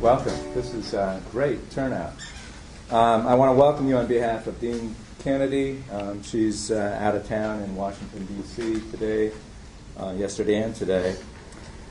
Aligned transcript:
welcome. 0.00 0.32
This 0.54 0.72
is 0.72 0.94
a 0.94 1.20
great 1.30 1.70
turnout. 1.70 2.14
Um, 2.90 3.26
I 3.26 3.34
want 3.34 3.50
to 3.50 3.52
welcome 3.52 3.86
you 3.86 3.98
on 3.98 4.06
behalf 4.06 4.46
of 4.46 4.58
Dean 4.58 4.96
Kennedy. 5.18 5.84
Um, 5.92 6.22
she's 6.22 6.70
uh, 6.70 6.96
out 6.98 7.14
of 7.14 7.28
town 7.28 7.62
in 7.62 7.76
Washington, 7.76 8.24
D.C. 8.24 8.80
today, 8.90 9.30
uh, 9.98 10.14
yesterday, 10.16 10.62
and 10.62 10.74
today. 10.74 11.16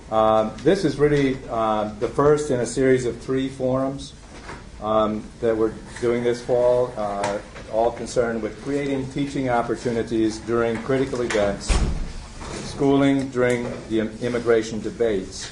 Um, 0.09 0.53
this 0.63 0.85
is 0.85 0.97
really 0.97 1.37
uh, 1.51 1.93
the 1.99 2.07
first 2.07 2.49
in 2.49 2.61
a 2.61 2.65
series 2.65 3.05
of 3.05 3.15
three 3.19 3.47
forums 3.47 4.13
um, 4.81 5.23
that 5.39 5.55
we're 5.55 5.75
doing 6.01 6.23
this 6.23 6.43
fall, 6.43 6.91
uh, 6.97 7.37
all 7.71 7.91
concerned 7.91 8.41
with 8.41 8.59
creating 8.63 9.07
teaching 9.11 9.51
opportunities 9.51 10.39
during 10.39 10.81
critical 10.81 11.21
events, 11.21 11.71
schooling 12.71 13.29
during 13.29 13.71
the 13.89 13.99
immigration 14.25 14.79
debates. 14.79 15.51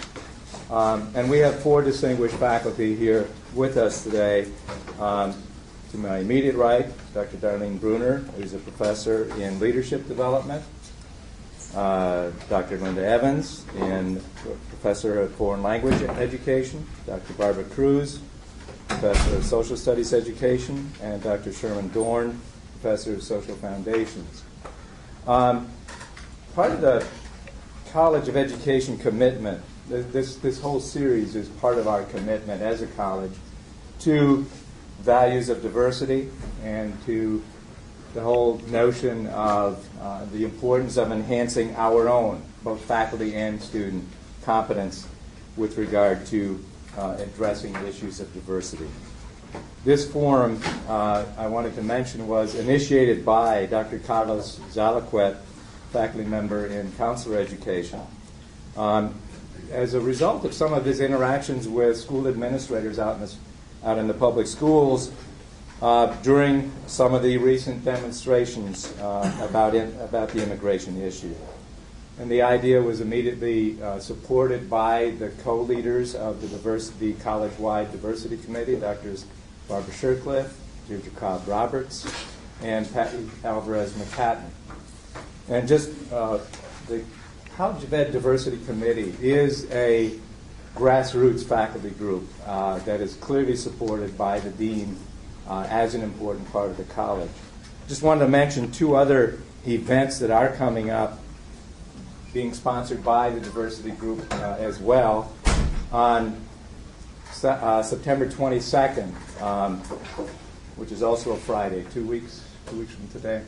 Um, 0.70 1.09
and 1.16 1.30
we 1.30 1.39
have 1.39 1.62
four 1.62 1.81
distinguished 1.81 2.35
faculty 2.35 2.94
here 2.94 3.30
with 3.53 3.77
us 3.77 4.03
today. 4.03 4.52
Um, 4.99 5.34
to 5.91 5.98
my 5.98 6.17
immediate 6.17 6.55
right, 6.55 6.85
Dr. 7.13 7.38
Darlene 7.38 7.80
Bruner, 7.80 8.17
who's 8.35 8.53
a 8.53 8.57
professor 8.57 9.34
in 9.40 9.59
leadership 9.62 10.05
development. 10.09 10.66
Uh, 11.73 12.31
Dr. 12.49 12.77
Linda 12.80 13.05
Evans, 13.05 13.63
in 13.77 14.21
professor 14.67 15.21
of 15.21 15.34
foreign 15.35 15.63
language 15.63 16.02
education. 16.02 16.85
Dr. 17.05 17.34
Barbara 17.34 17.63
Cruz, 17.63 18.20
professor 18.90 19.38
of 19.38 19.45
social 19.45 19.77
studies 19.77 20.13
education, 20.13 20.91
and 21.02 21.23
Dr. 21.23 21.54
Sherman 21.54 21.88
Dorn, 21.90 22.41
professor 22.81 23.13
of 23.13 23.23
social 23.23 23.55
foundations. 23.55 24.43
Um, 25.26 25.70
part 26.55 26.71
of 26.71 26.81
the 26.81 27.05
College 27.91 28.27
of 28.27 28.35
Education 28.35 28.98
commitment 28.98 29.63
this, 29.88 30.35
this 30.38 30.60
whole 30.60 30.80
series 30.80 31.35
is 31.35 31.48
part 31.49 31.77
of 31.77 31.88
our 31.88 32.04
commitment 32.05 32.62
as 32.62 32.82
a 32.82 32.88
college 32.88 33.34
to 34.02 34.46
values 34.99 35.49
of 35.49 35.62
diversity 35.62 36.29
and 36.63 36.94
to 37.05 37.44
the 38.13 38.21
whole 38.21 38.57
notion 38.68 39.27
of 39.27 39.88
uh, 40.02 40.26
the 40.34 40.44
importance 40.44 40.98
of 40.98 41.12
enhancing 41.12 41.76
our 41.76 42.10
own, 42.10 42.41
both 42.63 42.82
faculty 42.82 43.35
and 43.35 43.62
student, 43.62 44.07
competence 44.44 45.07
with 45.55 45.77
regard 45.77 46.26
to 46.26 46.63
uh, 46.98 47.16
addressing 47.20 47.76
issues 47.85 48.20
of 48.20 48.34
diversity. 48.34 48.88
This 49.85 50.10
forum, 50.10 50.60
uh, 50.88 51.26
I 51.38 51.48
wanted 51.48 51.76
to 51.76 51.82
mention, 51.82 52.27
was 52.27 52.55
initiated 52.55 53.26
by 53.26 53.68
Dr. 53.68 53.99
Carlos 53.99 54.60
Zalaquett, 54.72 55.38
faculty 55.91 56.26
member 56.26 56.66
in 56.66 56.91
counselor 56.94 57.38
education. 57.38 58.01
Um, 58.76 59.16
as 59.71 59.93
a 59.93 59.99
result 59.99 60.46
of 60.46 60.54
some 60.54 60.73
of 60.73 60.85
his 60.85 60.99
interactions 60.99 61.68
with 61.68 61.98
school 61.98 62.27
administrators 62.27 62.99
out 62.99 63.15
in 63.15 63.21
the, 63.21 63.34
out 63.84 63.98
in 63.98 64.07
the 64.07 64.13
public 64.13 64.47
schools 64.47 65.12
uh, 65.81 66.07
during 66.23 66.72
some 66.88 67.13
of 67.13 67.22
the 67.22 67.38
recent 67.38 67.84
demonstrations 67.85 68.97
uh, 69.00 69.47
about, 69.50 69.75
in, 69.75 69.95
about 70.01 70.29
the 70.29 70.41
immigration 70.41 71.00
issue. 71.01 71.34
And 72.19 72.31
the 72.31 72.41
idea 72.41 72.81
was 72.81 73.00
immediately 73.00 73.81
uh, 73.81 74.00
supported 74.00 74.69
by 74.69 75.12
the 75.19 75.29
co-leaders 75.44 76.16
of 76.16 76.41
the 76.41 76.47
diversity 76.47 77.13
college-wide 77.13 77.91
diversity 77.91 78.38
committee, 78.38 78.75
Drs. 78.75 79.25
Barbara 79.68 79.94
Shircliffe, 79.94 80.57
Deirdre 80.88 81.12
Cobb 81.12 81.47
Roberts, 81.47 82.12
and 82.63 82.91
Patty 82.91 83.29
Alvarez 83.44 83.94
McHatton. 83.94 84.50
And 85.47 85.68
just 85.68 85.91
uh, 86.12 86.40
the 86.88 87.03
College 87.58 87.91
Ed 87.91 88.12
Diversity 88.12 88.63
Committee 88.68 89.16
is 89.19 89.66
a 89.72 90.13
grassroots 90.75 91.44
faculty 91.44 91.90
group 91.90 92.30
uh, 92.46 92.78
that 92.79 93.01
is 93.01 93.16
clearly 93.16 93.56
supported 93.56 94.16
by 94.16 94.40
the 94.40 94.51
dean 94.51 94.95
uh, 95.47 95.66
as 95.67 95.96
an 95.96 96.03
important 96.03 96.47
part 96.51 96.69
of 96.69 96.78
the 96.78 96.84
college. 96.84 97.31
Just 97.88 98.03
wanted 98.03 98.25
to 98.25 98.28
mention 98.29 98.72
two 98.72 98.96
other 98.96 99.40
events 99.66 100.19
that 100.19 100.29
are 100.29 100.50
coming 100.50 100.91
up, 100.91 101.17
being 102.31 102.53
sponsored 102.53 103.03
by 103.03 103.31
the 103.31 103.40
diversity 103.40 103.90
group 103.90 104.23
uh, 104.35 104.57
as 104.59 104.78
well. 104.78 105.34
On 105.91 106.40
uh, 107.44 107.81
September 107.81 108.29
22nd, 108.29 109.41
um, 109.41 109.79
which 110.75 110.91
is 110.91 111.01
also 111.01 111.31
a 111.31 111.38
Friday, 111.38 111.88
two 111.91 112.06
weeks, 112.06 112.44
two 112.67 112.78
weeks 112.78 112.94
from 112.94 113.07
today, 113.07 113.41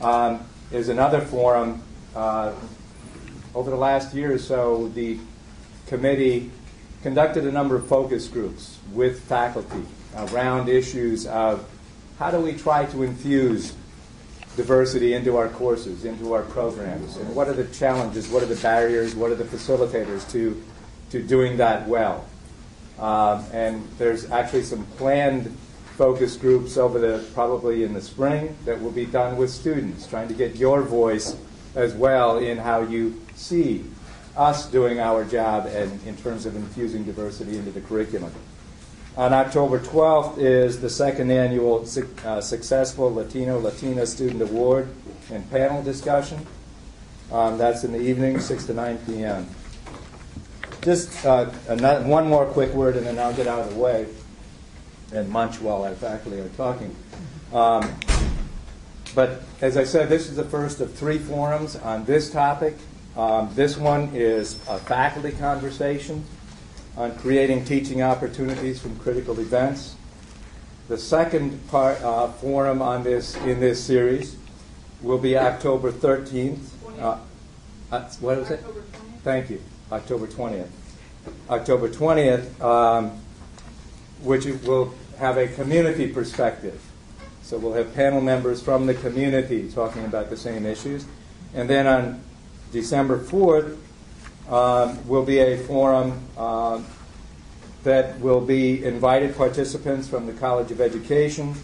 um, 0.00 0.44
is 0.72 0.88
another 0.88 1.20
forum 1.20 1.80
uh, 2.16 2.52
over 3.58 3.70
the 3.70 3.76
last 3.76 4.14
year 4.14 4.32
or 4.32 4.38
so, 4.38 4.86
the 4.94 5.18
committee 5.88 6.48
conducted 7.02 7.44
a 7.44 7.50
number 7.50 7.74
of 7.74 7.88
focus 7.88 8.28
groups 8.28 8.78
with 8.92 9.20
faculty 9.24 9.82
around 10.16 10.68
issues 10.68 11.26
of 11.26 11.68
how 12.20 12.30
do 12.30 12.38
we 12.38 12.52
try 12.52 12.84
to 12.84 13.02
infuse 13.02 13.74
diversity 14.56 15.12
into 15.12 15.36
our 15.36 15.48
courses, 15.48 16.04
into 16.04 16.34
our 16.34 16.42
programs, 16.42 17.16
and 17.16 17.34
what 17.34 17.48
are 17.48 17.52
the 17.52 17.66
challenges, 17.74 18.28
what 18.28 18.44
are 18.44 18.46
the 18.46 18.62
barriers, 18.62 19.16
what 19.16 19.32
are 19.32 19.34
the 19.34 19.42
facilitators 19.42 20.30
to, 20.30 20.62
to 21.10 21.20
doing 21.20 21.56
that 21.56 21.88
well. 21.88 22.24
Um, 23.00 23.44
and 23.52 23.88
there's 23.98 24.30
actually 24.30 24.62
some 24.62 24.86
planned 24.98 25.46
focus 25.96 26.36
groups 26.36 26.76
over 26.76 27.00
the 27.00 27.24
probably 27.34 27.82
in 27.82 27.92
the 27.92 28.02
spring 28.02 28.56
that 28.66 28.80
will 28.80 28.92
be 28.92 29.06
done 29.06 29.36
with 29.36 29.50
students, 29.50 30.06
trying 30.06 30.28
to 30.28 30.34
get 30.34 30.54
your 30.54 30.80
voice 30.82 31.36
as 31.74 31.92
well 31.94 32.38
in 32.38 32.56
how 32.56 32.82
you 32.82 33.20
see 33.38 33.84
us 34.36 34.66
doing 34.66 35.00
our 35.00 35.24
job 35.24 35.66
and 35.66 36.04
in 36.06 36.16
terms 36.16 36.46
of 36.46 36.54
infusing 36.56 37.04
diversity 37.04 37.56
into 37.56 37.70
the 37.70 37.80
curriculum. 37.80 38.32
On 39.16 39.32
October 39.32 39.80
12th 39.80 40.38
is 40.38 40.80
the 40.80 40.90
second 40.90 41.30
annual 41.30 41.84
uh, 42.24 42.40
Successful 42.40 43.12
Latino 43.12 43.58
Latina 43.58 44.06
Student 44.06 44.42
Award 44.42 44.88
and 45.30 45.48
panel 45.50 45.82
discussion. 45.82 46.46
Um, 47.32 47.58
that's 47.58 47.84
in 47.84 47.92
the 47.92 48.00
evening, 48.00 48.38
6 48.38 48.66
to 48.66 48.74
9 48.74 48.98
p.m. 49.06 49.48
Just 50.82 51.26
uh, 51.26 51.46
one 51.46 52.28
more 52.28 52.46
quick 52.46 52.72
word, 52.72 52.96
and 52.96 53.04
then 53.04 53.18
I'll 53.18 53.34
get 53.34 53.46
out 53.46 53.58
of 53.58 53.74
the 53.74 53.80
way 53.80 54.06
and 55.12 55.28
munch 55.28 55.60
while 55.60 55.82
our 55.84 55.94
faculty 55.94 56.38
are 56.38 56.48
talking. 56.50 56.94
Um, 57.52 57.92
but 59.14 59.42
as 59.60 59.76
I 59.76 59.84
said, 59.84 60.08
this 60.08 60.28
is 60.28 60.36
the 60.36 60.44
first 60.44 60.80
of 60.80 60.94
three 60.94 61.18
forums 61.18 61.76
on 61.76 62.04
this 62.04 62.30
topic. 62.30 62.76
Um, 63.18 63.50
this 63.56 63.76
one 63.76 64.10
is 64.14 64.54
a 64.68 64.78
faculty 64.78 65.32
conversation 65.32 66.24
on 66.96 67.16
creating 67.16 67.64
teaching 67.64 68.00
opportunities 68.00 68.80
from 68.80 68.96
critical 69.00 69.40
events. 69.40 69.96
The 70.86 70.96
second 70.96 71.66
part, 71.66 72.00
uh, 72.00 72.28
forum 72.28 72.80
on 72.80 73.02
this 73.02 73.34
in 73.38 73.58
this 73.58 73.82
series 73.82 74.36
will 75.02 75.18
be 75.18 75.36
October 75.36 75.90
13th. 75.90 76.60
Uh, 77.00 77.18
uh, 77.90 78.08
what 78.20 78.38
was 78.38 78.52
it? 78.52 78.64
Thank 79.24 79.50
you. 79.50 79.60
October 79.90 80.28
20th. 80.28 80.68
October 81.50 81.88
20th, 81.88 82.60
um, 82.60 83.18
which 84.22 84.44
will 84.44 84.94
have 85.18 85.38
a 85.38 85.48
community 85.48 86.06
perspective. 86.06 86.80
So 87.42 87.58
we'll 87.58 87.72
have 87.72 87.92
panel 87.96 88.20
members 88.20 88.62
from 88.62 88.86
the 88.86 88.94
community 88.94 89.68
talking 89.72 90.04
about 90.04 90.30
the 90.30 90.36
same 90.36 90.64
issues. 90.64 91.04
And 91.52 91.68
then 91.68 91.88
on 91.88 92.22
December 92.72 93.18
4th 93.18 93.76
um, 94.48 95.08
will 95.08 95.24
be 95.24 95.38
a 95.38 95.58
forum 95.58 96.20
uh, 96.36 96.80
that 97.84 98.18
will 98.20 98.40
be 98.40 98.84
invited 98.84 99.36
participants 99.36 100.08
from 100.08 100.26
the 100.26 100.32
College 100.32 100.70
of 100.70 100.80
Education, 100.80 101.54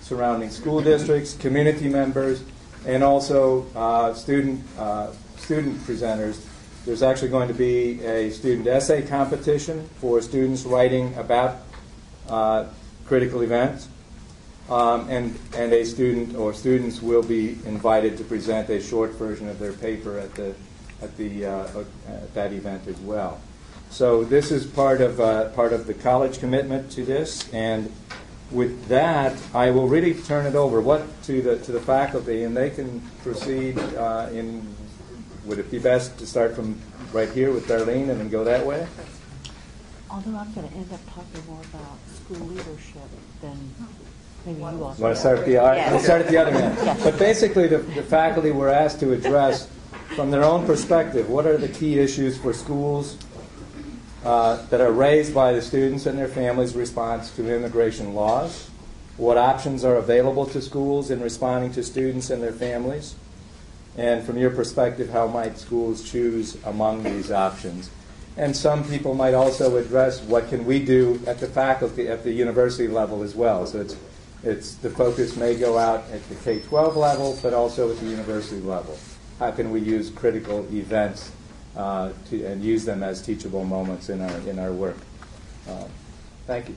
surrounding 0.00 0.50
school 0.50 0.80
districts, 0.80 1.34
community 1.34 1.88
members, 1.88 2.42
and 2.86 3.02
also 3.02 3.66
uh, 3.74 4.14
student, 4.14 4.62
uh, 4.78 5.10
student 5.36 5.78
presenters. 5.80 6.44
There's 6.84 7.02
actually 7.02 7.28
going 7.28 7.48
to 7.48 7.54
be 7.54 8.02
a 8.04 8.30
student 8.30 8.66
essay 8.66 9.02
competition 9.02 9.88
for 10.00 10.20
students 10.22 10.64
writing 10.64 11.14
about 11.16 11.58
uh, 12.28 12.66
critical 13.04 13.42
events. 13.42 13.88
Um, 14.70 15.08
and, 15.08 15.38
and 15.56 15.72
a 15.72 15.84
student 15.84 16.36
or 16.36 16.52
students 16.52 17.00
will 17.00 17.22
be 17.22 17.58
invited 17.64 18.18
to 18.18 18.24
present 18.24 18.68
a 18.68 18.82
short 18.82 19.12
version 19.12 19.48
of 19.48 19.58
their 19.58 19.72
paper 19.72 20.18
at, 20.18 20.34
the, 20.34 20.54
at, 21.00 21.16
the, 21.16 21.46
uh, 21.46 21.84
at 22.06 22.34
that 22.34 22.52
event 22.52 22.86
as 22.86 22.98
well. 23.00 23.40
So 23.90 24.24
this 24.24 24.50
is 24.50 24.66
part 24.66 25.00
of, 25.00 25.20
uh, 25.20 25.48
part 25.50 25.72
of 25.72 25.86
the 25.86 25.94
college 25.94 26.38
commitment 26.38 26.90
to 26.92 27.04
this, 27.04 27.50
and 27.54 27.90
with 28.50 28.86
that, 28.88 29.36
I 29.54 29.70
will 29.70 29.88
really 29.88 30.14
turn 30.14 30.46
it 30.46 30.54
over 30.54 30.80
what, 30.80 31.22
to, 31.24 31.40
the, 31.40 31.58
to 31.60 31.72
the 31.72 31.80
faculty, 31.80 32.44
and 32.44 32.56
they 32.56 32.70
can 32.70 33.00
proceed 33.22 33.78
uh, 33.78 34.28
in, 34.32 34.66
would 35.46 35.58
it 35.58 35.70
be 35.70 35.78
best 35.78 36.18
to 36.18 36.26
start 36.26 36.54
from 36.54 36.78
right 37.12 37.30
here 37.30 37.52
with 37.52 37.66
Darlene 37.66 38.10
and 38.10 38.20
then 38.20 38.28
go 38.28 38.44
that 38.44 38.64
way? 38.64 38.86
Although 40.10 40.36
I'm 40.36 40.52
going 40.52 40.68
to 40.68 40.74
end 40.74 40.92
up 40.92 41.00
talking 41.06 41.46
more 41.46 41.60
about 41.72 41.98
school 42.08 42.46
leadership 42.46 43.08
than 43.42 43.74
Maybe 44.48 44.60
you 44.60 44.64
Want 44.64 44.98
to 44.98 45.16
start 45.16 45.40
at 45.40 45.44
the, 45.44 45.52
yeah. 45.52 45.98
start 45.98 46.22
at 46.22 46.28
the 46.28 46.38
other 46.38 46.52
end. 46.52 46.78
Yeah. 46.78 46.96
But 47.04 47.18
basically, 47.18 47.66
the, 47.66 47.78
the 47.78 48.02
faculty 48.02 48.50
were 48.50 48.70
asked 48.70 48.98
to 49.00 49.12
address, 49.12 49.68
from 50.16 50.30
their 50.30 50.42
own 50.42 50.64
perspective, 50.64 51.28
what 51.28 51.46
are 51.46 51.58
the 51.58 51.68
key 51.68 51.98
issues 51.98 52.38
for 52.38 52.54
schools 52.54 53.18
uh, 54.24 54.64
that 54.68 54.80
are 54.80 54.90
raised 54.90 55.34
by 55.34 55.52
the 55.52 55.60
students 55.60 56.06
and 56.06 56.18
their 56.18 56.28
families' 56.28 56.74
response 56.74 57.30
to 57.32 57.54
immigration 57.54 58.14
laws, 58.14 58.70
what 59.18 59.36
options 59.36 59.84
are 59.84 59.96
available 59.96 60.46
to 60.46 60.62
schools 60.62 61.10
in 61.10 61.20
responding 61.20 61.70
to 61.72 61.82
students 61.82 62.30
and 62.30 62.42
their 62.42 62.52
families, 62.52 63.16
and 63.98 64.24
from 64.24 64.38
your 64.38 64.50
perspective, 64.50 65.10
how 65.10 65.26
might 65.26 65.58
schools 65.58 66.10
choose 66.10 66.56
among 66.64 67.02
these 67.02 67.30
options? 67.30 67.90
And 68.38 68.56
some 68.56 68.88
people 68.88 69.14
might 69.14 69.34
also 69.34 69.76
address 69.76 70.22
what 70.22 70.48
can 70.48 70.64
we 70.64 70.82
do 70.82 71.20
at 71.26 71.38
the 71.38 71.48
faculty, 71.48 72.08
at 72.08 72.24
the 72.24 72.32
university 72.32 72.88
level 72.88 73.22
as 73.22 73.34
well. 73.34 73.66
So 73.66 73.80
it's, 73.80 73.96
it's 74.42 74.74
the 74.76 74.90
focus 74.90 75.36
may 75.36 75.56
go 75.56 75.78
out 75.78 76.04
at 76.10 76.26
the 76.28 76.34
K-12 76.36 76.96
level, 76.96 77.38
but 77.42 77.52
also 77.52 77.90
at 77.90 77.98
the 77.98 78.06
university 78.06 78.60
level. 78.60 78.96
How 79.38 79.50
can 79.50 79.70
we 79.70 79.80
use 79.80 80.10
critical 80.10 80.60
events 80.72 81.32
uh, 81.76 82.12
to, 82.30 82.44
and 82.44 82.62
use 82.62 82.84
them 82.84 83.02
as 83.02 83.22
teachable 83.22 83.64
moments 83.64 84.08
in 84.08 84.20
our, 84.20 84.38
in 84.48 84.58
our 84.58 84.72
work? 84.72 84.96
Uh, 85.68 85.84
thank 86.46 86.68
you. 86.68 86.74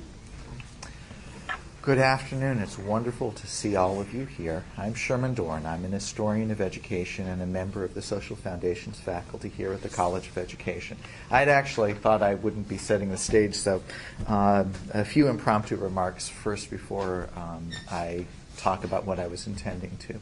Good 1.83 1.97
afternoon. 1.97 2.59
It's 2.59 2.77
wonderful 2.77 3.31
to 3.31 3.47
see 3.47 3.75
all 3.75 3.99
of 3.99 4.13
you 4.13 4.25
here. 4.25 4.63
I'm 4.77 4.93
Sherman 4.93 5.33
Dorn. 5.33 5.65
I'm 5.65 5.83
an 5.83 5.93
historian 5.93 6.51
of 6.51 6.61
education 6.61 7.25
and 7.25 7.41
a 7.41 7.47
member 7.47 7.83
of 7.83 7.95
the 7.95 8.03
Social 8.03 8.35
Foundations 8.35 8.99
faculty 8.99 9.49
here 9.49 9.73
at 9.73 9.81
the 9.81 9.89
College 9.89 10.27
of 10.27 10.37
Education. 10.37 10.95
I'd 11.31 11.49
actually 11.49 11.95
thought 11.95 12.21
I 12.21 12.35
wouldn't 12.35 12.69
be 12.69 12.77
setting 12.77 13.09
the 13.09 13.17
stage, 13.17 13.55
so 13.55 13.81
uh, 14.27 14.65
a 14.93 15.03
few 15.03 15.27
impromptu 15.27 15.75
remarks 15.75 16.29
first 16.29 16.69
before 16.69 17.29
um, 17.35 17.71
I 17.89 18.27
talk 18.57 18.83
about 18.83 19.07
what 19.07 19.17
I 19.17 19.25
was 19.25 19.47
intending 19.47 19.97
to. 20.01 20.19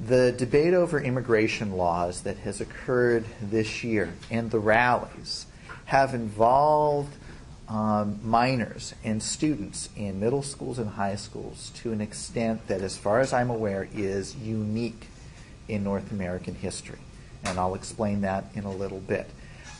The 0.00 0.32
debate 0.32 0.74
over 0.74 0.98
immigration 0.98 1.76
laws 1.76 2.22
that 2.22 2.38
has 2.38 2.60
occurred 2.60 3.24
this 3.40 3.84
year 3.84 4.14
and 4.32 4.50
the 4.50 4.58
rallies 4.58 5.46
have 5.84 6.12
involved 6.12 7.14
um, 7.68 8.20
minors 8.22 8.94
and 9.02 9.22
students 9.22 9.88
in 9.96 10.20
middle 10.20 10.42
schools 10.42 10.78
and 10.78 10.90
high 10.90 11.16
schools 11.16 11.70
to 11.76 11.92
an 11.92 12.00
extent 12.00 12.66
that, 12.68 12.80
as 12.80 12.96
far 12.96 13.20
as 13.20 13.32
I'm 13.32 13.50
aware, 13.50 13.88
is 13.94 14.36
unique 14.36 15.08
in 15.68 15.82
North 15.82 16.12
American 16.12 16.54
history. 16.54 16.98
And 17.44 17.58
I'll 17.58 17.74
explain 17.74 18.20
that 18.22 18.44
in 18.54 18.64
a 18.64 18.70
little 18.70 19.00
bit. 19.00 19.28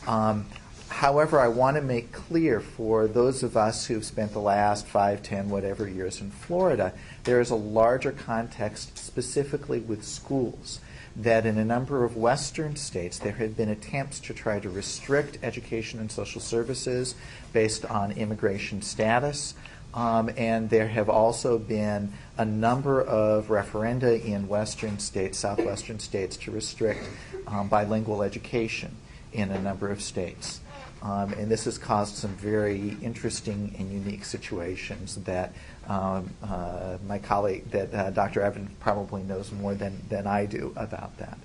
Um, 0.05 0.45
however, 0.89 1.39
I 1.39 1.47
want 1.47 1.75
to 1.77 1.81
make 1.81 2.11
clear 2.11 2.59
for 2.59 3.07
those 3.07 3.43
of 3.43 3.55
us 3.55 3.85
who've 3.85 4.05
spent 4.05 4.33
the 4.33 4.39
last 4.39 4.85
five, 4.85 5.23
ten, 5.23 5.49
whatever 5.49 5.87
years 5.87 6.21
in 6.21 6.31
Florida, 6.31 6.93
there 7.23 7.39
is 7.39 7.49
a 7.49 7.55
larger 7.55 8.11
context 8.11 8.97
specifically 8.97 9.79
with 9.79 10.03
schools 10.03 10.79
that 11.17 11.47
in 11.47 11.57
a 11.57 11.65
number 11.65 12.03
of 12.03 12.15
Western 12.15 12.75
states 12.75 13.17
there 13.17 13.33
had 13.33 13.57
been 13.57 13.69
attempts 13.69 14.19
to 14.19 14.33
try 14.33 14.59
to 14.59 14.69
restrict 14.69 15.39
education 15.41 15.99
and 15.99 16.11
social 16.11 16.39
services 16.39 17.15
based 17.53 17.85
on 17.85 18.11
immigration 18.11 18.81
status. 18.81 19.55
Um, 19.93 20.29
and 20.37 20.69
there 20.69 20.87
have 20.87 21.09
also 21.09 21.57
been 21.57 22.13
a 22.37 22.45
number 22.45 23.01
of 23.01 23.47
referenda 23.47 24.23
in 24.23 24.47
Western 24.47 24.99
states, 24.99 25.39
southwestern 25.39 25.99
states, 25.99 26.37
to 26.37 26.51
restrict 26.51 27.03
um, 27.47 27.67
bilingual 27.67 28.21
education 28.21 28.95
in 29.33 29.49
a 29.49 29.59
number 29.59 29.89
of 29.89 30.01
states. 30.01 30.59
Um, 31.01 31.33
and 31.33 31.49
this 31.49 31.65
has 31.65 31.77
caused 31.77 32.15
some 32.15 32.31
very 32.31 32.97
interesting 33.01 33.73
and 33.77 33.91
unique 33.91 34.25
situations 34.25 35.15
that 35.23 35.53
um, 35.87 36.29
uh, 36.43 36.97
my 37.07 37.19
colleague, 37.19 37.69
that 37.71 37.93
uh, 37.93 38.09
Dr. 38.11 38.41
Evan 38.41 38.69
probably 38.79 39.23
knows 39.23 39.51
more 39.51 39.73
than, 39.73 40.03
than 40.09 40.27
I 40.27 40.45
do 40.45 40.73
about 40.75 41.17
that. 41.17 41.37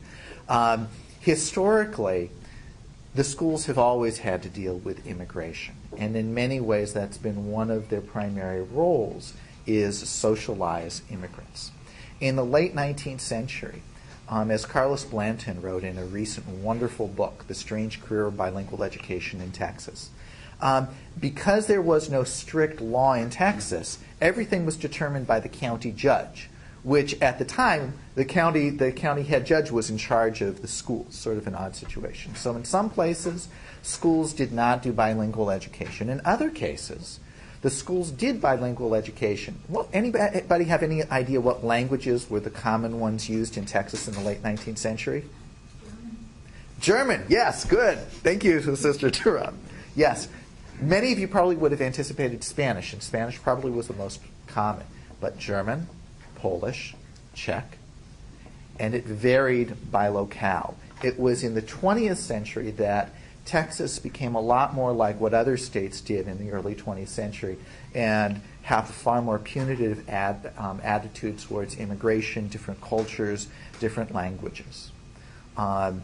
Um, 0.49 0.89
historically, 1.21 2.31
the 3.15 3.25
schools 3.25 3.67
have 3.67 3.79
always 3.79 4.19
had 4.19 4.43
to 4.43 4.49
deal 4.49 4.79
with 4.79 5.07
immigration, 5.07 5.77
and 5.97 6.17
in 6.17 6.35
many 6.35 6.61
ways, 6.61 6.93
that's 6.93 7.19
been 7.19 7.51
one 7.51 7.71
of 7.71 7.89
their 7.89 8.01
primary 8.01 8.63
roles 8.63 9.35
is 9.67 9.99
socialize 10.09 11.03
immigrants. 11.11 11.71
In 12.21 12.37
the 12.37 12.45
late 12.45 12.75
19th 12.75 13.21
century, 13.21 13.83
um, 14.29 14.51
as 14.51 14.65
Carlos 14.65 15.05
Blanton 15.05 15.61
wrote 15.61 15.85
in 15.85 15.99
a 15.99 16.05
recent 16.05 16.49
wonderful 16.49 17.07
book, 17.07 17.45
The 17.49 17.55
Strange 17.55 18.01
Career 18.01 18.27
of 18.27 18.37
Bilingual 18.37 18.83
Education 18.83 19.41
in 19.41 19.53
Texas, 19.53 20.11
um, 20.63 20.89
because 21.21 21.67
there 21.67 21.83
was 21.83 22.09
no 22.09 22.25
strict 22.25 22.81
law 22.81 23.15
in 23.15 23.29
Texas, 23.29 23.99
everything 24.21 24.65
was 24.65 24.77
determined 24.77 25.27
by 25.27 25.41
the 25.41 25.49
county 25.49 25.93
judge, 25.93 26.49
which 26.83 27.21
at 27.21 27.39
the 27.39 27.45
time 27.45 27.95
the 28.15 28.25
county 28.25 28.71
the 28.71 28.93
county 28.93 29.23
head 29.23 29.45
judge 29.45 29.71
was 29.71 29.91
in 29.91 29.99
charge 29.99 30.41
of 30.41 30.63
the 30.63 30.69
schools, 30.69 31.15
sort 31.15 31.37
of 31.37 31.47
an 31.47 31.55
odd 31.55 31.77
situation. 31.77 32.35
So 32.35 32.57
in 32.57 32.65
some 32.65 32.89
places, 32.89 33.49
schools 33.83 34.33
did 34.33 34.53
not 34.53 34.83
do 34.83 34.93
bilingual 34.93 35.51
education. 35.51 36.09
In 36.09 36.23
other 36.25 36.49
cases, 36.49 37.21
the 37.63 37.71
schools 37.71 38.11
did 38.11 38.41
bilingual 38.41 38.95
education. 38.95 39.61
Well, 39.69 39.89
anybody 39.93 40.65
have 40.65 40.83
any 40.83 41.05
idea 41.05 41.41
what 41.41 41.65
languages 41.65 42.29
were 42.29 42.41
the 42.41 42.51
common 42.51 42.99
ones 42.99 43.29
used 43.29 43.57
in 43.57 43.67
Texas 43.67 44.09
in 44.09 44.15
the 44.15 44.21
late 44.21 44.43
19th 44.43 44.79
century? 44.79 45.25
German. 46.81 47.21
German. 47.21 47.27
Yes, 47.29 47.65
good. 47.65 47.99
Thank 47.99 48.43
you, 48.43 48.61
Sister 48.77 49.11
Turan. 49.11 49.57
Yes, 49.95 50.27
Many 50.81 51.13
of 51.13 51.19
you 51.19 51.29
probably 51.29 51.57
would 51.57 51.73
have 51.73 51.81
anticipated 51.81 52.43
Spanish, 52.43 52.93
and 52.93 53.03
Spanish 53.03 53.41
probably 53.41 53.71
was 53.71 53.89
the 53.89 53.95
most 53.95 54.21
common, 54.47 54.87
but 55.21 55.39
German, 55.39 55.89
Polish, 56.37 56.95
Czech, 57.35 57.79
and 58.79 58.95
it 58.95 59.05
varied 59.05 59.91
by 59.91 60.09
locale. 60.09 60.77
It 61.03 61.19
was 61.19 61.45
in 61.45 61.55
the 61.55 61.63
20th 61.63 62.17
century 62.17 62.71
that 62.73 63.11
Texas 63.45 63.99
became 63.99 64.35
a 64.35 64.41
lot 64.41 64.73
more 64.75 64.93
like 64.93 65.21
what 65.21 65.35
other 65.35 65.57
states 65.57 66.01
did 66.01 66.29
in 66.29 66.39
the 66.39 66.53
early 66.53 66.75
20th 66.75 67.09
century 67.09 67.59
and 67.95 68.41
have 68.63 68.89
far 68.89 69.21
more 69.21 69.39
punitive 69.39 70.09
ad, 70.09 70.53
um, 70.57 70.81
attitudes 70.85 71.45
towards 71.45 71.77
immigration, 71.77 72.47
different 72.49 72.81
cultures, 72.81 73.49
different 73.81 74.15
languages. 74.15 74.93
Um, 75.57 76.03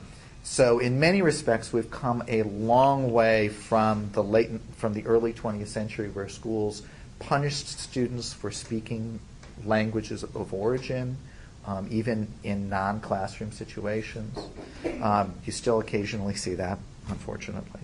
so 0.49 0.79
in 0.79 0.99
many 0.99 1.21
respects, 1.21 1.75
we've 1.75 1.91
come 1.91 2.23
a 2.27 2.43
long 2.43 3.13
way 3.13 3.49
from 3.51 4.09
the 4.13 4.25
late, 4.25 4.49
from 4.79 4.95
the 4.95 5.05
early 5.05 5.35
20th 5.35 5.69
century, 5.69 6.09
where 6.09 6.27
schools 6.27 6.83
punished 7.19 7.69
students 7.79 8.33
for 8.33 8.51
speaking 8.51 9.21
languages 9.67 10.23
of 10.23 10.55
origin, 10.55 11.19
um, 11.67 11.87
even 11.91 12.29
in 12.45 12.71
non-classroom 12.71 13.53
situations. 13.53 14.39
Um, 15.03 15.35
you 15.45 15.53
still 15.53 15.81
occasionally 15.81 16.35
see 16.35 16.55
that, 16.55 16.79
unfortunately. 17.09 17.83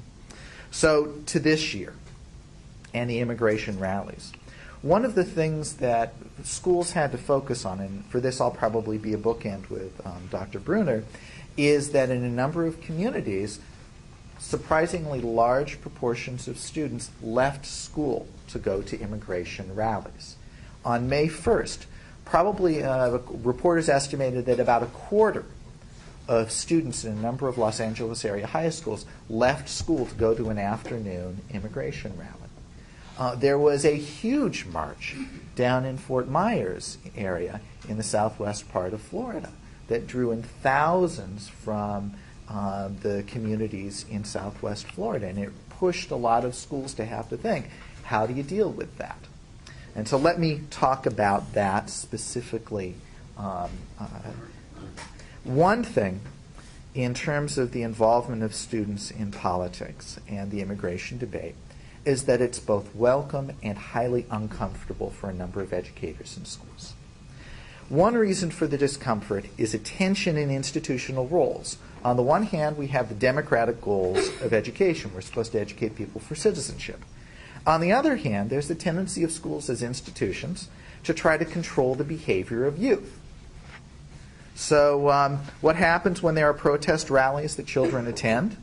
So 0.70 1.12
to 1.26 1.38
this 1.38 1.74
year, 1.74 1.92
and 2.94 3.10
the 3.10 3.20
immigration 3.20 3.78
rallies. 3.78 4.32
One 4.80 5.04
of 5.04 5.14
the 5.14 5.24
things 5.24 5.74
that 5.74 6.14
schools 6.44 6.92
had 6.92 7.12
to 7.12 7.18
focus 7.18 7.66
on, 7.66 7.80
and 7.80 8.06
for 8.06 8.20
this 8.20 8.40
I'll 8.40 8.50
probably 8.50 8.96
be 8.96 9.12
a 9.12 9.18
bookend 9.18 9.68
with 9.68 10.00
um, 10.06 10.28
Dr. 10.30 10.60
Bruner, 10.60 11.04
is 11.56 11.90
that 11.90 12.10
in 12.10 12.24
a 12.24 12.28
number 12.28 12.66
of 12.66 12.80
communities, 12.80 13.60
surprisingly 14.38 15.20
large 15.20 15.80
proportions 15.80 16.48
of 16.48 16.58
students 16.58 17.10
left 17.22 17.64
school 17.66 18.26
to 18.48 18.58
go 18.58 18.82
to 18.82 19.00
immigration 19.00 19.74
rallies. 19.74 20.36
On 20.84 21.08
May 21.08 21.28
1st, 21.28 21.86
probably 22.24 22.82
uh, 22.82 23.18
reporters 23.28 23.88
estimated 23.88 24.46
that 24.46 24.60
about 24.60 24.82
a 24.82 24.86
quarter 24.86 25.44
of 26.26 26.50
students 26.50 27.04
in 27.04 27.12
a 27.12 27.20
number 27.20 27.48
of 27.48 27.58
Los 27.58 27.80
Angeles 27.80 28.24
area 28.24 28.46
high 28.46 28.70
schools 28.70 29.04
left 29.28 29.68
school 29.68 30.06
to 30.06 30.14
go 30.14 30.34
to 30.34 30.48
an 30.48 30.58
afternoon 30.58 31.40
immigration 31.50 32.16
rally. 32.16 32.30
Uh, 33.18 33.34
there 33.34 33.58
was 33.58 33.84
a 33.84 33.94
huge 33.94 34.64
march 34.66 35.14
down 35.54 35.84
in 35.84 35.96
Fort 35.96 36.28
Myers 36.28 36.98
area 37.16 37.60
in 37.88 37.96
the 37.96 38.02
southwest 38.02 38.70
part 38.72 38.92
of 38.92 39.00
Florida 39.00 39.50
that 39.94 40.08
drew 40.08 40.32
in 40.32 40.42
thousands 40.42 41.48
from 41.48 42.12
uh, 42.48 42.88
the 43.02 43.22
communities 43.28 44.04
in 44.10 44.24
southwest 44.24 44.88
Florida. 44.88 45.28
And 45.28 45.38
it 45.38 45.52
pushed 45.70 46.10
a 46.10 46.16
lot 46.16 46.44
of 46.44 46.56
schools 46.56 46.94
to 46.94 47.04
have 47.04 47.28
to 47.28 47.36
think 47.36 47.66
how 48.02 48.26
do 48.26 48.34
you 48.34 48.42
deal 48.42 48.70
with 48.70 48.98
that? 48.98 49.18
And 49.94 50.08
so 50.08 50.18
let 50.18 50.40
me 50.40 50.62
talk 50.68 51.06
about 51.06 51.54
that 51.54 51.88
specifically. 51.88 52.96
Um, 53.38 53.70
uh, 54.00 54.32
one 55.44 55.84
thing, 55.84 56.20
in 56.92 57.14
terms 57.14 57.56
of 57.56 57.70
the 57.70 57.82
involvement 57.82 58.42
of 58.42 58.52
students 58.52 59.12
in 59.12 59.30
politics 59.30 60.18
and 60.28 60.50
the 60.50 60.60
immigration 60.60 61.18
debate, 61.18 61.54
is 62.04 62.24
that 62.24 62.40
it's 62.40 62.58
both 62.58 62.92
welcome 62.96 63.52
and 63.62 63.78
highly 63.78 64.26
uncomfortable 64.28 65.10
for 65.10 65.30
a 65.30 65.34
number 65.34 65.60
of 65.60 65.72
educators 65.72 66.36
in 66.36 66.44
schools. 66.44 66.94
One 67.94 68.14
reason 68.14 68.50
for 68.50 68.66
the 68.66 68.76
discomfort 68.76 69.44
is 69.56 69.72
a 69.72 69.78
tension 69.78 70.36
in 70.36 70.50
institutional 70.50 71.28
roles. 71.28 71.78
On 72.04 72.16
the 72.16 72.24
one 72.24 72.42
hand, 72.42 72.76
we 72.76 72.88
have 72.88 73.08
the 73.08 73.14
democratic 73.14 73.80
goals 73.80 74.30
of 74.42 74.52
education. 74.52 75.12
We're 75.14 75.20
supposed 75.20 75.52
to 75.52 75.60
educate 75.60 75.94
people 75.94 76.20
for 76.20 76.34
citizenship. 76.34 77.04
On 77.64 77.80
the 77.80 77.92
other 77.92 78.16
hand, 78.16 78.50
there's 78.50 78.66
the 78.66 78.74
tendency 78.74 79.22
of 79.22 79.30
schools 79.30 79.70
as 79.70 79.80
institutions 79.80 80.66
to 81.04 81.14
try 81.14 81.36
to 81.36 81.44
control 81.44 81.94
the 81.94 82.02
behavior 82.02 82.64
of 82.64 82.78
youth. 82.78 83.16
So, 84.56 85.08
um, 85.10 85.38
what 85.60 85.76
happens 85.76 86.20
when 86.20 86.34
there 86.34 86.50
are 86.50 86.52
protest 86.52 87.10
rallies 87.10 87.54
that 87.54 87.66
children 87.66 88.08
attend? 88.08 88.56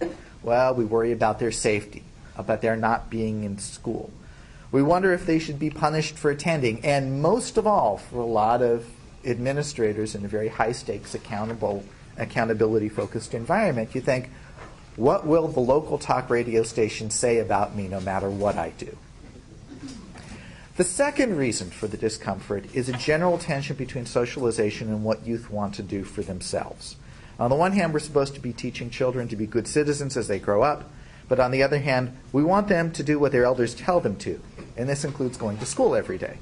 Well, 0.43 0.75
we 0.75 0.83
worry 0.83 1.13
about 1.13 1.39
their 1.39 1.53
safety. 1.53 2.03
about 2.35 2.61
they're 2.61 2.75
not 2.75 3.09
being 3.09 3.45
in 3.45 3.59
school. 3.59 4.11
We 4.73 4.83
wonder 4.83 5.13
if 5.13 5.25
they 5.25 5.39
should 5.39 5.57
be 5.57 5.69
punished 5.69 6.17
for 6.17 6.31
attending, 6.31 6.83
and 6.83 7.21
most 7.21 7.57
of 7.57 7.65
all, 7.65 7.95
for 7.95 8.19
a 8.19 8.25
lot 8.25 8.61
of 8.61 8.85
administrators 9.25 10.15
in 10.15 10.25
a 10.25 10.27
very 10.27 10.47
high 10.47 10.71
stakes, 10.71 11.13
accountable, 11.15 11.83
accountability 12.17 12.89
focused 12.89 13.33
environment, 13.33 13.95
you 13.95 14.01
think, 14.01 14.29
what 14.95 15.25
will 15.25 15.47
the 15.47 15.59
local 15.59 15.97
talk 15.97 16.29
radio 16.29 16.63
station 16.63 17.09
say 17.09 17.39
about 17.39 17.75
me 17.75 17.87
no 17.87 18.01
matter 18.01 18.29
what 18.29 18.57
I 18.57 18.71
do? 18.77 18.97
The 20.77 20.83
second 20.83 21.37
reason 21.37 21.69
for 21.69 21.87
the 21.87 21.97
discomfort 21.97 22.65
is 22.73 22.89
a 22.89 22.93
general 22.93 23.37
tension 23.37 23.75
between 23.75 24.05
socialization 24.05 24.89
and 24.89 25.03
what 25.03 25.25
youth 25.25 25.51
want 25.51 25.75
to 25.75 25.83
do 25.83 26.03
for 26.03 26.21
themselves. 26.21 26.95
On 27.39 27.49
the 27.49 27.55
one 27.55 27.73
hand, 27.73 27.93
we're 27.93 27.99
supposed 27.99 28.35
to 28.35 28.39
be 28.39 28.53
teaching 28.53 28.89
children 28.89 29.27
to 29.27 29.35
be 29.35 29.45
good 29.45 29.67
citizens 29.67 30.15
as 30.15 30.27
they 30.27 30.39
grow 30.39 30.61
up, 30.61 30.89
but 31.27 31.39
on 31.39 31.51
the 31.51 31.63
other 31.63 31.79
hand, 31.79 32.17
we 32.31 32.43
want 32.43 32.67
them 32.67 32.91
to 32.91 33.03
do 33.03 33.19
what 33.19 33.31
their 33.31 33.45
elders 33.45 33.73
tell 33.73 33.99
them 33.99 34.15
to, 34.17 34.41
and 34.77 34.87
this 34.87 35.03
includes 35.05 35.37
going 35.37 35.57
to 35.57 35.65
school 35.65 35.95
every 35.95 36.17
day. 36.17 36.37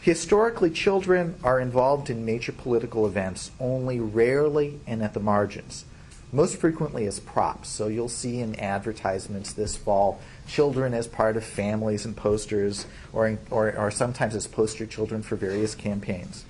Historically, 0.00 0.70
children 0.70 1.34
are 1.42 1.60
involved 1.60 2.08
in 2.08 2.24
major 2.24 2.52
political 2.52 3.06
events 3.06 3.50
only 3.58 3.98
rarely 3.98 4.80
and 4.86 5.02
at 5.02 5.12
the 5.12 5.20
margins, 5.20 5.84
most 6.32 6.56
frequently 6.56 7.06
as 7.06 7.18
props. 7.18 7.68
So 7.68 7.88
you'll 7.88 8.08
see 8.08 8.40
in 8.40 8.58
advertisements 8.60 9.52
this 9.52 9.76
fall 9.76 10.20
children 10.46 10.94
as 10.94 11.08
part 11.08 11.36
of 11.36 11.44
families 11.44 12.04
and 12.04 12.16
posters, 12.16 12.86
or, 13.12 13.38
or, 13.50 13.76
or 13.76 13.90
sometimes 13.90 14.34
as 14.34 14.46
poster 14.46 14.86
children 14.86 15.22
for 15.22 15.36
various 15.36 15.74
campaigns. 15.74 16.44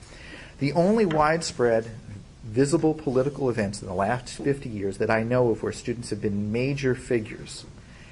The 0.59 0.73
only 0.73 1.07
widespread 1.07 1.91
visible 2.45 2.95
political 2.95 3.49
events 3.49 3.81
in 3.81 3.89
the 3.89 3.95
last 3.95 4.37
50 4.43 4.69
years 4.69 4.99
that 4.99 5.11
I 5.11 5.23
know 5.23 5.51
of 5.51 5.63
where 5.63 5.73
students 5.73 6.11
have 6.11 6.21
been 6.21 6.53
major 6.53 6.95
figures 6.95 7.65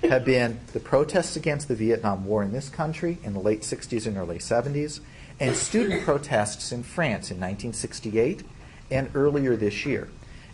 have 0.02 0.24
been 0.24 0.60
the 0.72 0.80
protests 0.80 1.36
against 1.36 1.68
the 1.68 1.74
Vietnam 1.74 2.26
War 2.26 2.42
in 2.42 2.52
this 2.52 2.68
country 2.68 3.18
in 3.24 3.32
the 3.32 3.40
late 3.40 3.62
60s 3.62 4.06
and 4.06 4.16
early 4.16 4.38
70s, 4.38 5.00
and 5.38 5.54
student 5.54 6.02
protests 6.02 6.72
in 6.72 6.82
France 6.82 7.30
in 7.30 7.36
1968 7.36 8.42
and 8.90 9.10
earlier 9.14 9.56
this 9.56 9.84
year. 9.84 10.08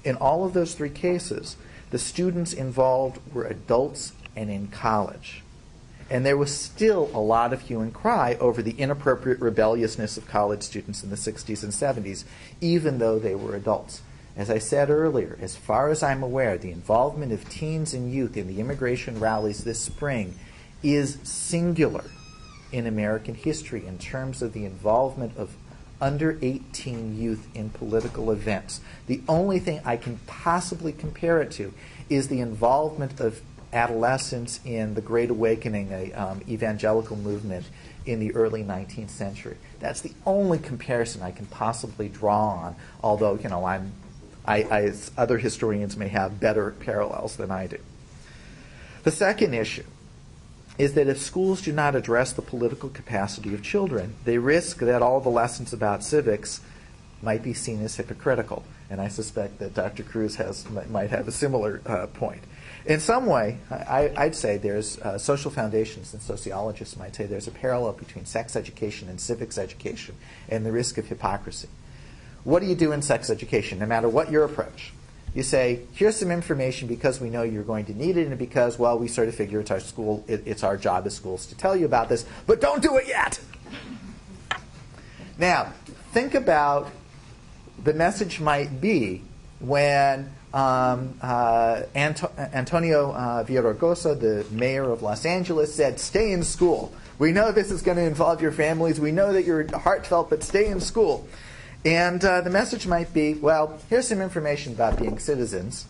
In 0.04 0.16
all 0.16 0.44
of 0.44 0.52
those 0.52 0.74
three 0.74 0.90
cases, 0.90 1.56
the 1.90 1.98
students 1.98 2.52
involved 2.52 3.20
were 3.32 3.44
adults 3.44 4.12
and 4.34 4.50
in 4.50 4.68
college. 4.68 5.42
And 6.10 6.26
there 6.26 6.36
was 6.36 6.54
still 6.54 7.10
a 7.14 7.20
lot 7.20 7.52
of 7.52 7.62
hue 7.62 7.80
and 7.80 7.94
cry 7.94 8.34
over 8.40 8.60
the 8.60 8.72
inappropriate 8.72 9.40
rebelliousness 9.40 10.16
of 10.16 10.26
college 10.26 10.62
students 10.62 11.04
in 11.04 11.10
the 11.10 11.16
60s 11.16 11.62
and 11.62 11.72
70s, 11.72 12.24
even 12.60 12.98
though 12.98 13.18
they 13.18 13.34
were 13.34 13.54
adults. 13.54 14.02
As 14.36 14.50
I 14.50 14.58
said 14.58 14.90
earlier, 14.90 15.38
as 15.40 15.56
far 15.56 15.90
as 15.90 16.02
I'm 16.02 16.22
aware, 16.22 16.58
the 16.58 16.70
involvement 16.70 17.32
of 17.32 17.48
teens 17.48 17.94
and 17.94 18.12
youth 18.12 18.36
in 18.36 18.48
the 18.48 18.60
immigration 18.60 19.20
rallies 19.20 19.64
this 19.64 19.80
spring 19.80 20.34
is 20.82 21.18
singular 21.22 22.04
in 22.72 22.86
American 22.86 23.34
history 23.34 23.86
in 23.86 23.98
terms 23.98 24.42
of 24.42 24.52
the 24.52 24.64
involvement 24.64 25.36
of 25.36 25.54
under 26.00 26.36
18 26.42 27.16
youth 27.16 27.46
in 27.54 27.70
political 27.70 28.32
events. 28.32 28.80
The 29.06 29.22
only 29.28 29.60
thing 29.60 29.80
I 29.84 29.96
can 29.96 30.18
possibly 30.26 30.92
compare 30.92 31.40
it 31.40 31.52
to 31.52 31.72
is 32.10 32.26
the 32.26 32.40
involvement 32.40 33.20
of 33.20 33.40
adolescents 33.72 34.60
in 34.64 34.94
the 34.94 35.00
Great 35.00 35.30
Awakening, 35.30 35.92
a 35.92 36.12
um, 36.12 36.42
evangelical 36.48 37.16
movement 37.16 37.66
in 38.04 38.18
the 38.18 38.34
early 38.34 38.64
19th 38.64 39.10
century. 39.10 39.56
That's 39.78 40.00
the 40.00 40.12
only 40.26 40.58
comparison 40.58 41.22
I 41.22 41.30
can 41.30 41.46
possibly 41.46 42.08
draw 42.08 42.48
on, 42.48 42.76
although, 43.02 43.36
you 43.36 43.48
know, 43.48 43.64
I'm, 43.64 43.92
I, 44.44 44.56
I, 44.64 44.92
other 45.16 45.38
historians 45.38 45.96
may 45.96 46.08
have 46.08 46.40
better 46.40 46.72
parallels 46.72 47.36
than 47.36 47.50
I 47.50 47.68
do. 47.68 47.78
The 49.04 49.12
second 49.12 49.54
issue 49.54 49.84
is 50.82 50.94
that 50.94 51.06
if 51.06 51.16
schools 51.16 51.62
do 51.62 51.70
not 51.72 51.94
address 51.94 52.32
the 52.32 52.42
political 52.42 52.88
capacity 52.88 53.54
of 53.54 53.62
children, 53.62 54.16
they 54.24 54.36
risk 54.36 54.78
that 54.78 55.00
all 55.00 55.20
the 55.20 55.28
lessons 55.28 55.72
about 55.72 56.02
civics 56.02 56.60
might 57.22 57.40
be 57.40 57.54
seen 57.54 57.80
as 57.82 57.94
hypocritical. 57.94 58.64
And 58.90 59.00
I 59.00 59.06
suspect 59.06 59.60
that 59.60 59.74
Dr. 59.74 60.02
Cruz 60.02 60.34
has, 60.36 60.68
might 60.90 61.10
have 61.10 61.28
a 61.28 61.32
similar 61.32 61.80
uh, 61.86 62.08
point. 62.08 62.42
In 62.84 62.98
some 62.98 63.26
way, 63.26 63.58
I, 63.70 64.10
would 64.24 64.34
say 64.34 64.58
there's 64.58 64.98
uh, 64.98 65.18
social 65.18 65.52
foundations 65.52 66.12
and 66.14 66.20
sociologists 66.20 66.96
might 66.96 67.14
say 67.14 67.26
there's 67.26 67.46
a 67.46 67.52
parallel 67.52 67.92
between 67.92 68.24
sex 68.24 68.56
education 68.56 69.08
and 69.08 69.20
civics 69.20 69.58
education 69.58 70.16
and 70.48 70.66
the 70.66 70.72
risk 70.72 70.98
of 70.98 71.06
hypocrisy. 71.06 71.68
What 72.42 72.60
do 72.60 72.66
you 72.66 72.74
do 72.74 72.90
in 72.90 73.02
sex 73.02 73.30
education, 73.30 73.78
no 73.78 73.86
matter 73.86 74.08
what 74.08 74.32
your 74.32 74.42
approach? 74.42 74.92
You 75.34 75.42
say, 75.42 75.80
here's 75.94 76.16
some 76.16 76.30
information 76.30 76.88
because 76.88 77.20
we 77.20 77.30
know 77.30 77.42
you're 77.42 77.62
going 77.62 77.86
to 77.86 77.94
need 77.94 78.18
it, 78.18 78.26
and 78.26 78.38
because, 78.38 78.78
well, 78.78 78.98
we 78.98 79.08
sort 79.08 79.28
of 79.28 79.34
figure 79.34 79.60
it's 79.60 79.70
our 79.70 79.80
school, 79.80 80.22
it, 80.28 80.42
it's 80.44 80.62
our 80.62 80.76
job 80.76 81.06
as 81.06 81.14
schools 81.14 81.46
to 81.46 81.56
tell 81.56 81.74
you 81.74 81.86
about 81.86 82.10
this, 82.10 82.26
but 82.46 82.60
don't 82.60 82.82
do 82.82 82.96
it 82.98 83.08
yet. 83.08 83.40
Now, 85.38 85.72
think 86.12 86.34
about 86.34 86.90
the 87.82 87.94
message 87.94 88.40
might 88.40 88.80
be 88.80 89.22
when 89.58 90.30
um, 90.52 91.14
uh, 91.22 91.82
Anto- 91.94 92.30
Antonio 92.36 93.12
uh, 93.12 93.44
Villaraigosa, 93.44 94.20
the 94.20 94.46
mayor 94.50 94.90
of 94.90 95.02
Los 95.02 95.24
Angeles, 95.24 95.74
said, 95.74 95.98
stay 95.98 96.32
in 96.32 96.42
school. 96.42 96.92
We 97.18 97.32
know 97.32 97.52
this 97.52 97.70
is 97.70 97.80
going 97.80 97.96
to 97.96 98.04
involve 98.04 98.42
your 98.42 98.52
families. 98.52 99.00
We 99.00 99.12
know 99.12 99.32
that 99.32 99.44
you're 99.44 99.66
heartfelt, 99.76 100.28
but 100.28 100.42
stay 100.42 100.66
in 100.66 100.80
school. 100.80 101.26
And 101.84 102.24
uh, 102.24 102.42
the 102.42 102.50
message 102.50 102.86
might 102.86 103.12
be, 103.12 103.34
well, 103.34 103.80
here's 103.90 104.08
some 104.08 104.20
information 104.20 104.72
about 104.72 104.98
being 104.98 105.18
citizens, 105.18 105.86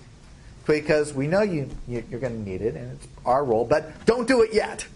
because 0.66 1.12
we 1.12 1.26
know 1.26 1.42
you, 1.42 1.68
you 1.86 1.98
are 2.12 2.18
going 2.18 2.44
to 2.44 2.50
need 2.50 2.62
it, 2.62 2.74
and 2.74 2.92
it's 2.92 3.06
our 3.26 3.44
role, 3.44 3.64
but 3.64 4.06
don't 4.06 4.26
do 4.26 4.42
it 4.42 4.54
yet. 4.54 4.86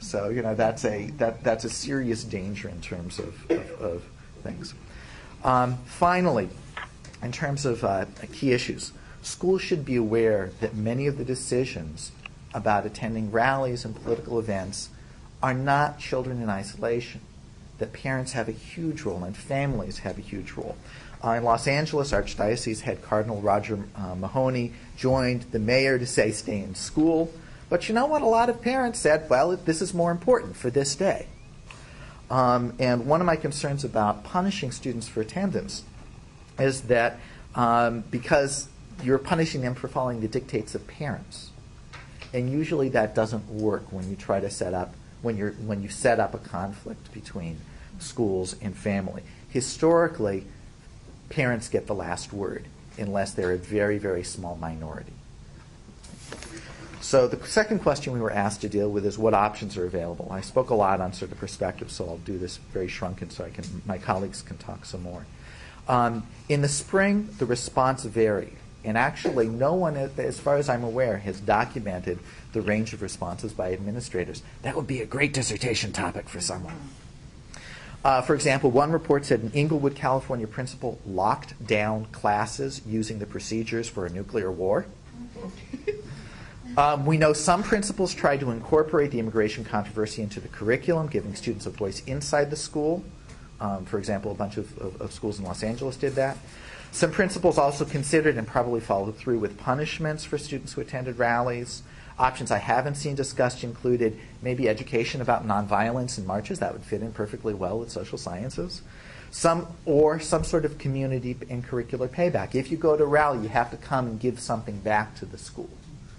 So 0.00 0.28
you 0.28 0.42
know 0.42 0.54
that's 0.54 0.84
a 0.84 1.06
that 1.18 1.42
that's 1.42 1.64
a 1.64 1.70
serious 1.70 2.22
danger 2.22 2.68
in 2.68 2.80
terms 2.80 3.18
of, 3.18 3.50
of, 3.50 3.70
of 3.80 4.02
things. 4.42 4.74
Um, 5.42 5.76
finally, 5.86 6.48
in 7.22 7.32
terms 7.32 7.66
of 7.66 7.84
uh, 7.84 8.04
key 8.32 8.52
issues, 8.52 8.92
schools 9.22 9.60
should 9.60 9.84
be 9.84 9.96
aware 9.96 10.52
that 10.60 10.74
many 10.74 11.08
of 11.08 11.18
the 11.18 11.24
decisions 11.24 12.12
about 12.54 12.86
attending 12.86 13.30
rallies 13.32 13.84
and 13.84 13.94
political 13.94 14.38
events 14.38 14.88
are 15.42 15.54
not 15.54 15.98
children 15.98 16.40
in 16.40 16.48
isolation 16.48 17.20
that 17.78 17.92
parents 17.92 18.32
have 18.32 18.48
a 18.48 18.52
huge 18.52 19.02
role 19.02 19.24
and 19.24 19.36
families 19.36 19.98
have 19.98 20.18
a 20.18 20.20
huge 20.20 20.52
role. 20.52 20.76
Uh, 21.24 21.30
in 21.32 21.44
Los 21.44 21.66
Angeles, 21.66 22.12
Archdiocese 22.12 22.80
head 22.80 23.02
Cardinal 23.02 23.40
Roger 23.40 23.78
uh, 23.96 24.14
Mahony 24.14 24.72
joined 24.96 25.42
the 25.50 25.58
mayor 25.58 25.98
to 25.98 26.06
say 26.06 26.30
stay 26.30 26.60
in 26.60 26.74
school. 26.74 27.32
But 27.68 27.88
you 27.88 27.94
know 27.94 28.06
what? 28.06 28.22
A 28.22 28.26
lot 28.26 28.48
of 28.48 28.62
parents 28.62 28.98
said, 28.98 29.28
well, 29.28 29.56
this 29.56 29.82
is 29.82 29.92
more 29.92 30.10
important 30.10 30.56
for 30.56 30.70
this 30.70 30.94
day. 30.94 31.26
Um, 32.30 32.74
and 32.78 33.06
one 33.06 33.20
of 33.20 33.26
my 33.26 33.36
concerns 33.36 33.84
about 33.84 34.24
punishing 34.24 34.70
students 34.70 35.08
for 35.08 35.20
attendance 35.20 35.84
is 36.58 36.82
that 36.82 37.18
um, 37.54 38.04
because 38.10 38.68
you're 39.02 39.18
punishing 39.18 39.62
them 39.62 39.74
for 39.74 39.88
following 39.88 40.20
the 40.20 40.28
dictates 40.28 40.74
of 40.74 40.86
parents. 40.86 41.50
And 42.32 42.50
usually 42.50 42.90
that 42.90 43.14
doesn't 43.14 43.48
work 43.48 43.90
when 43.92 44.08
you 44.10 44.16
try 44.16 44.40
to 44.40 44.50
set 44.50 44.74
up 44.74 44.94
when 45.22 45.36
you're 45.36 45.52
when 45.52 45.82
you 45.82 45.88
set 45.88 46.20
up 46.20 46.34
a 46.34 46.38
conflict 46.38 47.12
between 47.12 47.60
schools 47.98 48.54
and 48.60 48.76
family. 48.76 49.22
Historically, 49.48 50.44
parents 51.28 51.68
get 51.68 51.86
the 51.86 51.94
last 51.94 52.32
word 52.32 52.64
unless 52.98 53.32
they're 53.32 53.52
a 53.52 53.58
very, 53.58 53.98
very 53.98 54.24
small 54.24 54.56
minority. 54.56 55.12
So 57.00 57.26
the 57.28 57.44
second 57.46 57.78
question 57.78 58.12
we 58.12 58.20
were 58.20 58.32
asked 58.32 58.60
to 58.62 58.68
deal 58.68 58.90
with 58.90 59.06
is 59.06 59.16
what 59.16 59.32
options 59.32 59.76
are 59.76 59.86
available. 59.86 60.28
I 60.30 60.40
spoke 60.40 60.70
a 60.70 60.74
lot 60.74 61.00
on 61.00 61.12
sort 61.12 61.32
of 61.32 61.38
perspective, 61.38 61.90
so 61.90 62.06
I'll 62.06 62.18
do 62.18 62.38
this 62.38 62.56
very 62.56 62.88
shrunken 62.88 63.30
so 63.30 63.44
I 63.44 63.50
can 63.50 63.64
my 63.86 63.98
colleagues 63.98 64.42
can 64.42 64.58
talk 64.58 64.84
some 64.84 65.02
more. 65.02 65.26
Um, 65.88 66.26
in 66.48 66.60
the 66.60 66.68
spring, 66.68 67.30
the 67.38 67.46
response 67.46 68.04
varied. 68.04 68.56
And 68.88 68.96
actually, 68.96 69.48
no 69.48 69.74
one, 69.74 69.98
as 69.98 70.40
far 70.40 70.56
as 70.56 70.70
I'm 70.70 70.82
aware, 70.82 71.18
has 71.18 71.40
documented 71.40 72.18
the 72.54 72.62
range 72.62 72.94
of 72.94 73.02
responses 73.02 73.52
by 73.52 73.74
administrators. 73.74 74.42
That 74.62 74.76
would 74.76 74.86
be 74.86 75.02
a 75.02 75.04
great 75.04 75.34
dissertation 75.34 75.92
topic 75.92 76.26
for 76.26 76.40
someone. 76.40 76.74
Uh, 78.02 78.22
for 78.22 78.34
example, 78.34 78.70
one 78.70 78.90
report 78.90 79.26
said 79.26 79.40
an 79.40 79.50
Inglewood, 79.52 79.94
California 79.94 80.46
principal 80.46 80.98
locked 81.04 81.66
down 81.66 82.06
classes 82.06 82.80
using 82.86 83.18
the 83.18 83.26
procedures 83.26 83.90
for 83.90 84.06
a 84.06 84.10
nuclear 84.10 84.50
war. 84.50 84.86
Um, 86.78 87.04
we 87.04 87.18
know 87.18 87.34
some 87.34 87.62
principals 87.62 88.14
tried 88.14 88.40
to 88.40 88.50
incorporate 88.50 89.10
the 89.10 89.18
immigration 89.18 89.64
controversy 89.64 90.22
into 90.22 90.40
the 90.40 90.48
curriculum, 90.48 91.08
giving 91.08 91.34
students 91.34 91.66
a 91.66 91.70
voice 91.70 92.02
inside 92.06 92.50
the 92.50 92.56
school. 92.56 93.04
Um, 93.60 93.84
for 93.84 93.98
example, 93.98 94.30
a 94.30 94.34
bunch 94.34 94.56
of, 94.56 94.78
of, 94.78 95.02
of, 95.02 95.12
schools 95.12 95.40
in 95.40 95.44
Los 95.44 95.62
Angeles 95.62 95.96
did 95.96 96.14
that. 96.14 96.38
Some 96.90 97.12
principals 97.12 97.58
also 97.58 97.84
considered 97.84 98.36
and 98.36 98.46
probably 98.46 98.80
followed 98.80 99.16
through 99.16 99.38
with 99.38 99.58
punishments 99.58 100.24
for 100.24 100.38
students 100.38 100.72
who 100.72 100.80
attended 100.80 101.18
rallies. 101.18 101.82
Options 102.18 102.50
I 102.50 102.58
haven't 102.58 102.96
seen 102.96 103.14
discussed 103.14 103.62
included 103.62 104.18
maybe 104.42 104.68
education 104.68 105.20
about 105.20 105.46
nonviolence 105.46 106.18
and 106.18 106.26
marches. 106.26 106.58
That 106.58 106.72
would 106.72 106.82
fit 106.82 107.02
in 107.02 107.12
perfectly 107.12 107.54
well 107.54 107.78
with 107.78 107.90
social 107.90 108.18
sciences. 108.18 108.82
Some 109.30 109.68
or 109.84 110.18
some 110.18 110.42
sort 110.42 110.64
of 110.64 110.78
community 110.78 111.36
and 111.50 111.64
curricular 111.64 112.08
payback. 112.08 112.54
If 112.54 112.70
you 112.70 112.76
go 112.76 112.96
to 112.96 113.04
rally, 113.04 113.42
you 113.42 113.48
have 113.50 113.70
to 113.70 113.76
come 113.76 114.06
and 114.06 114.18
give 114.18 114.40
something 114.40 114.80
back 114.80 115.14
to 115.16 115.26
the 115.26 115.38
school. 115.38 115.70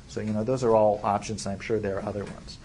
So, 0.07 0.21
you 0.21 0.31
know, 0.31 0.43
those 0.43 0.63
are 0.63 0.75
all 0.75 1.01
options, 1.03 1.45
and 1.45 1.53
I'm 1.53 1.59
sure 1.59 1.79
there 1.79 1.97
are 1.97 2.05
other 2.05 2.23
ones. 2.23 2.57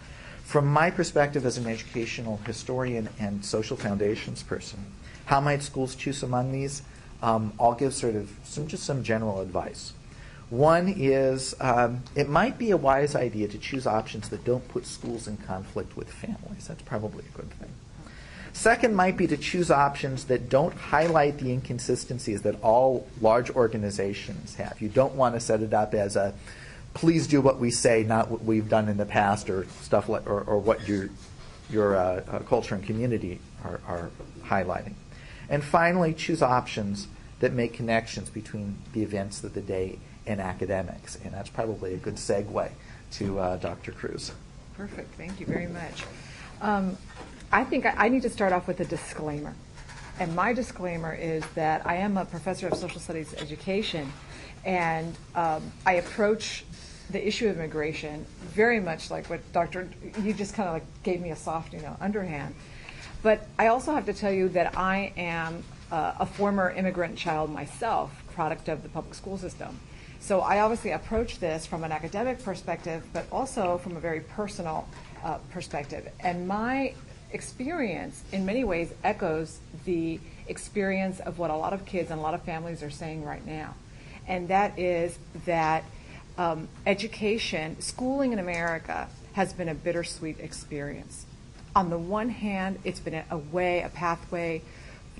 From 0.45 0.67
my 0.67 0.91
perspective 0.91 1.45
as 1.47 1.57
an 1.57 1.67
educational 1.67 2.37
historian 2.47 3.09
and 3.19 3.45
social 3.45 3.77
foundations 3.77 4.43
person, 4.43 4.93
how 5.25 5.41
might 5.41 5.63
schools 5.63 5.95
choose 5.95 6.23
among 6.23 6.53
these? 6.53 6.83
Um, 7.25 7.55
I'll 7.59 7.75
give 7.75 7.95
sort 7.95 8.17
of 8.17 8.31
some, 8.45 8.67
just 8.67 8.85
some 8.85 9.03
general 9.03 9.41
advice. 9.41 9.95
One 10.51 10.93
is 10.95 11.55
um, 11.59 12.03
it 12.15 12.29
might 12.29 12.59
be 12.59 12.71
a 12.71 12.77
wise 12.77 13.15
idea 13.15 13.49
to 13.49 13.57
choose 13.57 13.87
options 13.87 14.29
that 14.29 14.45
don't 14.45 14.67
put 14.69 14.85
schools 14.85 15.27
in 15.27 15.39
conflict 15.39 15.97
with 15.97 16.13
families. 16.13 16.69
That's 16.69 16.83
probably 16.83 17.25
a 17.35 17.37
good 17.37 17.51
thing. 17.53 17.71
Second 18.53 18.95
might 18.95 19.17
be 19.17 19.27
to 19.27 19.39
choose 19.39 19.71
options 19.71 20.27
that 20.27 20.51
don't 20.51 20.75
highlight 20.75 21.39
the 21.39 21.51
inconsistencies 21.51 22.43
that 22.43 22.63
all 22.63 23.09
large 23.23 23.51
organizations 23.51 24.57
have. 24.57 24.81
You 24.83 24.91
don't 24.91 25.15
want 25.15 25.35
to 25.35 25.41
set 25.41 25.63
it 25.63 25.73
up 25.73 25.95
as 25.95 26.17
a 26.17 26.35
please 26.93 27.27
do 27.27 27.41
what 27.41 27.59
we 27.59 27.71
say, 27.71 28.05
not 28.05 28.31
what 28.31 28.45
we've 28.45 28.69
done 28.69 28.89
in 28.91 28.99
the 28.99 29.07
past, 29.07 29.49
or 29.49 29.67
stuff 29.81 30.11
like, 30.11 30.29
or, 30.29 30.43
or 30.43 30.59
what 30.59 30.87
your 30.87 31.09
your 31.71 31.97
uh, 31.97 32.23
uh, 32.29 32.39
culture 32.41 32.75
and 32.75 32.85
community 32.85 33.41
are, 33.65 33.81
are 33.89 34.11
highlighting. 34.45 34.93
And 35.49 35.65
finally, 35.65 36.13
choose 36.13 36.43
options 36.43 37.09
that 37.41 37.53
make 37.53 37.73
connections 37.73 38.31
between 38.31 38.77
the 38.93 39.03
events 39.03 39.43
of 39.45 39.55
the 39.55 39.61
day 39.61 39.99
and 40.27 40.41
academics. 40.41 41.17
And 41.25 41.33
that's 41.33 41.51
probably 41.51 41.95
a 41.95 41.97
good 41.97 42.17
segue 42.17 42.71
to 43.13 43.39
uh, 43.39 43.57
Dr. 43.57 43.93
Cruz. 43.93 44.33
Perfect. 44.77 45.15
Thank 45.15 45.41
you 45.41 45.47
very 45.47 45.67
much. 45.67 46.05
Um, 46.61 46.97
I 47.53 47.65
think 47.65 47.87
I, 47.87 48.09
need 48.09 48.23
to 48.23 48.31
start 48.31 48.53
off 48.53 48.67
with 48.67 48.81
a 48.81 48.85
disclaimer. 48.85 49.55
And 50.19 50.35
my 50.35 50.53
disclaimer 50.53 51.13
is 51.15 51.45
that 51.55 51.87
I 51.87 51.97
am 51.97 52.17
a 52.17 52.25
professor 52.25 52.69
of 52.69 52.75
social 52.79 53.01
studies 53.01 53.35
education, 53.35 54.13
and 54.65 55.15
um, 55.35 55.63
I 55.87 55.95
approach 55.95 56.65
the 57.11 57.27
issue 57.27 57.49
of 57.49 57.57
immigration 57.57 58.25
very 58.43 58.81
much 58.81 59.11
like 59.11 59.29
what 59.29 59.41
Dr. 59.53 59.89
You 60.23 60.33
just 60.33 60.55
kind 60.55 60.69
of 60.69 60.75
like 60.75 61.03
gave 61.03 61.21
me 61.21 61.31
a 61.31 61.37
soft, 61.37 61.73
you 61.73 61.81
know, 61.81 61.97
underhand. 62.01 62.55
But 63.23 63.47
I 63.59 63.69
also 63.69 63.93
have 63.93 64.07
to 64.07 64.13
tell 64.13 64.33
you 64.33 64.49
that 64.51 64.77
I 64.77 65.13
am 65.17 65.63
uh, 65.95 66.13
a 66.19 66.27
former 66.27 66.73
immigrant 66.73 67.17
child 67.17 67.49
myself, 67.51 68.11
product 68.35 68.69
of 68.69 68.83
the 68.83 68.89
public 68.89 69.15
school 69.15 69.39
system. 69.39 69.79
So 70.19 70.41
I 70.41 70.59
obviously 70.59 70.91
approach 70.91 71.39
this 71.39 71.67
from 71.67 71.85
an 71.85 71.93
academic 71.93 72.43
perspective, 72.43 73.05
but 73.13 73.27
also 73.31 73.79
from 73.79 73.97
a 73.97 74.01
very 74.01 74.21
personal 74.21 74.89
uh, 75.23 75.39
perspective. 75.53 76.09
And 76.19 76.49
my 76.49 76.95
experience, 77.31 78.25
in 78.33 78.45
many 78.45 78.65
ways, 78.65 78.93
echoes 79.05 79.61
the 79.85 80.19
experience 80.49 81.21
of 81.21 81.39
what 81.39 81.51
a 81.51 81.57
lot 81.57 81.73
of 81.73 81.85
kids 81.85 82.11
and 82.11 82.19
a 82.19 82.23
lot 82.23 82.35
of 82.35 82.43
families 82.43 82.83
are 82.83 82.91
saying 82.91 83.25
right 83.25 83.47
now. 83.47 83.77
And 84.27 84.49
that 84.49 84.77
is 84.77 85.17
that 85.47 85.85
um, 86.37 86.67
education, 86.89 87.81
schooling 87.81 88.33
in 88.33 88.41
America, 88.41 89.09
has 89.35 89.53
been 89.53 89.69
a 89.69 89.75
bittersweet 89.75 90.41
experience. 90.41 91.25
On 91.77 91.89
the 91.89 91.99
one 91.99 92.31
hand, 92.31 92.81
it's 92.83 92.99
been 92.99 93.15
a, 93.15 93.25
a 93.31 93.39
way, 93.39 93.83
a 93.83 93.89
pathway 93.89 94.63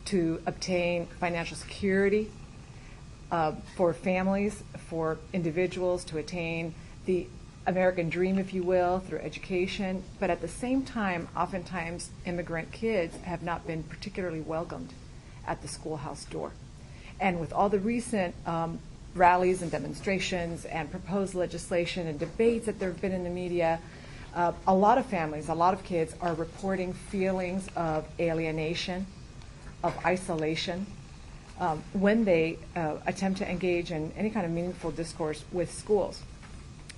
to 0.07 0.41
obtain 0.47 1.07
financial 1.07 1.57
security 1.57 2.31
uh, 3.31 3.53
for 3.77 3.93
families, 3.93 4.63
for 4.89 5.19
individuals 5.33 6.05
to 6.05 6.19
attain 6.19 6.75
the 7.07 7.27
American 7.67 8.11
dream, 8.11 8.39
if 8.39 8.53
you 8.53 8.63
will, 8.63 9.01
through 9.01 9.19
education. 9.21 10.03
But 10.21 10.31
at 10.31 10.41
the 10.41 10.49
same 10.49 10.83
time, 10.83 11.29
oftentimes 11.37 12.11
immigrant 12.27 12.73
kids 12.73 13.17
have 13.23 13.43
not 13.43 13.67
been 13.67 13.83
particularly 13.83 14.41
welcomed 14.41 14.93
at 15.47 15.63
the 15.63 15.69
schoolhouse 15.69 16.25
door. 16.25 16.53
And 17.21 17.41
with 17.41 17.53
all 17.53 17.69
the 17.69 17.79
recent 17.79 18.35
um, 18.47 18.81
rallies 19.15 19.63
and 19.63 19.71
demonstrations 19.71 20.65
and 20.65 20.91
proposed 20.91 21.35
legislation 21.35 22.07
and 22.07 22.19
debates 22.19 22.67
that 22.67 22.79
there 22.79 22.91
have 22.91 23.01
been 23.01 23.13
in 23.13 23.25
the 23.25 23.31
media, 23.31 23.81
uh, 24.35 24.53
a 24.67 24.75
lot 24.75 24.99
of 24.99 25.07
families, 25.07 25.49
a 25.49 25.55
lot 25.55 25.75
of 25.75 25.85
kids 25.85 26.15
are 26.21 26.35
reporting 26.35 26.93
feelings 26.93 27.69
of 27.77 28.05
alienation, 28.19 29.07
of 29.85 29.95
isolation, 30.05 30.87
um, 31.61 31.85
when 31.93 32.25
they 32.25 32.59
uh, 32.75 32.97
attempt 33.07 33.39
to 33.39 33.49
engage 33.49 33.93
in 33.93 34.11
any 34.17 34.31
kind 34.31 34.45
of 34.45 34.51
meaningful 34.51 34.91
discourse 34.91 35.45
with 35.53 35.73
schools. 35.73 36.23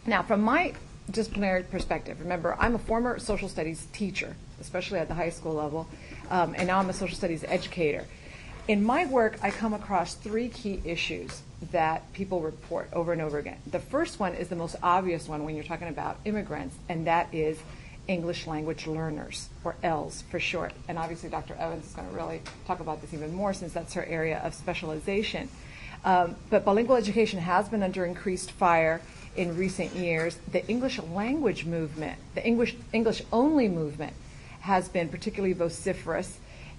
Now, 0.07 0.23
from 0.23 0.41
my 0.41 0.73
disciplinary 1.11 1.65
perspective, 1.65 2.21
remember, 2.21 2.57
I'm 2.59 2.77
a 2.77 2.79
former 2.79 3.19
social 3.19 3.49
studies 3.49 3.87
teacher, 3.93 4.37
especially 4.61 5.01
at 5.01 5.09
the 5.09 5.15
high 5.15 5.31
school 5.31 5.55
level, 5.55 5.89
um, 6.31 6.55
and 6.57 6.69
now 6.69 6.79
I'm 6.79 6.89
a 6.89 6.93
social 6.93 7.17
studies 7.17 7.45
educator. 7.45 8.05
In 8.69 8.83
my 8.85 9.05
work, 9.05 9.37
I 9.43 9.51
come 9.51 9.75
across 9.75 10.15
three 10.15 10.49
key 10.49 10.81
issues 10.85 11.43
that 11.73 12.13
people 12.13 12.41
report 12.41 12.89
over 12.93 13.13
and 13.13 13.21
over 13.21 13.39
again. 13.39 13.59
The 13.71 13.81
first 13.81 14.21
one 14.21 14.35
is 14.35 14.49
the 14.49 14.57
most 14.57 14.77
obvious 14.83 15.29
one 15.29 15.45
when 15.45 15.57
you're 15.57 15.65
talking 15.65 15.89
about 15.89 16.19
immigrants, 16.25 16.77
and 16.89 17.07
that 17.07 17.33
is 17.35 17.59
English 18.09 18.47
language 18.47 18.87
learners, 18.87 19.49
or 19.65 19.77
ELLs 19.83 20.23
for 20.31 20.39
short. 20.39 20.73
And 20.89 20.99
obviously, 20.99 21.29
Dr. 21.29 21.55
Evans 21.55 21.87
is 21.87 21.93
going 21.93 22.09
to 22.09 22.15
really 22.15 22.43
talk 22.67 22.81
about 22.81 23.01
this 23.01 23.13
even 23.13 23.35
more 23.35 23.53
since 23.53 23.73
that's 23.73 23.95
her 23.95 24.05
area 24.05 24.41
of 24.45 24.55
specialization. 24.55 25.49
Um, 26.05 26.37
but 26.51 26.65
bilingual 26.65 26.97
education 26.97 27.41
has 27.41 27.69
been 27.69 27.83
under 27.83 28.05
increased 28.05 28.53
fire 28.53 29.01
in 29.37 29.57
recent 29.57 29.95
years. 29.95 30.39
The 30.53 30.67
English 30.69 31.01
language 31.01 31.65
movement, 31.65 32.19
the 32.35 32.47
English 32.47 32.77
English 32.93 33.23
only 33.33 33.69
movement, 33.69 34.15
has 34.61 34.89
been 34.89 35.09
particularly 35.09 35.53
vociferous. 35.53 36.39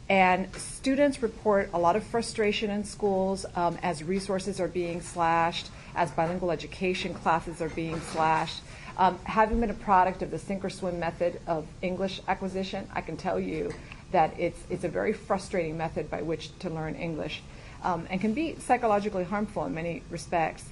And 0.10 0.54
students 0.56 1.22
report 1.22 1.70
a 1.74 1.80
lot 1.80 1.98
of 1.98 2.04
frustration 2.04 2.70
in 2.70 2.86
schools 2.86 3.46
um, 3.56 3.78
as 3.84 4.04
resources 4.04 4.62
are 4.62 4.70
being 4.70 5.02
slashed, 5.02 5.68
as 5.96 6.12
bilingual 6.12 6.52
education 6.52 7.14
classes 7.14 7.62
are 7.62 7.70
being 7.70 8.00
slashed. 8.00 8.62
Um, 9.00 9.20
having 9.26 9.60
been 9.62 9.70
a 9.70 9.76
product 9.76 10.24
of 10.24 10.32
the 10.32 10.40
sink 10.40 10.66
or 10.66 10.72
swim 10.72 11.00
method 11.00 11.40
of 11.46 11.68
English 11.84 12.20
acquisition, 12.28 12.90
I 12.94 13.02
can 13.02 13.16
tell 13.16 13.40
you 13.40 13.72
that 14.12 14.34
it's, 14.40 14.60
it's 14.72 14.84
a 14.84 14.90
very 14.90 15.14
frustrating 15.14 15.78
method 15.78 16.10
by 16.10 16.24
which 16.24 16.58
to 16.60 16.70
learn 16.72 16.96
English 16.96 17.44
um, 17.84 18.08
and 18.10 18.20
can 18.20 18.34
be 18.34 18.56
psychologically 18.56 19.24
harmful 19.24 19.66
in 19.66 19.76
many 19.76 20.02
respects. 20.10 20.66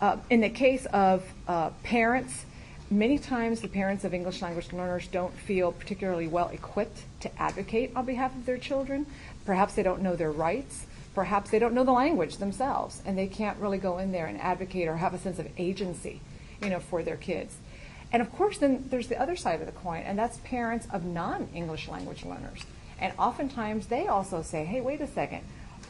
Uh, 0.00 0.18
in 0.30 0.42
the 0.42 0.48
case 0.48 0.86
of 0.86 1.24
uh, 1.48 1.70
parents, 1.82 2.44
many 2.88 3.18
times 3.18 3.62
the 3.62 3.68
parents 3.68 4.04
of 4.04 4.14
English 4.14 4.42
language 4.42 4.72
learners 4.72 5.08
don't 5.08 5.34
feel 5.34 5.72
particularly 5.72 6.28
well 6.28 6.48
equipped 6.50 7.02
to 7.18 7.42
advocate 7.42 7.90
on 7.96 8.04
behalf 8.04 8.32
of 8.36 8.46
their 8.46 8.58
children. 8.58 9.06
Perhaps 9.44 9.74
they 9.74 9.82
don't 9.82 10.02
know 10.02 10.14
their 10.14 10.30
rights. 10.30 10.86
Perhaps 11.16 11.50
they 11.50 11.58
don't 11.58 11.74
know 11.74 11.82
the 11.82 11.90
language 11.90 12.36
themselves, 12.36 13.02
and 13.04 13.18
they 13.18 13.26
can't 13.26 13.58
really 13.58 13.78
go 13.78 13.98
in 13.98 14.12
there 14.12 14.26
and 14.26 14.40
advocate 14.40 14.86
or 14.86 14.98
have 14.98 15.14
a 15.14 15.18
sense 15.18 15.40
of 15.40 15.48
agency 15.56 16.20
you 16.62 16.70
know, 16.70 16.80
for 16.80 17.02
their 17.02 17.16
kids. 17.16 17.56
And 18.12 18.22
of 18.22 18.32
course, 18.32 18.58
then 18.58 18.84
there's 18.88 19.08
the 19.08 19.20
other 19.20 19.36
side 19.36 19.60
of 19.60 19.66
the 19.66 19.72
coin, 19.72 20.02
and 20.02 20.18
that's 20.18 20.38
parents 20.38 20.86
of 20.92 21.04
non-English 21.04 21.88
language 21.88 22.24
learners. 22.24 22.64
And 23.00 23.12
oftentimes 23.18 23.88
they 23.88 24.06
also 24.06 24.42
say, 24.42 24.64
hey, 24.64 24.80
wait 24.80 25.00
a 25.00 25.06
second, 25.06 25.42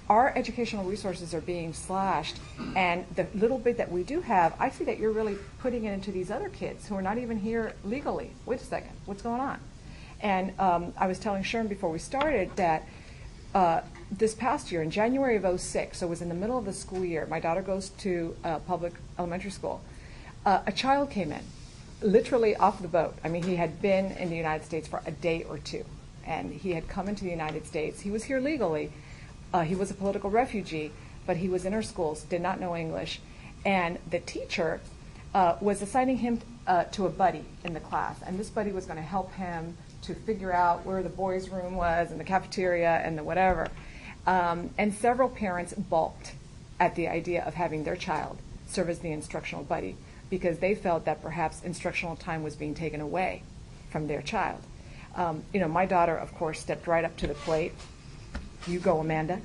our 0.08 0.32
educational 0.36 0.84
resources 0.84 1.34
are 1.34 1.40
being 1.40 1.72
slashed, 1.72 2.38
and 2.76 3.04
the 3.16 3.26
little 3.34 3.58
bit 3.58 3.76
that 3.78 3.90
we 3.90 4.04
do 4.04 4.20
have, 4.20 4.54
I 4.58 4.70
see 4.70 4.84
that 4.84 4.98
you're 4.98 5.12
really 5.12 5.36
putting 5.58 5.84
it 5.84 5.92
into 5.92 6.12
these 6.12 6.30
other 6.30 6.48
kids 6.48 6.86
who 6.86 6.94
are 6.94 7.02
not 7.02 7.18
even 7.18 7.38
here 7.38 7.74
legally. 7.84 8.30
Wait 8.46 8.60
a 8.60 8.64
second, 8.64 8.90
what's 9.04 9.22
going 9.22 9.40
on? 9.40 9.58
And 10.20 10.58
um, 10.60 10.92
I 10.96 11.08
was 11.08 11.18
telling 11.18 11.42
Sherm 11.42 11.68
before 11.68 11.90
we 11.90 11.98
started 11.98 12.54
that 12.56 12.86
uh, 13.54 13.80
this 14.10 14.34
past 14.34 14.70
year, 14.70 14.82
in 14.82 14.90
January 14.90 15.36
of 15.36 15.60
06, 15.60 15.98
so 15.98 16.06
it 16.06 16.10
was 16.10 16.22
in 16.22 16.28
the 16.28 16.34
middle 16.34 16.56
of 16.56 16.64
the 16.64 16.72
school 16.72 17.04
year, 17.04 17.26
my 17.26 17.40
daughter 17.40 17.62
goes 17.62 17.90
to 17.90 18.36
uh, 18.44 18.58
public 18.60 18.94
elementary 19.18 19.50
school 19.50 19.80
uh, 20.46 20.62
a 20.64 20.72
child 20.72 21.10
came 21.10 21.32
in, 21.32 21.42
literally 22.00 22.54
off 22.56 22.80
the 22.80 22.88
boat. 22.88 23.16
I 23.24 23.28
mean, 23.28 23.42
he 23.42 23.56
had 23.56 23.82
been 23.82 24.12
in 24.12 24.30
the 24.30 24.36
United 24.36 24.64
States 24.64 24.86
for 24.86 25.02
a 25.04 25.10
day 25.10 25.42
or 25.42 25.58
two, 25.58 25.84
and 26.24 26.52
he 26.52 26.72
had 26.72 26.88
come 26.88 27.08
into 27.08 27.24
the 27.24 27.30
United 27.30 27.66
States. 27.66 28.00
He 28.00 28.12
was 28.12 28.24
here 28.24 28.40
legally. 28.40 28.92
Uh, 29.52 29.62
he 29.62 29.74
was 29.74 29.90
a 29.90 29.94
political 29.94 30.30
refugee, 30.30 30.92
but 31.26 31.38
he 31.38 31.48
was 31.48 31.64
in 31.64 31.74
our 31.74 31.82
schools, 31.82 32.22
did 32.22 32.40
not 32.40 32.60
know 32.60 32.76
English, 32.76 33.20
and 33.64 33.98
the 34.08 34.20
teacher 34.20 34.80
uh, 35.34 35.56
was 35.60 35.82
assigning 35.82 36.18
him 36.18 36.40
uh, 36.68 36.84
to 36.84 37.06
a 37.06 37.10
buddy 37.10 37.44
in 37.64 37.74
the 37.74 37.80
class, 37.80 38.20
and 38.24 38.38
this 38.38 38.48
buddy 38.48 38.70
was 38.70 38.86
going 38.86 38.96
to 38.96 39.02
help 39.02 39.32
him 39.34 39.76
to 40.02 40.14
figure 40.14 40.52
out 40.52 40.86
where 40.86 41.02
the 41.02 41.08
boys' 41.08 41.48
room 41.48 41.74
was 41.74 42.12
and 42.12 42.20
the 42.20 42.24
cafeteria 42.24 43.02
and 43.04 43.18
the 43.18 43.24
whatever. 43.24 43.66
Um, 44.28 44.70
and 44.78 44.94
several 44.94 45.28
parents 45.28 45.74
balked 45.74 46.34
at 46.78 46.94
the 46.94 47.08
idea 47.08 47.44
of 47.44 47.54
having 47.54 47.82
their 47.82 47.96
child 47.96 48.38
serve 48.68 48.88
as 48.88 49.00
the 49.00 49.10
instructional 49.10 49.64
buddy 49.64 49.96
because 50.30 50.58
they 50.58 50.74
felt 50.74 51.04
that 51.04 51.22
perhaps 51.22 51.62
instructional 51.62 52.16
time 52.16 52.42
was 52.42 52.56
being 52.56 52.74
taken 52.74 53.00
away 53.00 53.42
from 53.90 54.06
their 54.08 54.22
child. 54.22 54.60
Um, 55.14 55.42
you 55.52 55.60
know, 55.60 55.68
my 55.68 55.86
daughter, 55.86 56.16
of 56.16 56.34
course, 56.34 56.60
stepped 56.60 56.86
right 56.86 57.04
up 57.04 57.16
to 57.18 57.26
the 57.26 57.34
plate. 57.34 57.72
You 58.66 58.78
go, 58.78 59.00
Amanda. 59.00 59.40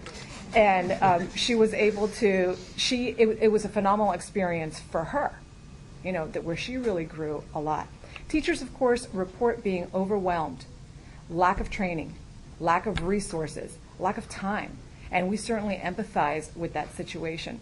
And 0.54 0.92
um, 1.02 1.34
she 1.34 1.56
was 1.56 1.74
able 1.74 2.10
to, 2.10 2.58
she, 2.76 3.10
it, 3.10 3.38
it 3.42 3.48
was 3.48 3.64
a 3.64 3.70
phenomenal 3.70 4.12
experience 4.12 4.80
for 4.80 5.06
her, 5.06 5.34
you 6.04 6.12
know, 6.12 6.28
that 6.28 6.44
where 6.44 6.58
she 6.58 6.76
really 6.78 7.06
grew 7.06 7.44
a 7.56 7.62
lot. 7.62 7.88
Teachers, 8.28 8.62
of 8.62 8.74
course, 8.74 9.08
report 9.14 9.64
being 9.64 9.90
overwhelmed, 9.94 10.66
lack 11.30 11.62
of 11.62 11.70
training, 11.70 12.16
lack 12.60 12.86
of 12.86 13.04
resources, 13.04 13.78
lack 13.98 14.18
of 14.18 14.28
time. 14.28 14.78
And 15.10 15.30
we 15.30 15.38
certainly 15.38 15.76
empathize 15.76 16.56
with 16.56 16.74
that 16.74 16.96
situation. 16.96 17.60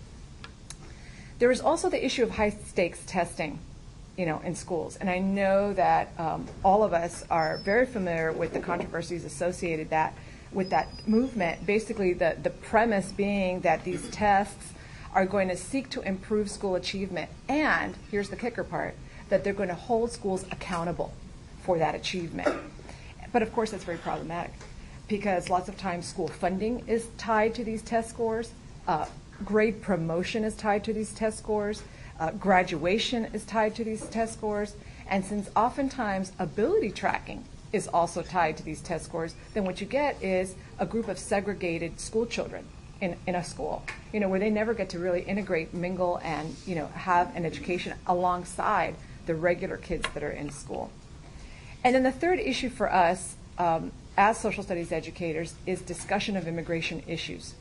There 1.39 1.51
is 1.51 1.61
also 1.61 1.89
the 1.89 2.03
issue 2.03 2.23
of 2.23 2.31
high 2.31 2.49
stakes 2.51 3.01
testing 3.05 3.59
you 4.19 4.25
know, 4.25 4.41
in 4.43 4.53
schools. 4.53 4.97
And 4.97 5.09
I 5.09 5.19
know 5.19 5.71
that 5.73 6.11
um, 6.19 6.45
all 6.61 6.83
of 6.83 6.91
us 6.91 7.23
are 7.31 7.57
very 7.59 7.85
familiar 7.85 8.33
with 8.33 8.51
the 8.51 8.59
controversies 8.59 9.23
associated 9.23 9.91
that 9.91 10.13
with 10.51 10.71
that 10.71 10.89
movement. 11.07 11.65
Basically, 11.65 12.11
the, 12.11 12.35
the 12.43 12.49
premise 12.49 13.13
being 13.13 13.61
that 13.61 13.85
these 13.85 14.09
tests 14.09 14.73
are 15.13 15.25
going 15.25 15.47
to 15.47 15.55
seek 15.55 15.89
to 15.91 16.01
improve 16.01 16.51
school 16.51 16.75
achievement, 16.75 17.29
and 17.47 17.95
here's 18.11 18.29
the 18.29 18.35
kicker 18.35 18.65
part 18.65 18.95
that 19.29 19.45
they're 19.45 19.53
going 19.53 19.69
to 19.69 19.75
hold 19.75 20.11
schools 20.11 20.43
accountable 20.51 21.13
for 21.61 21.77
that 21.77 21.95
achievement. 21.95 22.49
But 23.31 23.41
of 23.41 23.53
course, 23.53 23.71
that's 23.71 23.85
very 23.85 23.99
problematic 23.99 24.51
because 25.07 25.49
lots 25.49 25.69
of 25.69 25.77
times 25.77 26.07
school 26.07 26.27
funding 26.27 26.83
is 26.87 27.07
tied 27.17 27.55
to 27.55 27.63
these 27.63 27.81
test 27.81 28.09
scores, 28.09 28.51
uh, 28.85 29.05
grade 29.43 29.81
promotion 29.81 30.43
is 30.43 30.55
tied 30.55 30.83
to 30.85 30.93
these 30.93 31.13
test 31.13 31.37
scores, 31.37 31.83
uh, 32.19 32.31
graduation 32.31 33.25
is 33.33 33.43
tied 33.45 33.75
to 33.75 33.83
these 33.83 34.05
test 34.07 34.33
scores, 34.33 34.75
and 35.09 35.23
since 35.25 35.49
oftentimes 35.55 36.31
ability 36.39 36.91
tracking 36.91 37.45
is 37.71 37.87
also 37.87 38.21
tied 38.21 38.57
to 38.57 38.63
these 38.63 38.81
test 38.81 39.05
scores, 39.05 39.35
then 39.53 39.63
what 39.63 39.79
you 39.79 39.87
get 39.87 40.21
is 40.23 40.55
a 40.79 40.85
group 40.85 41.07
of 41.07 41.19
segregated 41.19 41.99
school 41.99 42.25
children 42.25 42.65
in, 43.01 43.15
in 43.27 43.35
a 43.35 43.43
school, 43.43 43.83
you 44.11 44.19
know, 44.19 44.27
where 44.27 44.39
they 44.39 44.49
never 44.49 44.73
get 44.73 44.89
to 44.89 44.99
really 44.99 45.21
integrate, 45.21 45.73
mingle, 45.73 46.19
and, 46.23 46.55
you 46.65 46.75
know, 46.75 46.87
have 46.87 47.33
an 47.35 47.45
education 47.45 47.93
alongside 48.07 48.95
the 49.25 49.35
regular 49.35 49.77
kids 49.77 50.05
that 50.13 50.23
are 50.23 50.31
in 50.31 50.49
school. 50.49 50.91
And 51.83 51.95
then 51.95 52.03
the 52.03 52.11
third 52.11 52.39
issue 52.39 52.69
for 52.69 52.91
us 52.91 53.35
um, 53.57 53.91
as 54.17 54.37
social 54.39 54.63
studies 54.63 54.91
educators 54.91 55.53
is 55.65 55.81
discussion 55.81 56.35
of 56.35 56.47
immigration 56.47 57.03
issues. 57.07 57.53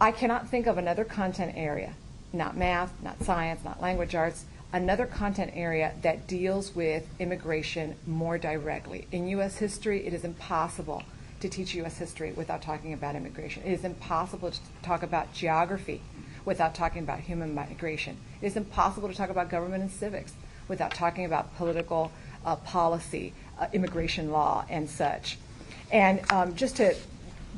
I 0.00 0.10
cannot 0.10 0.48
think 0.48 0.66
of 0.66 0.76
another 0.76 1.04
content 1.04 1.52
area, 1.56 1.94
not 2.32 2.56
math, 2.56 2.92
not 3.02 3.22
science, 3.22 3.64
not 3.64 3.80
language 3.80 4.14
arts, 4.14 4.44
another 4.72 5.06
content 5.06 5.52
area 5.54 5.92
that 6.02 6.26
deals 6.26 6.74
with 6.74 7.06
immigration 7.20 7.94
more 8.06 8.36
directly. 8.36 9.06
In 9.12 9.28
U.S. 9.28 9.58
history, 9.58 10.04
it 10.04 10.12
is 10.12 10.24
impossible 10.24 11.04
to 11.38 11.48
teach 11.48 11.74
U.S. 11.76 11.98
history 11.98 12.32
without 12.32 12.60
talking 12.60 12.92
about 12.92 13.14
immigration. 13.14 13.62
It 13.64 13.72
is 13.72 13.84
impossible 13.84 14.50
to 14.50 14.58
talk 14.82 15.04
about 15.04 15.32
geography 15.32 16.00
without 16.44 16.74
talking 16.74 17.02
about 17.02 17.20
human 17.20 17.54
migration. 17.54 18.16
It 18.42 18.46
is 18.46 18.56
impossible 18.56 19.08
to 19.08 19.14
talk 19.14 19.30
about 19.30 19.48
government 19.48 19.82
and 19.82 19.92
civics 19.92 20.32
without 20.66 20.92
talking 20.92 21.24
about 21.24 21.56
political 21.56 22.10
uh, 22.44 22.56
policy, 22.56 23.32
uh, 23.60 23.68
immigration 23.72 24.32
law, 24.32 24.64
and 24.68 24.90
such. 24.90 25.38
And 25.92 26.20
um, 26.32 26.56
just 26.56 26.76
to 26.76 26.96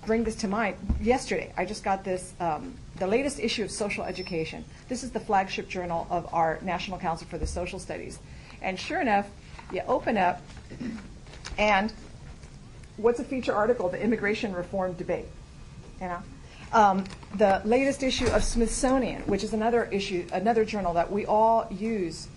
bring 0.06 0.22
this 0.22 0.36
to 0.36 0.48
mind, 0.48 0.76
yesterday 1.02 1.52
I 1.56 1.64
just 1.64 1.82
got 1.82 2.04
this, 2.04 2.32
um, 2.38 2.74
the 2.96 3.06
latest 3.06 3.40
issue 3.40 3.64
of 3.64 3.70
Social 3.70 4.04
Education. 4.04 4.64
This 4.88 5.02
is 5.02 5.10
the 5.10 5.20
flagship 5.20 5.68
journal 5.68 6.06
of 6.08 6.32
our 6.32 6.60
National 6.62 6.96
Council 6.96 7.26
for 7.26 7.38
the 7.38 7.46
Social 7.46 7.80
Studies. 7.80 8.20
And 8.62 8.78
sure 8.78 9.00
enough, 9.00 9.28
you 9.72 9.82
open 9.88 10.16
up, 10.16 10.40
and 11.58 11.92
what's 12.96 13.18
a 13.18 13.24
feature 13.24 13.52
article? 13.52 13.88
The 13.88 14.00
immigration 14.00 14.54
reform 14.54 14.92
debate. 14.92 15.26
You 16.00 16.06
know, 16.06 16.22
um, 16.72 17.04
the 17.34 17.60
latest 17.64 18.02
issue 18.02 18.28
of 18.28 18.44
Smithsonian, 18.44 19.22
which 19.22 19.42
is 19.42 19.52
another 19.52 19.86
issue, 19.86 20.24
another 20.32 20.64
journal 20.64 20.94
that 20.94 21.10
we 21.10 21.26
all 21.26 21.66
use 21.70 22.28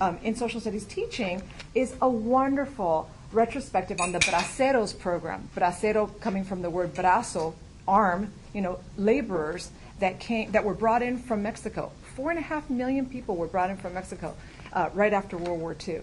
um, 0.00 0.18
in 0.22 0.34
social 0.34 0.60
studies 0.60 0.84
teaching, 0.84 1.42
is 1.74 1.94
a 2.02 2.08
wonderful 2.08 3.08
retrospective 3.36 4.00
on 4.00 4.12
the 4.12 4.18
Braceros 4.18 4.98
program. 4.98 5.48
Bracero 5.54 6.18
coming 6.20 6.42
from 6.42 6.62
the 6.62 6.70
word 6.70 6.94
brazo, 6.94 7.54
arm, 7.86 8.32
you 8.54 8.62
know, 8.62 8.80
laborers 8.96 9.70
that 10.00 10.18
came 10.18 10.50
that 10.52 10.64
were 10.64 10.74
brought 10.74 11.02
in 11.02 11.18
from 11.18 11.42
Mexico. 11.42 11.92
Four 12.16 12.30
and 12.30 12.38
a 12.38 12.42
half 12.42 12.68
million 12.70 13.06
people 13.06 13.36
were 13.36 13.46
brought 13.46 13.68
in 13.70 13.76
from 13.76 13.92
Mexico 13.94 14.34
uh, 14.72 14.88
right 14.94 15.12
after 15.12 15.36
World 15.36 15.60
War 15.60 15.76
II. 15.86 16.00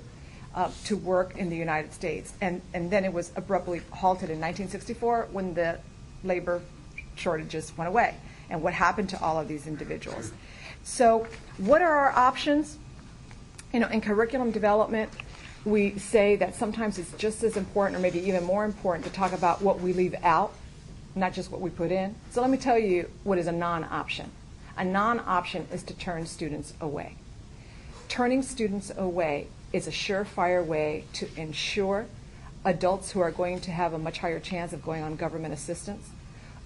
Uh, 0.55 0.69
to 0.85 0.95
work 0.95 1.35
in 1.35 1.49
the 1.49 1.55
United 1.55 1.91
States. 1.91 2.31
And, 2.39 2.61
and 2.75 2.91
then 2.91 3.05
it 3.05 3.11
was 3.11 3.31
abruptly 3.35 3.81
halted 3.89 4.29
in 4.29 4.39
1964 4.39 5.29
when 5.31 5.55
the 5.55 5.79
labor 6.23 6.61
shortages 7.15 7.75
went 7.75 7.87
away. 7.87 8.13
And 8.51 8.61
what 8.61 8.71
happened 8.71 9.09
to 9.09 9.19
all 9.19 9.39
of 9.39 9.47
these 9.47 9.65
individuals? 9.65 10.31
So, 10.83 11.25
what 11.57 11.81
are 11.81 11.91
our 11.91 12.11
options? 12.11 12.77
You 13.73 13.79
know, 13.79 13.87
in 13.87 13.99
curriculum 13.99 14.51
development, 14.51 15.09
we 15.65 15.97
say 15.97 16.35
that 16.35 16.55
sometimes 16.55 16.97
it's 16.97 17.11
just 17.13 17.43
as 17.43 17.57
important, 17.57 17.97
or 17.97 17.99
maybe 17.99 18.19
even 18.19 18.43
more 18.43 18.65
important, 18.65 19.05
to 19.05 19.11
talk 19.11 19.31
about 19.31 19.61
what 19.61 19.79
we 19.79 19.93
leave 19.93 20.15
out, 20.23 20.53
not 21.15 21.33
just 21.33 21.51
what 21.51 21.61
we 21.61 21.69
put 21.69 21.91
in. 21.91 22.15
So, 22.31 22.41
let 22.41 22.49
me 22.49 22.57
tell 22.57 22.77
you 22.77 23.09
what 23.23 23.37
is 23.37 23.47
a 23.47 23.51
non 23.51 23.83
option. 23.85 24.31
A 24.77 24.83
non 24.83 25.19
option 25.19 25.67
is 25.71 25.83
to 25.83 25.93
turn 25.93 26.25
students 26.25 26.73
away. 26.81 27.15
Turning 28.09 28.41
students 28.41 28.91
away 28.95 29.47
is 29.71 29.87
a 29.87 29.91
surefire 29.91 30.65
way 30.65 31.05
to 31.13 31.27
ensure 31.35 32.05
adults 32.65 33.11
who 33.11 33.19
are 33.19 33.31
going 33.31 33.59
to 33.61 33.71
have 33.71 33.93
a 33.93 33.99
much 33.99 34.19
higher 34.19 34.39
chance 34.39 34.73
of 34.73 34.83
going 34.83 35.03
on 35.03 35.15
government 35.15 35.53
assistance 35.53 36.09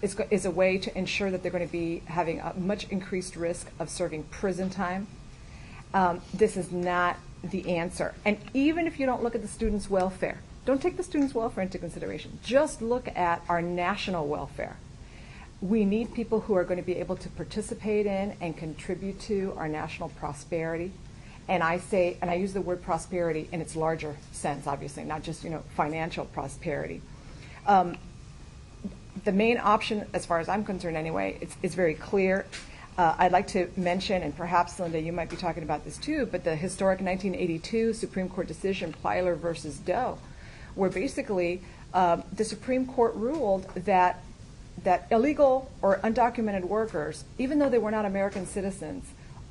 is, 0.02 0.16
is 0.30 0.46
a 0.46 0.52
way 0.52 0.78
to 0.78 0.96
ensure 0.98 1.32
that 1.32 1.42
they're 1.42 1.52
going 1.52 1.66
to 1.66 1.72
be 1.72 2.04
having 2.06 2.40
a 2.40 2.54
much 2.58 2.88
increased 2.90 3.36
risk 3.36 3.72
of 3.80 3.90
serving 3.90 4.24
prison 4.24 4.70
time. 4.70 5.08
Um, 5.94 6.22
this 6.34 6.58
is 6.58 6.72
not 6.72 7.18
the 7.44 7.76
answer. 7.78 8.14
And 8.26 8.38
even 8.54 8.88
if 8.88 9.00
you 9.00 9.06
don't 9.06 9.24
look 9.24 9.36
at 9.36 9.42
the 9.42 9.48
students' 9.48 9.90
welfare, 9.90 10.40
don't 10.66 10.82
take 10.82 10.98
the 10.98 11.04
students' 11.04 11.34
welfare 11.34 11.64
into 11.64 11.78
consideration. 11.78 12.40
Just 12.44 12.82
look 12.82 13.08
at 13.16 13.42
our 13.48 13.62
national 13.62 14.28
welfare. 14.28 14.78
We 15.62 15.86
need 15.86 16.14
people 16.14 16.42
who 16.42 16.56
are 16.56 16.64
going 16.64 16.80
to 16.80 16.86
be 16.86 16.96
able 16.96 17.16
to 17.18 17.30
participate 17.30 18.06
in 18.06 18.36
and 18.42 18.56
contribute 18.56 19.20
to 19.22 19.54
our 19.58 19.68
national 19.68 20.10
prosperity 20.10 20.92
and 21.50 21.64
I 21.64 21.78
say, 21.80 22.18
and 22.22 22.30
I 22.30 22.36
use 22.36 22.54
the 22.54 22.62
word 22.62 22.82
prosperity 22.82 23.48
in 23.52 23.62
its 23.62 23.76
larger 23.76 24.16
sense, 24.32 24.68
obviously, 24.68 25.04
not 25.04 25.24
just 25.24 25.44
you 25.44 25.50
know 25.50 25.64
financial 25.76 26.26
prosperity. 26.26 27.02
Um, 27.66 27.98
the 29.24 29.32
main 29.32 29.58
option, 29.58 30.06
as 30.14 30.26
far 30.26 30.40
as 30.40 30.50
I'm 30.50 30.64
concerned, 30.64 30.98
anyway, 30.98 31.38
it's, 31.42 31.56
it's 31.64 31.76
very 31.76 31.96
clear. 31.96 32.46
Uh, 32.98 33.14
I'd 33.20 33.32
like 33.32 33.48
to 33.50 33.70
mention, 33.78 34.24
and 34.24 34.36
perhaps 34.36 34.80
Linda, 34.80 35.00
you 35.00 35.14
might 35.14 35.30
be 35.30 35.36
talking 35.36 35.62
about 35.62 35.86
this 35.86 35.98
too, 35.98 36.26
but 36.26 36.44
the 36.44 36.56
historic 36.56 37.00
1982 37.00 37.94
Supreme 37.94 38.28
Court 38.28 38.48
decision, 38.48 38.92
Plyler 39.04 39.38
versus 39.38 39.78
Doe, 39.78 40.18
where 40.74 40.90
basically 40.90 41.62
uh, 41.94 42.22
the 42.34 42.44
Supreme 42.44 42.88
Court 42.88 43.14
ruled 43.16 43.70
that 43.76 44.24
that 44.84 45.08
illegal 45.12 45.72
or 45.82 45.98
undocumented 46.04 46.64
workers, 46.64 47.24
even 47.38 47.60
though 47.60 47.70
they 47.70 47.78
were 47.78 47.92
not 47.92 48.06
American 48.06 48.46
citizens, 48.46 49.06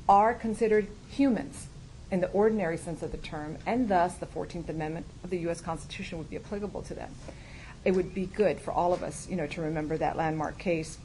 are 0.07 0.33
considered 0.33 0.87
humans 1.09 1.67
in 2.11 2.21
the 2.21 2.29
ordinary 2.29 2.77
sense 2.77 3.01
of 3.01 3.11
the 3.11 3.17
term, 3.17 3.57
and 3.65 3.89
thus 3.89 4.15
the 4.15 4.25
14th 4.25 4.69
Amendment 4.69 5.05
of 5.23 5.29
the 5.29 5.37
U.S. 5.39 5.59
Constitution 5.59 6.17
would 6.17 6.29
be 6.29 6.37
applicable 6.37 6.81
to 6.83 6.93
them. 6.93 7.11
It 7.83 7.91
would 7.91 8.13
be 8.13 8.25
good 8.25 8.59
for 8.59 8.71
all 8.71 8.93
of 8.93 9.03
us, 9.03 9.27
you 9.29 9.35
know, 9.35 9.47
to 9.47 9.61
remember 9.61 9.97
that 9.97 10.17
landmark 10.17 10.57
case. 10.57 10.97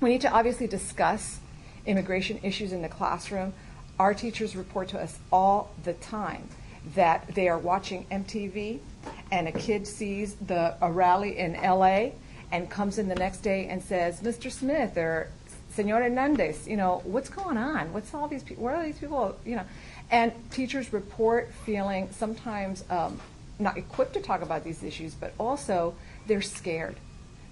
We 0.00 0.10
need 0.10 0.20
to 0.22 0.30
obviously 0.30 0.66
discuss 0.66 1.40
immigration 1.88 2.38
issues 2.42 2.72
in 2.72 2.82
the 2.82 2.88
classroom. 2.88 3.52
Our 3.98 4.14
teachers 4.14 4.54
report 4.54 4.88
to 4.90 5.00
us 5.00 5.18
all 5.32 5.74
the 5.82 5.94
time 5.94 6.48
that 6.94 7.34
they 7.34 7.48
are 7.48 7.58
watching 7.58 8.06
MTV 8.10 8.78
and 9.30 9.48
a 9.48 9.52
kid 9.52 9.86
sees 9.86 10.34
the 10.36 10.74
a 10.80 10.90
rally 10.90 11.38
in 11.38 11.54
LA 11.54 12.10
and 12.52 12.70
comes 12.70 12.98
in 12.98 13.08
the 13.08 13.14
next 13.14 13.40
day 13.40 13.66
and 13.66 13.82
says, 13.82 14.20
"Mr. 14.20 14.50
Smith 14.50 14.96
or 14.96 15.28
Senor 15.70 16.02
Hernandez, 16.02 16.66
you 16.66 16.76
know, 16.76 17.02
what's 17.04 17.28
going 17.28 17.56
on? 17.56 17.92
What's 17.92 18.14
all 18.14 18.28
these 18.28 18.42
people? 18.42 18.64
What 18.64 18.74
are 18.74 18.84
these 18.84 18.98
people, 18.98 19.36
you 19.44 19.56
know?" 19.56 19.64
And 20.10 20.32
teachers 20.50 20.92
report 20.92 21.52
feeling 21.66 22.08
sometimes 22.10 22.84
um, 22.88 23.20
not 23.58 23.76
equipped 23.76 24.14
to 24.14 24.20
talk 24.20 24.40
about 24.42 24.64
these 24.64 24.82
issues, 24.82 25.14
but 25.14 25.34
also 25.38 25.94
they're 26.26 26.42
scared. 26.42 26.96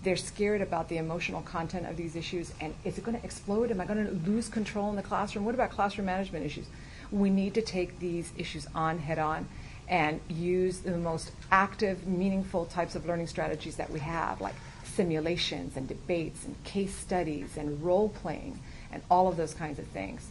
They're 0.03 0.17
scared 0.17 0.61
about 0.61 0.89
the 0.89 0.99
emotional 0.99 1.43
content 1.43 1.87
of 1.87 1.97
these 1.97 2.15
issues. 2.15 2.53
And 2.61 2.75
is 2.85 2.99
it 2.99 3.05
going 3.05 3.19
to 3.19 3.25
explode? 3.25 3.71
Am 3.71 3.81
I 3.81 3.85
going 3.87 4.07
to 4.07 4.31
lose 4.31 4.49
control 4.49 4.91
in 4.91 4.97
the 4.97 5.03
classroom? 5.03 5.45
What 5.45 5.55
about 5.55 5.71
classroom 5.71 6.07
management 6.07 6.45
issues? 6.45 6.67
We 7.11 7.31
need 7.31 7.55
to 7.55 7.63
take 7.63 7.99
these 7.99 8.33
issues 8.37 8.67
on 8.75 8.99
head 8.99 9.19
on 9.19 9.49
and 9.89 10.21
use 10.29 10.81
the 10.81 10.97
most 10.97 11.31
active, 11.51 12.07
meaningful 12.07 12.67
types 12.67 12.95
of 12.95 13.07
learning 13.07 13.29
strategies 13.29 13.77
that 13.77 13.91
we 13.91 14.01
have, 14.01 14.41
like 14.41 14.55
simulations 14.85 15.77
and 15.77 15.87
debates 15.87 16.45
and 16.45 16.63
case 16.65 16.95
studies 16.95 17.57
and 17.57 17.83
role 17.83 18.09
playing 18.09 18.59
and 18.91 19.03
all 19.11 19.29
of 19.29 19.37
those 19.37 19.55
kinds 19.55 19.79
of 19.79 19.87
things. 19.89 20.29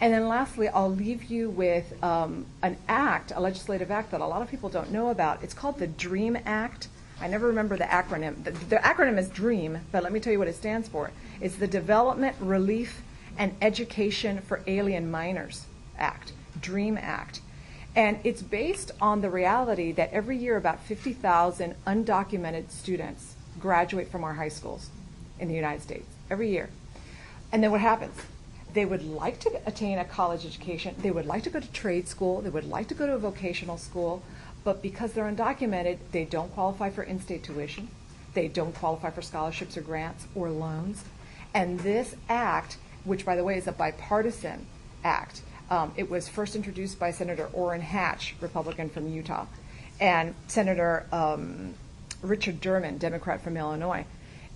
And 0.00 0.14
then 0.14 0.28
lastly, 0.28 0.68
I'll 0.68 0.90
leave 0.90 1.24
you 1.24 1.50
with 1.50 2.02
um, 2.02 2.46
an 2.62 2.78
act, 2.88 3.32
a 3.34 3.40
legislative 3.40 3.90
act 3.90 4.12
that 4.12 4.20
a 4.20 4.26
lot 4.26 4.40
of 4.40 4.48
people 4.48 4.70
don't 4.70 4.90
know 4.90 5.10
about. 5.10 5.42
It's 5.42 5.52
called 5.52 5.78
the 5.78 5.86
DREAM 5.86 6.38
Act. 6.46 6.88
I 7.20 7.28
never 7.28 7.46
remember 7.46 7.76
the 7.76 7.84
acronym. 7.84 8.42
The, 8.44 8.52
the, 8.52 8.76
acronym 8.76 9.18
is 9.18 9.28
DREAM, 9.28 9.80
but 9.92 10.02
let 10.02 10.12
me 10.12 10.20
tell 10.20 10.32
you 10.32 10.38
what 10.38 10.48
it 10.48 10.54
stands 10.54 10.88
for. 10.88 11.10
It's 11.40 11.56
the 11.56 11.66
Development, 11.66 12.34
Relief, 12.40 13.02
and 13.36 13.54
Education 13.60 14.40
for 14.40 14.62
Alien 14.66 15.10
Minors 15.10 15.66
Act, 15.98 16.32
DREAM 16.60 16.98
Act. 17.00 17.40
And 17.94 18.18
it's 18.24 18.40
based 18.40 18.92
on 19.00 19.20
the 19.20 19.30
reality 19.30 19.92
that 19.92 20.12
every 20.12 20.36
year 20.36 20.56
about 20.56 20.82
50,000 20.84 21.74
undocumented 21.86 22.70
students 22.70 23.34
graduate 23.58 24.10
from 24.10 24.24
our 24.24 24.34
high 24.34 24.48
schools 24.48 24.88
in 25.38 25.48
the 25.48 25.54
United 25.54 25.82
States, 25.82 26.06
every 26.30 26.50
year. 26.50 26.70
And 27.52 27.62
then 27.62 27.70
what 27.70 27.80
happens? 27.80 28.14
they 28.74 28.84
would 28.84 29.02
like 29.02 29.38
to 29.40 29.60
attain 29.66 29.98
a 29.98 30.04
college 30.04 30.46
education, 30.46 30.94
they 30.98 31.10
would 31.10 31.26
like 31.26 31.42
to 31.44 31.50
go 31.50 31.60
to 31.60 31.72
trade 31.72 32.08
school, 32.08 32.40
they 32.40 32.50
would 32.50 32.68
like 32.68 32.88
to 32.88 32.94
go 32.94 33.06
to 33.06 33.14
a 33.14 33.18
vocational 33.18 33.78
school, 33.78 34.22
but 34.64 34.82
because 34.82 35.12
they're 35.12 35.30
undocumented, 35.30 35.98
they 36.12 36.24
don't 36.24 36.52
qualify 36.54 36.90
for 36.90 37.02
in-state 37.02 37.44
tuition, 37.44 37.88
they 38.34 38.48
don't 38.48 38.74
qualify 38.74 39.10
for 39.10 39.22
scholarships 39.22 39.76
or 39.76 39.80
grants 39.80 40.26
or 40.34 40.50
loans. 40.50 41.04
And 41.54 41.80
this 41.80 42.14
act, 42.28 42.76
which 43.04 43.24
by 43.24 43.36
the 43.36 43.44
way 43.44 43.56
is 43.56 43.66
a 43.66 43.72
bipartisan 43.72 44.66
act, 45.02 45.42
um, 45.70 45.92
it 45.96 46.10
was 46.10 46.28
first 46.28 46.56
introduced 46.56 46.98
by 46.98 47.10
Senator 47.10 47.48
Orrin 47.52 47.80
Hatch, 47.80 48.34
Republican 48.40 48.90
from 48.90 49.08
Utah, 49.08 49.46
and 50.00 50.34
Senator 50.48 51.06
um, 51.12 51.74
Richard 52.22 52.60
Durbin, 52.60 52.98
Democrat 52.98 53.42
from 53.42 53.56
Illinois. 53.56 54.04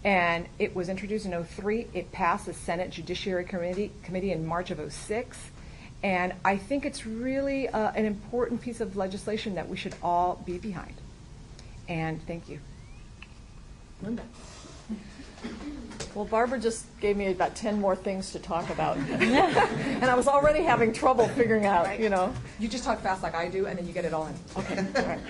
And 0.02 0.46
it 0.58 0.74
was 0.74 0.88
introduced 0.88 1.24
in 1.24 1.44
03. 1.44 1.86
It 1.94 2.12
passed 2.12 2.46
the 2.46 2.52
Senate 2.52 2.90
Judiciary 2.90 3.44
Committee, 3.44 3.90
Committee 4.02 4.32
in 4.32 4.44
March 4.44 4.70
of 4.70 4.92
06. 4.92 5.38
And 6.04 6.34
I 6.44 6.58
think 6.58 6.84
it's 6.84 7.06
really 7.06 7.66
uh, 7.70 7.90
an 7.92 8.04
important 8.04 8.60
piece 8.60 8.82
of 8.82 8.94
legislation 8.94 9.54
that 9.54 9.66
we 9.66 9.78
should 9.78 9.94
all 10.02 10.42
be 10.44 10.58
behind. 10.58 10.92
And 11.88 12.24
thank 12.26 12.46
you. 12.46 12.60
Linda. 14.02 14.22
Well, 16.14 16.26
Barbara 16.26 16.60
just 16.60 16.84
gave 17.00 17.16
me 17.16 17.28
about 17.28 17.56
10 17.56 17.80
more 17.80 17.96
things 17.96 18.32
to 18.32 18.38
talk 18.38 18.68
about. 18.68 18.98
and 18.98 20.04
I 20.04 20.14
was 20.14 20.28
already 20.28 20.62
having 20.62 20.92
trouble 20.92 21.26
figuring 21.28 21.64
out, 21.64 21.98
you 21.98 22.10
know. 22.10 22.34
You 22.58 22.68
just 22.68 22.84
talk 22.84 23.00
fast 23.00 23.22
like 23.22 23.34
I 23.34 23.48
do, 23.48 23.66
and 23.66 23.78
then 23.78 23.86
you 23.86 23.94
get 23.94 24.04
it 24.04 24.12
all 24.12 24.26
in. 24.26 24.34
Okay, 24.58 24.86
all 24.96 25.06
right. 25.06 25.20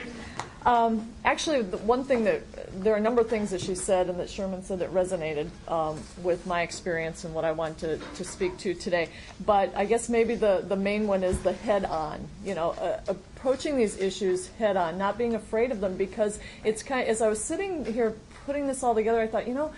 Um, 0.67 1.13
actually, 1.27 1.61
the 1.61 1.77
one 1.79 2.05
thing 2.05 2.25
that 2.25 2.43
there 2.83 2.95
are 2.95 2.97
a 2.97 3.01
number 3.01 3.21
of 3.21 3.29
things 3.29 3.51
that 3.51 3.61
she 3.61 3.75
said 3.75 4.09
and 4.09 4.19
that 4.19 4.31
Sherman 4.31 4.63
said 4.63 4.79
that 4.79 4.95
resonated 4.95 5.49
um, 5.69 6.01
with 6.23 6.47
my 6.47 6.63
experience 6.63 7.25
and 7.25 7.35
what 7.35 7.45
I 7.45 7.53
want 7.53 7.79
to, 7.79 7.99
to 7.99 8.25
speak 8.25 8.57
to 8.59 8.73
today. 8.73 9.11
But 9.45 9.77
I 9.77 9.85
guess 9.85 10.09
maybe 10.09 10.35
the, 10.35 10.65
the 10.67 10.77
main 10.77 11.07
one 11.07 11.23
is 11.23 11.39
the 11.41 11.53
head 11.53 11.85
on, 11.85 12.27
you 12.45 12.55
know, 12.55 12.71
uh, 12.71 13.01
approaching 13.09 13.77
these 13.77 13.99
issues 13.99 14.49
head 14.59 14.79
on, 14.79 14.97
not 14.97 15.19
being 15.19 15.35
afraid 15.35 15.71
of 15.71 15.81
them 15.81 15.99
because 15.99 16.39
it's 16.65 16.83
kind 16.83 17.03
of, 17.03 17.09
as 17.09 17.21
I 17.21 17.29
was 17.29 17.45
sitting 17.45 17.85
here 17.85 18.15
putting 18.47 18.67
this 18.67 18.83
all 18.83 18.95
together, 18.95 19.21
I 19.21 19.27
thought, 19.27 19.47
you 19.47 19.55
know, 19.55 19.71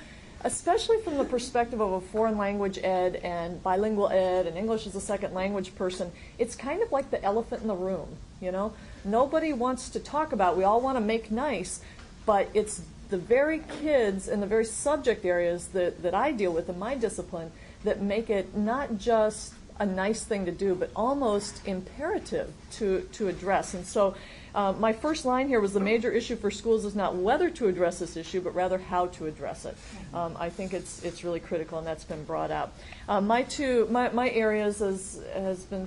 especially 0.45 1.01
from 1.01 1.19
the 1.19 1.25
perspective 1.25 1.81
of 1.81 1.93
a 1.93 2.01
foreign 2.01 2.39
language 2.39 2.79
ed 2.79 3.17
and 3.17 3.61
bilingual 3.61 4.09
ed 4.09 4.47
and 4.47 4.57
English 4.57 4.87
as 4.87 4.95
a 4.95 5.01
second 5.01 5.35
language 5.35 5.75
person, 5.75 6.13
it's 6.39 6.55
kind 6.55 6.81
of 6.81 6.93
like 6.93 7.11
the 7.11 7.21
elephant 7.25 7.63
in 7.63 7.69
the 7.69 7.75
room, 7.75 8.07
you 8.41 8.53
know? 8.53 8.73
Nobody 9.07 9.53
wants 9.53 9.89
to 9.91 10.01
talk 10.01 10.33
about, 10.33 10.57
we 10.57 10.65
all 10.65 10.81
want 10.81 10.97
to 10.97 11.01
make 11.01 11.31
nice, 11.31 11.81
but 12.27 12.49
it's 12.55 12.83
the 13.09 13.17
very 13.17 13.63
kids 13.81 14.27
and 14.27 14.43
the 14.43 14.47
very 14.47 14.65
subject 14.65 15.25
areas 15.25 15.69
that, 15.69 16.03
that 16.03 16.13
I 16.15 16.33
deal 16.33 16.53
with 16.53 16.69
in 16.69 16.79
my 16.79 16.97
discipline 16.97 17.53
that 17.85 18.03
make 18.03 18.31
it 18.31 18.57
not 18.57 18.99
just 18.99 19.55
a 19.79 19.87
nice 19.87 20.25
thing 20.25 20.47
to 20.47 20.53
do, 20.53 20.75
but 20.75 20.91
almost 20.97 21.67
imperative 21.69 22.53
to, 22.73 23.03
to 23.13 23.29
address. 23.29 23.75
And 23.75 23.87
so 23.87 24.17
uh, 24.55 24.73
my 24.73 24.93
first 24.93 25.25
line 25.25 25.49
here 25.49 25.61
was 25.61 25.73
the 25.75 25.81
major 25.81 26.11
issue 26.11 26.35
for 26.35 26.51
schools 26.51 26.85
is 26.85 26.97
not 26.97 27.15
whether 27.15 27.51
to 27.51 27.69
address 27.69 27.99
this 27.99 28.17
issue, 28.17 28.41
but 28.41 28.55
rather 28.55 28.79
how 28.79 29.07
to 29.09 29.27
address 29.27 29.67
it. 29.67 29.77
Um, 30.15 30.35
I 30.41 30.49
think 30.49 30.73
it's 30.73 31.05
it's 31.05 31.23
really 31.25 31.41
critical, 31.41 31.77
and 31.77 31.87
that's 31.87 32.05
been 32.05 32.25
brought 32.25 32.51
out. 32.51 32.73
Uh, 33.07 33.21
my 33.21 33.43
two 33.43 33.87
my, 33.91 34.09
my 34.09 34.31
areas, 34.31 34.81
as 34.81 35.23
has 35.35 35.65
been 35.65 35.87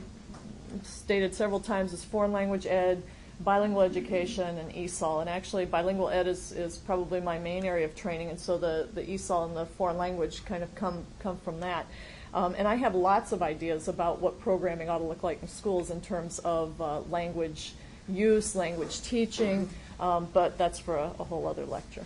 stated 0.84 1.34
several 1.34 1.60
times, 1.60 1.94
is 1.94 2.04
foreign 2.04 2.32
language 2.32 2.66
ed, 2.66 3.04
bilingual 3.40 3.82
education, 3.82 4.58
and 4.58 4.72
ESOL. 4.74 5.22
And 5.22 5.30
actually, 5.30 5.66
bilingual 5.66 6.10
ed 6.10 6.28
is, 6.28 6.52
is 6.52 6.78
probably 6.78 7.22
my 7.22 7.40
main 7.40 7.66
area 7.66 7.86
of 7.86 7.96
training, 7.96 8.30
and 8.30 8.40
so 8.40 8.58
the, 8.58 8.90
the 8.94 9.04
ESOL 9.04 9.48
and 9.48 9.56
the 9.56 9.66
foreign 9.66 9.98
language 9.98 10.46
kind 10.46 10.64
of 10.64 10.74
come 10.76 11.06
come 11.20 11.38
from 11.38 11.60
that. 11.62 11.86
Um, 12.34 12.54
and 12.58 12.68
I 12.68 12.76
have 12.76 12.94
lots 12.94 13.32
of 13.32 13.42
ideas 13.42 13.88
about 13.88 14.22
what 14.22 14.40
programming 14.40 14.90
ought 14.90 15.00
to 15.00 15.04
look 15.04 15.24
like 15.24 15.42
in 15.42 15.48
schools 15.48 15.90
in 15.90 16.00
terms 16.02 16.40
of 16.40 16.80
uh, 16.80 17.00
language 17.02 17.74
use, 18.08 18.56
language 18.56 19.02
teaching, 19.02 19.70
um, 20.00 20.28
but 20.34 20.58
that's 20.58 20.80
for 20.80 20.96
a, 20.96 21.12
a 21.20 21.24
whole 21.24 21.48
other 21.48 21.66
lecture. 21.66 22.06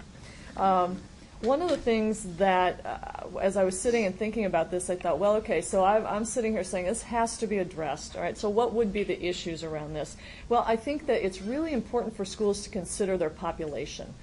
Um, 0.56 1.02
one 1.44 1.62
of 1.62 1.70
the 1.70 1.78
things 1.78 2.24
that, 2.38 2.86
uh, 2.86 3.38
as 3.40 3.58
I 3.58 3.66
was 3.66 3.80
sitting 3.80 4.06
and 4.06 4.18
thinking 4.18 4.46
about 4.46 4.72
this, 4.72 4.90
I 4.90 4.96
thought, 4.96 5.20
well, 5.20 5.36
okay, 5.36 5.60
so 5.60 5.84
i 5.84 6.16
I'm 6.16 6.24
sitting 6.24 6.54
here 6.54 6.64
saying 6.64 6.86
this 6.86 7.04
has 7.04 7.38
to 7.38 7.48
be 7.48 7.58
addressed, 7.58 8.16
all 8.16 8.22
right? 8.22 8.38
So, 8.38 8.50
what 8.50 8.74
would 8.74 8.94
be 8.94 9.04
the 9.04 9.22
issues 9.22 9.64
around 9.64 9.94
this? 9.94 10.16
Well, 10.48 10.64
I 10.66 10.78
think 10.78 11.06
that 11.08 11.26
it's 11.26 11.42
really 11.42 11.74
important 11.74 12.16
for 12.16 12.24
schools 12.24 12.64
to 12.64 12.70
consider 12.70 13.18
their 13.18 13.30
population. 13.30 14.14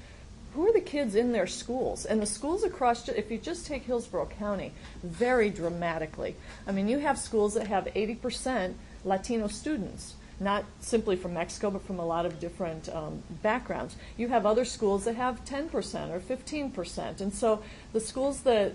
Who 0.55 0.67
are 0.67 0.73
the 0.73 0.81
kids 0.81 1.15
in 1.15 1.33
their 1.33 1.47
schools? 1.47 2.07
And 2.07 2.23
the 2.23 2.27
schools 2.27 2.65
across, 2.65 3.09
if 3.09 3.31
you 3.31 3.39
just 3.39 3.67
take 3.67 3.85
Hillsborough 3.85 4.31
County, 4.39 4.73
vary 5.03 5.51
dramatically. 5.51 6.37
I 6.67 6.73
mean, 6.73 6.89
you 6.89 6.99
have 6.99 7.19
schools 7.19 7.55
that 7.55 7.67
have 7.69 7.85
80% 7.85 8.75
Latino 9.05 9.47
students 9.47 10.15
not 10.41 10.65
simply 10.81 11.17
from 11.17 11.35
Mexico, 11.35 11.71
but 11.71 11.83
from 11.87 11.99
a 11.99 12.05
lot 12.05 12.25
of 12.25 12.41
different 12.41 12.89
um, 12.89 13.23
backgrounds. 13.43 13.95
You 14.17 14.29
have 14.29 14.47
other 14.47 14.65
schools 14.65 15.05
that 15.05 15.15
have 15.15 15.45
10% 15.45 15.71
or 16.11 16.19
15%. 16.19 17.21
And 17.21 17.33
so 17.33 17.63
the 17.93 18.01
schools 18.01 18.41
that, 18.43 18.73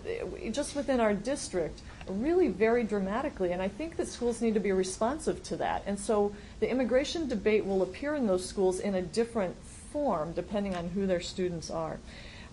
just 0.53 0.75
within 0.75 0.99
our 0.99 1.13
district, 1.13 1.81
really 2.07 2.49
vary 2.49 2.83
dramatically. 2.83 3.51
And 3.51 3.61
I 3.61 3.67
think 3.67 3.97
that 3.97 4.07
schools 4.07 4.41
need 4.41 4.53
to 4.53 4.59
be 4.59 4.71
responsive 4.71 5.41
to 5.43 5.57
that. 5.57 5.83
And 5.87 5.99
so 5.99 6.33
the 6.59 6.69
immigration 6.69 7.27
debate 7.27 7.65
will 7.65 7.81
appear 7.81 8.13
in 8.13 8.27
those 8.27 8.47
schools 8.47 8.79
in 8.79 8.93
a 8.93 9.01
different 9.01 9.55
form 9.91 10.33
depending 10.33 10.75
on 10.75 10.89
who 10.89 11.07
their 11.07 11.21
students 11.21 11.71
are. 11.71 11.97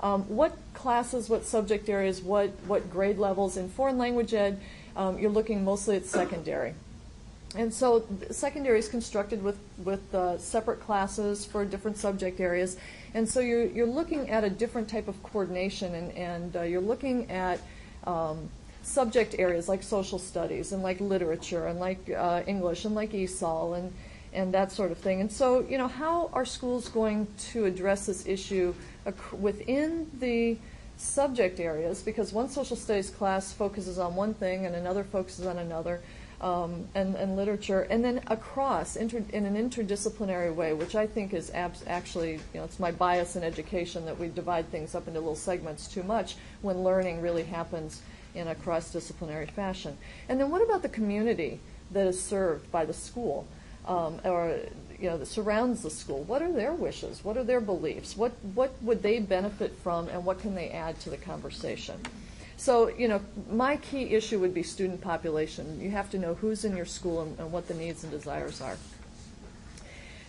Um, 0.00 0.22
what 0.22 0.56
classes, 0.74 1.28
what 1.28 1.44
subject 1.44 1.88
areas, 1.88 2.22
what, 2.22 2.50
what 2.66 2.90
grade 2.90 3.18
levels 3.18 3.56
in 3.56 3.68
foreign 3.68 3.98
language 3.98 4.34
ed, 4.34 4.60
um, 4.96 5.18
you're 5.18 5.30
looking 5.30 5.64
mostly 5.64 5.96
at 5.96 6.06
secondary. 6.06 6.74
And 7.54 7.72
so 7.72 8.06
secondary 8.30 8.78
is 8.78 8.88
constructed 8.88 9.42
with, 9.42 9.58
with 9.84 10.14
uh, 10.14 10.38
separate 10.38 10.80
classes 10.80 11.44
for 11.44 11.64
different 11.64 11.98
subject 11.98 12.40
areas. 12.40 12.78
And 13.14 13.28
so 13.28 13.40
you're, 13.40 13.66
you're 13.66 13.86
looking 13.86 14.30
at 14.30 14.42
a 14.42 14.50
different 14.50 14.88
type 14.88 15.06
of 15.06 15.22
coordination 15.22 15.94
and, 15.94 16.12
and 16.12 16.56
uh, 16.56 16.62
you're 16.62 16.80
looking 16.80 17.30
at 17.30 17.60
um, 18.04 18.48
subject 18.82 19.34
areas 19.38 19.68
like 19.68 19.82
social 19.82 20.18
studies 20.18 20.72
and 20.72 20.82
like 20.82 21.00
literature 21.00 21.66
and 21.66 21.78
like 21.78 22.10
uh, 22.10 22.42
English 22.46 22.86
and 22.86 22.94
like 22.94 23.12
ESOL 23.12 23.76
and, 23.78 23.92
and 24.32 24.54
that 24.54 24.72
sort 24.72 24.90
of 24.90 24.96
thing. 24.96 25.20
And 25.20 25.30
so, 25.30 25.60
you 25.68 25.76
know, 25.76 25.88
how 25.88 26.30
are 26.32 26.46
schools 26.46 26.88
going 26.88 27.26
to 27.52 27.66
address 27.66 28.06
this 28.06 28.26
issue 28.26 28.74
within 29.38 30.10
the 30.20 30.56
subject 30.96 31.60
areas? 31.60 32.02
Because 32.02 32.32
one 32.32 32.48
social 32.48 32.76
studies 32.76 33.10
class 33.10 33.52
focuses 33.52 33.98
on 33.98 34.16
one 34.16 34.32
thing 34.32 34.64
and 34.64 34.74
another 34.74 35.04
focuses 35.04 35.46
on 35.46 35.58
another 35.58 36.00
um, 36.42 36.88
and, 36.94 37.14
and, 37.14 37.36
literature, 37.36 37.82
and 37.82 38.04
then 38.04 38.20
across 38.26 38.96
inter, 38.96 39.24
in 39.32 39.46
an 39.46 39.54
interdisciplinary 39.54 40.52
way, 40.54 40.72
which 40.72 40.96
I 40.96 41.06
think 41.06 41.32
is 41.32 41.50
abs- 41.52 41.84
actually, 41.86 42.32
you 42.32 42.40
know, 42.54 42.64
it's 42.64 42.80
my 42.80 42.90
bias 42.90 43.36
in 43.36 43.44
education 43.44 44.04
that 44.06 44.18
we 44.18 44.28
divide 44.28 44.68
things 44.70 44.94
up 44.94 45.06
into 45.06 45.20
little 45.20 45.36
segments 45.36 45.86
too 45.86 46.02
much 46.02 46.36
when 46.60 46.82
learning 46.82 47.20
really 47.20 47.44
happens 47.44 48.02
in 48.34 48.48
a 48.48 48.54
cross-disciplinary 48.54 49.46
fashion. 49.46 49.96
And 50.28 50.40
then 50.40 50.50
what 50.50 50.62
about 50.62 50.82
the 50.82 50.88
community 50.88 51.60
that 51.92 52.06
is 52.06 52.20
served 52.20 52.70
by 52.72 52.84
the 52.86 52.94
school, 52.94 53.46
um, 53.86 54.20
or 54.24 54.58
you 54.98 55.10
know, 55.10 55.18
that 55.18 55.26
surrounds 55.26 55.82
the 55.82 55.90
school? 55.90 56.24
What 56.24 56.42
are 56.42 56.52
their 56.52 56.72
wishes? 56.72 57.24
What 57.24 57.36
are 57.36 57.44
their 57.44 57.60
beliefs? 57.60 58.16
What 58.16 58.32
what 58.54 58.72
would 58.82 59.02
they 59.02 59.18
benefit 59.18 59.76
from, 59.82 60.08
and 60.08 60.24
what 60.24 60.40
can 60.40 60.54
they 60.54 60.70
add 60.70 60.98
to 61.00 61.10
the 61.10 61.16
conversation? 61.16 62.00
So, 62.56 62.88
you 62.88 63.08
know, 63.08 63.20
my 63.50 63.76
key 63.76 64.14
issue 64.14 64.38
would 64.40 64.54
be 64.54 64.62
student 64.62 65.00
population. 65.00 65.80
You 65.80 65.90
have 65.90 66.10
to 66.10 66.18
know 66.18 66.34
who's 66.34 66.64
in 66.64 66.76
your 66.76 66.86
school 66.86 67.22
and, 67.22 67.38
and 67.38 67.52
what 67.52 67.68
the 67.68 67.74
needs 67.74 68.02
and 68.04 68.12
desires 68.12 68.60
are. 68.60 68.76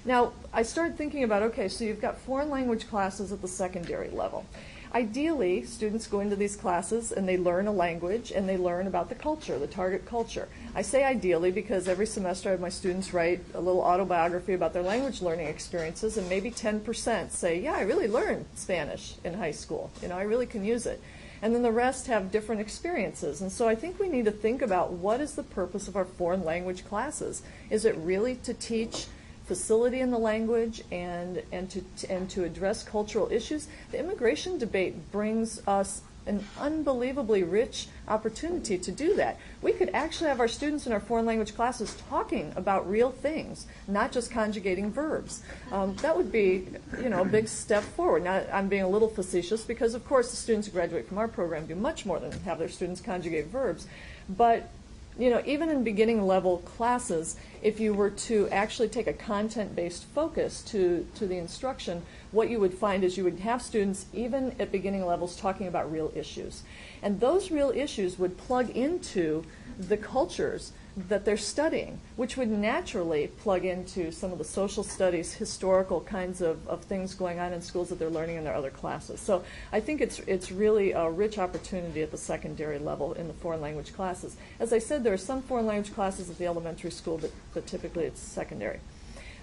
Now, 0.06 0.34
I 0.52 0.64
started 0.64 0.98
thinking 0.98 1.24
about 1.24 1.44
okay, 1.44 1.70
so 1.70 1.86
you've 1.86 2.02
got 2.02 2.18
foreign 2.18 2.50
language 2.50 2.90
classes 2.90 3.32
at 3.32 3.42
the 3.42 3.48
secondary 3.48 4.10
level. 4.10 4.46
Ideally, 4.94 5.64
students 5.64 6.06
go 6.06 6.20
into 6.20 6.36
these 6.36 6.56
classes 6.56 7.12
and 7.12 7.28
they 7.28 7.36
learn 7.36 7.66
a 7.66 7.72
language 7.72 8.32
and 8.32 8.48
they 8.48 8.58
learn 8.58 8.86
about 8.86 9.10
the 9.10 9.16
culture, 9.16 9.58
the 9.58 9.66
target 9.66 10.06
culture. 10.06 10.48
I 10.76 10.84
say 10.84 11.04
ideally 11.04 11.52
because 11.52 11.88
every 11.88 12.06
semester 12.06 12.50
I 12.50 12.52
have 12.52 12.62
my 12.62 12.70
students 12.70 13.12
write 13.12 13.42
a 13.56 13.60
little 13.60 13.82
autobiography 13.82 14.54
about 14.54 14.72
their 14.72 14.84
language 14.84 15.22
learning 15.22 15.48
experiences, 15.48 16.18
and 16.18 16.30
maybe 16.30 16.52
10% 16.52 17.32
say, 17.32 17.60
Yeah, 17.60 17.74
I 17.74 17.82
really 17.82 18.08
learned 18.08 18.46
Spanish 18.54 19.16
in 19.24 19.34
high 19.34 19.52
school. 19.52 19.90
You 20.02 20.10
know, 20.10 20.18
I 20.18 20.24
really 20.24 20.46
can 20.46 20.64
use 20.64 20.86
it 20.86 21.02
and 21.44 21.54
then 21.54 21.62
the 21.62 21.72
rest 21.74 22.08
have 22.08 22.32
different 22.32 22.62
experiences. 22.62 23.42
And 23.42 23.52
so 23.52 23.68
I 23.68 23.76
think 23.76 24.00
we 24.00 24.08
need 24.08 24.24
to 24.24 24.32
think 24.32 24.62
about 24.62 24.94
what 24.94 25.20
is 25.20 25.36
the 25.36 25.44
purpose 25.44 25.90
of 25.90 25.98
our 25.98 26.06
foreign 26.06 26.46
language 26.46 26.86
classes? 26.88 27.42
Is 27.70 27.84
it 27.84 27.98
really 27.98 28.36
to 28.38 28.54
teach 28.54 29.08
facility 29.46 30.00
in 30.00 30.10
the 30.10 30.18
language 30.18 30.86
and, 30.90 31.44
and, 31.52 31.70
to, 31.70 31.84
and 32.10 32.30
to 32.30 32.46
address 32.46 32.82
cultural 32.82 33.30
issues? 33.30 33.68
The 33.92 34.00
immigration 34.00 34.58
debate 34.58 35.12
brings 35.12 35.62
us 35.68 36.04
an 36.26 36.44
unbelievably 36.60 37.44
rich 37.44 37.88
opportunity 38.08 38.78
to 38.78 38.92
do 38.92 39.16
that. 39.16 39.40
We 39.62 39.72
could 39.74 39.90
actually 39.94 40.30
have 40.30 40.40
our 40.40 40.48
students 40.48 40.88
in 40.88 40.94
our 40.94 41.00
foreign 41.00 41.26
language 41.26 41.56
classes 41.56 41.96
talking 42.10 42.54
about 42.56 42.90
real 42.90 43.12
things, 43.12 43.68
not 43.88 44.12
just 44.12 44.32
conjugating 44.32 44.92
verbs. 44.92 45.44
Um, 45.72 45.96
that 45.98 46.16
would 46.16 46.32
be, 46.32 46.68
you 47.02 47.10
know, 47.10 47.22
a 47.22 47.26
big 47.26 47.48
step 47.48 47.84
forward. 47.84 48.24
Now, 48.24 48.44
I'm 48.52 48.68
being 48.68 48.84
a 48.84 48.90
little 48.90 49.10
facetious 49.10 49.64
because, 49.64 49.94
of 49.96 50.06
course, 50.06 50.32
the 50.32 50.38
students 50.38 50.68
who 50.68 50.74
graduate 50.74 51.08
from 51.08 51.18
our 51.18 51.28
program 51.28 51.66
do 51.66 51.76
much 51.76 52.06
more 52.06 52.20
than 52.20 52.32
have 52.42 52.60
their 52.60 52.70
students 52.70 53.02
conjugate 53.02 53.48
verbs. 53.48 53.88
But 54.30 54.70
you 55.17 55.30
know, 55.30 55.41
even 55.45 55.69
in 55.69 55.84
beginning 55.84 56.26
level 56.26 56.60
classes, 56.60 57.36
if 57.62 57.80
you 57.80 57.93
were 57.93 58.10
to 58.10 58.49
actually 58.49 58.88
take 58.88 59.08
a 59.08 59.13
content 59.13 59.76
based 59.76 60.06
focus 60.06 60.62
to, 60.63 61.08
to 61.15 61.28
the 61.28 61.38
instruction, 61.38 62.02
what 62.32 62.49
you 62.49 62.60
would 62.60 62.73
find 62.73 63.04
is 63.04 63.17
you 63.17 63.23
would 63.23 63.39
have 63.39 63.62
students, 63.62 64.08
even 64.13 64.56
at 64.60 64.71
beginning 64.71 65.06
levels, 65.06 65.36
talking 65.36 65.67
about 65.67 65.91
real 65.91 66.12
issues. 66.15 66.63
And 67.02 67.19
those 67.19 67.52
real 67.52 67.71
issues 67.71 68.17
would 68.17 68.38
plug 68.38 68.71
into 68.71 69.43
the 69.78 69.97
cultures 69.97 70.73
that 70.96 71.26
they're 71.26 71.38
studying, 71.38 72.00
which 72.18 72.38
would 72.38 72.50
naturally 72.50 73.28
plug 73.28 73.66
into 73.66 74.12
some 74.12 74.32
of 74.32 74.38
the 74.38 74.44
social 74.44 74.84
studies, 74.84 75.34
historical 75.34 76.02
kinds 76.02 76.40
of, 76.40 76.68
of 76.68 76.84
things 76.84 77.16
going 77.16 77.40
on 77.40 77.52
in 77.52 77.62
schools 77.62 77.90
that 77.90 77.98
they're 77.98 78.12
learning 78.12 78.36
in 78.36 78.44
their 78.44 78.54
other 78.54 78.70
classes. 78.70 79.20
So 79.20 79.44
I 79.72 79.80
think 79.80 80.02
it's, 80.02 80.20
it's 80.28 80.52
really 80.52 80.92
a 80.92 81.10
rich 81.10 81.40
opportunity 81.40 82.04
at 82.04 82.12
the 82.12 82.18
secondary 82.18 82.78
level 82.78 83.14
in 83.14 83.28
the 83.28 83.34
foreign 83.34 83.62
language 83.62 83.94
classes. 83.94 84.36
As 84.60 84.72
I 84.72 84.78
said, 84.78 85.04
there 85.04 85.14
are 85.14 85.18
some 85.18 85.42
foreign 85.42 85.66
language 85.66 85.96
classes 85.96 86.30
at 86.30 86.38
the 86.38 86.46
elementary 86.46 86.92
school, 86.92 87.18
but, 87.18 87.32
but 87.56 87.66
typically 87.66 88.06
it's 88.06 88.22
secondary. 88.22 88.80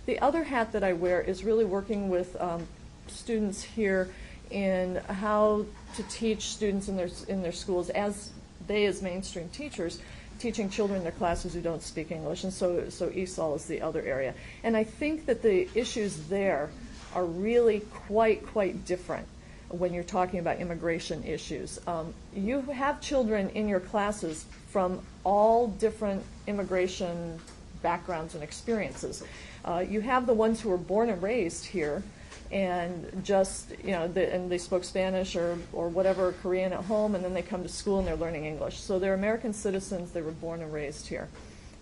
The 0.07 0.21
other 0.21 0.45
hat 0.45 0.71
that 0.73 0.85
I 0.85 0.93
wear 0.93 1.21
is 1.21 1.43
really 1.43 1.65
working 1.65 2.09
with 2.09 2.41
um, 2.41 2.67
students 3.09 3.63
here 3.63 4.11
in 4.51 4.97
how 5.09 5.67
to 5.97 6.03
teach 6.05 6.43
students 6.43 6.89
in 6.89 6.97
their, 6.97 7.09
in 7.27 7.43
their 7.43 7.53
schools 7.53 7.91
as 7.91 8.31
they, 8.67 8.85
as 8.87 9.03
mainstream 9.03 9.49
teachers, 9.49 9.99
teaching 10.41 10.71
children 10.71 10.99
in 10.99 11.03
their 11.05 11.13
classes 11.13 11.55
who 11.55 11.61
don't 11.61 11.83
speak 11.83 12.11
English, 12.11 12.45
and 12.45 12.53
so, 12.53 12.89
so 12.89 13.09
ESOL 13.11 13.55
is 13.57 13.67
the 13.67 13.81
other 13.83 14.03
area. 14.03 14.35
And 14.65 14.77
I 14.77 14.85
think 14.85 15.27
that 15.27 15.43
the 15.43 15.69
issues 15.75 16.17
there 16.29 16.71
are 17.15 17.25
really 17.25 17.81
quite, 18.09 18.47
quite 18.47 18.85
different 18.85 19.29
when 19.69 19.95
you're 19.95 20.03
talking 20.03 20.41
about 20.41 20.59
immigration 20.59 21.23
issues. 21.25 21.79
Um, 21.87 22.13
you 22.35 22.61
have 22.63 23.01
children 23.01 23.51
in 23.51 23.69
your 23.69 23.81
classes 23.81 24.45
from 24.69 25.01
all 25.23 25.69
different 25.69 26.25
immigration 26.47 27.39
backgrounds 27.83 28.35
and 28.35 28.43
experiences. 28.43 29.23
Uh, 29.65 29.85
you 29.89 30.01
have 30.01 30.27
the 30.27 30.35
ones 30.35 30.61
who 30.61 30.71
were 30.71 30.79
born 30.79 31.11
and 31.11 31.23
raised 31.23 31.67
here 31.67 32.03
and 32.51 33.23
just 33.25 33.71
you 33.85 33.93
know 33.93 34.09
the, 34.09 34.33
and 34.33 34.51
they 34.51 34.59
spoke 34.59 34.85
Spanish 34.85 35.37
or 35.37 35.59
or 35.73 35.89
whatever 35.89 36.33
Korean 36.43 36.73
at 36.73 36.85
home 36.85 37.15
and 37.15 37.25
then 37.25 37.33
they 37.33 37.43
come 37.43 37.63
to 37.63 37.69
school 37.69 37.99
and 37.99 38.09
they're 38.09 38.17
learning 38.17 38.45
English. 38.45 38.81
So 38.81 38.99
they're 38.99 39.15
American 39.15 39.53
citizens. 39.53 40.11
They 40.11 40.23
were 40.23 40.33
born 40.33 40.63
and 40.63 40.73
raised 40.73 41.07
here. 41.07 41.29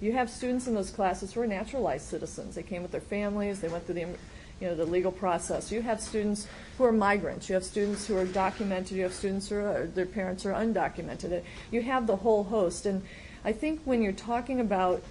You 0.01 0.13
have 0.13 0.31
students 0.31 0.67
in 0.67 0.75
those 0.75 0.91
classes 0.91 1.33
who 1.33 1.41
are 1.41 1.47
naturalized 1.47 2.07
citizens. 2.07 2.55
They 2.55 2.63
came 2.63 2.83
with 2.83 2.93
their 2.93 3.01
families. 3.01 3.61
They 3.61 3.69
went 3.69 3.87
through 3.87 3.97
the 3.97 4.07
you 4.61 4.67
know 4.67 4.75
the 4.75 4.85
legal 4.85 5.13
process. 5.13 5.73
You 5.73 5.83
have 5.83 6.01
students 6.01 6.47
who 6.77 6.85
are 6.85 6.93
migrants. 6.93 7.49
You 7.49 7.55
have 7.55 7.65
students 7.65 8.07
who 8.07 8.17
are 8.17 8.27
documented. 8.27 8.97
You 8.97 9.05
have 9.05 9.15
students 9.15 9.49
who 9.49 9.57
are 9.57 9.87
their 9.87 10.07
parents 10.07 10.45
are 10.45 10.53
undocumented. 10.53 11.43
You 11.71 11.83
have 11.83 12.07
the 12.07 12.17
whole 12.17 12.45
host. 12.45 12.85
And 12.85 13.03
I 13.45 13.53
think 13.53 13.81
when 13.85 14.03
you're 14.03 14.13
talking 14.13 14.61
about 14.61 15.03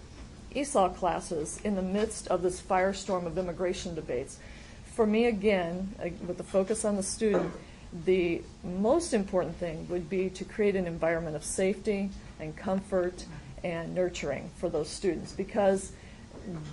ESOL 0.55 0.95
classes 0.95 1.59
in 1.63 1.75
the 1.75 1.81
midst 1.81 2.27
of 2.27 2.41
this 2.41 2.61
firestorm 2.61 3.25
of 3.25 3.37
immigration 3.37 3.95
debates, 3.95 4.39
for 4.97 5.05
me, 5.05 5.27
again, 5.27 5.93
with 6.25 6.37
the 6.37 6.43
focus 6.43 6.83
on 6.83 6.95
the 6.95 7.03
student, 7.03 7.53
the 8.03 8.41
most 8.63 9.13
important 9.13 9.55
thing 9.57 9.87
would 9.89 10.09
be 10.09 10.27
to 10.31 10.43
create 10.43 10.75
an 10.75 10.87
environment 10.87 11.35
of 11.35 11.43
safety 11.43 12.09
and 12.39 12.57
comfort 12.57 13.23
and 13.63 13.93
nurturing 13.93 14.49
for 14.57 14.69
those 14.69 14.89
students 14.89 15.33
because 15.33 15.91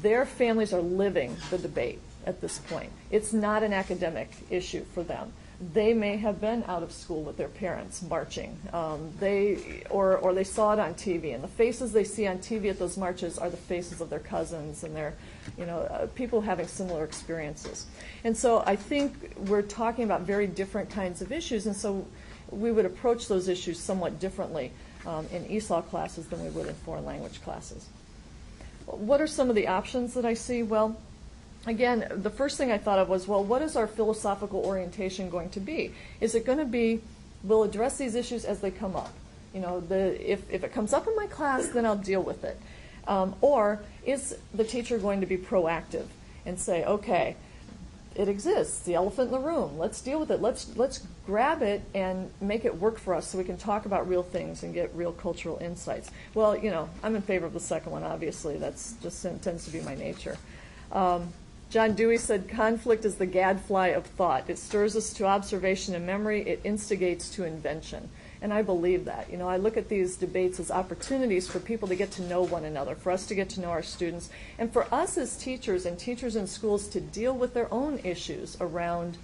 their 0.00 0.24
families 0.24 0.72
are 0.72 0.80
living 0.80 1.36
the 1.50 1.58
debate 1.58 2.00
at 2.24 2.40
this 2.40 2.60
point. 2.60 2.90
It's 3.10 3.34
not 3.34 3.62
an 3.62 3.74
academic 3.74 4.30
issue 4.48 4.86
for 4.94 5.02
them 5.02 5.30
they 5.72 5.94
may 5.94 6.16
have 6.16 6.40
been 6.40 6.64
out 6.66 6.82
of 6.82 6.92
school 6.92 7.22
with 7.22 7.36
their 7.36 7.48
parents 7.48 8.02
marching. 8.02 8.58
Um, 8.72 9.12
they 9.20 9.84
or 9.90 10.16
or 10.16 10.34
they 10.34 10.44
saw 10.44 10.72
it 10.72 10.78
on 10.78 10.94
TV, 10.94 11.34
and 11.34 11.42
the 11.42 11.48
faces 11.48 11.92
they 11.92 12.04
see 12.04 12.26
on 12.26 12.38
TV 12.38 12.70
at 12.70 12.78
those 12.78 12.96
marches 12.96 13.38
are 13.38 13.50
the 13.50 13.56
faces 13.56 14.00
of 14.00 14.10
their 14.10 14.18
cousins 14.18 14.82
and 14.84 14.94
their, 14.94 15.14
you 15.58 15.66
know, 15.66 15.80
uh, 15.80 16.06
people 16.14 16.40
having 16.40 16.66
similar 16.66 17.04
experiences. 17.04 17.86
And 18.24 18.36
so 18.36 18.62
I 18.66 18.76
think 18.76 19.34
we're 19.36 19.62
talking 19.62 20.04
about 20.04 20.22
very 20.22 20.46
different 20.46 20.90
kinds 20.90 21.22
of 21.22 21.32
issues, 21.32 21.66
and 21.66 21.76
so 21.76 22.06
we 22.50 22.70
would 22.72 22.86
approach 22.86 23.28
those 23.28 23.48
issues 23.48 23.78
somewhat 23.78 24.20
differently 24.20 24.72
um, 25.06 25.26
in 25.32 25.44
ESOL 25.44 25.86
classes 25.88 26.26
than 26.26 26.42
we 26.42 26.50
would 26.50 26.66
in 26.66 26.74
foreign 26.74 27.04
language 27.04 27.42
classes. 27.42 27.86
What 28.86 29.20
are 29.20 29.26
some 29.26 29.48
of 29.48 29.56
the 29.56 29.68
options 29.68 30.14
that 30.14 30.24
I 30.24 30.34
see? 30.34 30.62
Well 30.62 30.96
again, 31.66 32.06
the 32.10 32.30
first 32.30 32.58
thing 32.58 32.70
I 32.70 32.78
thought 32.78 32.98
of 32.98 33.08
was, 33.08 33.26
well, 33.26 33.42
what 33.42 33.62
is 33.62 33.76
our 33.76 33.86
philosophical 33.86 34.60
orientation 34.64 35.30
going 35.30 35.50
to 35.50 35.60
be? 35.60 35.92
Is 36.20 36.34
it 36.34 36.44
going 36.44 36.58
to 36.58 36.64
be, 36.64 37.00
we'll 37.42 37.64
address 37.64 37.98
these 37.98 38.14
issues 38.14 38.44
as 38.44 38.60
they 38.60 38.70
come 38.70 38.96
up? 38.96 39.12
You 39.52 39.60
know, 39.60 39.80
the, 39.80 40.30
if, 40.30 40.50
if 40.50 40.64
it 40.64 40.72
comes 40.72 40.92
up 40.92 41.06
in 41.06 41.14
my 41.16 41.26
class, 41.26 41.68
then 41.68 41.86
I'll 41.86 41.96
deal 41.96 42.22
with 42.22 42.44
it. 42.44 42.60
Um, 43.06 43.34
or 43.40 43.80
is 44.06 44.36
the 44.54 44.64
teacher 44.64 44.98
going 44.98 45.20
to 45.20 45.26
be 45.26 45.36
proactive 45.36 46.06
and 46.46 46.58
say, 46.58 46.84
okay, 46.84 47.36
it 48.14 48.28
exists, 48.28 48.80
the 48.80 48.94
elephant 48.94 49.32
in 49.32 49.32
the 49.32 49.46
room. 49.46 49.76
Let's 49.76 50.00
deal 50.00 50.20
with 50.20 50.30
it. 50.30 50.40
Let's 50.40 50.76
let's 50.76 51.04
grab 51.26 51.62
it 51.62 51.82
and 51.94 52.30
make 52.40 52.64
it 52.64 52.78
work 52.78 52.98
for 52.98 53.12
us 53.14 53.26
so 53.26 53.38
we 53.38 53.44
can 53.44 53.56
talk 53.56 53.86
about 53.86 54.08
real 54.08 54.22
things 54.22 54.62
and 54.62 54.72
get 54.72 54.94
real 54.94 55.12
cultural 55.12 55.58
insights. 55.60 56.10
Well, 56.32 56.56
you 56.56 56.70
know, 56.70 56.88
I'm 57.02 57.16
in 57.16 57.22
favor 57.22 57.44
of 57.44 57.52
the 57.52 57.60
second 57.60 57.90
one. 57.90 58.04
Obviously, 58.04 58.56
that's 58.56 58.94
just 59.02 59.22
tends 59.42 59.64
to 59.64 59.70
be 59.72 59.80
my 59.80 59.96
nature. 59.96 60.36
Um, 60.92 61.32
John 61.70 61.94
Dewey 61.94 62.18
said, 62.18 62.48
conflict 62.48 63.04
is 63.04 63.16
the 63.16 63.26
gadfly 63.26 63.88
of 63.88 64.06
thought. 64.06 64.48
It 64.48 64.58
stirs 64.58 64.94
us 64.94 65.12
to 65.14 65.26
observation 65.26 65.96
and 65.96 66.06
memory. 66.06 66.42
It 66.42 66.60
instigates 66.62 67.28
to 67.30 67.42
invention. 67.42 68.10
And 68.44 68.52
I 68.52 68.60
believe 68.60 69.06
that. 69.06 69.30
You 69.32 69.38
know, 69.38 69.48
I 69.48 69.56
look 69.56 69.78
at 69.78 69.88
these 69.88 70.18
debates 70.18 70.60
as 70.60 70.70
opportunities 70.70 71.48
for 71.48 71.60
people 71.60 71.88
to 71.88 71.96
get 71.96 72.10
to 72.10 72.22
know 72.24 72.42
one 72.42 72.66
another, 72.66 72.94
for 72.94 73.10
us 73.10 73.24
to 73.28 73.34
get 73.34 73.48
to 73.50 73.60
know 73.62 73.70
our 73.70 73.82
students, 73.82 74.28
and 74.58 74.70
for 74.70 74.86
us 74.92 75.16
as 75.16 75.38
teachers 75.38 75.86
and 75.86 75.98
teachers 75.98 76.36
in 76.36 76.46
schools 76.46 76.86
to 76.88 77.00
deal 77.00 77.32
with 77.32 77.54
their 77.54 77.72
own 77.72 77.98
issues 78.04 78.58
around 78.60 79.16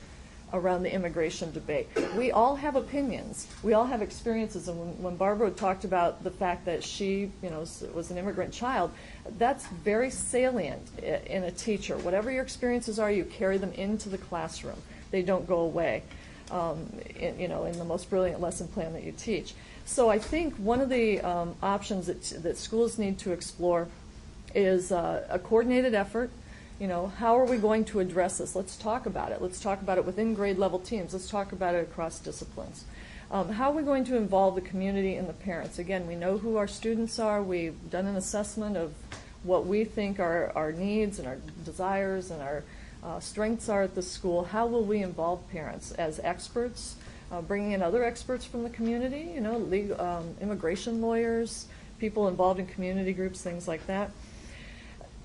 around 0.54 0.82
the 0.82 0.92
immigration 0.92 1.52
debate. 1.52 1.86
We 2.16 2.32
all 2.32 2.56
have 2.56 2.76
opinions. 2.76 3.46
We 3.62 3.74
all 3.74 3.84
have 3.84 4.00
experiences. 4.02 4.68
And 4.68 4.80
when, 4.80 5.02
when 5.02 5.16
Barbara 5.16 5.50
talked 5.50 5.84
about 5.84 6.24
the 6.24 6.30
fact 6.30 6.64
that 6.64 6.82
she, 6.82 7.30
you 7.42 7.50
know, 7.50 7.60
was 7.94 8.10
an 8.10 8.16
immigrant 8.16 8.52
child, 8.52 8.90
that's 9.38 9.66
very 9.66 10.10
salient 10.10 10.98
in 10.98 11.44
a 11.44 11.52
teacher. 11.52 11.98
Whatever 11.98 12.32
your 12.32 12.42
experiences 12.42 12.98
are, 12.98 13.12
you 13.12 13.26
carry 13.26 13.58
them 13.58 13.72
into 13.74 14.08
the 14.08 14.18
classroom. 14.18 14.82
They 15.10 15.22
don't 15.22 15.46
go 15.46 15.60
away. 15.60 16.02
Um, 16.50 16.92
in, 17.16 17.38
you 17.38 17.46
know, 17.46 17.64
in 17.64 17.78
the 17.78 17.84
most 17.84 18.10
brilliant 18.10 18.40
lesson 18.40 18.66
plan 18.66 18.92
that 18.94 19.04
you 19.04 19.12
teach. 19.12 19.54
So 19.84 20.08
I 20.08 20.18
think 20.18 20.54
one 20.56 20.80
of 20.80 20.88
the 20.88 21.20
um, 21.20 21.54
options 21.62 22.06
that, 22.06 22.22
that 22.42 22.56
schools 22.56 22.98
need 22.98 23.18
to 23.20 23.30
explore 23.30 23.86
is 24.52 24.90
uh, 24.90 25.24
a 25.30 25.38
coordinated 25.38 25.94
effort 25.94 26.30
you 26.80 26.88
know, 26.88 27.08
how 27.18 27.38
are 27.38 27.44
we 27.44 27.58
going 27.58 27.84
to 27.84 28.00
address 28.00 28.38
this? 28.38 28.56
Let's 28.56 28.74
talk 28.74 29.04
about 29.04 29.32
it. 29.32 29.42
Let's 29.42 29.60
talk 29.60 29.82
about 29.82 29.98
it 29.98 30.06
within 30.06 30.32
grade 30.32 30.56
level 30.56 30.78
teams. 30.78 31.12
Let's 31.12 31.28
talk 31.28 31.52
about 31.52 31.74
it 31.74 31.82
across 31.82 32.18
disciplines. 32.18 32.86
Um, 33.30 33.50
how 33.50 33.70
are 33.70 33.74
we 33.74 33.82
going 33.82 34.04
to 34.06 34.16
involve 34.16 34.54
the 34.54 34.62
community 34.62 35.14
and 35.16 35.28
the 35.28 35.34
parents? 35.34 35.78
Again, 35.78 36.06
we 36.08 36.16
know 36.16 36.38
who 36.38 36.56
our 36.56 36.66
students 36.66 37.18
are. 37.18 37.42
We've 37.42 37.76
done 37.90 38.06
an 38.06 38.16
assessment 38.16 38.78
of 38.78 38.94
what 39.42 39.66
we 39.66 39.84
think 39.84 40.18
our, 40.18 40.52
our 40.56 40.72
needs 40.72 41.18
and 41.18 41.28
our 41.28 41.36
desires 41.66 42.30
and 42.30 42.40
our 42.40 42.64
uh, 43.02 43.20
strengths 43.20 43.68
are 43.68 43.82
at 43.82 43.94
the 43.94 44.02
school. 44.02 44.44
How 44.44 44.66
will 44.66 44.84
we 44.84 45.02
involve 45.02 45.48
parents 45.50 45.92
as 45.92 46.20
experts, 46.20 46.96
uh, 47.32 47.40
bringing 47.40 47.72
in 47.72 47.82
other 47.82 48.04
experts 48.04 48.44
from 48.44 48.62
the 48.62 48.70
community, 48.70 49.32
you 49.34 49.40
know, 49.40 49.58
legal, 49.58 50.00
um, 50.00 50.34
immigration 50.40 51.00
lawyers, 51.00 51.66
people 51.98 52.28
involved 52.28 52.60
in 52.60 52.66
community 52.66 53.12
groups, 53.12 53.42
things 53.42 53.66
like 53.68 53.86
that 53.86 54.10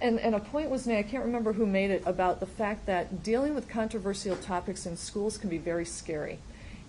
and, 0.02 0.20
and 0.20 0.36
a 0.36 0.40
point 0.40 0.70
was 0.70 0.86
made, 0.86 1.00
I 1.00 1.04
can't 1.04 1.26
remember 1.26 1.54
who 1.54 1.66
made 1.66 1.92
it, 1.92 2.04
about 2.06 2.40
the 2.40 2.46
fact 2.46 2.86
that 2.86 3.24
dealing 3.24 3.56
with 3.56 3.70
controversial 3.70 4.36
topics 4.36 4.86
in 4.86 4.98
schools 4.98 5.38
can 5.38 5.50
be 5.50 5.58
very 5.58 5.86
scary. 5.86 6.40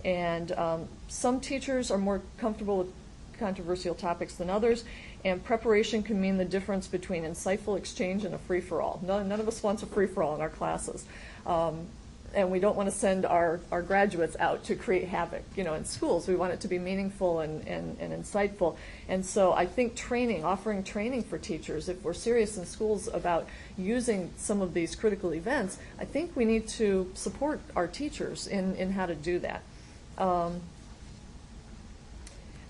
And 0.05 0.53
um, 0.53 0.89
some 1.09 1.41
teachers 1.41 1.91
are 1.91 1.99
more 1.99 2.23
comfortable 2.39 2.79
with 2.79 2.93
controversial 3.39 3.95
topics 3.95 4.35
than 4.35 4.51
others, 4.51 4.85
and 5.27 5.43
preparation 5.43 6.05
can 6.05 6.21
mean 6.21 6.37
the 6.37 6.45
difference 6.45 6.87
between 6.87 7.25
insightful 7.25 7.77
exchange 7.77 8.25
and 8.25 8.33
a 8.33 8.39
free 8.39 8.61
for 8.61 8.81
all. 8.81 9.01
None, 9.03 9.29
none 9.29 9.41
of 9.41 9.49
us 9.49 9.61
wants 9.61 9.83
a 9.83 9.87
free 9.87 10.07
for 10.07 10.23
all 10.23 10.37
in 10.37 10.41
our 10.41 10.49
classes. 10.49 11.05
Um, 11.45 11.87
and 12.33 12.51
we 12.51 12.61
don't 12.61 12.77
want 12.77 12.89
to 12.89 12.95
send 12.95 13.27
our, 13.27 13.59
our 13.73 13.83
graduates 13.83 14.37
out 14.39 14.63
to 14.65 14.77
create 14.77 15.09
havoc, 15.09 15.43
you 15.57 15.65
know, 15.65 15.75
in 15.75 15.85
schools. 15.85 16.29
We 16.29 16.37
want 16.37 16.53
it 16.53 16.61
to 16.61 16.69
be 16.69 16.79
meaningful 16.79 17.41
and, 17.41 17.67
and, 17.67 17.97
and 17.99 18.13
insightful. 18.13 18.77
And 19.09 19.27
so 19.27 19.53
I 19.53 19.67
think 19.67 19.97
training, 19.97 20.45
offering 20.45 20.85
training 20.85 21.25
for 21.25 21.39
teachers, 21.39 21.89
if 21.89 22.01
we're 22.03 22.15
serious 22.15 22.57
in 22.57 22.65
schools 22.65 23.09
about 23.13 23.49
using 23.77 24.31
some 24.37 24.61
of 24.61 24.75
these 24.75 24.95
critical 24.95 25.35
events, 25.35 25.79
I 25.99 26.05
think 26.05 26.37
we 26.37 26.45
need 26.45 26.69
to 26.69 27.11
support 27.15 27.61
our 27.75 27.89
teachers 27.89 28.47
in, 28.47 28.77
in 28.77 28.93
how 28.93 29.07
to 29.07 29.15
do 29.15 29.41
that. 29.41 29.63
Um, 30.19 30.61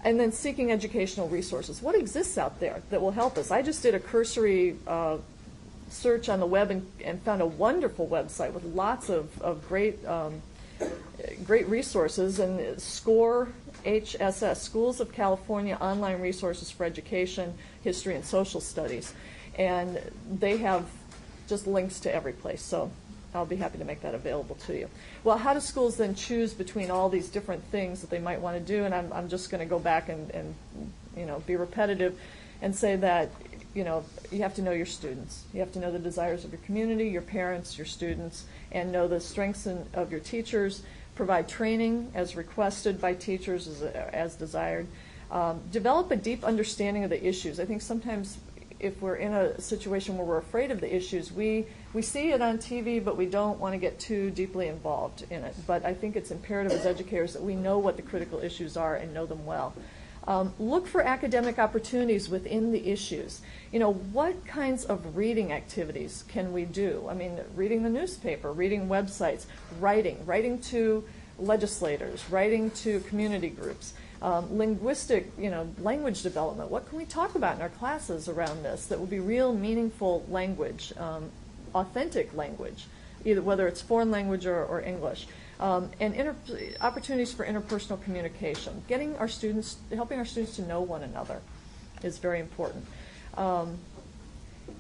and 0.04 0.20
then 0.20 0.32
seeking 0.32 0.70
educational 0.70 1.28
resources. 1.28 1.82
What 1.82 1.94
exists 1.94 2.38
out 2.38 2.60
there 2.60 2.82
that 2.90 3.00
will 3.00 3.10
help 3.10 3.38
us? 3.38 3.50
I 3.50 3.62
just 3.62 3.82
did 3.82 3.94
a 3.94 4.00
cursory 4.00 4.76
uh, 4.86 5.18
search 5.88 6.28
on 6.28 6.40
the 6.40 6.46
web 6.46 6.70
and, 6.70 6.86
and 7.04 7.20
found 7.22 7.42
a 7.42 7.46
wonderful 7.46 8.06
website 8.06 8.52
with 8.52 8.64
lots 8.64 9.08
of, 9.08 9.40
of 9.42 9.66
great 9.68 10.04
um, 10.06 10.42
great 11.44 11.68
resources, 11.68 12.38
and 12.38 12.80
SCORE 12.80 13.48
HSS, 13.84 14.56
Schools 14.56 15.00
of 15.00 15.12
California 15.12 15.76
Online 15.80 16.20
Resources 16.20 16.70
for 16.70 16.84
Education, 16.84 17.54
History, 17.82 18.14
and 18.14 18.24
Social 18.24 18.60
Studies. 18.60 19.14
And 19.58 20.00
they 20.30 20.58
have 20.58 20.86
just 21.48 21.66
links 21.66 22.00
to 22.00 22.14
every 22.14 22.32
place, 22.32 22.62
so 22.62 22.90
I'll 23.36 23.46
be 23.46 23.56
happy 23.56 23.78
to 23.78 23.84
make 23.84 24.00
that 24.02 24.14
available 24.14 24.56
to 24.66 24.76
you. 24.76 24.88
Well, 25.24 25.38
how 25.38 25.54
do 25.54 25.60
schools 25.60 25.96
then 25.96 26.14
choose 26.14 26.54
between 26.54 26.90
all 26.90 27.08
these 27.08 27.28
different 27.28 27.62
things 27.64 28.00
that 28.00 28.10
they 28.10 28.18
might 28.18 28.40
want 28.40 28.56
to 28.56 28.62
do? 28.62 28.84
And 28.84 28.94
I'm, 28.94 29.12
I'm 29.12 29.28
just 29.28 29.50
going 29.50 29.60
to 29.60 29.66
go 29.66 29.78
back 29.78 30.08
and, 30.08 30.30
and, 30.30 30.54
you 31.16 31.26
know, 31.26 31.40
be 31.46 31.56
repetitive 31.56 32.18
and 32.62 32.74
say 32.74 32.96
that, 32.96 33.30
you 33.74 33.84
know, 33.84 34.04
you 34.32 34.38
have 34.42 34.54
to 34.54 34.62
know 34.62 34.72
your 34.72 34.86
students. 34.86 35.44
You 35.52 35.60
have 35.60 35.72
to 35.72 35.78
know 35.78 35.92
the 35.92 35.98
desires 35.98 36.44
of 36.44 36.52
your 36.52 36.60
community, 36.62 37.08
your 37.08 37.22
parents, 37.22 37.76
your 37.76 37.86
students, 37.86 38.44
and 38.72 38.90
know 38.90 39.06
the 39.08 39.20
strengths 39.20 39.66
in, 39.66 39.86
of 39.92 40.10
your 40.10 40.20
teachers. 40.20 40.82
Provide 41.14 41.48
training 41.48 42.12
as 42.14 42.36
requested 42.36 43.00
by 43.00 43.14
teachers 43.14 43.68
as, 43.68 43.82
as 43.82 44.36
desired. 44.36 44.86
Um, 45.30 45.60
develop 45.72 46.10
a 46.10 46.16
deep 46.16 46.44
understanding 46.44 47.04
of 47.04 47.10
the 47.10 47.26
issues. 47.26 47.58
I 47.58 47.64
think 47.64 47.82
sometimes 47.82 48.38
if 48.80 49.00
we're 49.00 49.16
in 49.16 49.32
a 49.32 49.60
situation 49.60 50.16
where 50.16 50.26
we're 50.26 50.38
afraid 50.38 50.70
of 50.70 50.80
the 50.80 50.94
issues, 50.94 51.32
we, 51.32 51.66
we 51.92 52.02
see 52.02 52.30
it 52.30 52.42
on 52.42 52.58
TV, 52.58 53.02
but 53.02 53.16
we 53.16 53.26
don't 53.26 53.58
want 53.58 53.72
to 53.74 53.78
get 53.78 53.98
too 53.98 54.30
deeply 54.30 54.68
involved 54.68 55.24
in 55.30 55.44
it. 55.44 55.54
But 55.66 55.84
I 55.84 55.94
think 55.94 56.16
it's 56.16 56.30
imperative 56.30 56.72
as 56.72 56.86
educators 56.86 57.32
that 57.32 57.42
we 57.42 57.54
know 57.54 57.78
what 57.78 57.96
the 57.96 58.02
critical 58.02 58.40
issues 58.40 58.76
are 58.76 58.96
and 58.96 59.12
know 59.14 59.26
them 59.26 59.44
well. 59.46 59.74
Um, 60.28 60.52
look 60.58 60.88
for 60.88 61.02
academic 61.02 61.58
opportunities 61.58 62.28
within 62.28 62.72
the 62.72 62.88
issues. 62.90 63.42
You 63.72 63.78
know, 63.78 63.92
what 63.92 64.44
kinds 64.44 64.84
of 64.84 65.16
reading 65.16 65.52
activities 65.52 66.24
can 66.26 66.52
we 66.52 66.64
do? 66.64 67.06
I 67.08 67.14
mean, 67.14 67.38
reading 67.54 67.84
the 67.84 67.90
newspaper, 67.90 68.52
reading 68.52 68.88
websites, 68.88 69.46
writing, 69.78 70.24
writing 70.26 70.58
to 70.62 71.04
legislators, 71.38 72.24
writing 72.28 72.70
to 72.72 73.00
community 73.00 73.50
groups. 73.50 73.94
Um, 74.26 74.58
linguistic, 74.58 75.30
you 75.38 75.50
know, 75.50 75.68
language 75.78 76.24
development. 76.24 76.68
What 76.68 76.88
can 76.88 76.98
we 76.98 77.04
talk 77.04 77.36
about 77.36 77.54
in 77.54 77.62
our 77.62 77.68
classes 77.68 78.28
around 78.28 78.64
this 78.64 78.86
that 78.86 78.98
will 78.98 79.06
be 79.06 79.20
real, 79.20 79.54
meaningful 79.54 80.26
language, 80.28 80.92
um, 80.96 81.30
authentic 81.76 82.34
language, 82.34 82.86
either 83.24 83.40
whether 83.40 83.68
it's 83.68 83.80
foreign 83.80 84.10
language 84.10 84.44
or, 84.44 84.64
or 84.64 84.80
English? 84.80 85.28
Um, 85.60 85.92
and 86.00 86.12
inter- 86.16 86.34
opportunities 86.80 87.32
for 87.32 87.46
interpersonal 87.46 88.02
communication. 88.02 88.82
Getting 88.88 89.16
our 89.18 89.28
students, 89.28 89.76
helping 89.94 90.18
our 90.18 90.24
students 90.24 90.56
to 90.56 90.62
know 90.62 90.80
one 90.80 91.04
another, 91.04 91.40
is 92.02 92.18
very 92.18 92.40
important. 92.40 92.84
Um, 93.36 93.78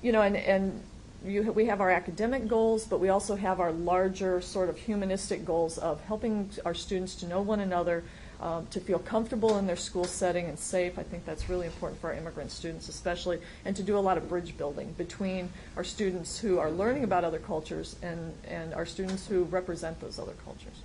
you 0.02 0.10
know, 0.10 0.22
and 0.22 0.36
and 0.36 0.82
you, 1.24 1.52
we 1.52 1.66
have 1.66 1.80
our 1.80 1.90
academic 1.90 2.48
goals, 2.48 2.84
but 2.84 2.98
we 2.98 3.10
also 3.10 3.36
have 3.36 3.60
our 3.60 3.70
larger 3.70 4.40
sort 4.40 4.68
of 4.68 4.76
humanistic 4.76 5.44
goals 5.44 5.78
of 5.78 6.02
helping 6.02 6.50
our 6.64 6.74
students 6.74 7.14
to 7.16 7.26
know 7.26 7.40
one 7.40 7.60
another, 7.60 8.02
um, 8.40 8.66
to 8.68 8.80
feel 8.80 8.98
comfortable 8.98 9.58
in 9.58 9.66
their 9.66 9.76
school 9.76 10.04
setting 10.04 10.46
and 10.46 10.58
safe. 10.58 10.98
I 10.98 11.02
think 11.02 11.24
that's 11.24 11.48
really 11.48 11.66
important 11.66 12.00
for 12.00 12.10
our 12.10 12.16
immigrant 12.16 12.50
students, 12.50 12.88
especially, 12.88 13.40
and 13.64 13.74
to 13.76 13.82
do 13.82 13.98
a 13.98 14.00
lot 14.00 14.18
of 14.18 14.28
bridge 14.28 14.56
building 14.56 14.94
between 14.98 15.50
our 15.76 15.84
students 15.84 16.38
who 16.38 16.58
are 16.58 16.70
learning 16.70 17.04
about 17.04 17.24
other 17.24 17.38
cultures 17.38 17.96
and, 18.02 18.34
and 18.48 18.74
our 18.74 18.86
students 18.86 19.26
who 19.26 19.44
represent 19.44 20.00
those 20.00 20.18
other 20.18 20.34
cultures. 20.44 20.82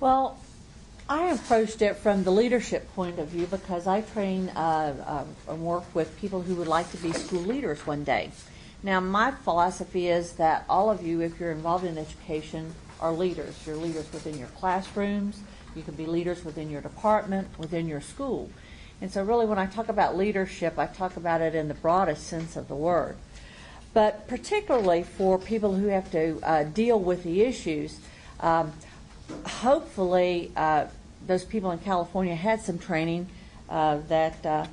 Well, 0.00 0.38
I 1.08 1.28
approached 1.28 1.82
it 1.82 1.96
from 1.96 2.24
the 2.24 2.32
leadership 2.32 2.92
point 2.94 3.20
of 3.20 3.28
view 3.28 3.46
because 3.46 3.86
I 3.86 4.00
train 4.00 4.48
uh, 4.50 5.24
uh, 5.48 5.52
and 5.52 5.64
work 5.64 5.84
with 5.94 6.18
people 6.18 6.42
who 6.42 6.56
would 6.56 6.66
like 6.66 6.90
to 6.90 6.96
be 6.96 7.12
school 7.12 7.42
leaders 7.42 7.86
one 7.86 8.02
day. 8.02 8.32
Now, 8.82 9.00
my 9.00 9.30
philosophy 9.30 10.08
is 10.08 10.32
that 10.32 10.64
all 10.68 10.90
of 10.90 11.06
you, 11.06 11.20
if 11.20 11.38
you're 11.40 11.52
involved 11.52 11.84
in 11.84 11.96
education, 11.96 12.74
are 13.00 13.12
leaders. 13.12 13.54
You're 13.66 13.76
leaders 13.76 14.10
within 14.12 14.38
your 14.38 14.48
classrooms. 14.48 15.40
You 15.74 15.82
can 15.82 15.94
be 15.94 16.06
leaders 16.06 16.44
within 16.44 16.70
your 16.70 16.80
department, 16.80 17.48
within 17.58 17.86
your 17.86 18.00
school. 18.00 18.50
And 19.00 19.12
so, 19.12 19.22
really, 19.22 19.44
when 19.44 19.58
I 19.58 19.66
talk 19.66 19.88
about 19.88 20.16
leadership, 20.16 20.78
I 20.78 20.86
talk 20.86 21.16
about 21.16 21.42
it 21.42 21.54
in 21.54 21.68
the 21.68 21.74
broadest 21.74 22.26
sense 22.26 22.56
of 22.56 22.68
the 22.68 22.74
word. 22.74 23.16
But 23.92 24.26
particularly 24.28 25.02
for 25.02 25.38
people 25.38 25.74
who 25.74 25.88
have 25.88 26.10
to 26.12 26.38
uh, 26.42 26.64
deal 26.64 26.98
with 26.98 27.22
the 27.22 27.42
issues, 27.42 28.00
um, 28.40 28.72
hopefully, 29.44 30.52
uh, 30.56 30.86
those 31.26 31.44
people 31.44 31.70
in 31.70 31.78
California 31.78 32.34
had 32.34 32.60
some 32.60 32.78
training 32.78 33.28
uh, 33.68 33.98
that 34.08 34.46
uh, 34.46 34.66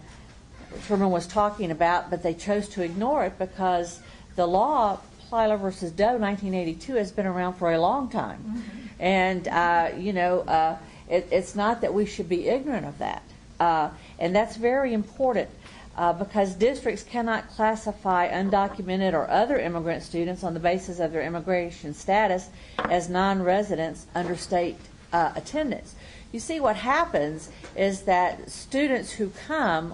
Sherman 0.88 1.09
was 1.09 1.28
talking 1.28 1.71
about, 1.71 2.09
but 2.09 2.24
they 2.24 2.34
chose 2.34 2.67
to 2.69 2.84
ignore 2.84 3.26
it 3.26 3.38
because 3.39 3.99
the 4.36 4.45
law, 4.45 4.99
Plyler 5.34 5.59
versus 5.59 5.91
Doe, 5.91 6.17
1982, 6.17 6.93
has 6.93 7.11
been 7.11 7.25
around 7.25 7.55
for 7.55 7.73
a 7.73 7.81
long 7.81 8.07
time. 8.07 8.38
Mm-hmm. 8.38 8.88
And, 8.99 9.47
uh, 9.47 9.89
you 9.97 10.13
know, 10.13 10.41
uh, 10.41 10.77
it, 11.09 11.27
it's 11.31 11.55
not 11.55 11.81
that 11.81 11.91
we 11.91 12.05
should 12.05 12.29
be 12.29 12.47
ignorant 12.47 12.86
of 12.86 12.99
that. 12.99 13.23
Uh, 13.59 13.89
and 14.19 14.36
that's 14.36 14.57
very 14.57 14.93
important. 14.93 15.49
Uh, 15.95 16.13
because 16.13 16.53
districts 16.55 17.03
cannot 17.03 17.47
classify 17.49 18.27
undocumented 18.29 19.13
or 19.13 19.29
other 19.29 19.59
immigrant 19.59 20.01
students 20.01 20.43
on 20.43 20.53
the 20.53 20.59
basis 20.59 20.99
of 20.99 21.11
their 21.11 21.21
immigration 21.21 21.93
status 21.93 22.49
as 22.89 23.09
non 23.09 23.41
residents 23.41 24.07
under 24.15 24.36
state 24.36 24.75
uh, 25.11 25.31
attendance. 25.36 25.95
You 26.31 26.39
see, 26.39 26.59
what 26.59 26.75
happens 26.75 27.49
is 27.75 28.03
that 28.03 28.49
students 28.49 29.11
who 29.11 29.29
come 29.47 29.93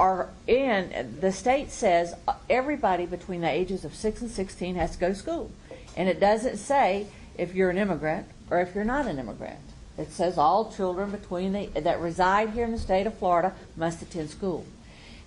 are 0.00 0.30
in, 0.46 1.18
the 1.20 1.30
state 1.30 1.70
says 1.70 2.14
everybody 2.48 3.04
between 3.04 3.42
the 3.42 3.50
ages 3.50 3.84
of 3.84 3.94
6 3.94 4.22
and 4.22 4.30
16 4.30 4.74
has 4.76 4.92
to 4.92 4.98
go 4.98 5.08
to 5.10 5.14
school. 5.14 5.50
And 5.94 6.08
it 6.08 6.18
doesn't 6.18 6.56
say 6.56 7.06
if 7.36 7.54
you're 7.54 7.68
an 7.68 7.76
immigrant 7.76 8.26
or 8.48 8.62
if 8.62 8.74
you're 8.74 8.84
not 8.84 9.06
an 9.06 9.18
immigrant. 9.18 9.60
It 9.98 10.10
says 10.10 10.38
all 10.38 10.72
children 10.72 11.10
between 11.10 11.52
the, 11.52 11.66
that 11.80 12.00
reside 12.00 12.50
here 12.50 12.64
in 12.64 12.72
the 12.72 12.78
state 12.78 13.06
of 13.06 13.18
Florida 13.18 13.52
must 13.76 14.00
attend 14.00 14.30
school. 14.30 14.64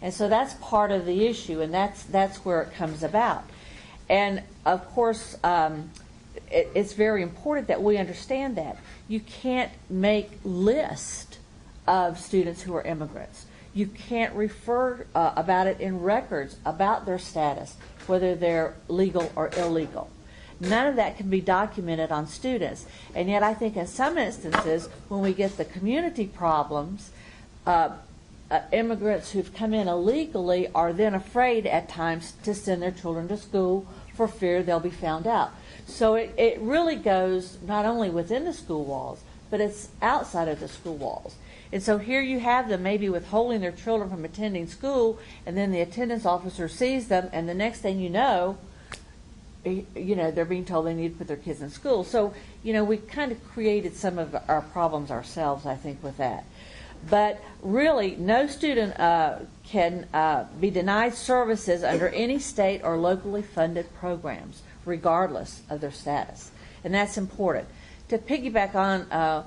And 0.01 0.11
so 0.11 0.27
that's 0.27 0.55
part 0.55 0.91
of 0.91 1.05
the 1.05 1.27
issue, 1.27 1.61
and 1.61 1.71
that's 1.71 2.03
that's 2.03 2.43
where 2.43 2.61
it 2.63 2.73
comes 2.73 3.03
about. 3.03 3.43
And 4.09 4.41
of 4.65 4.85
course, 4.89 5.37
um, 5.43 5.91
it, 6.51 6.69
it's 6.73 6.93
very 6.93 7.21
important 7.21 7.67
that 7.67 7.83
we 7.83 7.97
understand 7.97 8.57
that 8.57 8.77
you 9.07 9.19
can't 9.19 9.71
make 9.89 10.31
list 10.43 11.37
of 11.87 12.19
students 12.19 12.63
who 12.63 12.75
are 12.75 12.81
immigrants. 12.81 13.45
You 13.73 13.87
can't 13.87 14.33
refer 14.35 15.05
uh, 15.15 15.33
about 15.35 15.67
it 15.67 15.79
in 15.79 16.01
records 16.01 16.57
about 16.65 17.05
their 17.05 17.19
status, 17.19 17.75
whether 18.07 18.35
they're 18.35 18.75
legal 18.87 19.31
or 19.35 19.49
illegal. 19.57 20.09
None 20.59 20.87
of 20.87 20.95
that 20.95 21.17
can 21.17 21.29
be 21.29 21.41
documented 21.41 22.11
on 22.11 22.27
students. 22.27 22.85
And 23.15 23.29
yet, 23.29 23.43
I 23.43 23.53
think 23.53 23.75
in 23.75 23.87
some 23.87 24.17
instances, 24.17 24.87
when 25.09 25.21
we 25.21 25.33
get 25.33 25.57
the 25.57 25.65
community 25.65 26.27
problems, 26.27 27.09
uh, 27.65 27.89
uh, 28.51 28.61
immigrants 28.71 29.31
who've 29.31 29.53
come 29.53 29.73
in 29.73 29.87
illegally 29.87 30.67
are 30.75 30.93
then 30.93 31.15
afraid 31.15 31.65
at 31.65 31.89
times 31.89 32.33
to 32.43 32.53
send 32.53 32.81
their 32.81 32.91
children 32.91 33.27
to 33.27 33.37
school 33.37 33.87
for 34.13 34.27
fear 34.27 34.61
they'll 34.61 34.79
be 34.79 34.91
found 34.91 35.25
out. 35.25 35.51
So 35.87 36.13
it, 36.15 36.33
it 36.37 36.59
really 36.61 36.95
goes 36.95 37.57
not 37.65 37.85
only 37.85 38.11
within 38.11 38.45
the 38.45 38.53
school 38.53 38.85
walls, 38.85 39.23
but 39.49 39.59
it's 39.59 39.89
outside 40.01 40.47
of 40.47 40.59
the 40.59 40.67
school 40.67 40.95
walls. 40.97 41.35
And 41.73 41.81
so 41.81 41.97
here 41.97 42.21
you 42.21 42.39
have 42.39 42.69
them 42.69 42.83
maybe 42.83 43.09
withholding 43.09 43.59
their 43.59 43.71
children 43.71 44.07
from 44.07 44.23
attending 44.23 44.67
school, 44.67 45.17
and 45.43 45.57
then 45.57 45.71
the 45.71 45.81
attendance 45.81 46.23
officer 46.23 46.69
sees 46.69 47.07
them, 47.07 47.31
and 47.33 47.49
the 47.49 47.55
next 47.55 47.79
thing 47.79 47.99
you 47.99 48.11
know, 48.11 48.59
you 49.65 50.15
know, 50.15 50.29
they're 50.29 50.45
being 50.45 50.65
told 50.65 50.85
they 50.85 50.93
need 50.93 51.13
to 51.13 51.17
put 51.17 51.27
their 51.27 51.35
kids 51.35 51.63
in 51.63 51.71
school. 51.71 52.03
So, 52.03 52.35
you 52.61 52.73
know, 52.73 52.83
we 52.83 52.97
kind 52.97 53.31
of 53.31 53.43
created 53.47 53.95
some 53.95 54.19
of 54.19 54.35
our 54.47 54.61
problems 54.61 55.09
ourselves, 55.09 55.65
I 55.65 55.73
think, 55.73 56.03
with 56.03 56.17
that. 56.17 56.45
But 57.09 57.41
really, 57.63 58.17
no 58.17 58.45
student 58.45 58.99
uh, 58.99 59.39
can 59.63 60.05
uh, 60.13 60.45
be 60.59 60.69
denied 60.69 61.15
services 61.15 61.83
under 61.83 62.07
any 62.09 62.37
state 62.37 62.81
or 62.83 62.97
locally 62.97 63.41
funded 63.41 63.91
programs, 63.95 64.61
regardless 64.85 65.63
of 65.71 65.81
their 65.81 65.91
status. 65.91 66.51
And 66.83 66.93
that's 66.93 67.17
important. 67.17 67.67
To 68.09 68.19
piggyback 68.19 68.75
on 68.75 69.11
uh, 69.11 69.43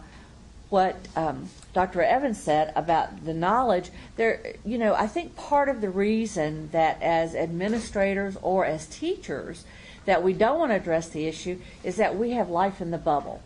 what 0.71 0.97
um, 1.15 1.49
Dr. 1.77 2.01
Evans 2.01 2.41
said 2.41 2.73
about 2.75 3.27
the 3.27 3.35
knowledge, 3.35 3.91
there, 4.17 4.55
you 4.65 4.79
know, 4.79 4.95
I 4.95 5.07
think 5.07 5.37
part 5.37 5.69
of 5.69 5.83
the 5.83 5.91
reason 5.91 6.71
that 6.73 7.03
as 7.03 7.35
administrators 7.35 8.35
or 8.41 8.65
as 8.65 8.87
teachers 8.87 9.67
that 10.07 10.23
we 10.23 10.33
don't 10.33 10.59
want 10.59 10.71
to 10.71 10.77
address 10.77 11.11
the 11.11 11.27
issue 11.27 11.61
is 11.85 11.97
that 11.97 12.17
we 12.17 12.31
have 12.31 12.49
life 12.49 12.81
in 12.81 12.93
the 12.93 12.97
bubble. 12.97 13.43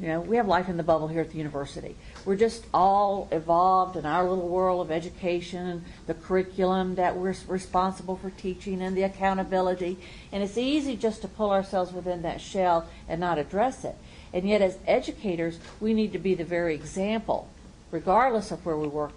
You 0.00 0.06
know, 0.08 0.20
we 0.22 0.36
have 0.36 0.48
life 0.48 0.70
in 0.70 0.78
the 0.78 0.82
bubble 0.82 1.08
here 1.08 1.20
at 1.20 1.30
the 1.30 1.36
university. 1.36 1.94
We're 2.24 2.36
just 2.36 2.64
all 2.72 3.28
evolved 3.32 3.96
in 3.98 4.06
our 4.06 4.26
little 4.26 4.48
world 4.48 4.80
of 4.80 4.90
education, 4.90 5.66
and 5.66 5.84
the 6.06 6.14
curriculum 6.14 6.94
that 6.94 7.18
we're 7.18 7.34
responsible 7.48 8.16
for 8.16 8.30
teaching, 8.30 8.80
and 8.80 8.96
the 8.96 9.02
accountability. 9.02 9.98
And 10.32 10.42
it's 10.42 10.56
easy 10.56 10.96
just 10.96 11.20
to 11.20 11.28
pull 11.28 11.50
ourselves 11.50 11.92
within 11.92 12.22
that 12.22 12.40
shell 12.40 12.88
and 13.06 13.20
not 13.20 13.36
address 13.36 13.84
it. 13.84 13.96
And 14.32 14.48
yet, 14.48 14.62
as 14.62 14.78
educators, 14.86 15.58
we 15.80 15.92
need 15.92 16.12
to 16.12 16.18
be 16.18 16.34
the 16.34 16.44
very 16.44 16.74
example, 16.74 17.48
regardless 17.90 18.50
of 18.50 18.64
where 18.64 18.76
we 18.76 18.86
work 18.88 19.12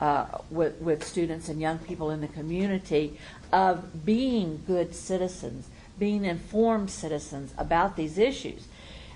uh, 0.00 0.26
with, 0.50 0.80
with 0.80 1.04
students 1.04 1.48
and 1.48 1.60
young 1.60 1.78
people 1.78 2.10
in 2.10 2.20
the 2.20 2.28
community, 2.28 3.18
of 3.52 4.04
being 4.04 4.62
good 4.66 4.94
citizens, 4.94 5.68
being 5.98 6.24
informed 6.24 6.90
citizens 6.90 7.54
about 7.58 7.96
these 7.96 8.18
issues. 8.18 8.66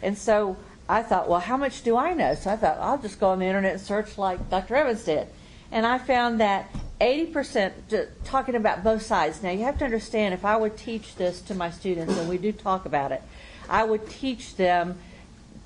And 0.03 0.17
so 0.17 0.57
I 0.89 1.03
thought, 1.03 1.29
well, 1.29 1.41
how 1.41 1.57
much 1.57 1.83
do 1.83 1.97
I 1.97 2.13
know? 2.13 2.35
So 2.35 2.51
I 2.51 2.57
thought, 2.57 2.79
I'll 2.79 2.99
just 2.99 3.19
go 3.19 3.31
on 3.31 3.41
the 3.41 3.47
internet 3.47 3.73
and 3.73 3.81
search 3.81 4.19
like 4.19 4.51
Dr. 4.51 4.77
Evans 4.77 5.05
did. 5.05 5.27
And 5.73 5.85
I 5.85 5.99
found 5.99 6.41
that 6.41 6.71
80%, 7.01 7.73
t- 7.91 8.03
talking 8.25 8.55
about 8.55 8.85
both 8.85 9.03
sides. 9.03 9.43
Now, 9.43 9.51
you 9.51 9.65
have 9.65 9.79
to 9.79 9.85
understand, 9.85 10.33
if 10.33 10.45
I 10.45 10.57
would 10.57 10.77
teach 10.77 11.17
this 11.17 11.41
to 11.43 11.55
my 11.55 11.71
students, 11.71 12.17
and 12.17 12.29
we 12.29 12.39
do 12.39 12.53
talk 12.53 12.87
about 12.87 13.11
it, 13.11 13.23
I 13.69 13.83
would 13.83 14.09
teach 14.09 14.57
them 14.57 14.99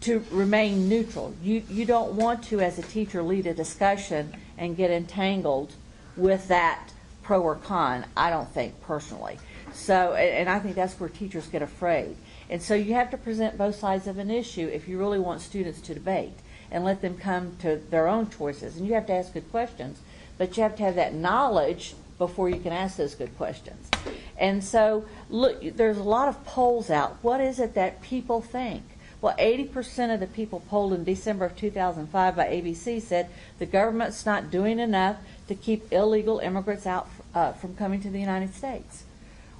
to 0.00 0.24
remain 0.30 0.88
neutral. 0.88 1.34
You, 1.42 1.62
you 1.68 1.84
don't 1.84 2.12
want 2.12 2.44
to, 2.44 2.60
as 2.60 2.78
a 2.78 2.82
teacher, 2.82 3.22
lead 3.22 3.46
a 3.46 3.54
discussion 3.54 4.34
and 4.56 4.76
get 4.76 4.90
entangled 4.90 5.72
with 6.16 6.48
that 6.48 6.92
pro 7.22 7.42
or 7.42 7.56
con, 7.56 8.04
I 8.16 8.30
don't 8.30 8.48
think 8.48 8.80
personally. 8.82 9.38
So, 9.72 10.14
and, 10.14 10.30
and 10.30 10.48
I 10.48 10.58
think 10.58 10.74
that's 10.74 10.98
where 10.98 11.08
teachers 11.08 11.46
get 11.46 11.62
afraid. 11.62 12.16
And 12.48 12.60
so 12.60 12.74
you 12.74 12.94
have 12.94 13.10
to 13.10 13.16
present 13.16 13.56
both 13.56 13.76
sides 13.76 14.06
of 14.06 14.18
an 14.18 14.30
issue 14.30 14.66
if 14.66 14.88
you 14.88 14.98
really 14.98 15.20
want 15.20 15.40
students 15.40 15.80
to 15.82 15.94
debate 15.94 16.32
and 16.70 16.84
let 16.84 17.02
them 17.02 17.16
come 17.16 17.56
to 17.60 17.76
their 17.90 18.08
own 18.08 18.28
choices. 18.30 18.76
And 18.76 18.86
you 18.86 18.94
have 18.94 19.06
to 19.06 19.12
ask 19.12 19.32
good 19.32 19.50
questions, 19.50 20.00
but 20.38 20.56
you 20.56 20.62
have 20.62 20.76
to 20.76 20.82
have 20.82 20.96
that 20.96 21.14
knowledge 21.14 21.94
before 22.18 22.50
you 22.50 22.58
can 22.58 22.72
ask 22.72 22.96
those 22.96 23.14
good 23.14 23.36
questions. 23.36 23.88
And 24.36 24.62
so, 24.62 25.04
look, 25.28 25.62
there's 25.76 25.98
a 25.98 26.02
lot 26.02 26.28
of 26.28 26.44
polls 26.44 26.90
out. 26.90 27.18
What 27.22 27.40
is 27.40 27.60
it 27.60 27.74
that 27.74 28.02
people 28.02 28.40
think? 28.40 28.82
Well, 29.20 29.34
80% 29.38 30.14
of 30.14 30.20
the 30.20 30.26
people 30.26 30.60
polled 30.68 30.94
in 30.94 31.04
December 31.04 31.44
of 31.44 31.56
2005 31.56 32.36
by 32.36 32.46
ABC 32.46 33.02
said 33.02 33.28
the 33.58 33.66
government's 33.66 34.24
not 34.24 34.50
doing 34.50 34.78
enough 34.78 35.16
to 35.48 35.54
keep 35.54 35.92
illegal 35.92 36.38
immigrants 36.38 36.86
out 36.86 37.08
uh, 37.34 37.52
from 37.52 37.76
coming 37.76 38.00
to 38.00 38.10
the 38.10 38.20
United 38.20 38.54
States. 38.54 39.04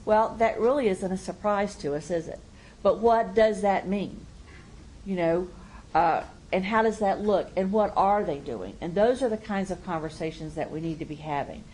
Well, 0.06 0.34
that 0.38 0.58
really 0.58 0.88
isn't 0.88 1.12
a 1.12 1.18
surprise 1.18 1.74
to 1.76 1.94
us, 1.94 2.10
is 2.10 2.26
it? 2.26 2.40
But 2.82 2.98
what 2.98 3.34
does 3.34 3.60
that 3.60 3.86
mean? 3.86 4.24
You 5.04 5.16
know, 5.16 5.48
uh, 5.94 6.22
and 6.52 6.64
how 6.64 6.82
does 6.82 6.98
that 7.00 7.20
look? 7.20 7.50
And 7.54 7.70
what 7.70 7.92
are 7.96 8.24
they 8.24 8.38
doing? 8.38 8.76
And 8.80 8.94
those 8.94 9.22
are 9.22 9.28
the 9.28 9.36
kinds 9.36 9.70
of 9.70 9.84
conversations 9.84 10.54
that 10.54 10.70
we 10.70 10.80
need 10.80 10.98
to 11.00 11.04
be 11.04 11.16
having. 11.16 11.64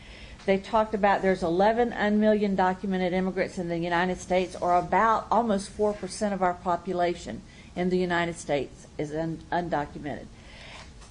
They 0.44 0.58
talked 0.58 0.94
about 0.94 1.22
there's 1.22 1.42
11 1.42 1.90
million 2.18 2.56
documented 2.56 3.12
immigrants 3.12 3.58
in 3.58 3.68
the 3.68 3.78
United 3.78 4.20
States, 4.20 4.56
or 4.56 4.76
about 4.76 5.26
almost 5.30 5.76
4% 5.76 6.32
of 6.32 6.42
our 6.42 6.54
population 6.54 7.42
in 7.76 7.90
the 7.90 7.98
United 7.98 8.36
States 8.36 8.86
is 8.98 9.14
un- 9.14 9.38
undocumented. 9.52 10.26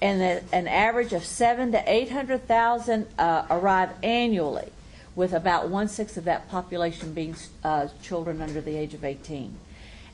And 0.02 0.20
that 0.20 0.42
an 0.52 0.68
average 0.68 1.12
of 1.14 1.24
seven 1.24 1.72
to 1.72 1.82
800,000 1.86 3.06
uh, 3.18 3.46
arrive 3.48 3.90
annually, 4.02 4.70
with 5.14 5.32
about 5.32 5.70
one 5.70 5.88
sixth 5.88 6.18
of 6.18 6.24
that 6.24 6.50
population 6.50 7.14
being 7.14 7.34
uh, 7.64 7.88
children 8.02 8.42
under 8.42 8.60
the 8.60 8.76
age 8.76 8.92
of 8.92 9.04
18. 9.04 9.56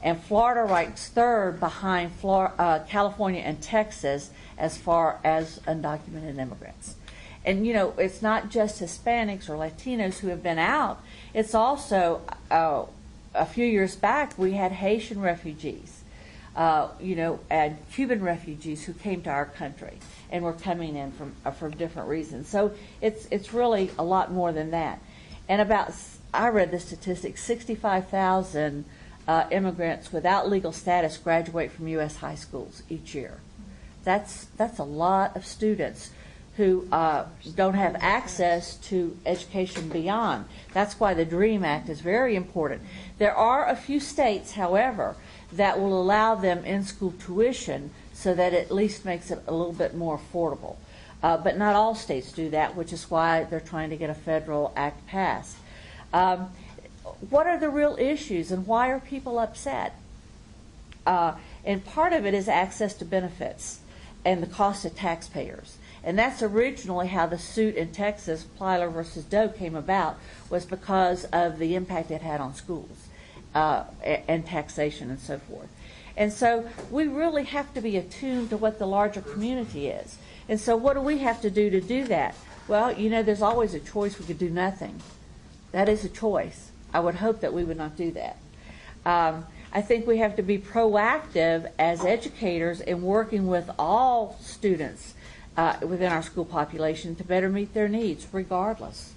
And 0.00 0.20
Florida 0.22 0.64
ranks 0.64 1.08
third 1.08 1.58
behind 1.58 2.12
Florida, 2.12 2.54
uh, 2.58 2.78
California 2.84 3.40
and 3.40 3.60
Texas 3.60 4.30
as 4.56 4.76
far 4.76 5.18
as 5.24 5.58
undocumented 5.66 6.38
immigrants. 6.38 6.96
And 7.44 7.66
you 7.66 7.72
know, 7.72 7.94
it's 7.98 8.22
not 8.22 8.50
just 8.50 8.80
Hispanics 8.80 9.48
or 9.48 9.54
Latinos 9.54 10.18
who 10.18 10.28
have 10.28 10.42
been 10.42 10.58
out. 10.58 11.02
It's 11.34 11.54
also 11.54 12.22
uh, 12.50 12.84
a 13.34 13.46
few 13.46 13.66
years 13.66 13.96
back 13.96 14.38
we 14.38 14.52
had 14.52 14.72
Haitian 14.72 15.20
refugees 15.20 16.01
uh, 16.54 16.88
you 17.00 17.16
know, 17.16 17.40
and 17.48 17.78
Cuban 17.92 18.22
refugees 18.22 18.84
who 18.84 18.92
came 18.92 19.22
to 19.22 19.30
our 19.30 19.46
country 19.46 19.98
and 20.30 20.44
were 20.44 20.52
coming 20.52 20.96
in 20.96 21.12
from 21.12 21.34
uh, 21.44 21.50
for 21.50 21.70
different 21.70 22.08
reasons. 22.08 22.48
So 22.48 22.72
it's 23.00 23.26
it's 23.30 23.52
really 23.52 23.90
a 23.98 24.04
lot 24.04 24.32
more 24.32 24.52
than 24.52 24.70
that. 24.72 25.00
And 25.48 25.60
about 25.60 25.94
I 26.34 26.48
read 26.48 26.70
the 26.70 26.80
statistics: 26.80 27.42
sixty-five 27.42 28.08
thousand 28.08 28.84
uh, 29.26 29.44
immigrants 29.50 30.12
without 30.12 30.50
legal 30.50 30.72
status 30.72 31.16
graduate 31.16 31.70
from 31.70 31.88
U.S. 31.88 32.16
high 32.16 32.34
schools 32.34 32.82
each 32.88 33.14
year. 33.14 33.38
That's 34.04 34.46
that's 34.56 34.78
a 34.78 34.84
lot 34.84 35.36
of 35.36 35.46
students 35.46 36.10
who 36.56 36.86
uh, 36.92 37.24
don't 37.54 37.74
have 37.74 37.96
access 38.00 38.76
to 38.76 39.16
education 39.24 39.88
beyond. 39.88 40.44
That's 40.74 41.00
why 41.00 41.14
the 41.14 41.24
DREAM 41.24 41.64
Act 41.64 41.88
is 41.88 42.00
very 42.00 42.36
important. 42.36 42.82
There 43.16 43.34
are 43.34 43.66
a 43.66 43.74
few 43.74 44.00
states, 44.00 44.52
however, 44.52 45.16
that 45.52 45.78
will 45.78 46.00
allow 46.00 46.34
them 46.34 46.64
in 46.64 46.84
school 46.84 47.12
tuition 47.24 47.90
so 48.12 48.34
that 48.34 48.54
at 48.54 48.70
least 48.70 49.04
makes 49.04 49.30
it 49.30 49.42
a 49.46 49.52
little 49.52 49.72
bit 49.72 49.94
more 49.94 50.18
affordable. 50.18 50.76
Uh, 51.22 51.36
but 51.36 51.56
not 51.56 51.74
all 51.76 51.94
states 51.94 52.32
do 52.32 52.50
that, 52.50 52.74
which 52.74 52.92
is 52.92 53.10
why 53.10 53.44
they're 53.44 53.60
trying 53.60 53.90
to 53.90 53.96
get 53.96 54.10
a 54.10 54.14
federal 54.14 54.72
act 54.76 55.06
passed. 55.06 55.56
Um, 56.12 56.50
what 57.30 57.46
are 57.46 57.58
the 57.58 57.68
real 57.68 57.96
issues 57.98 58.50
and 58.50 58.66
why 58.66 58.90
are 58.90 58.98
people 58.98 59.38
upset? 59.38 59.96
Uh, 61.06 61.34
and 61.64 61.84
part 61.84 62.12
of 62.12 62.26
it 62.26 62.34
is 62.34 62.48
access 62.48 62.94
to 62.94 63.04
benefits 63.04 63.80
and 64.24 64.42
the 64.42 64.46
cost 64.46 64.82
to 64.82 64.90
taxpayers. 64.90 65.76
And 66.04 66.18
that's 66.18 66.42
originally 66.42 67.08
how 67.08 67.26
the 67.26 67.38
suit 67.38 67.76
in 67.76 67.92
Texas, 67.92 68.44
Plyler 68.58 68.92
versus 68.92 69.24
Doe, 69.24 69.48
came 69.48 69.76
about, 69.76 70.18
was 70.50 70.64
because 70.64 71.24
of 71.26 71.58
the 71.58 71.76
impact 71.76 72.10
it 72.10 72.22
had 72.22 72.40
on 72.40 72.54
schools 72.54 73.08
uh, 73.54 73.84
and 74.04 74.46
taxation 74.46 75.10
and 75.10 75.20
so 75.20 75.38
forth. 75.38 75.68
And 76.16 76.32
so 76.32 76.68
we 76.90 77.06
really 77.06 77.44
have 77.44 77.72
to 77.74 77.80
be 77.80 77.96
attuned 77.96 78.50
to 78.50 78.56
what 78.56 78.78
the 78.78 78.86
larger 78.86 79.22
community 79.22 79.88
is. 79.88 80.18
And 80.48 80.60
so 80.60 80.76
what 80.76 80.94
do 80.94 81.00
we 81.00 81.18
have 81.18 81.40
to 81.42 81.50
do 81.50 81.70
to 81.70 81.80
do 81.80 82.04
that? 82.04 82.34
Well, 82.68 82.92
you 82.92 83.08
know, 83.08 83.22
there's 83.22 83.42
always 83.42 83.74
a 83.74 83.80
choice. 83.80 84.18
We 84.18 84.26
could 84.26 84.38
do 84.38 84.50
nothing. 84.50 85.00
That 85.72 85.88
is 85.88 86.04
a 86.04 86.08
choice. 86.08 86.70
I 86.92 87.00
would 87.00 87.16
hope 87.16 87.40
that 87.40 87.54
we 87.54 87.64
would 87.64 87.78
not 87.78 87.96
do 87.96 88.10
that. 88.12 88.36
Um, 89.06 89.46
I 89.72 89.80
think 89.80 90.06
we 90.06 90.18
have 90.18 90.36
to 90.36 90.42
be 90.42 90.58
proactive 90.58 91.70
as 91.78 92.04
educators 92.04 92.80
in 92.82 93.02
working 93.02 93.46
with 93.46 93.70
all 93.78 94.36
students 94.40 95.14
uh, 95.56 95.76
within 95.80 96.12
our 96.12 96.22
school 96.22 96.44
population 96.44 97.16
to 97.16 97.24
better 97.24 97.48
meet 97.48 97.72
their 97.72 97.88
needs, 97.88 98.26
regardless. 98.32 99.14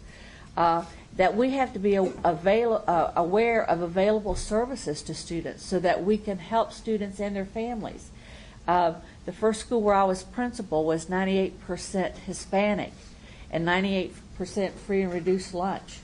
Uh, 0.58 0.86
that 1.16 1.36
we 1.36 1.52
have 1.52 1.72
to 1.72 1.80
be 1.80 1.96
avail- 1.96 2.84
uh, 2.88 3.12
aware 3.16 3.64
of 3.64 3.82
available 3.82 4.36
services 4.36 5.02
to 5.02 5.14
students 5.14 5.66
so 5.66 5.80
that 5.80 6.04
we 6.04 6.18
can 6.18 6.38
help 6.38 6.74
students 6.74 7.20
and 7.20 7.36
their 7.36 7.46
families. 7.46 8.10
Uh, 8.68 8.96
the 9.26 9.32
first 9.32 9.62
school 9.62 9.82
where 9.82 9.96
I 9.96 10.04
was 10.04 10.24
principal 10.24 10.84
was 10.84 11.06
98% 11.06 12.18
Hispanic 12.18 12.92
and 13.50 13.66
98% 13.66 14.74
free 14.74 15.04
and 15.04 15.14
reduced 15.14 15.54
lunch. 15.54 16.00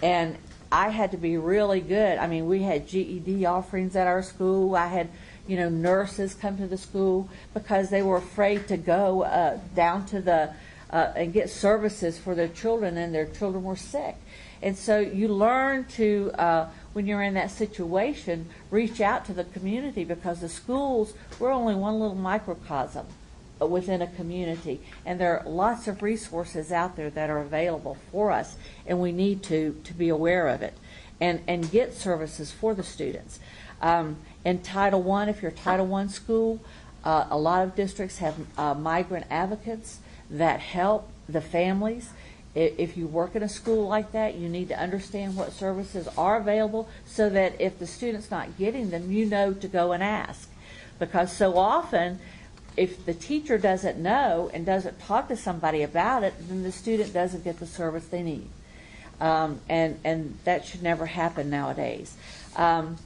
And 0.00 0.36
I 0.70 0.90
had 0.90 1.10
to 1.10 1.16
be 1.16 1.36
really 1.36 1.80
good. 1.80 2.18
I 2.18 2.26
mean, 2.26 2.46
we 2.46 2.62
had 2.62 2.86
GED 2.86 3.44
offerings 3.44 3.96
at 3.96 4.06
our 4.06 4.22
school. 4.22 4.76
I 4.76 4.86
had, 4.86 5.08
you 5.46 5.56
know, 5.56 5.68
nurses 5.68 6.34
come 6.34 6.56
to 6.58 6.66
the 6.66 6.78
school 6.78 7.28
because 7.52 7.90
they 7.90 8.02
were 8.02 8.16
afraid 8.16 8.68
to 8.68 8.76
go 8.76 9.22
uh, 9.22 9.58
down 9.74 10.06
to 10.06 10.20
the 10.20 10.54
uh, 10.92 11.12
and 11.16 11.32
get 11.32 11.48
services 11.50 12.18
for 12.18 12.34
their 12.34 12.48
children, 12.48 12.96
and 12.96 13.14
their 13.14 13.26
children 13.26 13.64
were 13.64 13.76
sick. 13.76 14.16
And 14.62 14.76
so 14.76 15.00
you 15.00 15.28
learn 15.28 15.86
to, 15.96 16.30
uh, 16.38 16.68
when 16.92 17.06
you're 17.06 17.22
in 17.22 17.34
that 17.34 17.50
situation, 17.50 18.48
reach 18.70 19.00
out 19.00 19.24
to 19.24 19.32
the 19.32 19.44
community 19.44 20.04
because 20.04 20.40
the 20.40 20.48
schools, 20.48 21.14
we're 21.40 21.50
only 21.50 21.74
one 21.74 21.98
little 21.98 22.14
microcosm 22.14 23.06
within 23.58 24.02
a 24.02 24.06
community. 24.06 24.80
And 25.04 25.20
there 25.20 25.40
are 25.40 25.48
lots 25.48 25.88
of 25.88 26.02
resources 26.02 26.70
out 26.70 26.96
there 26.96 27.10
that 27.10 27.30
are 27.30 27.38
available 27.38 27.96
for 28.10 28.30
us, 28.30 28.56
and 28.86 29.00
we 29.00 29.12
need 29.12 29.42
to, 29.44 29.80
to 29.84 29.94
be 29.94 30.08
aware 30.08 30.48
of 30.48 30.62
it 30.62 30.74
and, 31.20 31.40
and 31.48 31.70
get 31.70 31.94
services 31.94 32.52
for 32.52 32.74
the 32.74 32.82
students. 32.82 33.40
Um, 33.80 34.16
in 34.44 34.60
Title 34.60 35.10
I, 35.12 35.28
if 35.28 35.42
you're 35.42 35.50
a 35.50 35.54
Title 35.54 35.92
I 35.94 36.06
school, 36.06 36.60
uh, 37.04 37.26
a 37.30 37.38
lot 37.38 37.64
of 37.64 37.74
districts 37.74 38.18
have 38.18 38.36
uh, 38.56 38.74
migrant 38.74 39.26
advocates 39.28 39.98
that 40.32 40.60
help 40.60 41.08
the 41.28 41.40
families 41.40 42.10
if 42.54 42.96
you 42.98 43.06
work 43.06 43.34
in 43.34 43.42
a 43.42 43.48
school 43.48 43.88
like 43.88 44.12
that, 44.12 44.34
you 44.34 44.48
need 44.48 44.68
to 44.68 44.78
understand 44.78 45.36
what 45.36 45.52
services 45.52 46.06
are 46.18 46.36
available 46.36 46.88
so 47.06 47.30
that 47.30 47.58
if 47.58 47.78
the 47.78 47.86
student's 47.86 48.30
not 48.30 48.58
getting 48.58 48.90
them, 48.90 49.10
you 49.10 49.24
know 49.24 49.54
to 49.54 49.68
go 49.68 49.92
and 49.92 50.02
ask. 50.02 50.50
Because 50.98 51.32
so 51.32 51.56
often, 51.56 52.18
if 52.76 53.06
the 53.06 53.14
teacher 53.14 53.56
doesn't 53.56 53.98
know 53.98 54.50
and 54.52 54.66
doesn't 54.66 55.00
talk 55.00 55.28
to 55.28 55.36
somebody 55.36 55.82
about 55.82 56.24
it, 56.24 56.34
then 56.48 56.62
the 56.62 56.72
student 56.72 57.14
doesn't 57.14 57.42
get 57.42 57.58
the 57.58 57.66
service 57.66 58.06
they 58.08 58.22
need. 58.22 58.48
Um, 59.18 59.60
and, 59.68 59.98
and 60.04 60.38
that 60.44 60.66
should 60.66 60.82
never 60.82 61.06
happen 61.06 61.48
nowadays. 61.48 62.14
Um, 62.56 62.98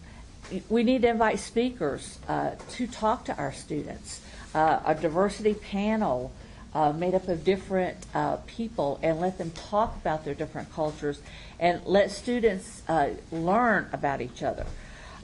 we 0.68 0.82
need 0.82 1.02
to 1.02 1.08
invite 1.08 1.38
speakers 1.38 2.18
uh, 2.28 2.52
to 2.70 2.86
talk 2.88 3.24
to 3.26 3.36
our 3.36 3.52
students. 3.52 4.20
Uh, 4.54 4.80
a 4.84 4.94
diversity 4.94 5.54
panel 5.54 6.32
uh, 6.76 6.92
made 6.92 7.14
up 7.14 7.26
of 7.26 7.42
different 7.42 7.96
uh, 8.12 8.36
people 8.46 9.00
and 9.02 9.18
let 9.18 9.38
them 9.38 9.50
talk 9.52 9.96
about 9.96 10.26
their 10.26 10.34
different 10.34 10.70
cultures 10.74 11.22
and 11.58 11.82
let 11.86 12.10
students 12.10 12.82
uh, 12.86 13.08
learn 13.32 13.88
about 13.94 14.20
each 14.20 14.42
other 14.42 14.66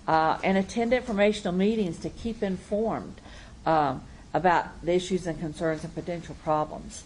uh, 0.08 0.38
and 0.42 0.56
attend 0.56 0.94
informational 0.94 1.52
meetings 1.52 1.98
to 1.98 2.08
keep 2.08 2.42
informed 2.42 3.20
um, 3.66 4.00
about 4.32 4.82
the 4.82 4.94
issues 4.94 5.26
and 5.26 5.38
concerns 5.38 5.84
and 5.84 5.94
potential 5.94 6.34
problems. 6.42 7.04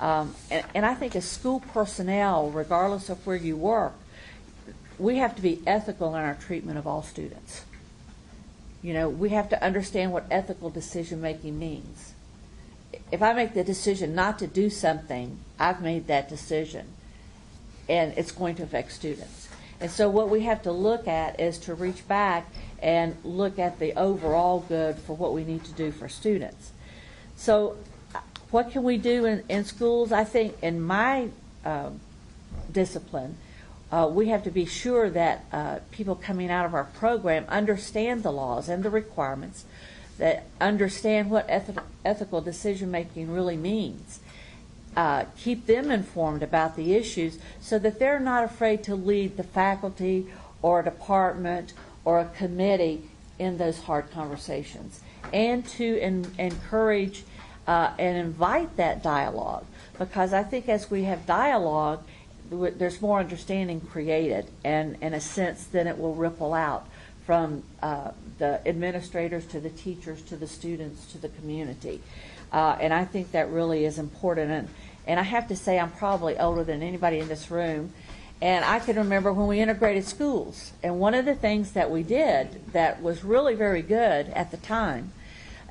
Um, 0.00 0.34
and, 0.50 0.66
and 0.74 0.84
I 0.84 0.94
think 0.94 1.14
as 1.14 1.24
school 1.24 1.60
personnel, 1.60 2.50
regardless 2.50 3.08
of 3.08 3.24
where 3.24 3.36
you 3.36 3.56
work, 3.56 3.94
we 4.98 5.18
have 5.18 5.36
to 5.36 5.42
be 5.42 5.62
ethical 5.68 6.16
in 6.16 6.20
our 6.20 6.34
treatment 6.34 6.78
of 6.78 6.86
all 6.88 7.04
students. 7.04 7.64
You 8.82 8.92
know, 8.92 9.08
we 9.08 9.28
have 9.28 9.48
to 9.50 9.62
understand 9.62 10.12
what 10.12 10.26
ethical 10.32 10.68
decision 10.68 11.20
making 11.20 11.60
means. 11.60 12.13
If 13.14 13.22
I 13.22 13.32
make 13.32 13.54
the 13.54 13.62
decision 13.62 14.12
not 14.16 14.40
to 14.40 14.48
do 14.48 14.68
something, 14.68 15.38
I've 15.56 15.80
made 15.80 16.08
that 16.08 16.28
decision, 16.28 16.88
and 17.88 18.12
it's 18.16 18.32
going 18.32 18.56
to 18.56 18.64
affect 18.64 18.90
students. 18.90 19.48
And 19.78 19.88
so, 19.88 20.10
what 20.10 20.30
we 20.30 20.40
have 20.40 20.62
to 20.62 20.72
look 20.72 21.06
at 21.06 21.38
is 21.38 21.58
to 21.58 21.74
reach 21.74 22.08
back 22.08 22.52
and 22.82 23.16
look 23.22 23.56
at 23.56 23.78
the 23.78 23.92
overall 23.96 24.64
good 24.66 24.96
for 24.96 25.14
what 25.14 25.32
we 25.32 25.44
need 25.44 25.62
to 25.62 25.70
do 25.70 25.92
for 25.92 26.08
students. 26.08 26.72
So, 27.36 27.76
what 28.50 28.72
can 28.72 28.82
we 28.82 28.96
do 28.96 29.26
in, 29.26 29.44
in 29.48 29.64
schools? 29.64 30.10
I 30.10 30.24
think 30.24 30.56
in 30.60 30.80
my 30.80 31.28
um, 31.64 32.00
discipline, 32.72 33.36
uh, 33.92 34.10
we 34.12 34.30
have 34.30 34.42
to 34.42 34.50
be 34.50 34.64
sure 34.64 35.08
that 35.10 35.44
uh, 35.52 35.78
people 35.92 36.16
coming 36.16 36.50
out 36.50 36.66
of 36.66 36.74
our 36.74 36.86
program 36.98 37.44
understand 37.48 38.24
the 38.24 38.32
laws 38.32 38.68
and 38.68 38.82
the 38.82 38.90
requirements, 38.90 39.66
that 40.18 40.44
understand 40.60 41.30
what 41.30 41.46
eth- 41.48 41.78
ethical 42.04 42.40
decision 42.40 42.90
making 42.90 43.30
really 43.30 43.56
means. 43.56 44.20
Uh, 44.96 45.24
keep 45.36 45.66
them 45.66 45.90
informed 45.90 46.42
about 46.42 46.76
the 46.76 46.94
issues 46.94 47.38
so 47.60 47.78
that 47.78 47.98
they're 47.98 48.20
not 48.20 48.44
afraid 48.44 48.82
to 48.84 48.94
lead 48.94 49.36
the 49.36 49.42
faculty 49.42 50.26
or 50.62 50.80
a 50.80 50.84
department 50.84 51.72
or 52.04 52.20
a 52.20 52.26
committee 52.26 53.02
in 53.38 53.58
those 53.58 53.82
hard 53.82 54.10
conversations. 54.12 55.00
And 55.32 55.66
to 55.70 55.98
en- 56.00 56.32
encourage 56.38 57.24
uh, 57.66 57.90
and 57.98 58.16
invite 58.16 58.76
that 58.76 59.02
dialogue. 59.02 59.64
Because 59.98 60.32
I 60.32 60.42
think 60.42 60.68
as 60.68 60.90
we 60.90 61.04
have 61.04 61.26
dialogue, 61.26 62.04
there's 62.50 63.00
more 63.00 63.18
understanding 63.20 63.80
created, 63.80 64.46
and 64.64 64.96
in 65.00 65.14
a 65.14 65.20
sense, 65.20 65.64
then 65.64 65.86
it 65.86 65.98
will 65.98 66.14
ripple 66.14 66.52
out 66.52 66.86
from 67.26 67.62
uh, 67.82 68.10
the 68.38 68.66
administrators 68.66 69.46
to 69.46 69.60
the 69.60 69.70
teachers 69.70 70.22
to 70.22 70.36
the 70.36 70.46
students 70.46 71.10
to 71.12 71.18
the 71.18 71.28
community. 71.30 72.02
Uh, 72.52 72.76
and 72.80 72.92
I 72.92 73.04
think 73.04 73.32
that 73.32 73.50
really 73.50 73.84
is 73.84 73.98
important. 73.98 74.50
And, 74.50 74.68
and 75.06 75.18
I 75.18 75.22
have 75.22 75.48
to 75.48 75.56
say, 75.56 75.78
I'm 75.78 75.90
probably 75.90 76.38
older 76.38 76.64
than 76.64 76.82
anybody 76.82 77.18
in 77.18 77.28
this 77.28 77.50
room. 77.50 77.92
And 78.40 78.64
I 78.64 78.78
can 78.78 78.96
remember 78.96 79.32
when 79.32 79.46
we 79.46 79.60
integrated 79.60 80.04
schools. 80.04 80.72
And 80.82 81.00
one 81.00 81.14
of 81.14 81.24
the 81.24 81.34
things 81.34 81.72
that 81.72 81.90
we 81.90 82.02
did 82.02 82.72
that 82.72 83.02
was 83.02 83.24
really 83.24 83.54
very 83.54 83.82
good 83.82 84.28
at 84.28 84.50
the 84.50 84.56
time, 84.58 85.12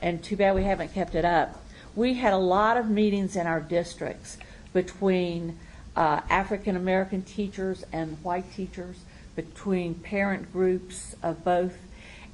and 0.02 0.24
too 0.24 0.36
bad 0.36 0.56
we 0.56 0.64
haven't 0.64 0.94
kept 0.94 1.14
it 1.16 1.26
up, 1.26 1.64
we 1.96 2.16
had 2.16 2.34
a 2.34 2.38
lot 2.38 2.78
of 2.78 2.90
meetings 2.90 3.36
in 3.36 3.46
our 3.46 3.62
districts 3.62 4.38
between 4.74 5.60
uh, 5.96 6.22
African 6.30 6.76
American 6.76 7.22
teachers 7.22 7.84
and 7.94 8.18
white 8.24 8.52
teachers, 8.54 8.98
between 9.36 9.96
parent 9.96 10.52
groups 10.52 11.16
of 11.24 11.44
both, 11.44 11.76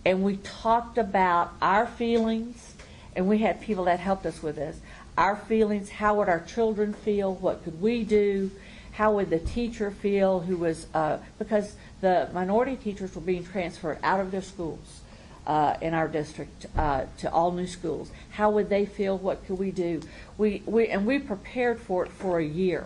and 0.06 0.24
we 0.24 0.38
talked 0.38 0.97
about 0.97 1.54
our 1.62 1.86
feelings, 1.86 2.76
and 3.16 3.28
we 3.28 3.39
had 3.39 3.62
people 3.62 3.86
that 3.86 4.00
helped 4.00 4.26
us 4.26 4.41
with 4.41 4.56
this. 4.56 4.80
Our 5.18 5.36
feelings, 5.36 5.89
how 5.89 6.16
would 6.16 6.30
our 6.30 6.39
children 6.41 6.93
feel? 6.93 7.34
What 7.36 7.64
could 7.64 7.82
we 7.82 8.04
do? 8.04 8.52
How 8.93 9.14
would 9.14 9.30
the 9.30 9.39
teacher 9.39 9.91
feel 9.91 10.41
who 10.41 10.58
was, 10.58 10.88
uh, 10.93 11.20
because 11.38 11.76
the 12.02 12.30
minority 12.34 12.76
teachers 12.76 13.16
were 13.16 13.22
being 13.22 13.45
transferred 13.45 13.97
out 14.04 14.20
of 14.20 14.32
their 14.32 14.41
schools 14.41 15.02
uh, 15.50 15.76
in 15.82 15.93
our 15.95 16.08
district 16.08 16.68
uh, 16.78 17.06
to 17.18 17.32
all 17.32 17.52
new 17.52 17.66
schools. 17.66 18.12
How 18.30 18.52
would 18.52 18.70
they 18.70 18.86
feel? 18.86 19.18
What 19.18 19.45
could 19.45 19.58
we 19.58 19.72
do? 19.72 20.02
We, 20.38 20.62
we 20.66 20.88
and 20.88 21.06
we 21.06 21.20
prepared 21.20 21.80
for 21.80 22.06
it 22.06 22.12
for 22.12 22.39
a 22.39 22.45
year, 22.45 22.86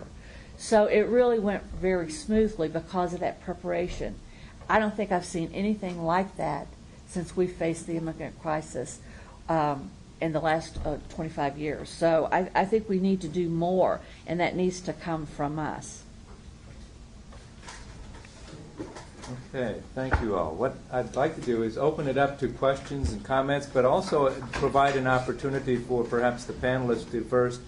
so 0.56 0.86
it 0.86 1.02
really 1.02 1.38
went 1.38 1.62
very 1.64 2.10
smoothly 2.10 2.68
because 2.68 3.14
of 3.14 3.20
that 3.20 3.42
preparation. 3.42 4.14
I 4.68 4.78
don't 4.78 4.96
think 4.96 5.12
I've 5.12 5.24
seen 5.24 5.50
anything 5.52 6.04
like 6.04 6.36
that 6.36 6.66
since 7.08 7.36
we 7.36 7.46
faced 7.46 7.86
the 7.86 7.96
immigrant 7.96 8.40
crisis 8.40 8.98
um, 9.48 9.90
in 10.20 10.32
the 10.32 10.40
last 10.40 10.78
uh, 10.84 10.96
25 11.10 11.58
years. 11.58 11.90
So 11.90 12.28
I, 12.32 12.50
I 12.54 12.64
think 12.64 12.88
we 12.88 12.98
need 12.98 13.20
to 13.22 13.28
do 13.28 13.48
more, 13.48 14.00
and 14.26 14.40
that 14.40 14.56
needs 14.56 14.80
to 14.82 14.92
come 14.92 15.26
from 15.26 15.58
us. 15.58 16.02
Okay, 19.54 19.80
thank 19.94 20.20
you 20.20 20.36
all. 20.36 20.54
What 20.54 20.76
I'd 20.92 21.16
like 21.16 21.34
to 21.36 21.40
do 21.40 21.62
is 21.62 21.78
open 21.78 22.08
it 22.08 22.18
up 22.18 22.38
to 22.40 22.48
questions 22.48 23.12
and 23.12 23.24
comments, 23.24 23.66
but 23.66 23.84
also 23.84 24.30
provide 24.52 24.96
an 24.96 25.06
opportunity 25.06 25.76
for 25.76 26.04
perhaps 26.04 26.44
the 26.44 26.52
panelists 26.52 27.10
to 27.12 27.22
first 27.22 27.60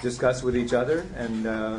discuss 0.00 0.42
with 0.42 0.56
each 0.56 0.72
other 0.72 1.06
and 1.16 1.46
uh, 1.46 1.78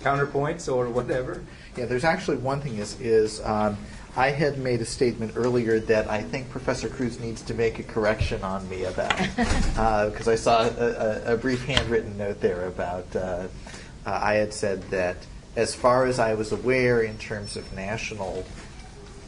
counterpoints 0.00 0.72
or 0.72 0.88
whatever. 0.88 1.42
Yeah, 1.76 1.86
there's 1.86 2.04
actually 2.04 2.36
one 2.38 2.60
thing 2.60 2.78
is 2.78 3.00
is 3.00 3.40
um, 3.44 3.76
I 4.16 4.30
had 4.30 4.58
made 4.58 4.80
a 4.80 4.84
statement 4.84 5.32
earlier 5.34 5.80
that 5.80 6.08
I 6.08 6.22
think 6.22 6.48
Professor 6.50 6.88
Cruz 6.88 7.18
needs 7.18 7.42
to 7.42 7.54
make 7.54 7.80
a 7.80 7.82
correction 7.82 8.42
on 8.42 8.68
me 8.68 8.84
about 8.84 9.16
because 9.36 10.28
I 10.28 10.36
saw 10.36 10.62
a, 10.62 10.68
a, 10.68 11.34
a, 11.34 11.36
brief 11.36 11.64
handwritten 11.64 12.16
note 12.16 12.40
there 12.40 12.66
about 12.66 13.06
uh, 13.16 13.18
uh, 13.18 13.46
I 14.06 14.34
had 14.34 14.52
said 14.52 14.82
that 14.90 15.16
as 15.56 15.74
far 15.74 16.06
as 16.06 16.18
I 16.18 16.34
was 16.34 16.52
aware 16.52 17.02
in 17.02 17.18
terms 17.18 17.56
of 17.56 17.72
national 17.72 18.44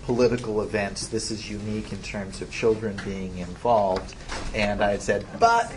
political 0.05 0.63
events, 0.63 1.09
this 1.09 1.33
is 1.33 1.51
unique 1.51 1.93
in 1.93 2.01
terms 2.03 2.41
of 2.41 2.51
children 2.53 3.01
being 3.05 3.39
involved, 3.39 4.15
and 4.55 4.83
I 4.83 4.93
had 4.93 5.03
said, 5.03 5.27
but 5.41 5.73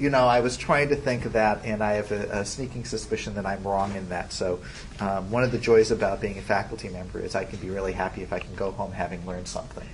you 0.00 0.08
know, 0.08 0.26
I 0.26 0.40
was 0.40 0.56
trying 0.56 0.88
to 0.88 0.96
think 0.96 1.26
of 1.26 1.34
that, 1.34 1.62
and 1.62 1.84
I 1.84 1.92
have 1.92 2.10
a, 2.10 2.40
a 2.40 2.44
sneaking 2.44 2.86
suspicion 2.86 3.34
that 3.34 3.44
I'm 3.44 3.62
wrong 3.62 3.94
in 3.94 4.08
that. 4.08 4.32
So, 4.32 4.58
um, 4.98 5.30
one 5.30 5.44
of 5.44 5.52
the 5.52 5.58
joys 5.58 5.90
about 5.90 6.22
being 6.22 6.38
a 6.38 6.42
faculty 6.42 6.88
member 6.88 7.20
is 7.20 7.34
I 7.34 7.44
can 7.44 7.58
be 7.58 7.68
really 7.68 7.92
happy 7.92 8.22
if 8.22 8.32
I 8.32 8.38
can 8.38 8.54
go 8.54 8.70
home 8.70 8.92
having 8.92 9.24
learned 9.26 9.46
something. 9.46 9.86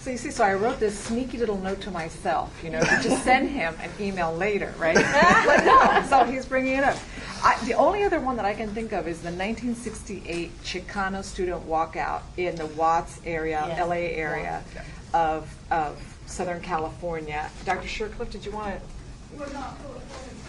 So 0.00 0.10
you 0.10 0.16
see, 0.16 0.30
so 0.30 0.44
I 0.44 0.54
wrote 0.54 0.80
this 0.80 0.98
sneaky 0.98 1.38
little 1.38 1.58
note 1.58 1.80
to 1.82 1.90
myself, 1.90 2.58
you 2.64 2.70
know, 2.70 2.80
to 2.80 3.00
just 3.02 3.22
send 3.24 3.50
him 3.50 3.74
an 3.80 3.90
email 4.00 4.34
later, 4.34 4.74
right? 4.78 4.94
but 5.46 5.64
no, 5.64 6.06
so 6.08 6.24
he's 6.24 6.46
bringing 6.46 6.76
it 6.76 6.84
up. 6.84 6.96
I, 7.42 7.58
the 7.64 7.74
only 7.74 8.02
other 8.02 8.20
one 8.20 8.36
that 8.36 8.44
I 8.44 8.54
can 8.54 8.70
think 8.70 8.92
of 8.92 9.06
is 9.06 9.20
the 9.20 9.30
1968 9.30 10.62
Chicano 10.62 11.22
student 11.22 11.66
walkout 11.68 12.22
in 12.36 12.56
the 12.56 12.66
Watts 12.66 13.20
area, 13.24 13.64
Yes. 13.68 13.80
LA 13.80 13.94
area 13.94 14.64
of, 15.14 15.54
of 15.70 15.98
Southern 16.26 16.60
California. 16.60 17.50
Dr. 17.64 17.88
Shircliffe, 17.88 18.30
did 18.30 18.44
you 18.44 18.52
want 18.52 18.74
to 18.74 18.99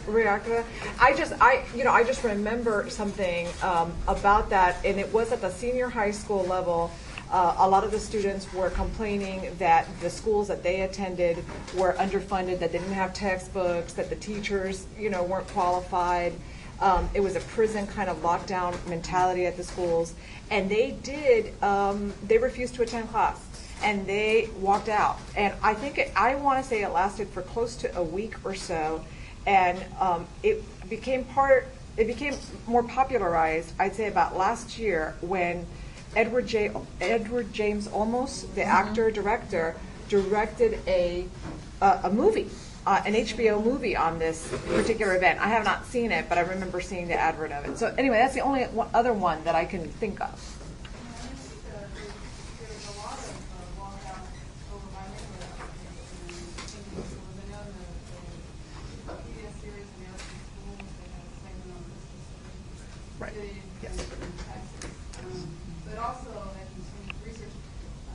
react 0.08 0.46
to 0.46 0.52
that? 0.52 0.66
I 1.00 1.16
just, 1.16 1.34
I, 1.40 1.64
you 1.76 1.84
know, 1.84 1.92
I 1.92 2.04
just 2.04 2.24
remember 2.24 2.90
something 2.90 3.48
um, 3.62 3.94
about 4.08 4.50
that, 4.50 4.78
and 4.86 5.00
it 5.00 5.12
was 5.14 5.32
at 5.32 5.42
the 5.42 5.50
senior 5.52 5.90
high 5.90 6.12
school 6.12 6.44
level. 6.44 6.92
Uh, 7.32 7.56
a 7.60 7.70
lot 7.70 7.86
of 7.86 7.92
the 7.92 8.00
students 8.00 8.52
were 8.54 8.70
complaining 8.72 9.56
that 9.58 9.88
the 10.02 10.10
schools 10.10 10.50
that 10.50 10.64
they 10.64 10.82
attended 10.82 11.44
were 11.78 11.94
underfunded, 11.94 12.60
that 12.60 12.74
they 12.74 12.80
didn't 12.80 12.94
have 12.94 13.14
textbooks, 13.14 13.94
that 13.94 14.10
the 14.10 14.18
teachers, 14.18 14.86
you 15.00 15.10
know, 15.10 15.24
weren't 15.24 15.48
qualified. 15.48 16.34
Um, 16.82 17.10
it 17.14 17.22
was 17.22 17.36
a 17.36 17.40
prison 17.40 17.88
kind 17.88 18.10
of 18.10 18.18
lockdown 18.22 18.76
mentality 18.90 19.46
at 19.46 19.56
the 19.56 19.64
schools, 19.64 20.14
and 20.50 20.70
they 20.70 20.92
did. 21.04 21.54
Um, 21.64 22.14
they 22.28 22.38
refused 22.38 22.76
to 22.76 22.82
attend 22.82 23.10
class, 23.10 23.40
and 23.84 24.06
they 24.06 24.50
walked 24.60 24.90
out. 24.90 25.20
And 25.36 25.54
I 25.64 25.74
think 25.74 25.98
it, 25.98 26.12
I 26.16 26.36
want 26.36 26.62
to 26.62 26.68
say 26.68 26.84
it 26.84 26.90
lasted 26.90 27.30
for 27.30 27.42
close 27.42 27.76
to 27.78 27.98
a 27.98 28.04
week 28.04 28.36
or 28.46 28.56
so, 28.56 29.04
and 29.46 29.84
um, 30.00 30.28
it 30.44 30.64
became 30.90 31.24
part. 31.26 31.68
It 31.98 32.08
became 32.08 32.36
more 32.68 32.84
popularized. 32.84 33.74
I'd 33.80 33.96
say 33.96 34.08
about 34.08 34.38
last 34.38 34.78
year 34.80 35.16
when 35.22 35.66
Edward 36.16 36.48
J. 36.48 36.72
Edward 37.00 37.54
James 37.54 37.88
Olmos, 37.90 38.54
the 38.56 38.64
actor 38.64 39.12
director, 39.12 39.76
directed 40.10 40.80
a 40.88 41.26
uh, 41.82 42.02
a 42.04 42.10
movie, 42.12 42.50
uh, 42.86 43.02
an 43.06 43.14
HBO 43.14 43.64
movie 43.64 43.96
on 43.96 44.20
this 44.20 44.48
particular 44.68 45.16
event. 45.16 45.40
I 45.40 45.48
have 45.48 45.64
not 45.64 45.86
seen 45.86 46.12
it, 46.12 46.28
but 46.30 46.38
I 46.38 46.42
remember 46.42 46.82
seeing 46.82 47.08
the 47.08 47.16
advert 47.16 47.52
of 47.52 47.66
it. 47.66 47.78
So 47.78 47.94
anyway, 47.98 48.18
that's 48.18 48.34
the 48.34 48.42
only 48.42 48.64
one, 48.66 48.90
other 48.94 49.14
one 49.14 49.44
that 49.46 49.56
I 49.56 49.66
can 49.66 49.88
think 49.88 50.22
of. 50.22 50.58
Right. 63.20 63.34
Yes. 63.84 64.06
But 65.92 66.00
also, 66.00 66.32
I 66.32 66.64
can 66.72 66.82
some 66.88 67.04
research 67.22 67.52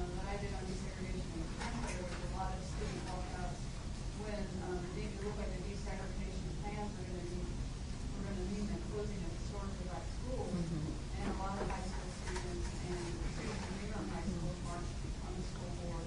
um, 0.00 0.08
that 0.16 0.26
I 0.32 0.40
did 0.40 0.48
on 0.56 0.64
desegregation 0.64 1.28
in 1.28 1.44
Canada, 1.60 1.92
there 1.92 2.08
was 2.08 2.24
a 2.24 2.32
lot 2.40 2.50
of 2.56 2.60
student 2.64 3.04
walkouts 3.04 3.60
when 4.24 4.42
um, 4.64 4.80
it 4.96 5.12
looked 5.20 5.36
like 5.36 5.52
the 5.52 5.62
desegregation 5.68 6.56
plans 6.64 6.88
were 6.96 7.04
going 7.04 7.20
to 7.20 7.28
be, 7.36 7.44
were 7.44 8.24
going 8.26 8.40
to 8.40 8.46
mean 8.48 8.64
the 8.72 8.80
closing 8.90 9.20
of 9.22 9.30
historically 9.38 9.86
black 9.92 10.08
schools. 10.08 10.48
And 10.56 11.28
a 11.28 11.36
lot 11.36 11.52
of 11.60 11.68
high 11.68 11.84
school 11.84 12.08
students 12.24 12.64
and 12.64 12.98
students 13.36 13.60
in 13.60 13.72
New 13.76 13.88
York 13.92 14.08
high 14.08 14.24
schools 14.24 14.58
marched 14.64 14.96
on 15.20 15.30
the 15.36 15.44
school 15.44 15.70
board 15.84 16.06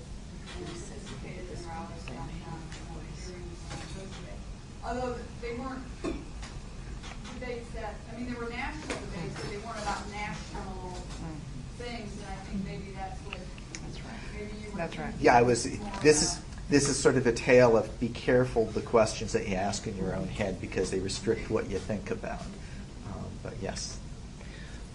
and 0.57 0.63
participated 0.65 1.45
in 1.53 1.59
rallies 1.69 2.05
downtown 2.09 2.61
um, 2.65 2.97
during 3.29 3.45
uh, 3.45 3.77
those 3.93 4.13
days. 4.25 4.41
Although 4.81 5.21
they 5.45 5.53
weren't 5.53 5.85
debates 7.37 7.69
that, 7.77 7.93
I 8.09 8.17
mean, 8.17 8.25
there 8.25 8.41
were 8.41 8.49
national 8.49 8.97
debates, 9.05 9.37
but 9.37 9.53
they 9.53 9.61
weren't 9.61 9.85
about 9.85 10.01
national 10.09 10.97
things, 11.79 12.11
and 12.19 12.27
I 12.27 12.35
think 12.43 12.65
maybe 12.65 12.91
that's 12.91 13.19
what, 13.21 13.39
That's 13.39 13.99
right. 14.03 14.19
maybe 14.35 14.51
you 14.59 14.71
were. 14.71 14.77
I 15.29 15.41
was. 15.43 15.63
This 16.01 16.21
is 16.21 16.41
this 16.69 16.87
is 16.87 16.97
sort 16.99 17.15
of 17.17 17.25
a 17.25 17.31
tale 17.31 17.75
of 17.77 17.99
be 17.99 18.09
careful 18.09 18.65
the 18.65 18.81
questions 18.81 19.33
that 19.33 19.47
you 19.47 19.55
ask 19.55 19.87
in 19.87 19.97
your 19.97 20.15
own 20.15 20.27
head 20.27 20.61
because 20.61 20.91
they 20.91 20.99
restrict 20.99 21.49
what 21.49 21.69
you 21.69 21.79
think 21.79 22.11
about. 22.11 22.41
Um, 23.07 23.25
but 23.43 23.53
yes, 23.61 23.97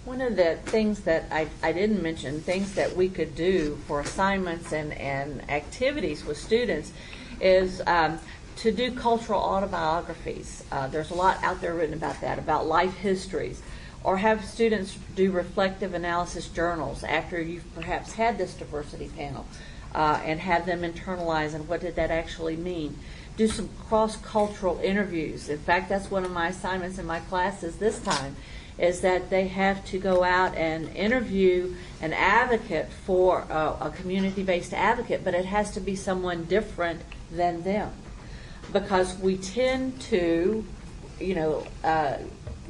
One 0.05 0.21
of 0.21 0.37
the 0.37 0.59
things 0.67 1.01
that 1.01 1.25
I, 1.33 1.49
I 1.63 1.73
didn't 1.73 2.03
mention, 2.03 2.41
things 2.43 2.75
that 2.75 2.95
we 2.95 3.09
could 3.09 3.35
do 3.35 3.79
for 3.87 4.01
assignments 4.01 4.73
and, 4.73 4.93
and 4.93 5.51
activities 5.51 6.25
with 6.27 6.37
students 6.37 6.93
is 7.41 7.81
um, 7.87 8.21
to 8.57 8.71
do 8.71 8.93
cultural 8.93 9.41
autobiographies. 9.41 10.63
Uh, 10.71 10.89
there's 10.89 11.11
a 11.11 11.15
lot 11.15 11.43
out 11.43 11.61
there 11.63 11.75
written 11.75 11.95
about 11.95 12.21
that, 12.21 12.39
about 12.39 12.67
life 12.67 12.95
histories. 12.99 13.63
Or 14.05 14.19
have 14.19 14.45
students 14.45 14.99
do 15.17 15.33
reflective 15.33 15.95
analysis 15.95 16.49
journals 16.49 17.03
after 17.05 17.41
you've 17.41 17.75
perhaps 17.75 18.13
had 18.13 18.37
this 18.37 18.53
diversity 18.53 19.11
panel 19.17 19.47
uh, 19.95 20.21
and 20.25 20.41
have 20.41 20.67
them 20.67 20.83
internalize 20.83 21.55
and 21.55 21.69
what 21.69 21.81
did 21.81 21.97
that 21.97 22.11
actually 22.11 22.57
mean. 22.57 22.99
Do 23.37 23.49
some 23.49 23.69
cross 23.89 24.17
cultural 24.17 24.79
interviews. 24.83 25.49
In 25.49 25.59
fact, 25.59 25.89
that's 25.89 26.11
one 26.11 26.25
of 26.25 26.31
my 26.31 26.49
assignments 26.49 26.99
in 26.99 27.07
my 27.07 27.21
classes 27.21 27.77
this 27.77 28.01
time 28.01 28.37
is 28.79 29.03
that 29.03 29.31
they 29.31 29.47
have 29.49 29.85
to 29.87 29.99
go 29.99 30.25
out 30.25 30.55
and 30.57 30.89
interview 30.97 31.75
an 32.01 32.13
advocate 32.13 32.89
for 33.07 33.43
uh, 33.51 33.77
a 33.81 33.91
community-based 33.91 34.73
advocate, 34.73 35.23
but 35.23 35.33
it 35.33 35.45
has 35.45 35.71
to 35.71 35.81
be 35.81 35.95
someone 35.95 36.45
different 36.45 37.01
than 37.31 37.63
them, 37.63 37.93
because 38.73 39.17
we 39.19 39.37
tend 39.37 40.01
to, 40.01 40.65
you 41.21 41.35
know, 41.35 41.65
uh, 41.85 42.17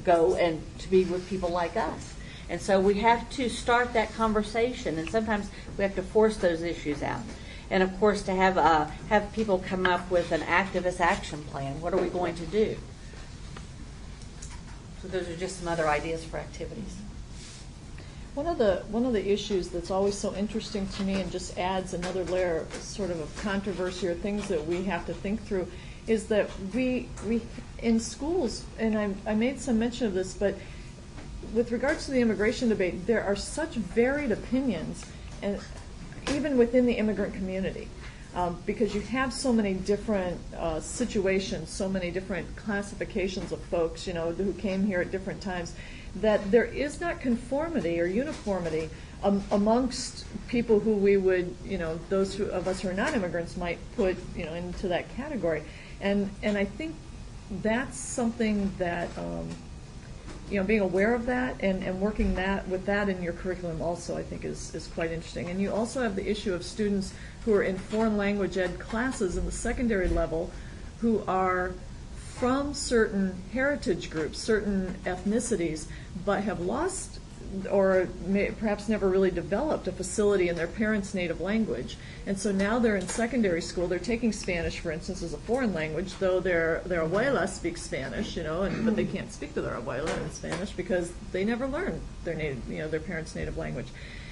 go 0.04 0.34
and 0.36 0.62
to 0.78 0.90
be 0.90 1.04
with 1.04 1.26
people 1.28 1.48
like 1.48 1.76
us, 1.76 2.13
and 2.54 2.62
so 2.62 2.78
we 2.78 2.94
have 3.00 3.28
to 3.30 3.48
start 3.48 3.94
that 3.94 4.14
conversation, 4.14 4.96
and 4.96 5.10
sometimes 5.10 5.50
we 5.76 5.82
have 5.82 5.96
to 5.96 6.02
force 6.02 6.36
those 6.36 6.62
issues 6.62 7.02
out. 7.02 7.18
And 7.68 7.82
of 7.82 7.98
course, 7.98 8.22
to 8.22 8.32
have 8.32 8.56
uh, 8.56 8.84
have 9.08 9.32
people 9.32 9.58
come 9.58 9.86
up 9.86 10.08
with 10.08 10.30
an 10.30 10.42
activist 10.42 11.00
action 11.00 11.42
plan. 11.42 11.80
What 11.80 11.92
are 11.92 11.96
we 11.96 12.08
going 12.08 12.36
to 12.36 12.46
do? 12.46 12.76
So 15.02 15.08
those 15.08 15.28
are 15.28 15.36
just 15.36 15.58
some 15.58 15.66
other 15.66 15.88
ideas 15.88 16.24
for 16.24 16.36
activities. 16.36 16.96
One 18.36 18.46
of 18.46 18.58
the 18.58 18.84
one 18.88 19.04
of 19.04 19.14
the 19.14 19.32
issues 19.32 19.70
that's 19.70 19.90
always 19.90 20.16
so 20.16 20.32
interesting 20.36 20.86
to 20.86 21.02
me 21.02 21.14
and 21.14 21.32
just 21.32 21.58
adds 21.58 21.92
another 21.92 22.22
layer 22.22 22.58
of 22.58 22.72
sort 22.74 23.10
of 23.10 23.18
of 23.18 23.36
controversy 23.42 24.06
or 24.06 24.14
things 24.14 24.46
that 24.46 24.64
we 24.64 24.84
have 24.84 25.06
to 25.06 25.12
think 25.12 25.44
through 25.44 25.66
is 26.06 26.28
that 26.28 26.48
we 26.72 27.08
we 27.26 27.42
in 27.80 27.98
schools 27.98 28.64
and 28.78 28.96
I, 28.96 29.12
I 29.26 29.34
made 29.34 29.58
some 29.58 29.76
mention 29.80 30.06
of 30.06 30.14
this, 30.14 30.34
but 30.34 30.54
with 31.52 31.72
regards 31.72 32.06
to 32.06 32.12
the 32.12 32.20
immigration 32.20 32.68
debate, 32.68 33.06
there 33.06 33.22
are 33.22 33.36
such 33.36 33.74
varied 33.74 34.32
opinions, 34.32 35.04
and 35.42 35.60
even 36.32 36.56
within 36.56 36.86
the 36.86 36.94
immigrant 36.94 37.34
community, 37.34 37.88
um, 38.34 38.58
because 38.66 38.94
you 38.94 39.00
have 39.00 39.32
so 39.32 39.52
many 39.52 39.74
different 39.74 40.40
uh, 40.56 40.80
situations, 40.80 41.70
so 41.70 41.88
many 41.88 42.10
different 42.10 42.56
classifications 42.56 43.52
of 43.52 43.60
folks, 43.64 44.06
you 44.06 44.12
know, 44.12 44.32
who 44.32 44.52
came 44.54 44.84
here 44.84 45.00
at 45.00 45.10
different 45.12 45.40
times, 45.40 45.74
that 46.16 46.50
there 46.50 46.64
is 46.64 47.00
not 47.00 47.20
conformity 47.20 48.00
or 48.00 48.06
uniformity 48.06 48.90
um, 49.22 49.42
amongst 49.50 50.24
people 50.48 50.80
who 50.80 50.94
we 50.94 51.16
would, 51.16 51.54
you 51.64 51.78
know, 51.78 51.98
those 52.08 52.34
who, 52.34 52.44
of 52.46 52.68
us 52.68 52.80
who 52.80 52.88
are 52.88 52.94
not 52.94 53.14
immigrants 53.14 53.56
might 53.56 53.78
put, 53.96 54.16
you 54.36 54.44
know, 54.44 54.54
into 54.54 54.88
that 54.88 55.14
category, 55.16 55.62
and 56.00 56.28
and 56.42 56.56
I 56.56 56.64
think 56.64 56.94
that's 57.62 57.98
something 57.98 58.72
that. 58.78 59.08
Um, 59.18 59.48
you 60.50 60.60
know, 60.60 60.66
being 60.66 60.80
aware 60.80 61.14
of 61.14 61.26
that 61.26 61.56
and, 61.60 61.82
and 61.82 62.00
working 62.00 62.34
that 62.34 62.68
with 62.68 62.86
that 62.86 63.08
in 63.08 63.22
your 63.22 63.32
curriculum 63.32 63.80
also, 63.80 64.16
I 64.16 64.22
think 64.22 64.44
is, 64.44 64.74
is 64.74 64.86
quite 64.88 65.10
interesting. 65.10 65.48
And 65.48 65.60
you 65.60 65.72
also 65.72 66.02
have 66.02 66.16
the 66.16 66.28
issue 66.28 66.52
of 66.52 66.64
students 66.64 67.14
who 67.44 67.54
are 67.54 67.62
in 67.62 67.78
foreign 67.78 68.16
language 68.16 68.58
ed 68.58 68.78
classes 68.78 69.36
in 69.36 69.46
the 69.46 69.52
secondary 69.52 70.08
level 70.08 70.50
who 71.00 71.22
are 71.26 71.74
from 72.16 72.74
certain 72.74 73.34
heritage 73.52 74.10
groups, 74.10 74.38
certain 74.38 74.94
ethnicities, 75.04 75.86
but 76.24 76.42
have 76.42 76.60
lost 76.60 77.13
or 77.70 78.08
may, 78.26 78.50
perhaps 78.50 78.88
never 78.88 79.08
really 79.08 79.30
developed 79.30 79.88
a 79.88 79.92
facility 79.92 80.48
in 80.48 80.56
their 80.56 80.66
parents' 80.66 81.14
native 81.14 81.40
language. 81.40 81.96
And 82.26 82.38
so 82.38 82.52
now 82.52 82.78
they're 82.78 82.96
in 82.96 83.08
secondary 83.08 83.60
school. 83.60 83.86
They're 83.86 83.98
taking 83.98 84.32
Spanish, 84.32 84.80
for 84.80 84.90
instance, 84.90 85.22
as 85.22 85.34
a 85.34 85.38
foreign 85.38 85.74
language, 85.74 86.14
though 86.18 86.40
their 86.40 86.82
their 86.86 87.02
abuela 87.02 87.48
speaks 87.48 87.82
Spanish, 87.82 88.36
you 88.36 88.42
know, 88.42 88.62
and, 88.62 88.84
but 88.84 88.96
they 88.96 89.04
can't 89.04 89.32
speak 89.32 89.54
to 89.54 89.62
their 89.62 89.74
abuela 89.74 90.16
in 90.22 90.30
Spanish 90.30 90.70
because 90.70 91.12
they 91.32 91.44
never 91.44 91.66
learned 91.66 92.00
their 92.24 92.34
native, 92.34 92.68
you 92.68 92.78
know, 92.78 92.88
their 92.88 93.00
parents' 93.00 93.34
native 93.34 93.56
language. 93.56 93.88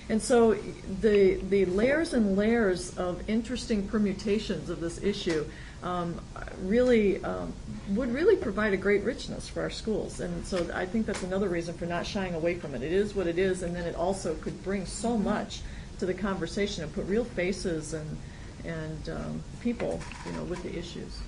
And 0.08 0.20
so 0.20 0.54
the 1.00 1.34
the 1.34 1.64
layers 1.66 2.12
and 2.12 2.36
layers 2.36 2.96
of 2.98 3.28
interesting 3.28 3.86
permutations 3.86 4.68
of 4.68 4.80
this 4.80 5.02
issue 5.02 5.44
um, 5.82 6.20
really 6.62 7.22
um, 7.24 7.52
would 7.90 8.12
really 8.12 8.36
provide 8.36 8.72
a 8.72 8.76
great 8.76 9.02
richness 9.02 9.48
for 9.48 9.62
our 9.62 9.70
schools. 9.70 10.20
And 10.20 10.46
so 10.46 10.68
I 10.74 10.86
think 10.86 11.06
that's 11.06 11.22
another 11.22 11.48
reason 11.48 11.74
for 11.74 11.86
not 11.86 12.06
shying 12.06 12.34
away 12.34 12.54
from 12.54 12.74
it. 12.74 12.82
It 12.82 12.92
is 12.92 13.14
what 13.14 13.26
it 13.26 13.38
is, 13.38 13.62
and 13.62 13.74
then 13.74 13.84
it 13.84 13.96
also 13.96 14.34
could 14.36 14.62
bring 14.62 14.86
so 14.86 15.16
much 15.18 15.60
to 15.98 16.06
the 16.06 16.14
conversation 16.14 16.84
and 16.84 16.92
put 16.92 17.06
real 17.06 17.24
faces 17.24 17.94
and 17.94 18.16
and 18.64 19.08
um, 19.08 19.42
people, 19.60 20.00
you 20.24 20.32
know, 20.32 20.44
with 20.44 20.62
the 20.62 20.78
issues. 20.78 21.18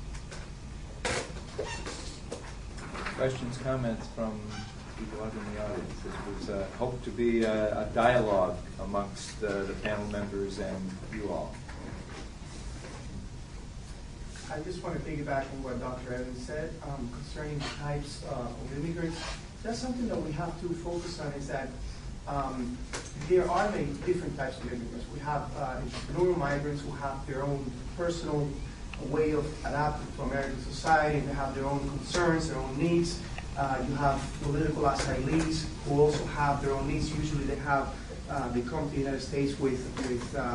Questions, 3.17 3.59
comments 3.59 4.07
from 4.15 4.41
people 4.99 5.25
out 5.25 5.33
in 5.33 5.55
the 5.55 5.65
audience? 5.65 5.95
This 6.05 6.49
was 6.49 6.51
uh, 6.51 6.67
hoped 6.79 7.05
to 7.05 7.11
be 7.11 7.43
a 7.43 7.83
a 7.83 7.85
dialogue 7.95 8.57
amongst 8.81 9.43
uh, 9.43 9.65
the 9.65 9.75
panel 9.83 10.07
members 10.09 10.59
and 10.61 10.91
you 11.13 11.29
all. 11.29 11.55
I 14.53 14.61
just 14.61 14.83
want 14.83 15.03
to 15.03 15.11
piggyback 15.11 15.51
on 15.53 15.63
what 15.63 15.81
Dr. 15.81 16.15
Evans 16.15 16.47
said 16.47 16.71
um, 16.83 17.09
concerning 17.13 17.59
the 17.59 17.65
types 17.83 18.23
uh, 18.31 18.47
of 18.47 18.77
immigrants. 18.77 19.19
That's 19.63 19.79
something 19.79 20.07
that 20.09 20.21
we 20.21 20.33
have 20.33 20.61
to 20.61 20.69
focus 20.69 21.19
on 21.21 21.33
is 21.33 21.49
that 21.49 21.69
um, 22.29 22.77
there 23.29 23.51
are 23.51 23.71
many 23.71 23.87
different 24.07 24.37
types 24.37 24.59
of 24.59 24.73
immigrants. 24.73 25.07
We 25.13 25.21
have 25.21 25.51
uh, 25.57 25.81
entrepreneurial 25.81 26.37
migrants 26.37 26.83
who 26.83 26.93
have 26.93 27.27
their 27.27 27.43
own 27.43 27.71
personal 27.97 28.49
way 29.09 29.33
of 29.33 29.47
adapting 29.65 30.15
to 30.17 30.23
American 30.23 30.61
society. 30.63 31.21
They 31.21 31.33
have 31.33 31.55
their 31.55 31.67
own 31.67 31.81
concerns, 31.81 32.49
their 32.49 32.59
own 32.59 32.79
needs. 32.79 33.21
Uh, 33.57 33.83
you 33.89 33.95
have 33.95 34.21
political 34.43 34.83
asylees 34.83 35.67
who 35.87 36.01
also 36.01 36.25
have 36.27 36.63
their 36.63 36.73
own 36.75 36.87
needs. 36.87 37.11
Usually 37.17 37.45
they 37.45 37.57
have, 37.57 37.95
uh, 38.29 38.49
they 38.49 38.61
come 38.61 38.89
to 38.89 38.91
the 38.91 38.99
United 39.01 39.23
States 39.23 39.59
with, 39.59 39.81
with 40.09 40.37
uh, 40.37 40.55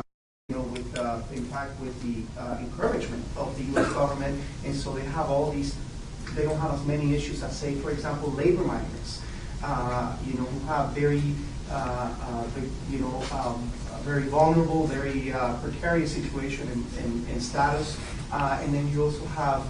know, 0.50 0.62
with, 0.62 0.98
uh, 0.98 1.20
fact, 1.50 1.78
with 1.80 1.94
the 2.02 2.40
uh, 2.40 2.58
encouragement 2.60 3.24
of 3.36 3.56
the 3.56 3.64
U.S. 3.72 3.92
government, 3.92 4.40
and 4.64 4.74
so 4.74 4.92
they 4.92 5.02
have 5.02 5.30
all 5.30 5.50
these, 5.50 5.74
they 6.34 6.44
don't 6.44 6.58
have 6.58 6.74
as 6.74 6.84
many 6.84 7.14
issues 7.14 7.42
as, 7.42 7.56
say, 7.56 7.74
for 7.76 7.90
example, 7.90 8.30
labor 8.32 8.62
migrants, 8.62 9.22
uh, 9.62 10.16
you 10.26 10.34
know, 10.34 10.44
who 10.44 10.66
have 10.66 10.90
very, 10.90 11.22
uh, 11.70 12.14
uh, 12.22 12.44
you 12.90 12.98
know, 12.98 13.22
um, 13.32 13.70
very 14.02 14.24
vulnerable, 14.24 14.86
very 14.86 15.32
uh, 15.32 15.54
precarious 15.58 16.12
situation 16.12 16.66
and, 16.68 17.42
status, 17.42 17.98
and 18.32 18.72
then 18.72 18.88
you 18.88 19.04
also 19.04 19.24
have 19.26 19.62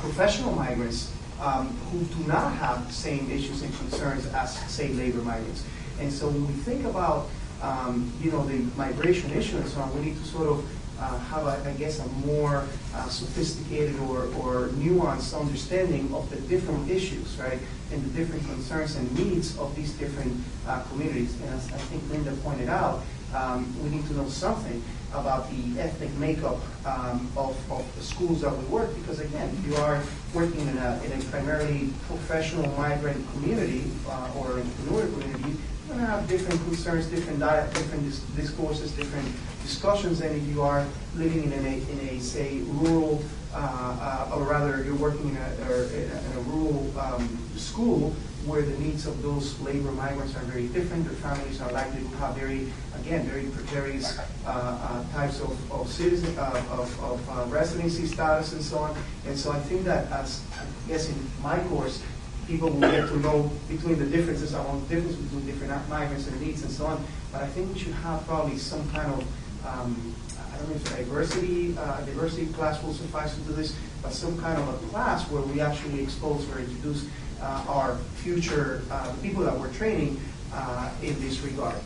professional 0.00 0.52
migrants 0.54 1.12
um, 1.40 1.68
who 1.90 1.98
do 2.16 2.28
not 2.28 2.52
have 2.54 2.86
the 2.86 2.92
same 2.92 3.30
issues 3.30 3.62
and 3.62 3.74
concerns 3.76 4.26
as, 4.26 4.56
say, 4.70 4.88
labor 4.92 5.22
migrants. 5.22 5.64
And 5.98 6.12
so 6.12 6.28
when 6.28 6.46
we 6.46 6.54
think 6.62 6.84
about 6.84 7.28
um, 7.62 8.12
you 8.20 8.30
know, 8.30 8.44
the 8.44 8.58
migration 8.76 9.30
issue 9.32 9.56
and 9.56 9.68
so 9.68 9.80
on, 9.80 9.94
we 9.94 10.06
need 10.06 10.18
to 10.18 10.24
sort 10.24 10.48
of 10.48 10.68
uh, 11.00 11.18
have, 11.18 11.46
a, 11.46 11.68
I 11.68 11.72
guess, 11.74 11.98
a 11.98 12.08
more 12.26 12.66
uh, 12.94 13.08
sophisticated 13.08 13.98
or, 14.00 14.24
or 14.38 14.68
nuanced 14.68 15.38
understanding 15.38 16.12
of 16.14 16.28
the 16.30 16.36
different 16.42 16.90
issues, 16.90 17.36
right, 17.38 17.58
and 17.92 18.04
the 18.04 18.10
different 18.18 18.44
concerns 18.46 18.96
and 18.96 19.12
needs 19.18 19.58
of 19.58 19.74
these 19.74 19.92
different 19.92 20.32
uh, 20.66 20.80
communities. 20.90 21.34
And 21.40 21.50
as 21.50 21.72
I 21.72 21.78
think 21.78 22.02
Linda 22.10 22.32
pointed 22.42 22.68
out, 22.68 23.02
um, 23.34 23.66
we 23.82 23.90
need 23.90 24.06
to 24.08 24.14
know 24.14 24.28
something 24.28 24.82
about 25.12 25.50
the 25.50 25.80
ethnic 25.80 26.12
makeup 26.18 26.58
um, 26.86 27.30
of, 27.36 27.56
of 27.70 27.84
the 27.96 28.02
schools 28.02 28.40
that 28.42 28.56
we 28.56 28.64
work, 28.66 28.94
because 28.94 29.20
again, 29.20 29.48
if 29.58 29.66
you 29.66 29.76
are 29.76 30.02
working 30.34 30.60
in 30.68 30.78
a, 30.78 31.00
in 31.04 31.12
a 31.12 31.24
primarily 31.24 31.90
professional 32.06 32.66
migrant 32.76 33.20
community 33.32 33.84
uh, 34.08 34.38
or 34.38 34.60
entrepreneurial 34.60 35.12
community, 35.20 35.58
going 35.92 36.04
to 36.06 36.10
have 36.10 36.28
different 36.28 36.60
concerns, 36.64 37.06
different 37.06 37.38
diet, 37.38 37.72
different 37.74 38.04
dis- 38.04 38.20
discourses, 38.36 38.92
different 38.92 39.28
discussions 39.62 40.20
than 40.20 40.34
if 40.34 40.46
you 40.48 40.62
are 40.62 40.86
living 41.16 41.44
in 41.44 41.52
a, 41.52 41.90
in 41.92 42.08
a 42.08 42.20
say, 42.20 42.58
rural, 42.64 43.22
uh, 43.54 44.26
uh, 44.30 44.34
or 44.34 44.44
rather, 44.44 44.82
you're 44.84 44.96
working 44.96 45.28
in 45.28 45.36
a, 45.36 45.48
in 45.92 46.10
a, 46.36 46.40
rural 46.46 46.98
um, 46.98 47.38
school 47.56 48.10
where 48.46 48.62
the 48.62 48.76
needs 48.78 49.06
of 49.06 49.22
those 49.22 49.60
labor 49.60 49.92
migrants 49.92 50.34
are 50.34 50.42
very 50.44 50.66
different. 50.68 51.04
Their 51.04 51.14
families 51.16 51.60
are 51.60 51.70
likely 51.70 52.00
to 52.02 52.16
have 52.16 52.34
very, 52.34 52.72
again, 52.98 53.26
very 53.26 53.44
precarious 53.44 54.18
uh, 54.18 54.22
uh, 54.46 55.12
types 55.12 55.40
of, 55.40 55.54
of 55.70 55.92
citizen, 55.92 56.36
of, 56.38 57.00
of 57.00 57.30
uh, 57.30 57.44
residency 57.48 58.06
status 58.06 58.52
and 58.54 58.62
so 58.62 58.78
on. 58.78 58.96
And 59.26 59.38
so 59.38 59.52
I 59.52 59.60
think 59.60 59.84
that 59.84 60.10
as, 60.10 60.42
I 60.58 60.64
guess 60.88 61.08
in 61.08 61.14
my 61.42 61.60
course, 61.68 62.02
people 62.46 62.70
will 62.70 62.80
get 62.80 63.08
to 63.08 63.18
know 63.20 63.50
between 63.68 63.98
the 63.98 64.06
differences, 64.06 64.52
among 64.54 64.86
the 64.86 64.94
difference 64.94 65.16
between 65.16 65.46
different 65.46 65.88
migrants 65.88 66.26
and 66.26 66.40
needs 66.40 66.62
and 66.62 66.70
so 66.70 66.86
on. 66.86 67.04
But 67.32 67.42
I 67.42 67.46
think 67.46 67.72
we 67.72 67.78
should 67.78 67.94
have 67.94 68.26
probably 68.26 68.58
some 68.58 68.88
kind 68.90 69.12
of, 69.12 69.20
um, 69.66 70.14
I 70.52 70.56
don't 70.58 70.68
know 70.68 70.76
if 70.76 70.96
diversity, 70.96 71.76
uh, 71.78 72.00
diversity 72.02 72.46
class 72.52 72.82
will 72.82 72.94
suffice 72.94 73.34
to 73.34 73.40
do 73.42 73.52
this, 73.52 73.74
but 74.02 74.12
some 74.12 74.38
kind 74.40 74.58
of 74.58 74.68
a 74.68 74.86
class 74.88 75.28
where 75.30 75.42
we 75.42 75.60
actually 75.60 76.02
expose 76.02 76.48
or 76.50 76.58
introduce 76.58 77.06
uh, 77.40 77.64
our 77.68 77.96
future 78.16 78.82
uh, 78.90 79.12
people 79.22 79.42
that 79.42 79.58
we're 79.58 79.72
training 79.72 80.20
uh, 80.52 80.90
in 81.02 81.18
this 81.20 81.40
regard. 81.40 81.76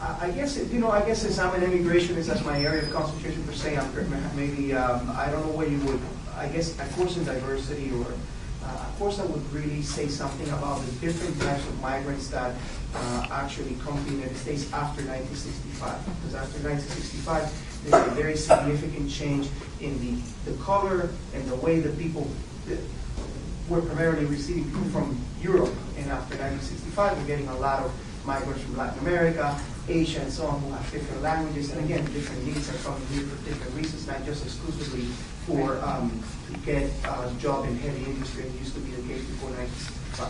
I 0.00 0.30
guess, 0.30 0.56
it- 0.56 0.70
you 0.70 0.78
know, 0.78 0.90
I 0.90 1.02
guess 1.02 1.22
since 1.22 1.38
I'm 1.38 1.54
an 1.60 1.68
immigrationist, 1.68 2.26
that's 2.26 2.44
my 2.44 2.60
area 2.62 2.82
of 2.82 2.92
concentration 2.92 3.42
per 3.42 3.52
se, 3.52 3.76
I'm 3.76 3.90
maybe, 4.36 4.72
um, 4.72 5.10
I 5.16 5.26
don't 5.30 5.44
know 5.44 5.52
what 5.52 5.70
you 5.70 5.78
would, 5.80 6.00
I 6.36 6.46
guess, 6.46 6.78
a 6.78 6.84
course 6.94 7.16
in 7.16 7.24
diversity 7.24 7.90
or 7.92 8.06
uh, 8.64 8.84
a 8.94 8.98
course 8.98 9.18
I 9.18 9.24
would 9.24 9.52
really 9.52 9.82
say 9.82 10.08
something 10.08 10.48
about 10.50 10.84
the 10.84 10.92
different 11.06 11.40
types 11.40 11.66
of 11.66 11.80
migrants 11.80 12.28
that 12.28 12.54
uh, 12.94 13.26
actually 13.30 13.76
come 13.84 13.96
to 13.96 14.04
the 14.04 14.16
United 14.16 14.36
States 14.36 14.72
after 14.72 15.02
1965. 15.02 15.98
Because 16.20 16.34
after 16.34 16.58
1965, 16.68 17.50
there's 17.84 18.06
a 18.06 18.10
very 18.10 18.36
significant 18.36 19.10
change 19.10 19.48
in 19.80 19.98
the, 20.00 20.50
the 20.50 20.56
color 20.62 21.10
and 21.34 21.44
the 21.50 21.56
way 21.56 21.80
the 21.80 21.90
people, 21.90 22.26
that 22.66 22.78
we're 23.68 23.80
primarily 23.82 24.26
receiving 24.26 24.64
people 24.64 24.84
from 24.90 25.18
Europe. 25.40 25.72
And 25.96 26.10
after 26.10 26.36
1965, 26.36 27.18
we're 27.18 27.26
getting 27.26 27.48
a 27.48 27.58
lot 27.58 27.82
of 27.82 27.92
migrants 28.26 28.62
from 28.62 28.76
Latin 28.76 28.98
America, 29.00 29.58
Asia, 29.88 30.20
and 30.20 30.32
so 30.32 30.46
on, 30.46 30.60
who 30.60 30.72
have 30.72 30.90
different 30.90 31.22
languages, 31.22 31.72
and 31.72 31.84
again, 31.84 32.04
different 32.12 32.44
needs 32.44 32.68
are 32.68 32.78
coming 32.84 33.06
here 33.08 33.22
for 33.24 33.44
different 33.48 33.74
reasons, 33.74 34.06
not 34.06 34.24
just 34.24 34.44
exclusively 34.44 35.04
for, 35.46 35.80
um, 35.82 36.22
to 36.52 36.58
get 36.60 36.90
a 37.04 37.32
job 37.38 37.64
in 37.66 37.76
heavy 37.78 38.04
industry, 38.04 38.44
it 38.44 38.52
used 38.60 38.74
to 38.74 38.80
be 38.80 38.90
the 38.90 39.02
case 39.08 39.24
before 39.24 39.50
1965, 39.50 40.28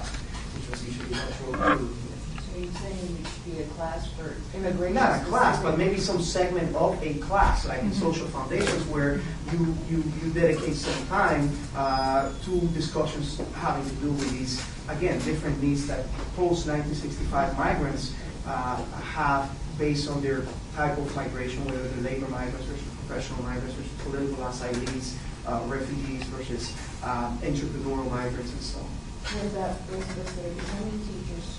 which 0.54 0.70
was 0.70 0.86
usually 0.86 1.10
much 1.10 1.34
more 1.42 1.76
true. 1.76 1.96
So 2.38 2.58
you're 2.58 2.72
saying 2.72 3.18
it 3.20 3.26
should 3.26 3.56
be 3.56 3.62
a 3.62 3.66
class 3.74 4.06
for 4.12 4.36
immigration? 4.56 4.94
Not 4.94 5.22
a 5.22 5.24
class, 5.26 5.60
but 5.60 5.76
maybe 5.76 5.98
some 5.98 6.22
segment 6.22 6.74
of 6.76 7.02
a 7.02 7.14
class, 7.14 7.66
like 7.66 7.82
in 7.82 7.92
social 7.92 8.28
foundations, 8.28 8.86
where 8.86 9.20
you, 9.52 9.74
you, 9.90 10.04
you 10.22 10.30
dedicate 10.32 10.74
some 10.74 11.06
time 11.08 11.50
uh, 11.76 12.30
to 12.44 12.60
discussions 12.68 13.40
having 13.56 13.88
to 13.88 13.96
do 13.96 14.12
with 14.12 14.30
these, 14.30 14.64
again, 14.88 15.18
different 15.20 15.60
needs 15.60 15.86
that 15.88 16.06
post-1965 16.36 17.58
migrants 17.58 18.12
uh, 18.12 18.27
have 18.52 19.50
based 19.78 20.08
on 20.10 20.20
their 20.22 20.42
type 20.74 20.96
of 20.98 21.14
migration, 21.14 21.64
whether 21.64 21.82
they're 21.88 22.12
labor 22.12 22.28
migrants 22.28 22.66
versus 22.66 22.84
professional 23.06 23.42
migrants 23.44 23.74
versus 23.74 23.92
political 24.02 24.44
asylees, 24.44 25.14
uh, 25.46 25.62
refugees 25.66 26.22
versus 26.24 26.74
um, 27.02 27.38
entrepreneurial 27.42 28.10
migrants 28.10 28.50
and 28.52 28.60
so 28.62 28.78
on. 28.80 28.84
What 28.84 29.52
about 29.52 29.86
those 29.88 30.02
of 30.02 30.18
us 30.26 30.32
that 30.32 30.46
are 30.46 30.54
becoming 30.54 30.98
teachers? 31.06 31.58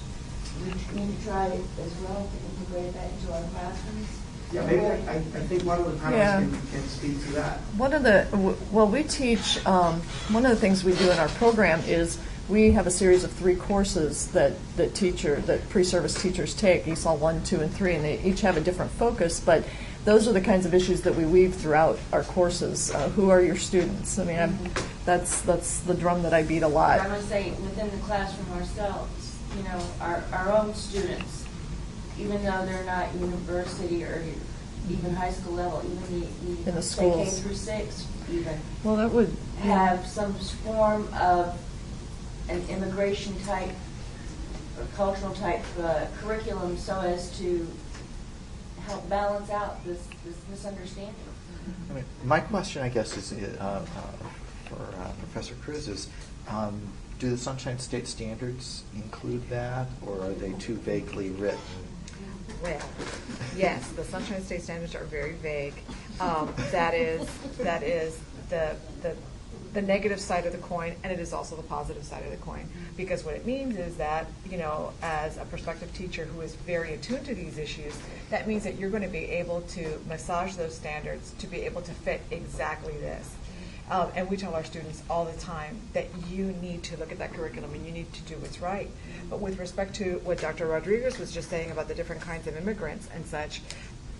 We 0.59 0.99
need 0.99 1.17
to 1.19 1.25
try 1.25 1.45
as 1.47 1.93
well 2.03 2.27
to 2.27 2.73
integrate 2.75 2.93
that 2.93 3.11
into 3.13 3.33
our 3.33 3.43
classrooms? 3.53 4.07
Yeah, 4.51 4.65
maybe, 4.65 4.83
I, 4.83 5.15
I 5.17 5.19
think 5.21 5.63
one 5.63 5.79
of 5.79 5.85
the 5.85 6.09
Yeah. 6.11 6.41
panelists 6.41 6.49
can, 6.49 6.67
can 6.81 6.87
speak 6.89 7.21
to 7.25 7.31
that. 7.33 7.59
One 7.77 7.93
of 7.93 8.01
the, 8.03 8.27
w- 8.31 8.57
well, 8.71 8.87
we 8.87 9.03
teach, 9.03 9.63
um, 9.67 10.01
one 10.31 10.43
of 10.45 10.49
the 10.51 10.57
things 10.57 10.83
we 10.83 10.93
do 10.95 11.09
in 11.11 11.19
our 11.19 11.27
program 11.29 11.81
is 11.85 12.17
we 12.49 12.71
have 12.71 12.87
a 12.87 12.91
series 12.91 13.23
of 13.23 13.31
three 13.31 13.55
courses 13.55 14.27
that, 14.31 14.53
that 14.75 14.95
teacher, 14.95 15.35
that 15.41 15.69
pre-service 15.69 16.19
teachers 16.19 16.55
take, 16.55 16.85
ESOL 16.85 17.19
1, 17.19 17.43
2, 17.43 17.61
and 17.61 17.71
3, 17.71 17.95
and 17.95 18.03
they 18.03 18.19
each 18.21 18.41
have 18.41 18.57
a 18.57 18.61
different 18.61 18.91
focus, 18.91 19.39
but 19.39 19.63
those 20.03 20.27
are 20.27 20.33
the 20.33 20.41
kinds 20.41 20.65
of 20.65 20.73
issues 20.73 21.01
that 21.01 21.13
we 21.15 21.25
weave 21.25 21.53
throughout 21.53 21.99
our 22.11 22.23
courses. 22.23 22.91
Uh, 22.91 23.09
Who 23.09 23.29
are 23.29 23.41
your 23.41 23.55
students? 23.55 24.17
I 24.17 24.23
mean, 24.23 24.39
I'm- 24.39 24.71
that's, 25.05 25.41
that's 25.41 25.79
the 25.81 25.93
drum 25.93 26.23
that 26.23 26.33
I 26.33 26.43
beat 26.43 26.63
a 26.63 26.67
lot. 26.67 26.99
I'm 26.99 27.09
going 27.09 27.21
to 27.21 27.27
say, 27.27 27.51
within 27.51 27.89
the 27.91 27.97
classroom 27.97 28.51
ourselves, 28.57 29.37
you 29.55 29.63
know, 29.63 29.81
our, 30.01 30.23
our 30.33 30.51
own 30.51 30.73
students, 30.73 31.45
even 32.19 32.43
though 32.43 32.65
they're 32.65 32.83
not 32.83 33.13
university 33.15 34.03
or 34.03 34.23
even 34.89 35.13
high 35.13 35.31
school 35.31 35.53
level, 35.53 35.83
even 35.85 36.21
the, 36.21 36.69
In 36.69 36.75
the 36.75 36.81
say 36.81 37.09
K 37.11 37.11
schools. 37.11 37.39
through 37.41 37.55
six 37.55 38.07
even, 38.31 38.59
Well, 38.83 38.95
that 38.97 39.11
would, 39.11 39.35
have 39.61 40.05
some 40.07 40.33
form 40.33 41.07
of 41.13 41.57
an 42.49 42.67
immigration 42.69 43.39
type 43.45 43.71
or 44.77 44.85
cultural 44.95 45.33
type 45.33 45.63
uh, 45.81 46.05
curriculum 46.21 46.77
so 46.77 46.99
as 46.99 47.37
to 47.37 47.67
help 48.85 49.07
balance 49.09 49.49
out 49.49 49.83
this, 49.85 50.07
this 50.25 50.35
misunderstanding. 50.49 51.13
I 51.89 51.93
mean, 51.93 52.05
My 52.23 52.39
question, 52.39 52.81
I 52.81 52.89
guess, 52.89 53.15
is 53.17 53.31
uh, 53.31 53.61
uh, 53.61 53.79
for 54.65 54.81
uh, 55.01 55.11
Professor 55.19 55.53
Cruz 55.55 55.87
is, 55.87 56.09
um, 56.47 56.81
do 57.19 57.29
the 57.29 57.37
Sunshine 57.37 57.77
State 57.77 58.07
standards 58.07 58.83
include 58.95 59.47
that, 59.49 59.87
or 60.05 60.21
are 60.21 60.33
they 60.33 60.53
too 60.53 60.75
vaguely 60.75 61.29
written? 61.31 61.59
Well, 62.63 62.81
yes, 63.55 63.89
the 63.91 64.03
Sunshine 64.03 64.41
State 64.41 64.63
standards 64.63 64.95
are 64.95 65.03
very 65.05 65.33
vague. 65.33 65.75
Um, 66.19 66.53
That 66.71 66.93
is, 66.93 67.29
that 67.59 67.83
is 67.83 68.19
the, 68.49 68.75
the, 69.01 69.15
the 69.73 69.81
negative 69.81 70.19
side 70.19 70.45
of 70.45 70.51
the 70.51 70.57
coin, 70.59 70.95
and 71.03 71.11
it 71.13 71.19
is 71.19 71.33
also 71.33 71.55
the 71.55 71.63
positive 71.63 72.03
side 72.03 72.23
of 72.23 72.31
the 72.31 72.37
coin. 72.37 72.67
Because 72.97 73.23
what 73.23 73.35
it 73.35 73.45
means 73.45 73.77
is 73.77 73.97
that, 73.97 74.27
you 74.49 74.57
know, 74.57 74.91
as 75.01 75.37
a 75.37 75.45
prospective 75.45 75.93
teacher 75.93 76.25
who 76.25 76.41
is 76.41 76.55
very 76.55 76.93
attuned 76.93 77.25
to 77.25 77.35
these 77.35 77.57
issues, 77.57 77.97
that 78.29 78.47
means 78.47 78.63
that 78.63 78.77
you're 78.77 78.89
going 78.89 79.03
to 79.03 79.09
be 79.09 79.25
able 79.25 79.61
to 79.61 80.01
massage 80.07 80.55
those 80.55 80.75
standards 80.75 81.33
to 81.39 81.47
be 81.47 81.61
able 81.61 81.81
to 81.81 81.91
fit 81.91 82.21
exactly 82.31 82.93
this. 82.93 83.35
Um, 83.89 84.11
and 84.15 84.29
we 84.29 84.37
tell 84.37 84.53
our 84.53 84.63
students 84.63 85.01
all 85.09 85.25
the 85.25 85.37
time 85.39 85.79
that 85.93 86.07
you 86.29 86.51
need 86.61 86.83
to 86.83 86.97
look 86.97 87.11
at 87.11 87.17
that 87.17 87.33
curriculum 87.33 87.73
and 87.73 87.85
you 87.85 87.91
need 87.91 88.11
to 88.13 88.21
do 88.21 88.35
what's 88.35 88.61
right. 88.61 88.89
But 89.29 89.39
with 89.39 89.57
respect 89.57 89.95
to 89.95 90.21
what 90.23 90.39
Dr. 90.39 90.67
Rodriguez 90.67 91.17
was 91.17 91.31
just 91.31 91.49
saying 91.49 91.71
about 91.71 91.87
the 91.87 91.95
different 91.95 92.21
kinds 92.21 92.45
of 92.45 92.55
immigrants 92.55 93.09
and 93.15 93.25
such, 93.25 93.61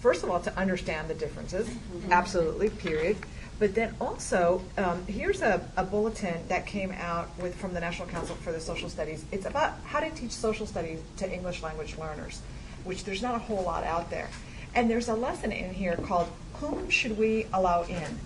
first 0.02 0.24
of 0.24 0.32
all, 0.32 0.40
to 0.40 0.58
understand 0.58 1.08
the 1.08 1.14
differences, 1.14 1.70
absolutely, 2.10 2.70
period. 2.70 3.18
But 3.60 3.76
then 3.76 3.94
also, 4.00 4.62
um, 4.78 5.06
here's 5.06 5.42
a, 5.42 5.62
a 5.76 5.84
bulletin 5.84 6.48
that 6.48 6.66
came 6.66 6.94
out 6.94 7.30
with 7.38 7.56
from 7.56 7.74
the 7.74 7.82
National 7.82 8.08
Council 8.08 8.36
for 8.38 8.54
the 8.54 8.60
Social 8.60 8.88
Studies. 8.88 9.26
It's 9.34 9.46
about 9.46 9.74
how 9.84 10.00
to 10.00 10.10
teach 10.12 10.32
social 10.32 10.66
studies 10.66 11.02
to 11.18 11.32
English 11.32 11.62
language 11.62 11.98
learners, 11.98 12.42
which 12.86 13.04
there's 13.04 13.22
not 13.22 13.36
a 13.36 13.40
whole 13.40 13.64
lot 13.64 13.84
out 13.84 14.10
there. 14.10 14.30
And 14.76 14.90
there's 14.90 15.10
a 15.10 15.14
lesson 15.14 15.52
in 15.52 15.74
here 15.74 15.98
called 15.98 16.30
"Whom 16.56 16.90
Should 16.90 17.18
We 17.18 17.48
Allow 17.52 17.84
In?" 17.84 18.20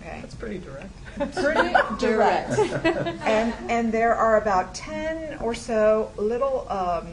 Okay. 0.00 0.18
that's 0.22 0.34
pretty 0.34 0.58
direct. 0.58 0.90
pretty 1.34 1.74
direct. 1.98 2.58
and 3.22 3.54
and 3.70 3.92
there 3.92 4.14
are 4.14 4.40
about 4.40 4.74
ten 4.74 5.36
or 5.40 5.54
so 5.54 6.10
little 6.16 6.66
um, 6.70 7.08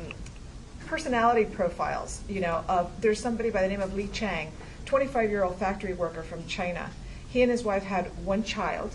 personality 0.86 1.44
profiles. 1.44 2.22
You 2.30 2.40
know, 2.42 2.64
of 2.70 2.90
there's 3.02 3.20
somebody 3.20 3.50
by 3.50 3.62
the 3.64 3.68
name 3.68 3.82
of 3.82 3.94
Li 3.96 4.08
Chang, 4.14 4.52
25 4.90 5.30
year 5.30 5.44
old 5.44 5.56
factory 5.58 5.94
worker 5.94 6.24
from 6.24 6.44
China. 6.48 6.90
He 7.30 7.44
and 7.44 7.52
his 7.52 7.64
wife 7.64 7.84
had 7.84 8.08
one 8.26 8.42
child, 8.44 8.92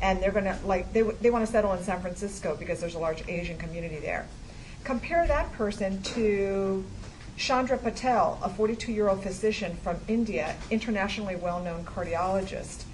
and 0.00 0.22
they're 0.22 0.30
gonna 0.30 0.56
like 0.64 0.92
they 0.92 1.02
they 1.02 1.30
want 1.30 1.44
to 1.44 1.50
settle 1.50 1.72
in 1.72 1.82
San 1.82 2.00
Francisco 2.00 2.54
because 2.56 2.80
there's 2.80 2.94
a 2.94 3.00
large 3.00 3.26
Asian 3.28 3.58
community 3.58 3.98
there. 3.98 4.28
Compare 4.84 5.26
that 5.26 5.52
person 5.54 6.00
to 6.02 6.84
Chandra 7.36 7.76
Patel, 7.76 8.38
a 8.40 8.48
42 8.48 8.92
year 8.92 9.08
old 9.08 9.24
physician 9.24 9.76
from 9.82 9.96
India, 10.06 10.54
internationally 10.70 11.34
well 11.34 11.58
known 11.60 11.84
cardiologist. 11.84 12.84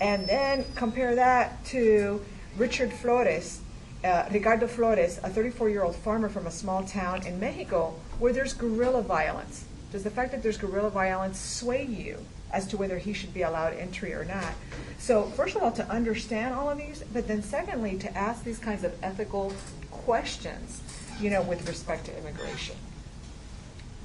And 0.00 0.26
then 0.26 0.64
compare 0.76 1.14
that 1.16 1.62
to 1.66 2.24
Richard 2.56 2.94
Flores, 2.94 3.60
uh, 4.04 4.24
Ricardo 4.32 4.66
Flores, 4.66 5.20
a 5.22 5.28
34 5.28 5.68
year 5.68 5.82
old 5.82 5.96
farmer 5.96 6.30
from 6.30 6.46
a 6.46 6.50
small 6.50 6.82
town 6.82 7.26
in 7.26 7.38
Mexico 7.38 7.94
where 8.18 8.32
there's 8.32 8.54
guerrilla 8.54 9.02
violence. 9.02 9.66
Does 9.92 10.04
the 10.04 10.10
fact 10.10 10.30
that 10.32 10.42
there's 10.42 10.56
guerrilla 10.56 10.90
violence 10.90 11.38
sway 11.38 11.84
you 11.84 12.24
as 12.52 12.66
to 12.68 12.76
whether 12.76 12.98
he 12.98 13.12
should 13.12 13.34
be 13.34 13.42
allowed 13.42 13.74
entry 13.74 14.12
or 14.14 14.24
not? 14.24 14.52
So, 14.98 15.24
first 15.30 15.56
of 15.56 15.62
all, 15.62 15.72
to 15.72 15.88
understand 15.88 16.54
all 16.54 16.70
of 16.70 16.78
these, 16.78 17.02
but 17.12 17.26
then 17.26 17.42
secondly, 17.42 17.96
to 17.98 18.16
ask 18.16 18.44
these 18.44 18.58
kinds 18.58 18.84
of 18.84 18.92
ethical 19.02 19.52
questions, 19.90 20.80
you 21.20 21.30
know, 21.30 21.42
with 21.42 21.66
respect 21.68 22.06
to 22.06 22.18
immigration. 22.18 22.76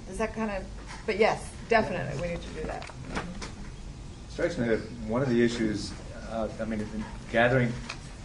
Does 0.08 0.18
that 0.18 0.34
kind 0.36 0.52
of, 0.52 0.64
but 1.06 1.18
yes, 1.18 1.50
definitely, 1.70 2.20
we 2.22 2.28
need 2.30 2.42
to 2.42 2.50
do 2.50 2.68
that. 2.68 2.90
Strikes 4.30 4.58
me 4.58 4.68
that 4.68 4.80
one 5.08 5.22
of 5.22 5.30
the 5.30 5.44
issues, 5.44 5.92
uh, 6.32 6.48
I 6.60 6.66
mean, 6.66 6.80
in 6.80 7.06
gathering, 7.32 7.72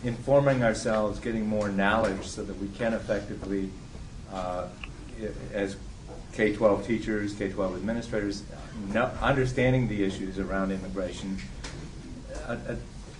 informing 0.02 0.62
ourselves, 0.62 1.20
getting 1.20 1.46
more 1.46 1.68
knowledge 1.68 2.26
so 2.26 2.42
that 2.42 2.58
we 2.58 2.68
can 2.68 2.94
effectively, 2.94 3.70
uh, 4.32 4.66
i- 5.20 5.56
as 6.40 6.56
K-12 6.56 6.86
teachers, 6.86 7.32
K-12 7.34 7.76
administrators, 7.76 8.42
know, 8.92 9.10
understanding 9.20 9.88
the 9.88 10.02
issues 10.04 10.38
around 10.38 10.72
immigration. 10.72 11.38
A- 12.46 12.52
a- 12.52 12.76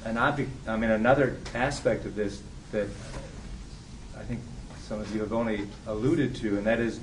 An 0.09 0.17
object, 0.17 0.51
I 0.67 0.77
mean, 0.77 0.91
another 0.91 1.37
aspect 1.55 2.07
of 2.07 2.15
this 2.15 2.41
that 2.73 2.89
I 4.19 4.23
think 4.23 4.41
some 4.81 4.99
of 4.99 5.15
you 5.15 5.21
have 5.21 5.35
only 5.35 5.69
alluded 5.87 6.35
to, 6.37 6.57
and 6.57 6.67
that 6.67 6.81
is 6.81 7.01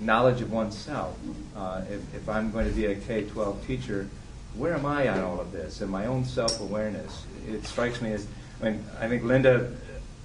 knowledge 0.00 0.40
of 0.40 0.52
oneself. 0.52 1.18
Uh, 1.56 1.82
if, 1.90 2.14
if 2.14 2.28
I'm 2.28 2.52
going 2.52 2.68
to 2.68 2.72
be 2.72 2.86
a 2.86 2.94
K-12 2.94 3.66
teacher, 3.66 4.08
where 4.54 4.72
am 4.74 4.86
I 4.86 5.08
on 5.08 5.18
all 5.18 5.40
of 5.40 5.50
this 5.50 5.80
and 5.80 5.90
my 5.90 6.06
own 6.06 6.24
self-awareness. 6.24 7.24
It 7.48 7.66
strikes 7.66 8.00
me 8.00 8.12
as, 8.12 8.26
I 8.62 8.70
mean, 8.70 8.84
I 9.00 9.08
think 9.08 9.24
Linda 9.24 9.74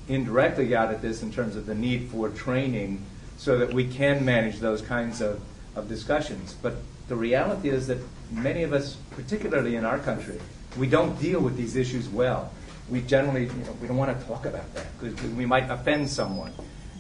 indirectly 0.08 0.68
got 0.68 0.92
at 0.92 1.02
this 1.02 1.24
in 1.24 1.32
terms 1.32 1.56
of 1.56 1.66
the 1.66 1.74
need 1.76 2.10
for 2.10 2.30
training 2.30 3.04
so 3.44 3.58
that 3.58 3.74
we 3.74 3.86
can 3.86 4.24
manage 4.24 4.60
those 4.60 4.82
kinds 4.82 5.20
of, 5.20 5.42
of 5.76 5.90
discussions. 5.90 6.56
But 6.62 6.76
the 7.10 7.16
reality 7.18 7.68
is 7.68 7.88
that 7.88 7.98
many 8.32 8.64
of 8.64 8.72
us, 8.72 8.96
particularly 9.12 9.76
in 9.76 9.84
our 9.84 10.00
country, 10.00 10.40
we 10.78 10.88
don't 10.88 11.20
deal 11.20 11.42
with 11.42 11.58
these 11.58 11.76
issues 11.76 12.08
well. 12.08 12.54
We 12.90 13.02
generally, 13.02 13.48
you 13.48 13.64
know, 13.66 13.76
we 13.82 13.88
don't 13.90 13.98
want 13.98 14.18
to 14.18 14.26
talk 14.28 14.46
about 14.46 14.74
that 14.76 14.88
because 14.98 15.22
we 15.32 15.46
might 15.46 15.70
offend 15.70 16.10
someone. 16.10 16.54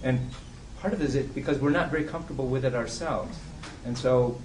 And 0.04 0.20
part 0.82 0.94
of 0.94 1.02
it 1.02 1.16
is 1.16 1.28
because 1.28 1.60
we're 1.60 1.70
not 1.70 1.90
very 1.90 2.04
comfortable 2.04 2.48
with 2.48 2.66
it 2.66 2.76
ourselves. 2.76 3.40
And 3.86 3.98
so 3.98 4.38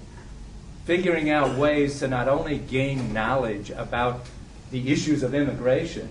figuring 0.84 1.30
out 1.30 1.58
ways 1.58 1.98
to 1.98 2.06
not 2.06 2.28
only 2.28 2.58
gain 2.58 3.12
knowledge 3.12 3.70
about 3.70 4.24
the 4.70 4.92
issues 4.92 5.24
of 5.24 5.34
immigration, 5.34 6.08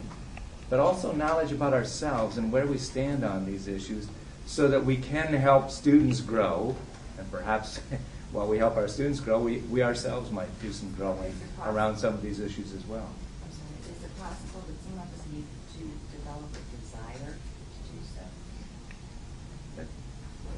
but 0.70 0.82
also 0.82 1.14
knowledge 1.14 1.54
about 1.54 1.74
ourselves 1.74 2.38
and 2.38 2.52
where 2.52 2.66
we 2.66 2.78
stand 2.78 3.24
on 3.24 3.46
these 3.46 3.70
issues 3.70 4.10
so 4.48 4.68
that 4.70 4.84
we 4.84 4.98
can 4.98 5.34
help 5.34 5.70
students 5.70 6.22
grow 6.22 6.76
and 7.20 7.30
perhaps 7.32 7.80
while 8.32 8.48
we 8.48 8.58
help 8.58 8.78
our 8.78 8.88
students 8.88 9.20
grow, 9.20 9.40
we, 9.40 9.58
we 9.70 9.84
ourselves 9.84 10.32
might 10.32 10.50
do 10.62 10.72
some 10.72 10.92
growing 10.94 11.34
around 11.66 11.98
some 11.98 12.14
of 12.14 12.22
these 12.22 12.40
issues 12.40 12.74
as 12.74 12.86
well. 12.86 13.10
Sorry, 13.50 13.96
is 13.96 14.04
it 14.04 14.20
possible 14.20 14.64
that 14.68 14.84
some 14.84 15.00
of 15.00 15.14
us 15.14 15.26
need 15.32 15.46
to 15.78 15.84
develop 16.18 16.50
a 16.52 16.64
desire 16.80 17.36
to 17.36 17.80
do 17.92 18.00
so? 18.04 18.24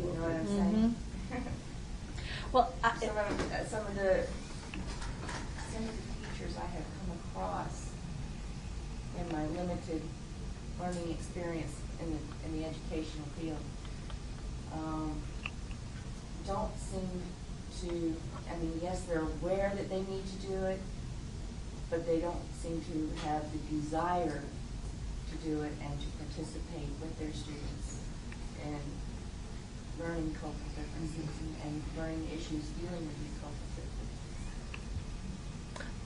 You 0.01 0.13
know 0.13 0.21
what 0.21 0.31
I'm 0.31 0.47
saying? 0.47 0.95
Well, 2.51 2.73
I, 2.83 2.97
Some 2.97 3.09
of, 3.15 3.51
uh, 3.51 3.65
some 3.67 3.85
of 3.85 3.93
the, 3.93 4.25
some 5.69 5.83
of 5.83 5.93
the 5.93 6.01
teachers 6.25 6.57
I 6.57 6.65
have 6.65 6.83
come 6.97 7.13
across 7.29 7.91
in 9.19 9.31
my 9.31 9.45
limited 9.45 10.01
learning 10.81 11.11
experience 11.11 11.75
in 12.01 12.09
the, 12.09 12.17
in 12.47 12.59
the 12.59 12.67
educational 12.67 13.27
field, 13.39 13.59
um, 14.73 15.21
don't 16.47 16.77
seem 16.77 17.21
to, 17.81 18.15
I 18.51 18.57
mean, 18.57 18.79
yes, 18.81 19.01
they're 19.01 19.21
aware 19.21 19.71
that 19.75 19.89
they 19.89 20.01
need 20.01 20.25
to 20.25 20.47
do 20.47 20.55
it, 20.65 20.79
but 21.89 22.05
they 22.05 22.19
don't 22.19 22.41
seem 22.61 22.81
to 22.81 23.27
have 23.27 23.43
the 23.51 23.59
desire 23.75 24.43
to 25.31 25.35
do 25.47 25.61
it 25.61 25.71
and 25.81 25.99
to 25.99 26.07
participate 26.17 26.89
with 27.01 27.17
their 27.19 27.33
students 27.33 27.99
in 28.65 28.79
learning 29.99 30.35
cultural 30.39 30.71
differences 30.75 31.29
and, 31.65 31.83
learning 31.97 32.27
issues 32.33 32.65
dealing 32.79 33.05
with. 33.05 33.28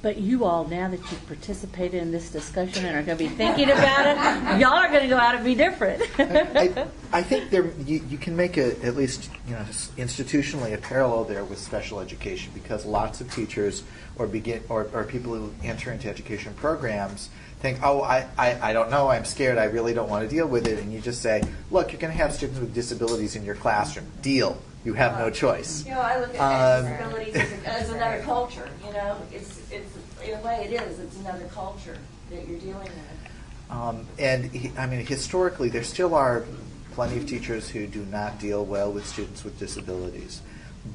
But 0.03 0.17
you 0.17 0.43
all, 0.43 0.65
now 0.65 0.89
that 0.89 0.99
you've 0.99 1.27
participated 1.27 2.01
in 2.01 2.11
this 2.11 2.29
discussion 2.29 2.85
and 2.85 2.93
are 2.95 3.01
going 3.01 3.17
to 3.17 3.23
be 3.23 3.29
thinking 3.29 3.71
about 3.71 4.05
it, 4.05 4.59
y'all 4.59 4.73
are 4.73 4.89
going 4.89 5.01
to 5.01 5.07
go 5.07 5.17
out 5.17 5.33
and 5.33 5.45
be 5.45 5.55
different. 5.55 6.03
I, 6.19 6.87
I 7.13 7.23
think 7.23 7.49
there 7.49 7.71
you, 7.85 8.03
you 8.09 8.17
can 8.17 8.35
make 8.35 8.57
a 8.57 8.77
at 8.83 8.97
least 8.97 9.31
you 9.47 9.53
know 9.53 9.61
institutionally 9.61 10.73
a 10.73 10.77
parallel 10.77 11.23
there 11.23 11.45
with 11.45 11.57
special 11.57 12.01
education 12.01 12.51
because 12.53 12.85
lots 12.85 13.21
of 13.21 13.31
teachers 13.31 13.83
or 14.17 14.27
begin 14.27 14.61
or, 14.67 14.89
or 14.93 15.05
people 15.05 15.33
who 15.33 15.53
enter 15.63 15.93
into 15.93 16.09
education 16.09 16.53
programs 16.55 17.29
think 17.63 17.79
oh 17.81 18.01
I, 18.01 18.27
I, 18.37 18.69
I 18.69 18.73
don't 18.73 18.91
know 18.91 19.07
I'm 19.07 19.23
scared 19.23 19.57
I 19.57 19.63
really 19.65 19.93
don't 19.93 20.09
want 20.09 20.29
to 20.29 20.35
deal 20.35 20.45
with 20.45 20.67
it 20.67 20.79
and 20.79 20.91
you 20.91 20.99
just 20.99 21.21
say 21.21 21.41
look 21.71 21.93
you're 21.93 22.01
going 22.01 22.11
to 22.11 22.17
have 22.17 22.33
students 22.33 22.59
with 22.59 22.73
disabilities 22.73 23.37
in 23.37 23.45
your 23.45 23.55
classroom 23.55 24.05
deal 24.21 24.57
you 24.83 24.93
have 24.93 25.17
no 25.17 25.29
choice 25.29 25.85
You 25.85 25.93
know, 25.93 26.01
I 26.01 26.19
look 26.19 26.35
at 26.35 26.41
Um, 26.41 26.85
disabilities 26.85 27.35
as, 27.35 27.51
a, 27.51 27.69
as 27.69 27.89
another 27.91 28.21
culture. 28.23 28.69
You 28.85 28.91
know, 28.91 29.17
it's 29.31 29.61
it's 29.71 29.95
in 30.25 30.37
a 30.37 30.41
way 30.41 30.67
it 30.69 30.81
is. 30.81 30.99
It's 30.99 31.17
another 31.19 31.45
culture 31.45 31.97
that 32.29 32.47
you're 32.47 32.59
dealing 32.59 32.83
with. 32.83 33.69
Um, 33.69 34.07
and 34.19 34.51
he, 34.51 34.71
I 34.77 34.85
mean, 34.85 35.05
historically, 35.05 35.69
there 35.69 35.83
still 35.83 36.15
are 36.15 36.45
plenty 36.91 37.17
of 37.17 37.27
teachers 37.27 37.69
who 37.69 37.87
do 37.87 38.05
not 38.05 38.39
deal 38.39 38.65
well 38.65 38.91
with 38.91 39.05
students 39.05 39.43
with 39.43 39.57
disabilities. 39.57 40.41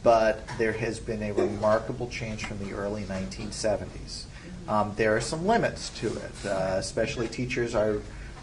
But 0.03 0.47
there 0.59 0.73
has 0.73 1.01
been 1.01 1.23
a 1.23 1.33
remarkable 1.33 2.09
change 2.09 2.45
from 2.45 2.59
the 2.59 2.75
early 2.75 3.05
1970s. 3.05 4.25
Um, 4.69 4.93
there 4.97 5.17
are 5.17 5.21
some 5.21 5.47
limits 5.47 5.89
to 6.01 6.09
it, 6.09 6.47
uh, 6.47 6.75
especially 6.77 7.27
teachers 7.27 7.75
are 7.75 8.01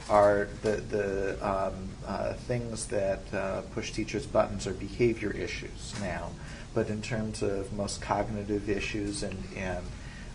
are 0.09 0.47
the 0.63 0.77
the 0.77 1.47
um, 1.47 1.89
uh, 2.07 2.33
things 2.33 2.87
that 2.87 3.21
uh, 3.33 3.61
push 3.73 3.91
teachers' 3.91 4.25
buttons 4.25 4.65
are 4.65 4.73
behavior 4.73 5.31
issues 5.31 5.93
now. 6.01 6.31
But 6.73 6.89
in 6.89 7.01
terms 7.01 7.41
of 7.43 7.71
most 7.73 8.01
cognitive 8.01 8.69
issues 8.69 9.21
and 9.21 9.37
and 9.55 9.85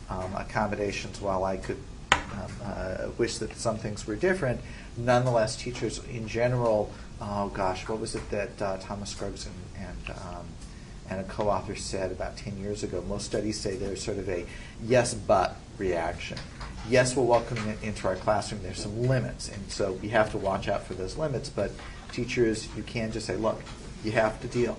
um, 0.08 0.32
accommodations, 0.36 1.20
while 1.20 1.44
I 1.44 1.56
could 1.56 1.78
um, 2.12 2.52
uh, 2.64 3.08
wish 3.18 3.38
that 3.38 3.56
some 3.56 3.76
things 3.76 4.06
were 4.06 4.16
different. 4.16 4.60
Nonetheless, 4.96 5.56
teachers 5.56 6.00
in 6.08 6.28
general, 6.28 6.92
oh 7.20 7.48
gosh, 7.48 7.88
what 7.88 8.00
was 8.00 8.14
it 8.14 8.28
that 8.30 8.62
uh, 8.62 8.76
Thomas 8.78 9.10
Scruggs 9.10 9.46
and, 9.46 9.88
and, 9.88 10.16
um, 10.16 10.46
and 11.08 11.20
a 11.20 11.24
co-author 11.24 11.74
said 11.74 12.12
about 12.12 12.36
10 12.36 12.58
years 12.58 12.82
ago? 12.82 13.02
Most 13.08 13.24
studies 13.26 13.58
say 13.58 13.76
there's 13.76 14.02
sort 14.02 14.18
of 14.18 14.28
a 14.28 14.46
yes 14.84 15.14
but 15.14 15.56
reaction. 15.80 16.38
Yes, 16.88 17.16
we'll 17.16 17.26
welcome 17.26 17.56
you 17.66 17.76
into 17.82 18.06
our 18.06 18.16
classroom. 18.16 18.62
There's 18.62 18.82
some 18.82 19.08
limits, 19.08 19.48
and 19.48 19.70
so 19.70 19.92
we 19.94 20.08
have 20.10 20.30
to 20.32 20.38
watch 20.38 20.68
out 20.68 20.84
for 20.84 20.94
those 20.94 21.16
limits. 21.16 21.48
But 21.48 21.72
teachers, 22.12 22.68
you 22.76 22.82
can't 22.84 23.12
just 23.12 23.26
say, 23.26 23.36
look, 23.36 23.62
you 24.04 24.12
have 24.12 24.40
to 24.42 24.48
deal. 24.48 24.78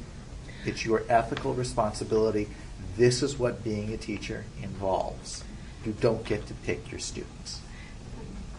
It's 0.66 0.86
your 0.86 1.04
ethical 1.10 1.54
responsibility. 1.54 2.48
This 2.96 3.24
is 3.24 3.38
what 3.38 3.64
being 3.64 3.92
a 3.94 3.98
teacher 3.98 4.46
involves. 4.62 5.44
You 5.86 5.94
don't 6.00 6.24
get 6.24 6.46
to 6.48 6.54
pick 6.54 6.92
your 6.92 7.00
students. 7.00 7.62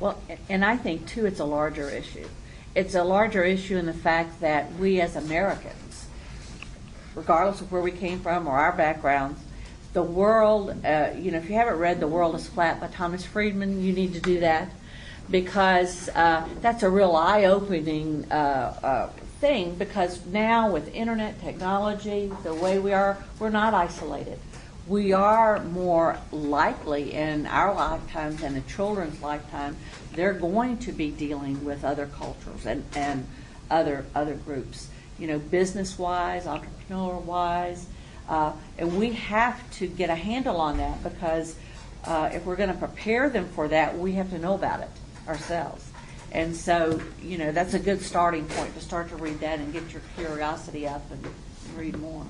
Well, 0.00 0.20
and 0.48 0.64
I 0.64 0.76
think 0.76 1.06
too, 1.06 1.26
it's 1.26 1.38
a 1.38 1.44
larger 1.44 1.88
issue. 1.88 2.28
It's 2.74 2.94
a 2.94 3.04
larger 3.04 3.44
issue 3.44 3.76
in 3.76 3.86
the 3.86 3.92
fact 3.92 4.40
that 4.40 4.72
we 4.74 5.00
as 5.00 5.14
Americans, 5.14 6.06
regardless 7.14 7.60
of 7.60 7.70
where 7.70 7.82
we 7.82 7.92
came 7.92 8.18
from 8.18 8.48
or 8.48 8.56
our 8.56 8.72
backgrounds, 8.72 9.40
the 9.92 10.02
world, 10.02 10.84
uh, 10.84 11.10
you 11.16 11.30
know, 11.30 11.38
if 11.38 11.48
you 11.48 11.56
haven't 11.56 11.78
read 11.78 12.00
The 12.00 12.08
World 12.08 12.34
is 12.34 12.46
Flat 12.46 12.80
by 12.80 12.86
Thomas 12.88 13.24
Friedman, 13.24 13.82
you 13.82 13.92
need 13.92 14.14
to 14.14 14.20
do 14.20 14.40
that 14.40 14.70
because 15.30 16.08
uh, 16.10 16.46
that's 16.60 16.82
a 16.82 16.90
real 16.90 17.14
eye 17.14 17.44
opening 17.44 18.30
uh, 18.30 18.34
uh, 18.34 19.06
thing 19.40 19.74
because 19.74 20.24
now 20.26 20.70
with 20.70 20.94
internet 20.94 21.40
technology, 21.40 22.32
the 22.42 22.54
way 22.54 22.78
we 22.78 22.92
are, 22.92 23.22
we're 23.38 23.50
not 23.50 23.74
isolated. 23.74 24.38
We 24.88 25.12
are 25.12 25.62
more 25.62 26.18
likely 26.32 27.12
in 27.12 27.46
our 27.46 27.74
lifetimes 27.74 28.42
and 28.42 28.56
the 28.56 28.62
children's 28.62 29.20
lifetime, 29.22 29.76
they're 30.14 30.32
going 30.32 30.78
to 30.78 30.92
be 30.92 31.10
dealing 31.10 31.64
with 31.64 31.84
other 31.84 32.06
cultures 32.06 32.66
and, 32.66 32.84
and 32.96 33.26
other 33.70 34.04
other 34.14 34.34
groups, 34.34 34.88
you 35.18 35.26
know, 35.26 35.38
business 35.38 35.98
wise, 35.98 36.46
entrepreneur 36.46 37.16
wise. 37.16 37.86
Uh, 38.28 38.52
and 38.78 38.98
we 38.98 39.12
have 39.12 39.70
to 39.72 39.86
get 39.86 40.10
a 40.10 40.14
handle 40.14 40.56
on 40.56 40.78
that 40.78 41.02
because 41.02 41.56
uh, 42.04 42.30
if 42.32 42.44
we're 42.44 42.56
going 42.56 42.68
to 42.70 42.78
prepare 42.78 43.28
them 43.28 43.48
for 43.48 43.68
that, 43.68 43.98
we 43.98 44.12
have 44.12 44.30
to 44.30 44.38
know 44.38 44.54
about 44.54 44.80
it 44.80 44.90
ourselves. 45.28 45.88
And 46.32 46.56
so, 46.56 47.00
you 47.22 47.36
know, 47.36 47.52
that's 47.52 47.74
a 47.74 47.78
good 47.78 48.00
starting 48.00 48.46
point 48.46 48.74
to 48.74 48.80
start 48.80 49.10
to 49.10 49.16
read 49.16 49.40
that 49.40 49.58
and 49.58 49.72
get 49.72 49.92
your 49.92 50.02
curiosity 50.16 50.88
up 50.88 51.02
and 51.10 51.26
read 51.76 51.98
more. 51.98 52.26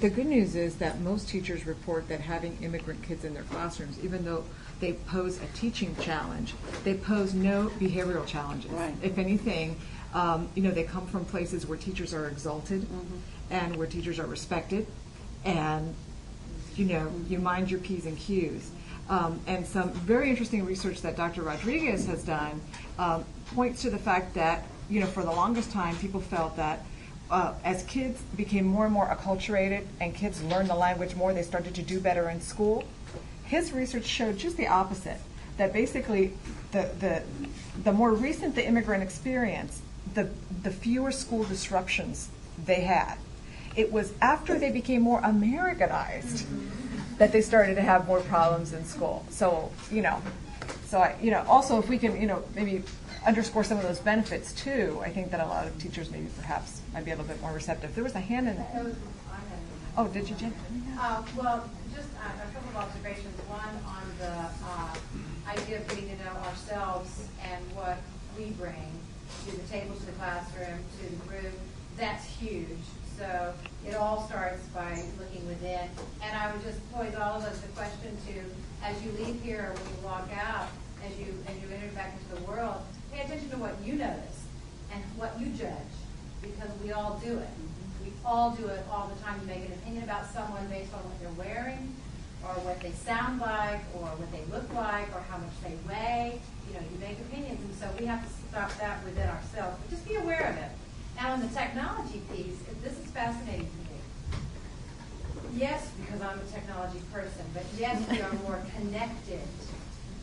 The 0.00 0.10
good 0.10 0.26
news 0.26 0.56
is 0.56 0.76
that 0.76 1.00
most 1.00 1.28
teachers 1.28 1.66
report 1.66 2.08
that 2.08 2.20
having 2.20 2.58
immigrant 2.62 3.02
kids 3.02 3.24
in 3.24 3.34
their 3.34 3.42
classrooms, 3.44 4.02
even 4.02 4.24
though 4.24 4.44
they 4.80 4.94
pose 4.94 5.38
a 5.40 5.46
teaching 5.56 5.94
challenge, 6.00 6.54
they 6.84 6.94
pose 6.94 7.34
no 7.34 7.68
behavioral 7.78 8.26
challenges. 8.26 8.70
Right. 8.70 8.94
If 9.02 9.18
anything, 9.18 9.76
um, 10.14 10.48
you 10.54 10.62
know, 10.62 10.70
they 10.70 10.84
come 10.84 11.06
from 11.06 11.24
places 11.26 11.66
where 11.66 11.78
teachers 11.78 12.14
are 12.14 12.28
exalted 12.28 12.86
and 13.50 13.76
where 13.76 13.86
teachers 13.86 14.18
are 14.18 14.26
respected, 14.26 14.86
and 15.44 15.94
you 16.76 16.86
know, 16.86 17.10
you 17.28 17.38
mind 17.38 17.70
your 17.70 17.80
p's 17.80 18.06
and 18.06 18.18
q's. 18.18 18.70
Um, 19.08 19.38
and 19.46 19.66
some 19.66 19.92
very 19.92 20.30
interesting 20.30 20.64
research 20.64 21.02
that 21.02 21.14
Dr. 21.14 21.42
Rodriguez 21.42 22.06
has 22.06 22.24
done 22.24 22.60
um, 22.98 23.24
points 23.54 23.82
to 23.82 23.90
the 23.90 23.98
fact 23.98 24.34
that 24.34 24.64
you 24.88 25.00
know, 25.00 25.06
for 25.06 25.22
the 25.22 25.30
longest 25.30 25.70
time, 25.70 25.96
people 25.96 26.20
felt 26.20 26.56
that 26.56 26.84
uh, 27.30 27.54
as 27.64 27.82
kids 27.84 28.20
became 28.36 28.66
more 28.66 28.84
and 28.84 28.92
more 28.92 29.06
acculturated 29.08 29.86
and 30.00 30.14
kids 30.14 30.42
learned 30.44 30.68
the 30.68 30.74
language 30.74 31.14
more, 31.16 31.32
they 31.32 31.42
started 31.42 31.74
to 31.74 31.82
do 31.82 32.00
better 32.00 32.28
in 32.28 32.40
school. 32.40 32.84
His 33.44 33.72
research 33.72 34.04
showed 34.04 34.38
just 34.38 34.56
the 34.56 34.66
opposite. 34.66 35.18
That 35.56 35.72
basically, 35.72 36.32
the 36.72 36.90
the 36.98 37.22
the 37.84 37.92
more 37.92 38.12
recent 38.12 38.56
the 38.56 38.66
immigrant 38.66 39.02
experience, 39.04 39.82
the 40.14 40.28
the 40.64 40.70
fewer 40.70 41.12
school 41.12 41.44
disruptions 41.44 42.28
they 42.64 42.80
had. 42.80 43.16
It 43.76 43.92
was 43.92 44.12
after 44.20 44.58
they 44.58 44.70
became 44.70 45.02
more 45.02 45.20
Americanized 45.20 46.46
that 47.18 47.32
they 47.32 47.40
started 47.40 47.76
to 47.76 47.82
have 47.82 48.06
more 48.06 48.20
problems 48.20 48.72
in 48.72 48.84
school. 48.84 49.24
So 49.30 49.70
you 49.90 50.02
know, 50.02 50.22
so 50.86 50.98
I, 50.98 51.16
you 51.20 51.30
know, 51.30 51.44
also 51.48 51.78
if 51.78 51.88
we 51.88 51.98
can, 51.98 52.20
you 52.20 52.26
know, 52.26 52.42
maybe 52.54 52.82
underscore 53.26 53.64
some 53.64 53.78
of 53.78 53.84
those 53.84 53.98
benefits 53.98 54.52
too, 54.52 55.00
I 55.02 55.10
think 55.10 55.30
that 55.30 55.40
a 55.40 55.46
lot 55.46 55.66
of 55.66 55.78
teachers 55.78 56.10
maybe 56.10 56.28
perhaps 56.36 56.80
might 56.92 57.04
be 57.04 57.10
a 57.10 57.16
little 57.16 57.28
bit 57.28 57.40
more 57.40 57.52
receptive. 57.52 57.94
There 57.94 58.04
was 58.04 58.14
a 58.14 58.20
hand 58.20 58.48
in 58.48 58.56
there. 58.56 58.84
was, 58.84 58.94
I 59.30 59.36
had. 59.36 59.58
Oh, 59.96 60.08
did 60.08 60.28
you, 60.28 60.36
Jen? 60.36 60.54
Uh, 60.98 61.22
well, 61.36 61.68
just 61.94 62.08
uh, 62.14 62.48
a 62.48 62.54
couple 62.54 62.70
of 62.70 62.76
observations. 62.76 63.38
One 63.48 63.74
on 63.86 64.04
the 64.18 64.46
uh, 64.66 64.94
idea 65.50 65.78
of 65.78 65.88
getting 65.88 66.16
to 66.16 66.24
know 66.24 66.32
ourselves 66.46 67.28
and 67.42 67.64
what 67.74 67.98
we 68.38 68.50
bring 68.50 68.90
to 69.46 69.56
the 69.56 69.66
table, 69.68 69.94
to 69.94 70.06
the 70.06 70.12
classroom, 70.12 70.78
to 71.00 71.10
the 71.10 71.16
group. 71.26 71.54
That's 71.96 72.24
huge. 72.24 72.68
So 73.18 73.54
it 73.86 73.94
all 73.94 74.26
starts 74.26 74.66
by 74.68 75.02
looking 75.18 75.46
within. 75.46 75.88
And 76.22 76.36
I 76.36 76.52
would 76.52 76.62
just 76.64 76.80
pose 76.92 77.14
all 77.14 77.38
of 77.38 77.44
us 77.44 77.60
the 77.60 77.68
question 77.68 78.16
to, 78.26 78.34
as 78.84 79.00
you 79.04 79.12
leave 79.12 79.40
here, 79.42 79.70
or 79.70 79.74
when 79.74 79.86
you 79.94 80.04
walk 80.04 80.28
out, 80.34 80.68
as 81.06 81.16
you 81.18 81.26
as 81.46 81.54
you 81.62 81.68
enter 81.74 81.94
back 81.94 82.14
into 82.18 82.40
the 82.40 82.50
world, 82.50 82.82
pay 83.12 83.22
attention 83.22 83.50
to 83.50 83.56
what 83.58 83.74
you 83.84 83.94
notice 83.94 84.46
and 84.92 85.02
what 85.16 85.38
you 85.38 85.46
judge, 85.48 85.94
because 86.42 86.70
we 86.82 86.92
all 86.92 87.20
do 87.24 87.38
it. 87.38 87.48
We 88.04 88.12
all 88.24 88.50
do 88.50 88.66
it 88.66 88.84
all 88.90 89.10
the 89.14 89.22
time. 89.22 89.40
You 89.40 89.46
make 89.46 89.66
an 89.66 89.72
opinion 89.72 90.04
about 90.04 90.26
someone 90.26 90.66
based 90.68 90.92
on 90.92 91.00
what 91.00 91.20
they're 91.20 91.38
wearing, 91.38 91.94
or 92.42 92.54
what 92.64 92.80
they 92.80 92.92
sound 92.92 93.40
like, 93.40 93.80
or 93.94 94.08
what 94.18 94.30
they 94.32 94.44
look 94.52 94.72
like, 94.74 95.08
or 95.14 95.20
how 95.30 95.38
much 95.38 95.54
they 95.62 95.76
weigh. 95.88 96.40
You 96.68 96.74
know, 96.74 96.84
you 96.90 96.98
make 96.98 97.18
opinions, 97.20 97.60
and 97.62 97.74
so 97.76 97.86
we 97.98 98.06
have 98.06 98.26
to 98.26 98.32
stop 98.50 98.72
that 98.78 99.04
within 99.04 99.28
ourselves. 99.28 99.76
But 99.80 99.90
just 99.90 100.08
be 100.08 100.16
aware 100.16 100.50
of 100.50 100.56
it. 100.56 100.70
Now, 101.16 101.32
on 101.32 101.40
the 101.40 101.48
technology 101.48 102.20
piece, 102.32 102.58
this 102.82 102.98
is 102.98 103.10
fascinating 103.12 103.68
to 103.70 103.78
me. 103.78 104.38
Yes, 105.54 105.90
because 106.00 106.20
I'm 106.20 106.38
a 106.38 106.44
technology 106.52 107.00
person, 107.12 107.44
but 107.54 107.64
yes, 107.78 108.02
we 108.10 108.20
are 108.20 108.32
more 108.42 108.60
connected. 108.76 109.40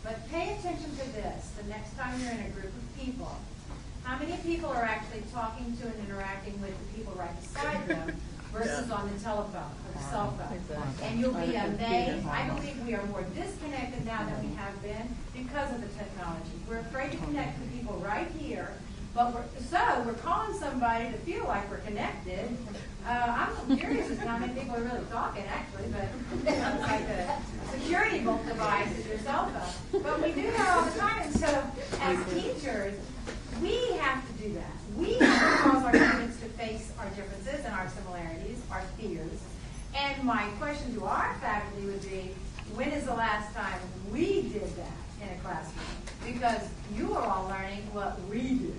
But 0.04 0.28
pay 0.30 0.58
attention 0.58 0.92
to 0.92 1.14
this 1.14 1.52
the 1.62 1.68
next 1.70 1.98
time 1.98 2.20
you're 2.20 2.32
in 2.32 2.40
a 2.40 2.50
group 2.50 2.74
of 2.74 3.00
people. 3.00 3.32
How 4.04 4.18
many 4.18 4.36
people 4.38 4.70
are 4.70 4.84
actually 4.84 5.24
talking 5.32 5.78
to 5.78 5.88
and 5.88 5.96
interacting 6.08 6.60
with 6.60 6.76
the 6.78 6.98
people 6.98 7.14
right 7.14 7.40
beside 7.40 7.88
them 7.88 8.20
versus 8.52 8.90
on 8.92 9.10
the 9.14 9.20
telephone 9.20 9.62
or 9.62 9.94
the 9.94 10.04
cell 10.04 10.38
phone? 10.38 10.84
And 11.04 11.20
you'll 11.20 11.34
be 11.34 11.56
amazed. 11.56 12.28
I 12.28 12.50
believe 12.50 12.84
we 12.86 12.96
are 12.96 13.06
more 13.06 13.24
disconnected 13.36 14.06
now 14.06 14.26
than 14.26 14.50
we 14.50 14.56
have 14.56 14.82
been 14.82 15.16
because 15.34 15.72
of 15.72 15.82
the 15.82 15.88
technology. 15.98 16.52
We're 16.68 16.80
afraid 16.80 17.12
to 17.12 17.18
connect 17.18 17.60
with 17.60 17.72
people 17.72 17.94
right 18.04 18.28
here 18.40 18.74
but 19.14 19.34
we're, 19.34 19.44
so 19.70 20.04
we're 20.06 20.14
calling 20.14 20.58
somebody 20.58 21.12
to 21.12 21.18
feel 21.20 21.46
like 21.46 21.70
we're 21.70 21.78
connected. 21.78 22.48
Uh, 23.06 23.48
I'm 23.68 23.78
curious 23.78 24.10
as 24.10 24.18
to 24.20 24.28
how 24.28 24.38
many 24.38 24.54
people 24.54 24.76
are 24.76 24.82
really 24.82 25.06
talking, 25.12 25.44
actually, 25.46 25.88
but 25.92 26.08
it's 26.46 26.82
like 26.82 27.02
a 27.02 27.42
security 27.72 28.20
device 28.20 28.98
is 28.98 29.08
your 29.08 29.18
cell 29.20 29.48
phone. 29.50 30.02
But 30.04 30.22
we 30.22 30.32
do 30.32 30.52
that 30.52 30.78
all 30.78 30.86
the 30.86 31.00
time, 31.00 31.22
and 31.24 31.36
so 31.36 31.64
as 32.02 32.34
teachers, 32.34 32.94
we 33.62 33.98
have 33.98 34.26
to 34.28 34.44
do 34.44 34.54
that. 34.54 34.72
We 34.96 35.14
have 35.16 35.58
to 35.58 35.70
cause 35.70 35.84
our 35.84 35.94
students 35.94 36.40
to 36.40 36.46
face 36.50 36.92
our 37.00 37.10
differences 37.10 37.66
and 37.66 37.74
our 37.74 37.90
similarities, 37.90 38.62
our 38.72 38.82
fears. 39.00 39.42
And 39.96 40.24
my 40.24 40.44
question 40.60 40.94
to 40.96 41.06
our 41.06 41.36
faculty 41.42 41.86
would 41.88 42.02
be, 42.04 42.32
when 42.76 42.92
is 42.92 43.06
the 43.06 43.14
last 43.14 43.54
time 43.54 43.80
we 44.12 44.44
did 44.44 44.76
that 44.78 44.94
in 45.22 45.30
a 45.38 45.40
classroom? 45.42 45.86
Because 46.26 46.62
you 46.96 47.14
are 47.14 47.24
all 47.24 47.48
learning 47.50 47.82
what 47.92 48.22
we 48.30 48.54
do. 48.54 48.74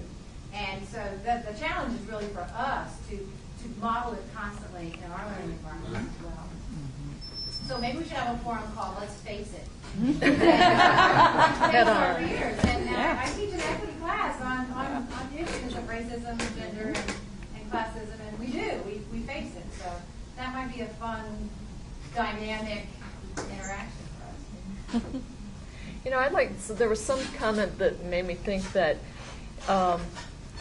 And 0.55 0.87
so 0.87 1.03
the, 1.25 1.43
the 1.51 1.59
challenge 1.59 1.99
is 1.99 2.07
really 2.07 2.27
for 2.27 2.47
us 2.55 2.91
to, 3.09 3.17
to 3.17 3.81
model 3.81 4.13
it 4.13 4.23
constantly 4.35 4.95
in 5.05 5.11
our 5.11 5.27
learning 5.27 5.59
environment 5.59 6.09
as 6.17 6.25
well. 6.25 6.49
So 7.69 7.79
maybe 7.79 7.99
we 7.99 8.05
should 8.05 8.15
have 8.15 8.35
a 8.35 8.39
forum 8.41 8.65
called 8.75 8.97
Let's 9.01 9.15
Face 9.21 9.53
It. 9.55 9.67
Face 10.21 10.33
our 11.87 12.19
readers. 12.19 12.59
And 12.65 12.89
uh, 12.89 13.17
I 13.21 13.33
teach 13.37 13.55
an 13.55 13.61
equity 13.61 13.93
class 14.01 14.41
on, 14.43 14.71
on, 14.73 15.09
on 15.09 15.29
issues 15.35 15.75
of 15.75 15.89
racism, 15.89 16.39
gender, 16.59 16.89
and, 16.89 17.15
and 17.57 17.71
classism, 17.71 18.19
and 18.29 18.39
we 18.39 18.47
do. 18.47 18.81
We, 18.85 19.01
we 19.13 19.25
face 19.25 19.55
it. 19.57 19.65
So 19.79 19.91
that 20.37 20.53
might 20.55 20.75
be 20.75 20.83
a 20.83 20.87
fun, 20.87 21.49
dynamic 22.15 22.87
interaction 23.37 24.07
for 24.19 24.97
us. 24.97 25.03
You 26.05 26.11
know, 26.11 26.19
I'd 26.19 26.33
like, 26.33 26.51
so 26.59 26.75
there 26.75 26.89
was 26.89 27.01
some 27.01 27.21
comment 27.39 27.79
that 27.79 28.05
made 28.07 28.27
me 28.27 28.35
think 28.35 28.73
that 28.73 28.97
um, 29.69 30.01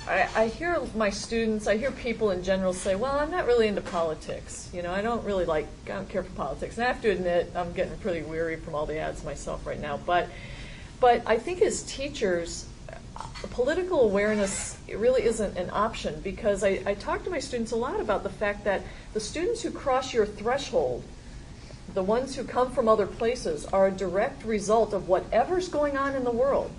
I, 0.07 0.27
I 0.35 0.47
hear 0.47 0.81
my 0.95 1.09
students, 1.11 1.67
I 1.67 1.77
hear 1.77 1.91
people 1.91 2.31
in 2.31 2.43
general 2.43 2.73
say, 2.73 2.95
well, 2.95 3.19
I'm 3.19 3.29
not 3.29 3.45
really 3.45 3.67
into 3.67 3.81
politics. 3.81 4.69
You 4.73 4.81
know, 4.81 4.91
I 4.91 5.01
don't 5.01 5.23
really 5.23 5.45
like, 5.45 5.67
I 5.85 5.89
don't 5.89 6.09
care 6.09 6.23
for 6.23 6.31
politics. 6.31 6.77
And 6.77 6.85
I 6.85 6.87
have 6.87 7.01
to 7.03 7.11
admit, 7.11 7.51
I'm 7.55 7.71
getting 7.73 7.95
pretty 7.99 8.23
weary 8.23 8.55
from 8.55 8.73
all 8.73 8.85
the 8.85 8.97
ads 8.97 9.23
myself 9.23 9.65
right 9.65 9.79
now. 9.79 9.97
But, 9.97 10.27
but 10.99 11.21
I 11.27 11.37
think 11.37 11.61
as 11.61 11.83
teachers, 11.83 12.65
political 13.51 14.01
awareness 14.01 14.77
really 14.87 15.23
isn't 15.23 15.57
an 15.57 15.69
option 15.71 16.19
because 16.21 16.63
I, 16.63 16.81
I 16.85 16.95
talk 16.95 17.23
to 17.25 17.29
my 17.29 17.39
students 17.39 17.71
a 17.71 17.75
lot 17.75 17.99
about 17.99 18.23
the 18.23 18.29
fact 18.29 18.63
that 18.63 18.81
the 19.13 19.19
students 19.19 19.61
who 19.61 19.69
cross 19.69 20.13
your 20.13 20.25
threshold, 20.25 21.03
the 21.93 22.03
ones 22.03 22.35
who 22.35 22.43
come 22.43 22.71
from 22.71 22.87
other 22.87 23.05
places, 23.05 23.65
are 23.65 23.87
a 23.87 23.91
direct 23.91 24.45
result 24.45 24.93
of 24.93 25.07
whatever's 25.07 25.67
going 25.67 25.95
on 25.95 26.15
in 26.15 26.23
the 26.23 26.31
world. 26.31 26.71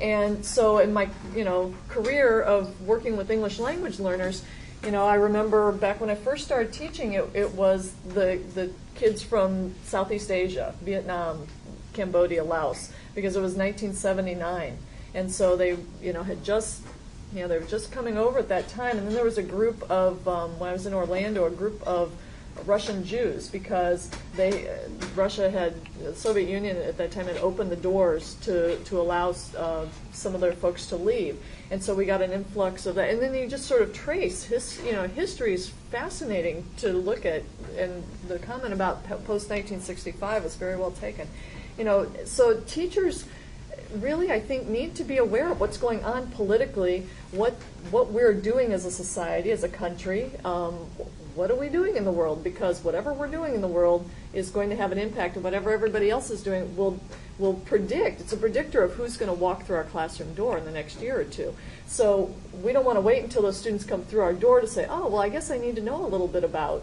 And 0.00 0.44
so 0.44 0.78
in 0.78 0.92
my, 0.92 1.08
you 1.34 1.44
know, 1.44 1.74
career 1.88 2.40
of 2.40 2.80
working 2.82 3.16
with 3.16 3.30
English 3.30 3.58
language 3.58 3.98
learners, 3.98 4.44
you 4.84 4.92
know, 4.92 5.04
I 5.04 5.14
remember 5.14 5.72
back 5.72 6.00
when 6.00 6.08
I 6.08 6.14
first 6.14 6.44
started 6.44 6.72
teaching, 6.72 7.14
it, 7.14 7.28
it 7.34 7.52
was 7.54 7.92
the, 8.08 8.40
the 8.54 8.70
kids 8.94 9.22
from 9.22 9.74
Southeast 9.84 10.30
Asia, 10.30 10.74
Vietnam, 10.82 11.46
Cambodia, 11.94 12.44
Laos, 12.44 12.92
because 13.14 13.34
it 13.34 13.40
was 13.40 13.54
1979. 13.54 14.78
And 15.14 15.32
so 15.32 15.56
they, 15.56 15.76
you 16.00 16.12
know, 16.12 16.22
had 16.22 16.44
just, 16.44 16.82
you 17.34 17.40
know, 17.40 17.48
they 17.48 17.58
were 17.58 17.66
just 17.66 17.90
coming 17.90 18.16
over 18.16 18.38
at 18.38 18.48
that 18.50 18.68
time. 18.68 18.98
And 18.98 19.06
then 19.06 19.14
there 19.14 19.24
was 19.24 19.38
a 19.38 19.42
group 19.42 19.82
of, 19.90 20.26
um, 20.28 20.58
when 20.60 20.70
I 20.70 20.72
was 20.72 20.86
in 20.86 20.94
Orlando, 20.94 21.44
a 21.46 21.50
group 21.50 21.82
of 21.82 22.12
Russian 22.66 23.04
Jews 23.04 23.48
because 23.48 24.10
they 24.36 24.68
Russia 25.14 25.50
had 25.50 25.74
the 26.02 26.14
Soviet 26.14 26.48
Union 26.48 26.76
at 26.76 26.96
that 26.98 27.10
time 27.10 27.26
had 27.26 27.36
opened 27.38 27.70
the 27.70 27.76
doors 27.76 28.34
to 28.42 28.76
to 28.84 29.00
allow 29.00 29.34
uh, 29.56 29.86
some 30.12 30.34
of 30.34 30.40
their 30.40 30.52
folks 30.52 30.86
to 30.86 30.96
leave, 30.96 31.38
and 31.70 31.82
so 31.82 31.94
we 31.94 32.04
got 32.04 32.22
an 32.22 32.32
influx 32.32 32.86
of 32.86 32.94
that. 32.96 33.10
And 33.10 33.20
then 33.20 33.34
you 33.34 33.46
just 33.48 33.66
sort 33.66 33.82
of 33.82 33.92
trace 33.92 34.44
his 34.44 34.80
you 34.84 34.92
know 34.92 35.06
history 35.06 35.54
is 35.54 35.70
fascinating 35.90 36.64
to 36.78 36.92
look 36.92 37.24
at, 37.26 37.42
and 37.76 38.02
the 38.28 38.38
comment 38.38 38.72
about 38.72 39.04
post 39.04 39.50
1965 39.50 40.44
was 40.44 40.56
very 40.56 40.76
well 40.76 40.92
taken. 40.92 41.28
You 41.78 41.84
know, 41.84 42.10
so 42.24 42.60
teachers 42.60 43.24
really, 43.96 44.30
I 44.30 44.40
think, 44.40 44.68
need 44.68 44.94
to 44.96 45.04
be 45.04 45.18
aware 45.18 45.50
of 45.50 45.60
what's 45.60 45.76
going 45.76 46.04
on 46.04 46.30
politically, 46.30 47.06
what 47.30 47.54
what 47.90 48.10
we're 48.10 48.34
doing 48.34 48.72
as 48.72 48.84
a 48.84 48.90
society, 48.90 49.50
as 49.50 49.64
a 49.64 49.68
country, 49.68 50.30
um, 50.44 50.74
what 51.38 51.52
are 51.52 51.54
we 51.54 51.68
doing 51.68 51.96
in 51.96 52.04
the 52.04 52.10
world? 52.10 52.42
Because 52.42 52.82
whatever 52.82 53.12
we're 53.12 53.28
doing 53.28 53.54
in 53.54 53.60
the 53.60 53.68
world 53.68 54.10
is 54.32 54.50
going 54.50 54.70
to 54.70 54.76
have 54.76 54.90
an 54.90 54.98
impact, 54.98 55.36
and 55.36 55.44
whatever 55.44 55.70
everybody 55.70 56.10
else 56.10 56.30
is 56.30 56.42
doing 56.42 56.76
will 56.76 56.98
will 57.38 57.54
predict. 57.54 58.20
It's 58.20 58.32
a 58.32 58.36
predictor 58.36 58.82
of 58.82 58.94
who's 58.94 59.16
going 59.16 59.32
to 59.32 59.40
walk 59.40 59.64
through 59.64 59.76
our 59.76 59.84
classroom 59.84 60.34
door 60.34 60.58
in 60.58 60.64
the 60.64 60.72
next 60.72 61.00
year 61.00 61.20
or 61.20 61.24
two. 61.24 61.54
So 61.86 62.34
we 62.60 62.72
don't 62.72 62.84
want 62.84 62.96
to 62.96 63.00
wait 63.00 63.22
until 63.22 63.42
those 63.42 63.56
students 63.56 63.84
come 63.84 64.02
through 64.02 64.22
our 64.22 64.32
door 64.32 64.60
to 64.60 64.66
say, 64.66 64.86
"Oh, 64.90 65.06
well, 65.06 65.22
I 65.22 65.28
guess 65.28 65.48
I 65.52 65.58
need 65.58 65.76
to 65.76 65.82
know 65.82 66.04
a 66.04 66.08
little 66.08 66.26
bit 66.26 66.42
about 66.42 66.82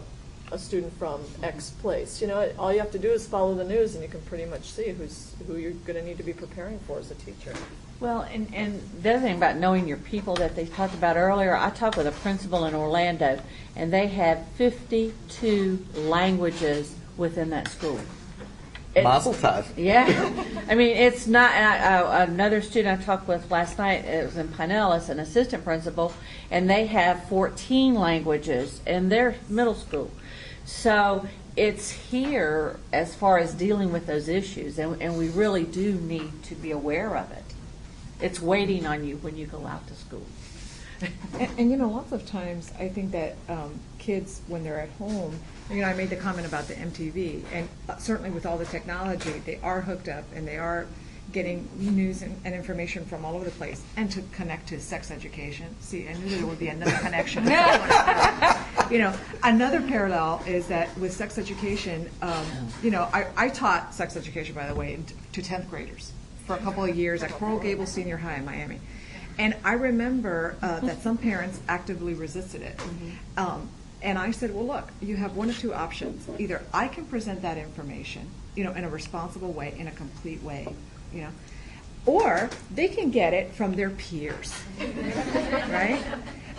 a 0.50 0.58
student 0.58 0.98
from 0.98 1.20
X 1.42 1.70
place." 1.82 2.22
You 2.22 2.28
know, 2.28 2.50
all 2.58 2.72
you 2.72 2.78
have 2.78 2.92
to 2.92 2.98
do 2.98 3.10
is 3.10 3.28
follow 3.28 3.54
the 3.54 3.64
news, 3.64 3.94
and 3.94 4.02
you 4.02 4.08
can 4.08 4.22
pretty 4.22 4.46
much 4.46 4.70
see 4.70 4.88
who's 4.88 5.34
who 5.46 5.56
you're 5.56 5.72
going 5.72 5.98
to 6.00 6.02
need 6.02 6.16
to 6.16 6.24
be 6.24 6.32
preparing 6.32 6.78
for 6.86 6.98
as 6.98 7.10
a 7.10 7.14
teacher. 7.14 7.52
Well, 7.98 8.22
and, 8.30 8.52
and 8.54 8.82
the 9.02 9.14
other 9.14 9.20
thing 9.20 9.36
about 9.36 9.56
knowing 9.56 9.88
your 9.88 9.96
people 9.96 10.34
that 10.36 10.54
they 10.54 10.66
talked 10.66 10.92
about 10.92 11.16
earlier, 11.16 11.56
I 11.56 11.70
talked 11.70 11.96
with 11.96 12.06
a 12.06 12.12
principal 12.12 12.66
in 12.66 12.74
Orlando, 12.74 13.40
and 13.74 13.90
they 13.90 14.08
have 14.08 14.46
52 14.56 15.86
languages 15.94 16.94
within 17.16 17.50
that 17.50 17.68
school. 17.68 17.98
It's, 18.94 19.04
Mazel 19.04 19.32
tov. 19.32 19.66
Yeah. 19.76 20.06
I 20.68 20.74
mean, 20.74 20.94
it's 20.96 21.26
not. 21.26 21.52
I, 21.52 22.00
I, 22.00 22.24
another 22.24 22.60
student 22.60 23.00
I 23.00 23.04
talked 23.04 23.28
with 23.28 23.50
last 23.50 23.78
night, 23.78 24.04
it 24.04 24.24
was 24.24 24.36
in 24.36 24.48
Pinellas, 24.48 25.08
an 25.08 25.18
assistant 25.18 25.64
principal, 25.64 26.12
and 26.50 26.68
they 26.68 26.86
have 26.86 27.24
14 27.28 27.94
languages 27.94 28.80
in 28.86 29.08
their 29.08 29.36
middle 29.48 29.74
school. 29.74 30.10
So 30.66 31.26
it's 31.56 31.90
here 31.90 32.78
as 32.92 33.14
far 33.14 33.38
as 33.38 33.54
dealing 33.54 33.90
with 33.90 34.06
those 34.06 34.28
issues, 34.28 34.78
and, 34.78 35.00
and 35.00 35.16
we 35.16 35.28
really 35.30 35.64
do 35.64 35.94
need 35.94 36.42
to 36.44 36.54
be 36.54 36.70
aware 36.70 37.16
of 37.16 37.30
it 37.32 37.45
it's 38.20 38.40
waiting 38.40 38.86
on 38.86 39.06
you 39.06 39.16
when 39.18 39.36
you 39.36 39.46
go 39.46 39.66
out 39.66 39.86
to 39.88 39.94
school. 39.94 40.22
and, 41.38 41.50
and, 41.58 41.70
you 41.70 41.76
know, 41.76 41.90
lots 41.90 42.12
of 42.12 42.24
times 42.26 42.72
I 42.78 42.88
think 42.88 43.12
that 43.12 43.36
um, 43.48 43.78
kids, 43.98 44.40
when 44.48 44.64
they're 44.64 44.80
at 44.80 44.88
home, 44.90 45.38
you 45.70 45.82
know, 45.82 45.86
I 45.86 45.94
made 45.94 46.10
the 46.10 46.16
comment 46.16 46.46
about 46.46 46.68
the 46.68 46.74
MTV, 46.74 47.42
and 47.52 47.68
uh, 47.88 47.96
certainly 47.96 48.30
with 48.30 48.46
all 48.46 48.56
the 48.56 48.64
technology, 48.64 49.30
they 49.44 49.58
are 49.62 49.80
hooked 49.80 50.08
up 50.08 50.24
and 50.34 50.48
they 50.48 50.56
are 50.56 50.86
getting 51.32 51.68
news 51.76 52.22
and, 52.22 52.40
and, 52.44 52.54
information 52.54 53.04
from 53.04 53.24
all 53.24 53.34
over 53.34 53.44
the 53.44 53.50
place, 53.50 53.82
and 53.96 54.10
to 54.12 54.22
connect 54.32 54.68
to 54.68 54.80
sex 54.80 55.10
education. 55.10 55.66
See, 55.80 56.08
I 56.08 56.14
knew 56.14 56.28
there 56.28 56.46
would 56.46 56.58
be 56.58 56.68
another 56.68 56.96
connection. 56.98 57.44
you 58.90 58.98
know, 58.98 59.12
another 59.42 59.82
parallel 59.82 60.40
is 60.46 60.68
that 60.68 60.96
with 60.98 61.12
sex 61.12 61.36
education, 61.36 62.08
um, 62.22 62.46
you 62.80 62.92
know, 62.92 63.08
I, 63.12 63.26
I, 63.36 63.48
taught 63.48 63.92
sex 63.92 64.16
education, 64.16 64.54
by 64.54 64.68
the 64.68 64.74
way, 64.74 65.00
to 65.32 65.42
10th 65.42 65.68
graders 65.68 66.12
for 66.46 66.54
a 66.54 66.58
couple 66.58 66.84
of 66.84 66.96
years 66.96 67.22
at 67.22 67.30
Coral 67.30 67.58
Gables 67.58 67.90
Senior 67.90 68.16
High 68.16 68.36
in 68.36 68.44
Miami. 68.44 68.80
And 69.38 69.54
I 69.64 69.74
remember 69.74 70.56
uh, 70.62 70.80
that 70.80 71.02
some 71.02 71.18
parents 71.18 71.60
actively 71.68 72.14
resisted 72.14 72.62
it. 72.62 72.76
Mm-hmm. 72.78 73.38
Um, 73.38 73.68
And 74.02 74.18
I 74.18 74.30
said, 74.30 74.54
well, 74.54 74.66
look, 74.66 74.88
you 75.00 75.16
have 75.16 75.36
one 75.36 75.48
of 75.50 75.58
two 75.58 75.72
options. 75.74 76.28
Either 76.38 76.62
I 76.72 76.86
can 76.88 77.06
present 77.06 77.42
that 77.42 77.56
information, 77.58 78.28
you 78.54 78.62
know, 78.62 78.72
in 78.72 78.84
a 78.84 78.88
responsible 78.88 79.52
way, 79.52 79.74
in 79.78 79.88
a 79.88 79.90
complete 79.90 80.42
way, 80.42 80.68
you 81.12 81.22
know, 81.22 81.30
or 82.04 82.50
they 82.72 82.88
can 82.88 83.10
get 83.10 83.32
it 83.34 83.52
from 83.52 83.74
their 83.74 83.90
peers, 83.90 84.54
right? 85.70 86.02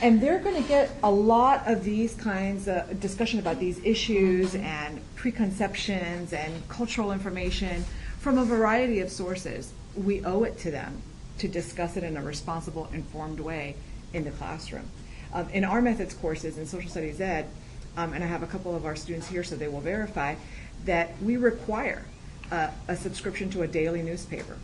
And 0.01 0.19
they're 0.19 0.39
going 0.39 0.61
to 0.61 0.67
get 0.67 0.91
a 1.03 1.11
lot 1.11 1.63
of 1.67 1.83
these 1.83 2.15
kinds 2.15 2.67
of 2.67 2.99
discussion 2.99 3.39
about 3.39 3.59
these 3.59 3.79
issues 3.85 4.55
and 4.55 4.99
preconceptions 5.15 6.33
and 6.33 6.67
cultural 6.67 7.11
information 7.11 7.85
from 8.27 8.39
a 8.39 8.43
variety 8.43 8.99
of 8.99 9.09
sources. 9.09 9.71
We 9.95 10.21
owe 10.25 10.43
it 10.43 10.57
to 10.57 10.69
them 10.69 11.01
to 11.37 11.47
discuss 11.47 11.95
it 11.95 12.03
in 12.03 12.17
a 12.17 12.21
responsible, 12.21 12.89
informed 12.91 13.39
way 13.39 13.77
in 14.11 14.25
the 14.25 14.31
classroom. 14.31 14.89
Um, 15.31 15.47
in 15.51 15.63
our 15.63 15.81
methods 15.81 16.13
courses 16.13 16.57
in 16.57 16.67
social 16.67 16.89
studies 16.89 17.21
ed, 17.21 17.47
um, 17.95 18.11
and 18.11 18.21
I 18.21 18.27
have 18.27 18.43
a 18.43 18.47
couple 18.47 18.75
of 18.75 18.85
our 18.85 18.97
students 18.97 19.29
here, 19.29 19.45
so 19.45 19.55
they 19.55 19.69
will 19.69 19.79
verify 19.79 20.35
that 20.83 21.11
we 21.21 21.37
require 21.37 22.03
uh, 22.51 22.67
a 22.89 22.97
subscription 22.97 23.49
to 23.51 23.61
a 23.61 23.67
daily 23.67 24.01
newspaper. 24.01 24.57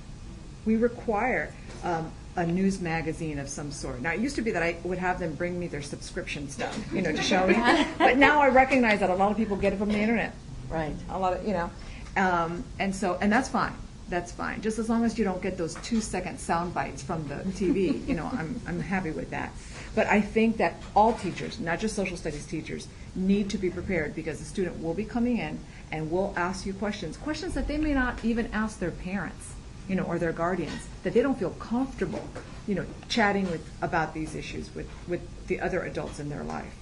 We 0.66 0.76
require 0.76 1.54
um, 1.86 2.12
a 2.36 2.46
news 2.46 2.82
magazine 2.82 3.40
of 3.40 3.48
some 3.48 3.72
sort. 3.72 4.02
Now, 4.02 4.12
it 4.12 4.20
used 4.20 4.36
to 4.36 4.42
be 4.42 4.52
that 4.52 4.62
I 4.62 4.76
would 4.84 4.98
have 4.98 5.22
them 5.22 5.36
bring 5.36 5.58
me 5.58 5.68
their 5.68 5.82
subscription 5.82 6.50
stuff, 6.50 6.78
you 6.94 7.02
know, 7.02 7.14
to 7.14 7.22
show 7.22 7.48
me. 7.48 7.56
But 7.98 8.18
now 8.18 8.42
I 8.42 8.50
recognize 8.50 9.00
that 9.00 9.10
a 9.10 9.16
lot 9.16 9.32
of 9.32 9.38
people 9.38 9.56
get 9.56 9.72
it 9.72 9.80
from 9.80 9.88
the 9.88 10.00
internet. 10.00 10.34
Right. 10.68 10.96
A 11.10 11.18
lot 11.18 11.32
of, 11.32 11.48
you 11.48 11.54
know, 11.54 11.70
um, 12.16 12.64
and 12.80 12.96
so, 12.96 13.18
and 13.22 13.32
that's 13.32 13.50
fine. 13.50 13.74
That's 14.10 14.32
fine. 14.32 14.62
Just 14.62 14.80
as 14.80 14.90
long 14.90 15.06
as 15.06 15.18
you 15.18 15.24
don't 15.24 15.42
get 15.42 15.58
those 15.58 15.76
two-second 15.76 16.40
sound 16.40 16.74
bites 16.74 17.02
from 17.02 17.28
the 17.28 17.36
TV, 17.58 18.06
you 18.08 18.16
know, 18.16 18.30
I'm, 18.32 18.60
I'm 18.68 18.80
happy 18.80 19.12
with 19.12 19.32
that. 19.32 19.52
But 19.96 20.08
I 20.08 20.22
think 20.22 20.58
that 20.58 20.76
all 20.96 21.14
teachers, 21.14 21.60
not 21.60 21.80
just 21.80 21.96
social 21.96 22.18
studies 22.18 22.46
teachers, 22.46 22.88
need 23.16 23.50
to 23.52 23.58
be 23.58 23.70
prepared 23.70 24.16
because 24.16 24.40
the 24.40 24.46
student 24.46 24.82
will 24.82 24.94
be 24.94 25.06
coming 25.06 25.38
in 25.38 25.60
and 25.92 26.12
will 26.12 26.34
ask 26.36 26.66
you 26.66 26.74
questions, 26.74 27.18
questions 27.18 27.54
that 27.54 27.68
they 27.68 27.78
may 27.78 27.94
not 27.94 28.24
even 28.24 28.50
ask 28.52 28.80
their 28.80 28.92
parents, 28.92 29.54
you 29.88 29.96
know, 29.96 30.04
or 30.04 30.18
their 30.18 30.32
guardians, 30.32 30.88
that 31.04 31.14
they 31.14 31.22
don't 31.22 31.38
feel 31.38 31.52
comfortable, 31.52 32.28
you 32.68 32.76
know, 32.76 32.86
chatting 33.08 33.50
with 33.52 33.68
about 33.82 34.14
these 34.14 34.36
issues 34.36 34.74
with, 34.76 34.90
with 35.08 35.22
the 35.48 35.60
other 35.60 35.84
adults 35.84 36.20
in 36.20 36.30
their 36.30 36.44
life. 36.44 36.74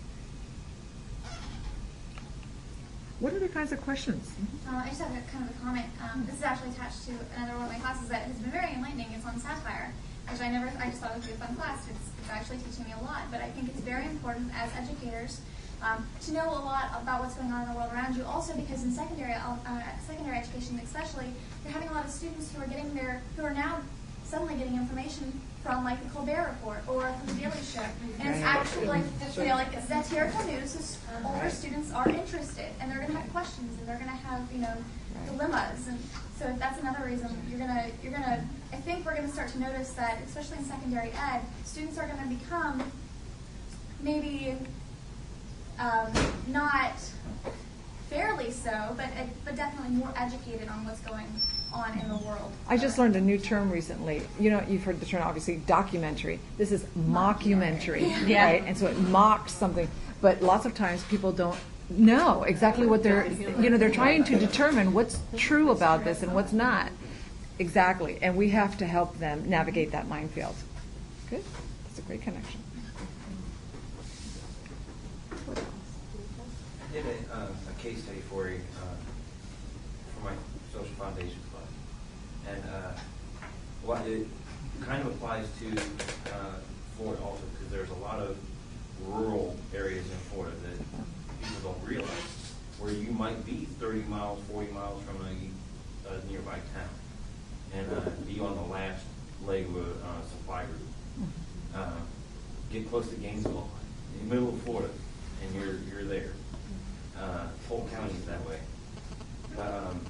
What 3.22 3.34
are 3.34 3.40
the 3.40 3.54
kinds 3.54 3.72
of 3.72 3.80
questions? 3.86 4.34
Uh, 4.66 4.82
I 4.82 4.90
just 4.90 5.00
have 5.00 5.14
a 5.14 5.22
kind 5.30 5.46
of 5.46 5.54
a 5.54 5.60
comment. 5.62 5.86
Um, 6.02 6.26
this 6.26 6.42
is 6.42 6.42
actually 6.42 6.74
attached 6.74 7.06
to 7.06 7.14
another 7.38 7.54
one 7.54 7.70
of 7.70 7.72
my 7.72 7.78
classes 7.78 8.10
that 8.10 8.26
has 8.26 8.34
been 8.42 8.50
very 8.50 8.74
enlightening. 8.74 9.14
It's 9.14 9.22
on 9.30 9.38
satire, 9.38 9.94
which 10.26 10.42
I 10.42 10.50
never, 10.50 10.74
I 10.82 10.90
just 10.90 11.06
thought 11.06 11.14
it 11.14 11.22
would 11.22 11.30
be 11.30 11.38
a 11.38 11.38
fun 11.38 11.54
class. 11.54 11.86
It's, 11.86 12.10
it's 12.18 12.32
actually 12.34 12.66
teaching 12.66 12.90
me 12.90 12.98
a 12.98 13.04
lot, 13.06 13.30
but 13.30 13.38
I 13.46 13.54
think 13.54 13.70
it's 13.70 13.86
very 13.86 14.10
important 14.10 14.50
as 14.58 14.74
educators 14.74 15.38
um, 15.86 16.02
to 16.26 16.34
know 16.34 16.50
a 16.50 16.66
lot 16.66 16.98
about 16.98 17.22
what's 17.22 17.38
going 17.38 17.54
on 17.54 17.62
in 17.62 17.70
the 17.70 17.78
world 17.78 17.94
around 17.94 18.18
you. 18.18 18.26
Also, 18.26 18.58
because 18.58 18.82
in 18.82 18.90
secondary, 18.90 19.38
uh, 19.38 19.54
secondary 20.02 20.42
education, 20.42 20.82
especially, 20.82 21.30
you're 21.62 21.78
having 21.78 21.90
a 21.90 21.94
lot 21.94 22.06
of 22.06 22.10
students 22.10 22.50
who 22.50 22.58
are 22.58 22.68
getting 22.74 22.90
their, 22.98 23.22
who 23.38 23.46
are 23.46 23.54
now 23.54 23.86
suddenly 24.26 24.58
getting 24.58 24.74
information 24.82 25.30
from 25.64 25.84
like 25.84 26.02
the 26.04 26.10
Colbert 26.10 26.56
Report 26.58 26.82
or 26.88 27.14
from 27.14 27.28
the 27.28 27.42
Daily 27.42 27.64
Show, 27.64 27.86
and 28.20 28.36
it's 28.36 28.44
actually 28.44 28.88
like 28.88 29.04
you 29.38 29.46
know 29.46 29.56
like 29.56 29.74
satirical 29.82 30.44
news. 30.46 30.76
Is 30.76 30.98
older 31.26 31.50
students 31.50 31.92
are 31.92 32.10
interested, 32.10 32.68
and 32.80 32.90
they're 32.90 33.00
going 33.00 33.12
to 33.12 33.18
have 33.18 33.32
questions, 33.32 33.78
and 33.80 33.88
they're 33.88 33.98
going 33.98 34.10
to 34.10 34.26
have 34.26 34.42
you 34.52 34.60
know 34.60 34.76
dilemmas, 35.28 35.88
and 35.88 36.00
so 36.40 36.54
that's 36.58 36.80
another 36.80 37.06
reason 37.06 37.30
you're 37.50 37.60
gonna 37.60 37.88
you're 38.02 38.12
gonna. 38.12 38.44
I 38.74 38.78
think 38.78 39.06
we're 39.06 39.16
going 39.16 39.28
to 39.28 39.34
start 39.34 39.50
to 39.50 39.60
notice 39.60 39.92
that, 39.94 40.20
especially 40.26 40.58
in 40.58 40.66
secondary 40.66 41.12
ed, 41.12 41.42
students 41.64 41.98
are 41.98 42.08
going 42.08 42.24
to 42.24 42.36
become 42.36 42.84
maybe 44.02 44.58
um, 45.78 46.12
not 46.48 46.94
fairly 48.10 48.50
so, 48.50 48.94
but 48.98 49.06
uh, 49.06 49.26
but 49.46 49.56
definitely 49.56 49.96
more 49.96 50.14
educated 50.18 50.68
on 50.70 50.86
what's 50.86 51.02
going 51.02 51.26
on 51.26 51.61
in 52.02 52.10
the 52.10 52.18
world. 52.18 52.52
I 52.68 52.78
just 52.78 52.98
learned 52.98 53.16
a 53.16 53.22
new 53.22 53.38
term 53.38 53.72
recently. 53.72 54.24
You 54.40 54.52
know, 54.52 54.64
you've 54.68 54.84
heard 54.84 55.00
the 55.00 55.06
term 55.06 55.24
obviously 55.24 55.58
documentary. 55.58 56.40
This 56.58 56.72
is 56.72 56.84
mockumentary, 56.98 58.28
Yeah. 58.28 58.46
right? 58.46 58.64
And 58.66 58.78
so 58.78 58.88
it 58.88 58.98
mocks 59.00 59.54
something, 59.54 59.88
but 60.22 60.42
lots 60.42 60.66
of 60.66 60.74
times 60.76 61.04
people 61.06 61.32
don't 61.32 61.58
know 61.90 62.44
exactly 62.44 62.88
what 62.88 63.04
they're. 63.04 63.28
You 63.60 63.70
know, 63.70 63.78
they're 63.78 63.90
trying 63.90 64.24
to 64.26 64.38
determine 64.38 64.94
what's 64.94 65.20
true 65.38 65.72
about 65.72 66.04
this 66.04 66.24
and 66.24 66.34
what's 66.34 66.54
not. 66.54 66.90
Exactly, 67.60 68.18
and 68.22 68.36
we 68.36 68.50
have 68.50 68.78
to 68.80 68.86
help 68.86 69.18
them 69.20 69.48
navigate 69.50 69.92
that 69.92 70.08
minefield. 70.08 70.56
Good, 71.30 71.44
that's 71.86 72.00
a 72.00 72.02
great 72.02 72.22
connection. 72.22 72.60
I 75.48 76.94
did 76.94 77.06
a, 77.06 77.36
uh, 77.36 77.48
a 77.70 77.82
case 77.82 78.04
study 78.04 78.20
for 78.30 78.48
a, 78.48 78.56
uh, 78.56 78.96
for 80.16 80.26
my 80.26 80.34
social 80.74 80.94
foundation 80.96 81.30
club. 81.30 81.41
And, 82.52 82.64
uh, 82.66 82.92
what 83.84 84.06
it 84.06 84.28
kind 84.82 85.02
of 85.02 85.08
applies 85.16 85.48
to, 85.60 85.72
uh, 86.34 86.56
Florida 86.98 87.24
also, 87.24 87.44
because 87.54 87.72
there's 87.72 87.90
a 87.90 88.02
lot 88.02 88.20
of 88.20 88.38
rural 89.08 89.56
areas 89.74 90.06
in 90.06 90.18
Florida 90.32 90.56
that 90.64 90.78
people 91.42 91.72
don't 91.74 91.88
realize, 91.88 92.54
where 92.80 92.92
you 92.92 93.12
might 93.12 93.46
be 93.46 93.66
thirty 93.80 94.02
miles, 94.04 94.40
forty 94.52 94.72
miles 94.72 95.02
from 95.04 95.18
a, 95.26 96.14
a 96.14 96.32
nearby 96.32 96.60
town, 96.76 96.90
and, 97.74 97.88
uh, 97.94 98.10
be 98.28 98.40
on 98.40 98.56
the 98.56 98.74
last 98.74 99.04
leg 99.46 99.66
of 99.66 99.76
a, 99.78 99.82
uh, 100.06 100.22
supply 100.30 100.62
route. 100.64 101.28
Uh, 101.76 101.92
get 102.72 102.90
close 102.90 103.08
to 103.10 103.16
Gainesville, 103.16 103.70
in 104.20 104.30
the 104.30 104.36
middle 104.36 104.50
of 104.50 104.62
Florida, 104.64 104.90
and 105.44 105.56
you're, 105.56 105.78
you're 105.90 106.04
there. 106.04 106.34
Uh, 107.18 107.48
whole 107.70 107.88
county 107.94 108.14
is 108.14 108.26
that 108.26 108.46
way. 108.48 108.60
Um, 109.60 110.02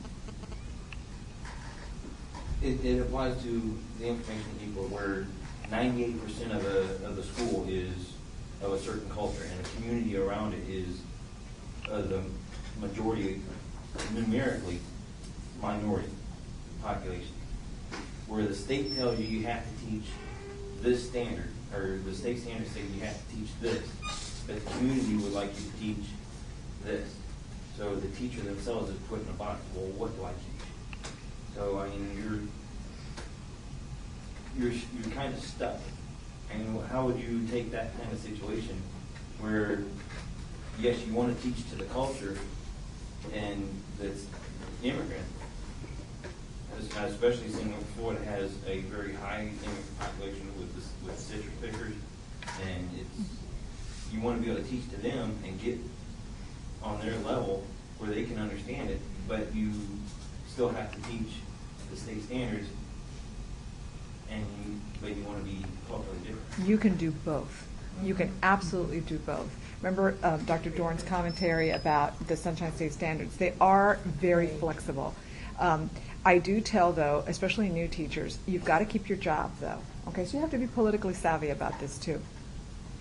it, 2.62 2.84
it 2.86 3.00
applies 3.00 3.42
to 3.44 3.78
the 4.00 4.08
information 4.08 4.52
people 4.60 4.84
where 4.84 5.28
ninety-eight 5.70 6.24
percent 6.24 6.52
of 6.54 6.64
the, 6.64 7.08
of 7.08 7.16
the 7.16 7.24
school 7.24 7.66
is 7.68 8.14
of 8.62 8.74
a 8.74 8.80
certain 8.80 9.10
culture 9.10 9.44
and 9.50 9.66
the 9.66 9.70
community 9.70 10.18
around 10.18 10.54
it 10.54 10.70
is 10.70 11.02
uh, 11.90 12.02
the 12.02 12.22
majority 12.80 13.42
numerically 14.14 14.80
minority 15.62 16.10
population. 16.82 17.34
Where 18.28 18.46
the 18.46 18.56
state 18.56 18.96
tells 18.96 19.20
you 19.20 19.26
you 19.26 19.46
have 19.46 19.64
to 19.64 19.86
teach 19.86 20.06
this 20.82 21.08
standard, 21.08 21.50
or 21.74 22.00
the 22.06 22.14
state 22.14 22.40
standards 22.40 22.72
say 22.72 22.82
you 22.96 23.02
have 23.02 23.18
to 23.18 23.36
teach 23.36 23.50
this, 23.60 23.84
but 24.48 24.64
the 24.64 24.72
community 24.72 25.16
would 25.18 25.34
like 25.34 25.50
you 25.60 25.70
to 25.70 25.78
teach 25.78 26.06
this. 26.84 27.14
So 27.78 27.96
the 27.96 28.08
teacher 28.10 28.42
themselves 28.42 28.90
is 28.90 28.98
put 29.10 29.22
in 29.22 29.28
a 29.30 29.34
box, 29.34 29.62
well, 29.76 29.86
what 29.98 30.16
do 30.16 30.24
I 30.24 30.32
teach? 30.32 30.51
So, 31.56 31.80
I 31.80 31.90
mean, 31.90 32.50
you're, 34.58 34.70
you're, 34.70 34.80
you're 35.02 35.12
kind 35.14 35.34
of 35.34 35.40
stuck. 35.44 35.80
And 36.54 36.82
how 36.88 37.06
would 37.06 37.20
you 37.20 37.46
take 37.48 37.72
that 37.72 37.98
kind 38.00 38.12
of 38.12 38.20
situation 38.20 38.82
where, 39.40 39.84
yes, 40.80 40.98
you 41.06 41.14
want 41.14 41.36
to 41.36 41.44
teach 41.44 41.70
to 41.70 41.76
the 41.76 41.86
culture 41.86 42.38
and 43.34 43.68
that's 44.00 44.26
immigrant, 44.84 45.26
especially 46.98 47.50
seeing 47.50 47.72
Florida 47.96 48.24
has 48.26 48.52
a 48.68 48.80
very 48.82 49.14
high 49.14 49.42
immigrant 49.64 50.00
population 50.00 50.48
with, 50.58 50.74
this- 50.76 50.90
with 51.06 51.18
citrus 51.20 51.54
pickers, 51.62 51.94
and 52.66 52.90
it's, 53.00 53.30
you 54.12 54.20
want 54.20 54.38
to 54.40 54.44
be 54.44 54.52
able 54.52 54.62
to 54.64 54.68
teach 54.70 54.90
to 54.90 54.98
them 54.98 55.38
and 55.46 55.62
get 55.62 55.78
on 56.84 57.00
their 57.02 57.16
level 57.20 57.64
where 58.00 58.10
they 58.10 58.24
can 58.24 58.40
understand 58.40 58.90
it, 58.90 59.00
but 59.28 59.54
you 59.54 59.72
still 60.52 60.70
have 60.70 60.92
to 60.92 61.10
teach 61.10 61.34
the 61.90 61.98
state 61.98 62.24
standards, 62.24 62.68
and 64.30 64.42
you, 64.42 64.80
but 65.02 65.16
you 65.16 65.24
want 65.24 65.40
to 65.40 65.46
be 65.46 65.64
culturally 65.88 66.18
different. 66.20 66.68
You 66.68 66.78
can 66.78 66.98
do 66.98 67.12
both. 67.12 67.68
You 68.04 68.16
can 68.16 68.32
absolutely 68.44 69.02
do 69.02 69.18
both. 69.20 69.50
Remember 69.82 70.16
uh, 70.24 70.38
Dr. 70.38 70.70
Dorn's 70.70 71.04
commentary 71.04 71.72
about 71.72 72.28
the 72.28 72.36
Sunshine 72.36 72.74
State 72.74 72.94
standards? 72.94 73.38
They 73.38 73.54
are 73.62 74.00
very 74.06 74.48
flexible. 74.48 75.16
Um, 75.60 75.90
I 76.26 76.38
do 76.38 76.62
tell, 76.62 76.92
though, 76.92 77.24
especially 77.28 77.70
new 77.70 77.88
teachers, 77.88 78.38
you've 78.46 78.66
got 78.66 78.80
to 78.80 78.86
keep 78.86 79.10
your 79.10 79.18
job, 79.18 79.52
though. 79.60 79.80
Okay, 80.10 80.26
so 80.26 80.38
you 80.38 80.42
have 80.42 80.52
to 80.52 80.58
be 80.58 80.68
politically 80.68 81.14
savvy 81.14 81.50
about 81.50 81.80
this, 81.80 81.98
too. 81.98 82.22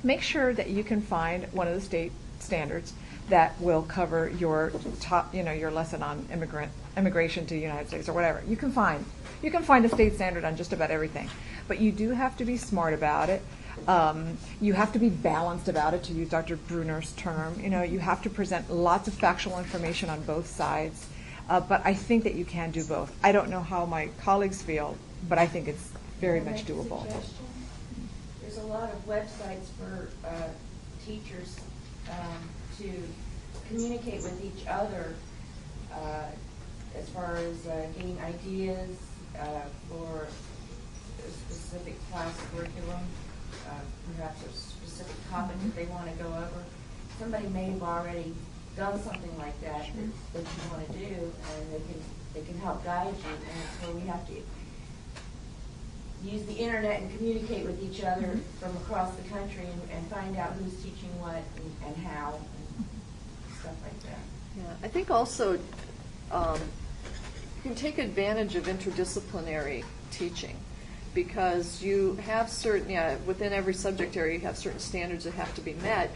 Make 0.02 0.22
sure 0.22 0.55
that 0.55 0.70
you 0.70 0.85
can 0.85 1.02
find 1.02 1.44
one 1.52 1.68
of 1.68 1.74
the 1.74 1.81
state 1.81 2.12
standards 2.39 2.94
that 3.28 3.60
will 3.60 3.82
cover 3.82 4.28
your 4.28 4.72
top, 5.01 5.35
you 5.35 5.43
know, 5.43 5.52
your 5.52 5.70
lesson 5.70 6.02
on 6.02 6.27
immigrant 6.32 6.72
immigration 6.97 7.47
to 7.47 7.55
the 7.55 7.61
United 7.61 7.89
States 7.89 8.09
or 8.09 8.12
whatever. 8.12 8.43
You 8.47 8.57
can 8.57 8.73
find 8.73 9.05
you 9.43 9.51
can 9.51 9.62
find 9.62 9.85
a 9.85 9.89
state 9.89 10.15
standard 10.15 10.45
on 10.45 10.57
just 10.57 10.73
about 10.73 10.91
everything, 10.91 11.31
but 11.67 11.81
you 11.81 11.93
do 11.93 12.11
have 12.11 12.37
to 12.39 12.45
be 12.45 12.57
smart 12.57 12.93
about 12.93 13.31
it. 13.31 13.43
Um, 13.89 14.37
you 14.61 14.75
have 14.75 14.93
to 14.93 14.99
be 14.99 15.09
balanced 15.09 15.69
about 15.69 15.95
it, 15.95 16.03
to 16.05 16.12
use 16.12 16.29
Dr. 16.29 16.57
Bruner's 16.57 17.12
term. 17.12 17.59
You 17.59 17.71
know, 17.71 17.83
you 17.83 17.99
have 18.01 18.23
to 18.23 18.31
present 18.31 18.71
lots 18.71 19.09
of 19.09 19.15
factual 19.15 19.59
information 19.59 20.11
on 20.11 20.23
both 20.23 20.47
sides. 20.47 21.07
Uh, 21.49 21.61
but 21.61 21.81
I 21.85 21.95
think 21.95 22.25
that 22.25 22.35
you 22.35 22.45
can 22.45 22.71
do 22.71 22.85
both. 22.85 23.12
I 23.25 23.33
don't 23.33 23.49
know 23.49 23.62
how 23.62 23.87
my 23.87 24.09
colleagues 24.21 24.62
feel, 24.62 24.97
but 25.29 25.39
I 25.39 25.47
think 25.47 25.67
it's 25.69 25.91
very 26.21 26.41
much 26.41 26.67
doable. 26.67 27.05
There's 28.41 28.59
a 28.59 28.62
lot 28.62 28.91
of 28.93 29.07
websites 29.07 29.69
for 29.79 30.11
uh, 30.25 30.49
teachers 31.05 31.59
um, 32.11 32.49
to 32.79 32.93
communicate 33.69 34.23
with 34.23 34.45
each 34.45 34.67
other 34.67 35.15
uh, 35.93 36.27
as 36.97 37.09
far 37.11 37.37
as 37.37 37.67
uh, 37.67 37.87
getting 37.97 38.19
ideas 38.21 38.97
uh, 39.39 39.62
for 39.89 40.27
a 40.27 41.31
specific 41.31 41.97
class 42.11 42.35
curriculum, 42.53 43.01
uh, 43.69 43.75
perhaps 44.17 44.43
a 44.45 44.53
specific 44.53 45.17
topic 45.31 45.57
that 45.62 45.77
they 45.77 45.87
want 45.87 46.07
to 46.11 46.23
go 46.23 46.29
over. 46.29 46.65
Somebody 47.19 47.49
may 47.49 47.65
have 47.71 47.83
already 47.83 48.35
done 48.77 49.01
something 49.03 49.37
like 49.39 49.59
that 49.61 49.87
that, 49.95 50.35
that 50.35 50.41
you 50.43 50.71
want 50.71 50.87
to 50.87 50.93
do, 50.99 51.15
and 51.15 51.73
they 51.73 51.79
can 51.79 52.03
they 52.35 52.43
can 52.43 52.59
help 52.59 52.85
guide 52.85 53.09
you. 53.09 53.31
And 53.31 53.65
so 53.83 53.93
we 53.93 54.07
have 54.07 54.27
to 54.29 54.35
use 56.23 56.45
the 56.45 56.55
internet 56.55 57.01
and 57.01 57.17
communicate 57.17 57.65
with 57.65 57.83
each 57.83 58.05
other 58.05 58.39
from 58.61 58.77
across 58.77 59.15
the 59.17 59.29
country 59.29 59.65
and, 59.65 59.91
and 59.91 60.07
find 60.09 60.37
out 60.37 60.53
who's 60.53 60.75
teaching 60.77 61.11
what 61.21 61.43
and, 61.57 61.73
and 61.87 62.07
how 62.07 62.35
and 62.35 62.87
stuff 63.59 63.75
like 63.83 64.03
that. 64.03 64.19
Yeah, 64.57 64.75
I 64.83 64.89
think 64.89 65.11
also 65.11 65.59
um, 66.31 66.61
you 67.62 67.69
can 67.69 67.77
take 67.77 67.99
advantage 67.99 68.57
of 68.57 68.65
interdisciplinary 68.65 69.85
teaching 70.11 70.57
because 71.12 71.82
you 71.82 72.15
have 72.24 72.49
certain, 72.49 72.89
yeah, 72.89 73.16
within 73.27 73.53
every 73.53 73.74
subject 73.74 74.16
area, 74.16 74.39
you 74.39 74.41
have 74.41 74.57
certain 74.57 74.81
standards 74.81 75.24
that 75.24 75.35
have 75.35 75.55
to 75.55 75.61
be 75.61 75.74
met, 75.74 76.11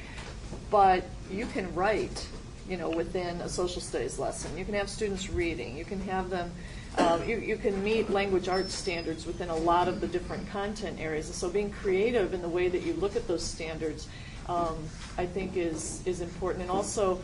but 0.71 1.05
you 1.31 1.45
can 1.45 1.75
write, 1.75 2.27
you 2.67 2.79
know, 2.79 2.89
within 2.89 3.43
a 3.43 3.49
social 3.49 3.83
studies 3.83 4.19
lesson. 4.19 4.57
You 4.57 4.65
can 4.65 4.73
have 4.73 4.89
students 4.89 5.29
reading. 5.29 5.77
You 5.77 5.85
can 5.85 6.01
have 6.03 6.31
them, 6.31 6.51
um, 6.97 7.29
you, 7.29 7.37
you 7.37 7.59
can 7.59 7.85
meet 7.85 8.09
language 8.09 8.49
arts 8.49 8.73
standards 8.73 9.27
within 9.27 9.51
a 9.51 9.57
lot 9.57 9.87
of 9.87 10.01
the 10.01 10.09
different 10.09 10.49
content 10.49 10.99
areas. 10.99 11.27
And 11.27 11.35
so 11.35 11.51
being 11.51 11.71
creative 11.71 12.33
in 12.33 12.41
the 12.41 12.49
way 12.49 12.69
that 12.69 12.81
you 12.81 12.95
look 12.95 13.17
at 13.17 13.29
those 13.29 13.43
standards, 13.43 14.09
um, 14.49 14.79
I 15.19 15.27
think 15.27 15.59
is, 15.59 16.01
is 16.07 16.23
important. 16.23 16.63
And 16.63 16.71
also, 16.71 17.21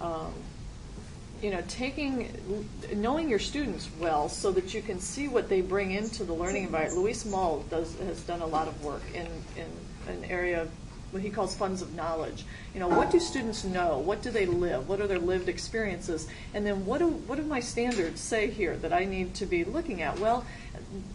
um, 0.00 0.32
you 1.42 1.50
know, 1.50 1.62
taking, 1.68 2.30
knowing 2.94 3.28
your 3.28 3.38
students 3.38 3.88
well 3.98 4.28
so 4.28 4.52
that 4.52 4.74
you 4.74 4.82
can 4.82 5.00
see 5.00 5.28
what 5.28 5.48
they 5.48 5.60
bring 5.60 5.92
into 5.92 6.24
the 6.24 6.34
learning 6.34 6.64
environment. 6.64 6.98
Luis 6.98 7.24
Moll 7.24 7.64
does, 7.70 7.96
has 8.00 8.20
done 8.22 8.42
a 8.42 8.46
lot 8.46 8.68
of 8.68 8.84
work 8.84 9.02
in, 9.14 9.26
in 9.56 10.12
an 10.12 10.24
area 10.24 10.62
of 10.62 10.70
what 11.10 11.22
he 11.22 11.30
calls 11.30 11.56
funds 11.56 11.82
of 11.82 11.94
knowledge. 11.94 12.44
You 12.72 12.80
know, 12.80 12.88
what 12.88 13.10
do 13.10 13.18
students 13.18 13.64
know? 13.64 13.98
What 13.98 14.22
do 14.22 14.30
they 14.30 14.46
live? 14.46 14.88
What 14.88 15.00
are 15.00 15.08
their 15.08 15.18
lived 15.18 15.48
experiences? 15.48 16.28
And 16.54 16.64
then 16.64 16.86
what 16.86 16.98
do, 16.98 17.08
what 17.08 17.36
do 17.36 17.42
my 17.42 17.58
standards 17.58 18.20
say 18.20 18.48
here 18.48 18.76
that 18.76 18.92
I 18.92 19.04
need 19.04 19.34
to 19.36 19.46
be 19.46 19.64
looking 19.64 20.02
at? 20.02 20.18
Well, 20.20 20.44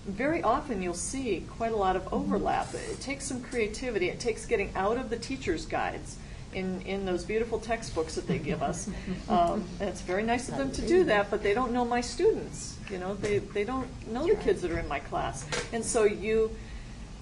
very 0.06 0.44
often 0.44 0.82
you'll 0.82 0.96
see 0.96 1.46
quite 1.50 1.72
a 1.72 1.78
lot 1.78 1.96
of 1.96 2.12
overlap. 2.14 2.74
It 2.74 3.00
takes 3.00 3.26
some 3.26 3.42
creativity. 3.42 4.10
It 4.10 4.20
takes 4.20 4.46
getting 4.46 4.74
out 4.76 4.98
of 4.98 5.10
the 5.10 5.18
teacher's 5.18 5.66
guides 5.66 6.18
in, 6.56 6.82
in 6.82 7.06
those 7.06 7.24
beautiful 7.24 7.60
textbooks 7.60 8.16
that 8.16 8.28
they 8.28 8.40
give 8.40 8.64
us. 8.64 8.90
Um, 9.28 9.64
and 9.80 9.90
it's 9.90 10.02
very 10.02 10.22
nice 10.24 10.50
of 10.50 10.58
them 10.58 10.72
to 10.72 10.82
do 10.88 11.04
that, 11.06 11.32
but 11.32 11.42
they 11.42 11.54
don't 11.54 11.72
know 11.72 11.84
my 11.84 12.00
students. 12.00 12.78
You 12.92 13.00
know, 13.00 13.16
they, 13.16 13.40
they 13.40 13.64
don't 13.64 13.88
know 14.08 14.28
the 14.28 14.36
kids 14.36 14.62
that 14.62 14.72
are 14.72 14.78
in 14.78 14.88
my 14.88 15.00
class. 15.00 15.48
And 15.74 15.84
so 15.84 16.04
you, 16.04 16.52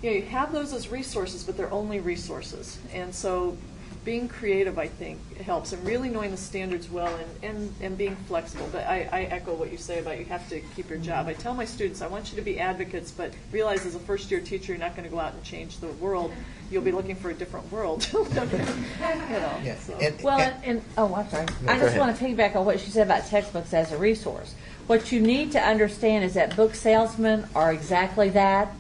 you, 0.02 0.10
know, 0.10 0.16
you 0.18 0.22
have 0.24 0.52
those 0.52 0.74
as 0.74 0.90
resources, 0.90 1.44
but 1.44 1.56
they're 1.56 1.72
only 1.72 2.02
resources. 2.02 2.80
And 2.94 3.16
so 3.16 3.58
being 4.04 4.28
creative, 4.28 4.78
I 4.78 4.88
think, 4.88 5.38
helps, 5.42 5.72
and 5.72 5.86
really 5.86 6.10
knowing 6.10 6.32
the 6.32 6.38
standards 6.38 6.90
well 6.90 7.14
and, 7.16 7.30
and, 7.56 7.74
and 7.82 7.98
being 7.98 8.16
flexible. 8.28 8.68
But 8.72 8.86
I, 8.86 9.08
I 9.12 9.22
echo 9.24 9.54
what 9.54 9.72
you 9.72 9.78
say 9.78 10.00
about 10.00 10.20
you 10.20 10.26
have 10.26 10.48
to 10.50 10.60
keep 10.76 10.90
your 10.90 11.00
job. 11.00 11.28
I 11.28 11.34
tell 11.34 11.54
my 11.54 11.66
students, 11.66 12.02
I 12.02 12.08
want 12.08 12.32
you 12.32 12.36
to 12.36 12.42
be 12.42 12.60
advocates, 12.60 13.12
but 13.12 13.34
realize 13.52 13.86
as 13.86 13.96
a 13.96 14.00
first 14.00 14.30
year 14.30 14.42
teacher, 14.42 14.74
you're 14.74 14.80
not 14.80 14.96
going 14.96 15.08
to 15.08 15.14
go 15.14 15.20
out 15.20 15.34
and 15.34 15.44
change 15.44 15.80
the 15.80 15.88
world. 15.88 16.34
You'll 16.70 16.82
be 16.82 16.92
looking 16.92 17.16
for 17.16 17.30
a 17.30 17.34
different 17.34 17.72
world. 17.72 18.08
you 18.14 18.20
know, 18.24 19.60
Yeah, 19.64 19.76
so. 19.80 19.94
and- 20.02 20.22
Well, 20.22 20.40
and, 20.40 20.56
and 20.66 20.82
oh, 20.98 21.14
I'm 21.16 21.30
sorry. 21.30 21.46
No, 21.64 21.72
I 21.72 21.80
just 21.80 21.98
want 21.98 22.18
to 22.18 22.24
piggyback 22.24 22.56
on 22.56 22.66
what 22.66 22.80
she 22.80 22.90
said 22.90 23.08
about 23.08 23.26
textbooks 23.28 23.74
as 23.74 23.92
a 23.92 23.98
resource. 23.98 24.56
What 24.88 25.12
you 25.12 25.22
need 25.22 25.54
to 25.54 25.62
understand 25.62 26.26
is 26.26 26.34
that 26.34 26.56
book 26.56 26.76
salesmen 26.76 27.48
are 27.56 27.72
exactly 27.72 28.30
that. 28.30 28.74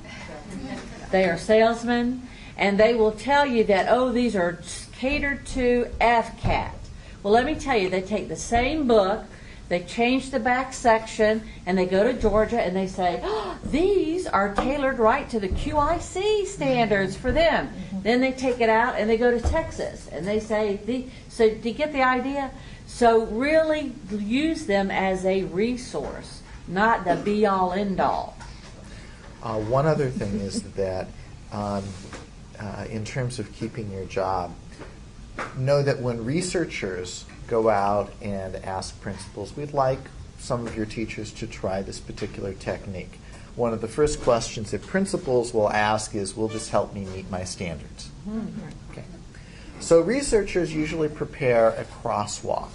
They 1.12 1.30
are 1.30 1.38
salesmen, 1.38 2.28
and 2.58 2.78
they 2.80 2.94
will 2.96 3.12
tell 3.12 3.46
you 3.46 3.64
that, 3.66 3.86
oh, 3.90 4.12
these 4.12 4.36
are 4.36 4.60
catered 4.98 5.46
to 5.48 5.88
FCAT. 6.00 6.72
Well, 7.22 7.34
let 7.34 7.46
me 7.46 7.56
tell 7.56 7.78
you, 7.78 7.90
they 7.90 8.02
take 8.02 8.28
the 8.28 8.36
same 8.36 8.88
book, 8.88 9.24
they 9.70 9.80
change 9.84 10.30
the 10.30 10.40
back 10.40 10.74
section, 10.74 11.42
and 11.66 11.78
they 11.78 11.86
go 11.86 12.04
to 12.04 12.14
Georgia 12.14 12.62
and 12.62 12.76
they 12.76 12.88
say, 12.88 13.22
oh, 13.24 13.58
these 13.66 14.28
are 14.28 14.54
tailored 14.54 15.00
right 15.00 15.30
to 15.30 15.40
the 15.40 15.48
QIC 15.48 16.46
standards 16.46 17.16
for 17.16 17.32
them. 17.32 17.70
Then 18.02 18.20
they 18.20 18.34
take 18.34 18.60
it 18.60 18.70
out 18.70 18.96
and 19.00 19.10
they 19.10 19.18
go 19.18 19.32
to 19.32 19.40
Texas 19.40 20.10
and 20.12 20.28
they 20.28 20.40
say, 20.40 20.82
the, 20.86 21.08
so 21.30 21.50
do 21.50 21.70
you 21.70 21.76
get 21.76 21.94
the 21.94 22.04
idea? 22.04 22.52
So 22.88 23.26
really 23.26 23.94
use 24.12 24.66
them 24.66 24.92
as 24.92 25.26
a 25.26 25.44
resource, 25.46 26.42
not 26.68 27.06
the 27.06 27.16
be 27.16 27.46
all 27.46 27.72
end 27.72 28.00
all. 28.00 28.38
Uh, 29.42 29.60
one 29.60 29.86
other 29.86 30.10
thing 30.10 30.40
is 30.42 30.62
that, 30.74 31.08
um, 31.52 31.84
uh, 32.60 32.86
in 32.90 33.04
terms 33.04 33.40
of 33.40 33.52
keeping 33.54 33.92
your 33.92 34.06
job, 34.06 34.54
know 35.58 35.82
that 35.82 36.02
when 36.02 36.24
researchers 36.26 37.26
go 37.48 37.70
out 37.70 38.12
and 38.22 38.56
ask 38.58 39.00
principals, 39.02 39.56
we'd 39.56 39.74
like 39.74 40.00
some 40.40 40.68
of 40.68 40.76
your 40.76 40.86
teachers 40.86 41.32
to 41.32 41.48
try 41.48 41.82
this 41.82 42.00
particular 42.00 42.54
technique. 42.54 43.20
One 43.56 43.74
of 43.74 43.82
the 43.82 43.88
first 43.88 44.22
questions 44.22 44.72
that 44.72 44.82
principals 44.82 45.54
will 45.54 45.70
ask 45.70 46.16
is, 46.16 46.36
Will 46.36 46.48
this 46.48 46.70
help 46.70 46.94
me 46.94 47.06
meet 47.06 47.30
my 47.30 47.44
standards? 47.44 48.08
Hmm, 48.26 48.48
okay. 48.92 49.04
So 49.80 50.02
researchers 50.02 50.74
usually 50.74 51.10
prepare 51.10 51.70
a 51.70 51.84
crosswalk. 51.84 52.70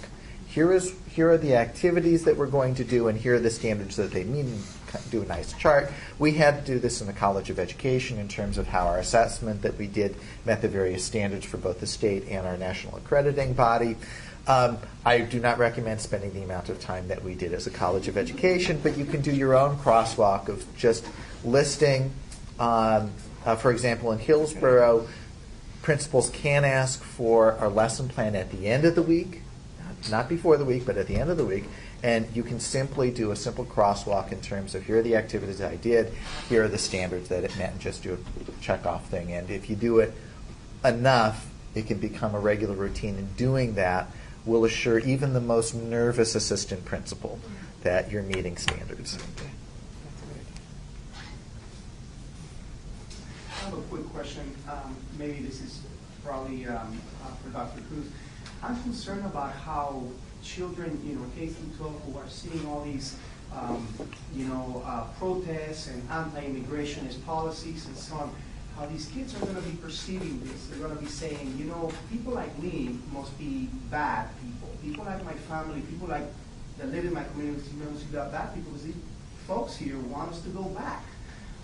Here 0.49 0.73
is 0.73 0.95
here 1.11 1.29
are 1.29 1.37
the 1.37 1.55
activities 1.55 2.25
that 2.25 2.35
we're 2.35 2.47
going 2.47 2.73
to 2.75 2.83
do, 2.83 3.07
and 3.07 3.19
here 3.19 3.35
are 3.35 3.39
the 3.39 3.51
standards 3.51 3.95
that 3.97 4.11
they 4.11 4.23
meet. 4.23 4.45
and 4.45 4.63
Do 5.11 5.21
a 5.21 5.25
nice 5.25 5.53
chart. 5.53 5.91
We 6.17 6.33
had 6.33 6.65
to 6.65 6.73
do 6.73 6.79
this 6.79 7.01
in 7.01 7.07
the 7.07 7.13
College 7.13 7.51
of 7.51 7.59
Education 7.59 8.17
in 8.17 8.27
terms 8.27 8.57
of 8.57 8.65
how 8.67 8.87
our 8.87 8.97
assessment 8.97 9.61
that 9.61 9.77
we 9.77 9.85
did 9.85 10.15
met 10.45 10.63
the 10.63 10.67
various 10.67 11.05
standards 11.05 11.45
for 11.45 11.57
both 11.57 11.79
the 11.79 11.85
state 11.85 12.27
and 12.27 12.47
our 12.47 12.57
national 12.57 12.97
accrediting 12.97 13.53
body. 13.53 13.95
Um, 14.47 14.79
I 15.05 15.19
do 15.19 15.39
not 15.39 15.59
recommend 15.59 16.01
spending 16.01 16.33
the 16.33 16.41
amount 16.41 16.69
of 16.69 16.79
time 16.79 17.09
that 17.09 17.23
we 17.23 17.35
did 17.35 17.53
as 17.53 17.67
a 17.67 17.71
College 17.71 18.07
of 18.07 18.17
Education, 18.17 18.79
but 18.81 18.97
you 18.97 19.05
can 19.05 19.21
do 19.21 19.31
your 19.31 19.55
own 19.55 19.77
crosswalk 19.77 20.49
of 20.49 20.65
just 20.75 21.05
listing. 21.45 22.11
Um, 22.59 23.11
uh, 23.45 23.55
for 23.55 23.69
example, 23.69 24.11
in 24.11 24.17
Hillsborough, 24.17 25.07
principals 25.83 26.31
can 26.31 26.65
ask 26.65 27.03
for 27.03 27.53
our 27.53 27.69
lesson 27.69 28.09
plan 28.09 28.35
at 28.35 28.51
the 28.51 28.65
end 28.65 28.85
of 28.85 28.95
the 28.95 29.03
week, 29.03 29.43
not 30.09 30.29
before 30.29 30.57
the 30.57 30.65
week, 30.65 30.85
but 30.85 30.97
at 30.97 31.07
the 31.07 31.15
end 31.15 31.29
of 31.29 31.37
the 31.37 31.45
week. 31.45 31.65
And 32.03 32.27
you 32.33 32.43
can 32.43 32.59
simply 32.59 33.11
do 33.11 33.31
a 33.31 33.35
simple 33.35 33.65
crosswalk 33.65 34.31
in 34.31 34.39
terms 34.41 34.75
of 34.75 34.85
here 34.85 34.99
are 34.99 35.01
the 35.01 35.15
activities 35.15 35.61
I 35.61 35.75
did, 35.75 36.13
here 36.47 36.63
are 36.63 36.67
the 36.67 36.77
standards 36.77 37.29
that 37.29 37.43
it 37.43 37.57
met, 37.57 37.71
and 37.71 37.79
just 37.79 38.03
do 38.03 38.13
a 38.13 38.61
check 38.61 38.85
off 38.85 39.07
thing. 39.09 39.33
And 39.33 39.49
if 39.49 39.69
you 39.69 39.75
do 39.75 39.99
it 39.99 40.13
enough, 40.85 41.49
it 41.75 41.87
can 41.87 41.97
become 41.99 42.35
a 42.35 42.39
regular 42.39 42.75
routine. 42.75 43.17
And 43.17 43.35
doing 43.35 43.75
that 43.75 44.07
will 44.45 44.65
assure 44.65 44.99
even 44.99 45.33
the 45.33 45.41
most 45.41 45.75
nervous 45.75 46.35
assistant 46.35 46.85
principal 46.85 47.39
that 47.81 48.11
you're 48.11 48.23
meeting 48.23 48.57
standards. 48.57 49.17
I 53.49 53.65
have 53.65 53.73
a 53.73 53.81
quick 53.83 54.07
question. 54.09 54.55
Um, 54.69 54.95
maybe 55.17 55.39
this 55.39 55.61
is 55.61 55.81
probably 56.23 56.65
um, 56.65 56.99
uh, 57.23 57.27
for 57.43 57.49
Dr. 57.49 57.81
Cruz. 57.81 58.05
I'm 58.61 58.81
concerned 58.83 59.25
about 59.25 59.53
how 59.53 60.03
children, 60.43 60.99
you 61.05 61.15
know, 61.15 61.25
K 61.35 61.47
through 61.47 61.77
12, 61.77 62.01
who 62.03 62.19
are 62.19 62.27
seeing 62.27 62.65
all 62.67 62.83
these, 62.83 63.15
um, 63.55 63.87
you 64.33 64.45
know, 64.45 64.83
uh, 64.85 65.05
protests 65.17 65.87
and 65.87 66.07
anti-immigrationist 66.09 67.23
policies 67.25 67.85
and 67.85 67.95
so 67.95 68.15
on, 68.15 68.35
how 68.77 68.85
these 68.87 69.05
kids 69.07 69.35
are 69.35 69.39
going 69.39 69.55
to 69.55 69.61
be 69.61 69.77
perceiving 69.77 70.41
this. 70.43 70.67
They're 70.67 70.79
going 70.79 70.95
to 70.95 71.01
be 71.01 71.09
saying, 71.09 71.55
you 71.57 71.65
know, 71.65 71.91
people 72.11 72.33
like 72.33 72.57
me 72.59 72.97
must 73.13 73.37
be 73.39 73.69
bad 73.89 74.27
people. 74.41 74.69
People 74.83 75.05
like 75.05 75.23
my 75.23 75.33
family, 75.33 75.81
people 75.81 76.07
like 76.07 76.25
that 76.77 76.89
live 76.89 77.05
in 77.05 77.13
my 77.13 77.23
community 77.23 77.69
must 77.91 78.11
be 78.11 78.17
bad 78.17 78.53
people 78.53 78.71
because 78.71 78.85
these 78.85 78.95
folks 79.47 79.75
here 79.75 79.97
want 79.99 80.31
us 80.31 80.41
to 80.41 80.49
go 80.49 80.63
back. 80.63 81.03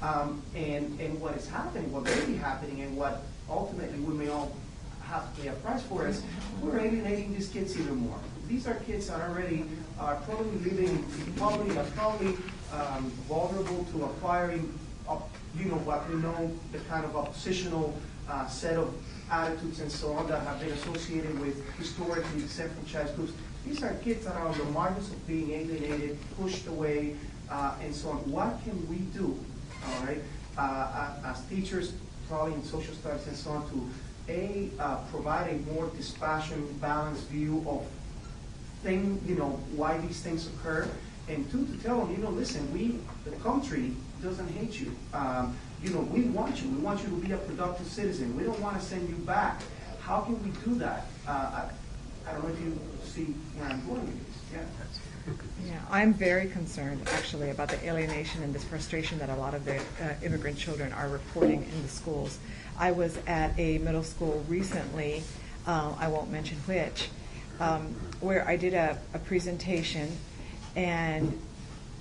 Um, 0.01 0.41
and, 0.55 0.99
and 0.99 1.19
what 1.21 1.35
is 1.35 1.47
happening, 1.47 1.91
what 1.91 2.03
may 2.03 2.25
be 2.25 2.35
happening, 2.35 2.81
and 2.81 2.97
what 2.97 3.23
ultimately 3.49 3.99
we 3.99 4.13
may 4.13 4.29
all 4.29 4.55
have 5.07 5.33
to 5.35 5.41
pay 5.41 5.47
a 5.47 5.53
price 5.53 5.83
for 5.83 6.07
is 6.07 6.23
we're 6.61 6.79
alienating 6.79 7.33
these 7.33 7.49
kids 7.49 7.79
even 7.79 7.95
more. 7.97 8.19
These 8.47 8.67
are 8.67 8.75
kids 8.75 9.07
that 9.07 9.21
already 9.21 9.65
are 9.99 10.15
probably 10.17 10.57
living 10.59 11.05
in 11.25 11.33
poverty, 11.33 11.77
are 11.77 11.83
probably 11.95 12.35
um, 12.73 13.09
vulnerable 13.27 13.85
to 13.91 14.05
acquiring, 14.05 14.77
you 15.57 15.65
know, 15.65 15.77
what 15.77 16.07
we 16.09 16.15
know, 16.15 16.51
the 16.71 16.79
kind 16.89 17.05
of 17.05 17.15
oppositional 17.15 17.97
uh, 18.29 18.47
set 18.47 18.77
of 18.77 18.93
attitudes 19.31 19.79
and 19.79 19.91
so 19.91 20.13
on 20.13 20.27
that 20.27 20.41
have 20.41 20.59
been 20.59 20.71
associated 20.71 21.39
with 21.39 21.67
historically 21.77 22.41
disenfranchised 22.41 23.15
groups. 23.15 23.33
These 23.65 23.81
are 23.83 23.93
kids 23.95 24.25
that 24.25 24.35
are 24.35 24.47
on 24.47 24.57
the 24.57 24.65
margins 24.65 25.09
of 25.09 25.27
being 25.27 25.51
alienated, 25.51 26.17
pushed 26.39 26.67
away, 26.67 27.15
uh, 27.49 27.75
and 27.81 27.95
so 27.95 28.09
on. 28.09 28.17
What 28.31 28.63
can 28.63 28.87
we 28.87 28.97
do, 29.17 29.37
all 29.87 30.05
right, 30.05 30.21
uh, 30.57 30.61
uh, 30.61 31.31
as 31.31 31.41
teachers, 31.45 31.93
probably 32.29 32.53
in 32.53 32.63
social 32.63 32.93
studies 32.93 33.25
and 33.27 33.35
so 33.35 33.51
on, 33.51 33.69
to 33.69 33.89
A, 34.27 34.69
uh, 34.79 34.97
provide 35.11 35.51
a 35.51 35.71
more 35.71 35.87
dispassionate, 35.95 36.81
balanced 36.81 37.27
view 37.27 37.63
of 37.67 37.85
thing, 38.81 39.21
you 39.25 39.35
know, 39.35 39.59
why 39.75 39.97
these 39.99 40.19
things 40.21 40.47
occur. 40.47 40.87
And 41.27 41.49
two, 41.51 41.65
to 41.65 41.77
tell 41.83 41.99
them, 41.99 42.15
you 42.15 42.21
know, 42.23 42.29
listen, 42.29 42.71
we, 42.73 42.99
the 43.23 43.35
country 43.37 43.91
doesn't 44.21 44.49
hate 44.49 44.79
you. 44.79 44.95
Um, 45.13 45.57
you 45.83 45.91
know, 45.91 46.01
we 46.01 46.21
want 46.23 46.61
you. 46.61 46.69
We 46.69 46.77
want 46.77 47.01
you 47.03 47.09
to 47.09 47.15
be 47.15 47.31
a 47.31 47.37
productive 47.37 47.87
citizen. 47.87 48.35
We 48.35 48.43
don't 48.43 48.59
want 48.59 48.79
to 48.79 48.85
send 48.85 49.07
you 49.09 49.15
back. 49.15 49.61
How 50.01 50.21
can 50.21 50.41
we 50.43 50.51
do 50.63 50.75
that? 50.79 51.05
Uh, 51.27 51.31
I, 51.31 51.69
I 52.27 52.33
don't 52.33 52.43
know 52.43 52.53
if 52.53 52.59
you 52.61 52.79
see 53.03 53.25
where 53.57 53.69
I'm 53.69 53.85
going 53.87 54.01
with 54.01 54.27
this. 54.27 54.43
Yeah. 54.53 54.65
Yeah, 55.65 55.79
I'm 55.89 56.13
very 56.13 56.49
concerned 56.49 57.01
actually 57.11 57.49
about 57.49 57.69
the 57.69 57.83
alienation 57.83 58.43
and 58.43 58.53
this 58.53 58.63
frustration 58.63 59.17
that 59.17 59.29
a 59.29 59.35
lot 59.35 59.55
of 59.55 59.65
the 59.65 59.77
uh, 59.77 60.13
immigrant 60.21 60.57
children 60.57 60.93
are 60.93 61.09
reporting 61.09 61.63
in 61.63 61.81
the 61.81 61.87
schools. 61.87 62.37
I 62.77 62.91
was 62.91 63.17
at 63.27 63.57
a 63.57 63.77
middle 63.79 64.03
school 64.03 64.43
recently, 64.47 65.23
uh, 65.65 65.93
I 65.97 66.07
won't 66.07 66.31
mention 66.31 66.57
which, 66.65 67.09
um, 67.59 67.95
where 68.19 68.47
I 68.47 68.57
did 68.57 68.73
a, 68.73 68.97
a 69.13 69.19
presentation 69.19 70.17
and 70.75 71.39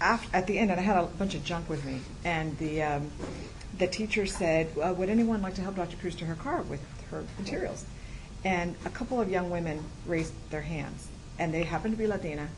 af 0.00 0.28
at 0.34 0.46
the 0.46 0.58
end, 0.58 0.70
and 0.70 0.80
I 0.80 0.82
had 0.82 0.96
a 0.96 1.06
bunch 1.06 1.34
of 1.34 1.44
junk 1.44 1.68
with 1.68 1.84
me, 1.84 2.00
and 2.24 2.58
the, 2.58 2.82
um, 2.82 3.10
the 3.78 3.86
teacher 3.86 4.26
said, 4.26 4.68
uh, 4.82 4.92
would 4.94 5.08
anyone 5.08 5.42
like 5.42 5.54
to 5.54 5.62
help 5.62 5.76
Dr. 5.76 5.96
Cruz 5.96 6.14
to 6.16 6.24
her 6.26 6.34
car 6.34 6.62
with 6.62 6.80
her 7.10 7.24
materials? 7.38 7.84
And 8.44 8.74
a 8.84 8.90
couple 8.90 9.20
of 9.20 9.30
young 9.30 9.50
women 9.50 9.82
raised 10.06 10.32
their 10.50 10.60
hands, 10.60 11.08
and 11.38 11.54
they 11.54 11.62
happened 11.62 11.94
to 11.94 11.98
be 11.98 12.06
Latina, 12.06 12.48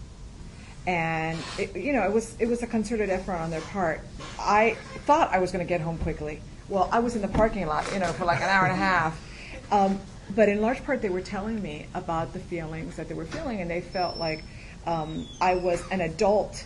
and 0.87 1.39
it, 1.59 1.77
you 1.77 1.93
know 1.93 2.03
it 2.03 2.13
was 2.13 2.37
it 2.39 2.47
was 2.47 2.63
a 2.63 2.67
concerted 2.67 3.11
effort 3.11 3.35
on 3.35 3.51
their 3.51 3.61
part. 3.61 4.01
I 4.39 4.77
thought 5.05 5.33
I 5.33 5.39
was 5.39 5.53
going 5.53 5.65
to 5.65 5.69
get 5.69 5.81
home 5.81 5.99
quickly. 5.99 6.41
Well, 6.69 6.89
I 6.93 6.99
was 6.99 7.17
in 7.17 7.23
the 7.23 7.29
parking 7.29 7.67
lot, 7.67 7.93
you 7.93 8.01
know, 8.01 8.13
for 8.13 8.25
like 8.25 8.39
an 8.39 8.49
hour 8.49 8.65
and 8.65 8.73
a 8.73 8.77
half. 8.77 9.23
Um, 9.69 9.99
but 10.33 10.49
in 10.49 10.61
large 10.61 10.85
part, 10.85 11.03
they 11.03 11.09
were 11.09 11.21
telling 11.21 11.61
me 11.61 11.87
about 11.93 12.33
the 12.33 12.39
feelings 12.39 12.95
that 12.95 13.09
they 13.09 13.15
were 13.15 13.25
feeling, 13.25 13.61
and 13.61 13.69
they 13.69 13.81
felt 13.81 14.17
like 14.17 14.45
um, 14.87 15.27
I 15.41 15.57
was 15.57 15.83
an 15.91 16.03
adult 16.03 16.65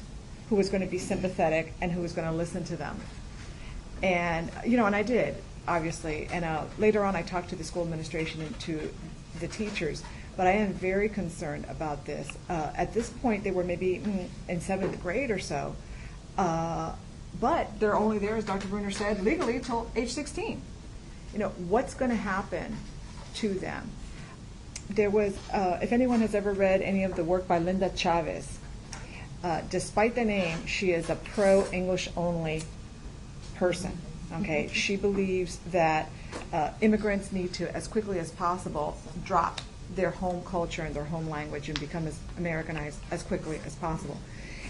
who 0.50 0.56
was 0.56 0.68
going 0.68 0.82
to 0.82 0.86
be 0.86 0.98
sympathetic 0.98 1.72
and 1.80 1.90
who 1.90 2.02
was 2.02 2.12
going 2.12 2.28
to 2.28 2.34
listen 2.34 2.62
to 2.64 2.76
them. 2.76 3.00
And 4.02 4.50
you 4.66 4.76
know, 4.76 4.84
and 4.84 4.94
I 4.94 5.02
did 5.02 5.36
obviously. 5.66 6.28
And 6.30 6.44
uh, 6.44 6.64
later 6.76 7.04
on, 7.04 7.16
I 7.16 7.22
talked 7.22 7.48
to 7.50 7.56
the 7.56 7.64
school 7.64 7.84
administration 7.84 8.42
and 8.42 8.60
to 8.60 8.92
the 9.40 9.48
teachers 9.48 10.02
but 10.40 10.46
I 10.46 10.52
am 10.52 10.72
very 10.72 11.10
concerned 11.10 11.66
about 11.68 12.06
this. 12.06 12.26
Uh, 12.48 12.70
at 12.74 12.94
this 12.94 13.10
point, 13.10 13.44
they 13.44 13.50
were 13.50 13.62
maybe 13.62 14.00
mm, 14.02 14.26
in 14.48 14.60
seventh 14.62 14.98
grade 15.02 15.30
or 15.30 15.38
so, 15.38 15.76
uh, 16.38 16.92
but 17.38 17.78
they're 17.78 17.96
only 17.96 18.18
there, 18.18 18.36
as 18.36 18.44
Dr. 18.44 18.68
Bruner 18.68 18.90
said, 18.90 19.22
legally 19.22 19.56
until 19.56 19.90
age 19.94 20.12
16. 20.12 20.60
You 21.32 21.38
know, 21.38 21.48
what's 21.68 21.94
going 21.94 22.10
to 22.10 22.16
happen 22.16 22.76
to 23.36 23.54
them? 23.54 23.90
There 24.88 25.10
was, 25.10 25.38
uh, 25.52 25.78
if 25.80 25.92
anyone 25.92 26.20
has 26.20 26.34
ever 26.34 26.52
read 26.52 26.82
any 26.82 27.04
of 27.04 27.14
the 27.14 27.22
work 27.22 27.46
by 27.46 27.58
Linda 27.58 27.90
Chavez, 27.94 28.58
uh, 29.44 29.62
despite 29.70 30.14
the 30.14 30.24
name, 30.24 30.66
she 30.66 30.90
is 30.90 31.08
a 31.08 31.14
pro 31.14 31.66
English 31.72 32.08
only 32.16 32.62
person. 33.54 33.96
Okay, 34.32 34.68
she 34.72 34.96
believes 34.96 35.58
that 35.72 36.08
uh, 36.52 36.70
immigrants 36.80 37.32
need 37.32 37.52
to, 37.54 37.74
as 37.74 37.88
quickly 37.88 38.18
as 38.18 38.30
possible, 38.30 38.96
drop 39.24 39.60
their 39.94 40.10
home 40.10 40.42
culture 40.44 40.82
and 40.82 40.94
their 40.94 41.04
home 41.04 41.28
language 41.28 41.68
and 41.68 41.78
become 41.80 42.06
as 42.06 42.16
Americanized 42.38 42.98
as 43.10 43.22
quickly 43.22 43.60
as 43.66 43.74
possible. 43.74 44.18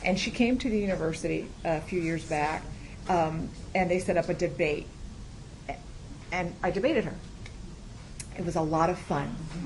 And 0.04 0.18
she 0.18 0.30
came 0.30 0.58
to 0.58 0.70
the 0.70 0.78
university 0.78 1.48
a 1.64 1.80
few 1.80 2.00
years 2.00 2.24
back, 2.24 2.62
um, 3.08 3.48
and 3.74 3.90
they 3.90 3.98
set 3.98 4.16
up 4.16 4.28
a 4.28 4.34
debate. 4.34 4.86
And 6.32 6.54
I 6.62 6.70
debated 6.70 7.04
her. 7.04 7.14
It 8.38 8.44
was 8.44 8.56
a 8.56 8.62
lot 8.62 8.88
of 8.88 8.98
fun. 8.98 9.34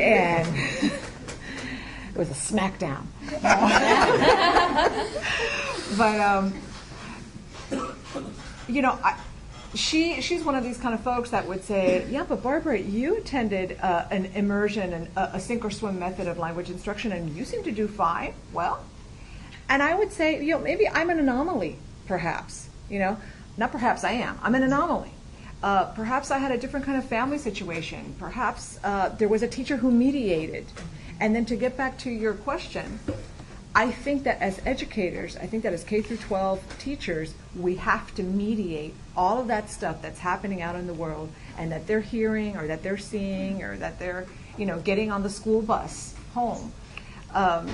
and 0.00 0.48
it 0.82 2.16
was 2.16 2.30
a 2.30 2.34
smackdown. 2.34 3.06
but, 5.96 6.20
um, 6.20 6.52
you 8.68 8.82
know, 8.82 8.98
I, 9.02 9.18
she 9.74 10.20
she's 10.20 10.44
one 10.44 10.54
of 10.54 10.64
these 10.64 10.78
kind 10.78 10.94
of 10.94 11.00
folks 11.00 11.30
that 11.30 11.46
would 11.46 11.62
say, 11.62 12.06
yeah, 12.10 12.24
but 12.28 12.42
Barbara, 12.42 12.78
you 12.78 13.16
attended 13.16 13.78
uh, 13.80 14.06
an 14.10 14.26
immersion 14.26 14.92
and 14.92 15.08
a, 15.16 15.36
a, 15.36 15.40
sink 15.40 15.64
or 15.64 15.70
swim 15.70 15.98
method 15.98 16.26
of 16.26 16.38
language 16.38 16.70
instruction, 16.70 17.12
and 17.12 17.34
you 17.36 17.44
seem 17.44 17.62
to 17.64 17.72
do 17.72 17.86
fine. 17.86 18.34
Well, 18.52 18.82
and 19.68 19.82
I 19.82 19.94
would 19.94 20.12
say, 20.12 20.42
you 20.42 20.52
know, 20.52 20.60
maybe 20.60 20.88
I'm 20.88 21.10
an 21.10 21.18
anomaly, 21.18 21.78
perhaps. 22.06 22.68
You 22.88 22.98
know, 23.00 23.16
not 23.56 23.72
perhaps 23.72 24.04
I 24.04 24.12
am. 24.12 24.38
I'm 24.42 24.54
an 24.54 24.62
anomaly. 24.62 25.12
Uh, 25.62 25.86
perhaps 25.86 26.30
I 26.30 26.38
had 26.38 26.52
a 26.52 26.58
different 26.58 26.86
kind 26.86 26.96
of 26.96 27.04
family 27.04 27.38
situation. 27.38 28.14
Perhaps 28.18 28.78
uh, 28.84 29.10
there 29.10 29.28
was 29.28 29.42
a 29.42 29.48
teacher 29.48 29.76
who 29.76 29.90
mediated. 29.90 30.66
And 31.20 31.34
then 31.34 31.44
to 31.46 31.56
get 31.56 31.76
back 31.76 31.98
to 31.98 32.10
your 32.10 32.34
question, 32.34 33.00
I 33.74 33.90
think 33.90 34.24
that 34.24 34.40
as 34.40 34.60
educators, 34.64 35.36
I 35.36 35.46
think 35.46 35.64
that 35.64 35.72
as 35.72 35.84
K 35.84 36.00
through 36.00 36.18
12 36.18 36.78
teachers, 36.78 37.34
we 37.56 37.74
have 37.76 38.14
to 38.14 38.22
mediate 38.22 38.94
all 39.16 39.40
of 39.40 39.48
that 39.48 39.68
stuff 39.68 40.00
that's 40.00 40.20
happening 40.20 40.62
out 40.62 40.76
in 40.76 40.86
the 40.86 40.94
world 40.94 41.30
and 41.58 41.72
that 41.72 41.86
they're 41.86 42.00
hearing 42.00 42.56
or 42.56 42.68
that 42.68 42.82
they're 42.82 42.96
seeing 42.96 43.62
or 43.62 43.76
that 43.76 43.98
they're, 43.98 44.26
you 44.56 44.64
know, 44.64 44.78
getting 44.78 45.10
on 45.10 45.22
the 45.22 45.30
school 45.30 45.60
bus 45.60 46.14
home. 46.34 46.72
Um, 47.34 47.68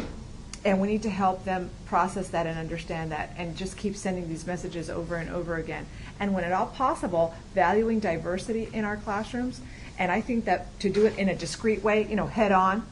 and 0.65 0.81
we 0.81 0.89
need 0.89 1.03
to 1.03 1.11
help 1.11 1.45
them 1.45 1.71
process 1.87 2.29
that 2.29 2.47
and 2.47 2.59
understand 2.59 3.13
that 3.13 3.31
and 3.37 3.57
just 3.57 3.77
keep 3.77 3.97
sending 3.97 4.29
these 4.29 4.47
messages 4.47 4.89
over 4.89 5.17
and 5.17 5.31
over 5.31 5.57
again. 5.57 5.87
And 6.19 6.33
when 6.35 6.45
at 6.45 6.53
all 6.53 6.67
possible, 6.67 7.35
valuing 7.55 8.01
diversity 8.01 8.69
in 8.73 8.85
our 8.85 8.97
classrooms. 8.97 9.61
And 9.99 10.11
I 10.11 10.21
think 10.21 10.47
that 10.47 10.79
to 10.81 10.91
do 10.91 11.07
it 11.07 11.19
in 11.19 11.29
a 11.29 11.35
discreet 11.35 11.85
way, 11.85 12.07
you 12.09 12.17
know, 12.17 12.27
head 12.27 12.51
on, 12.51 12.87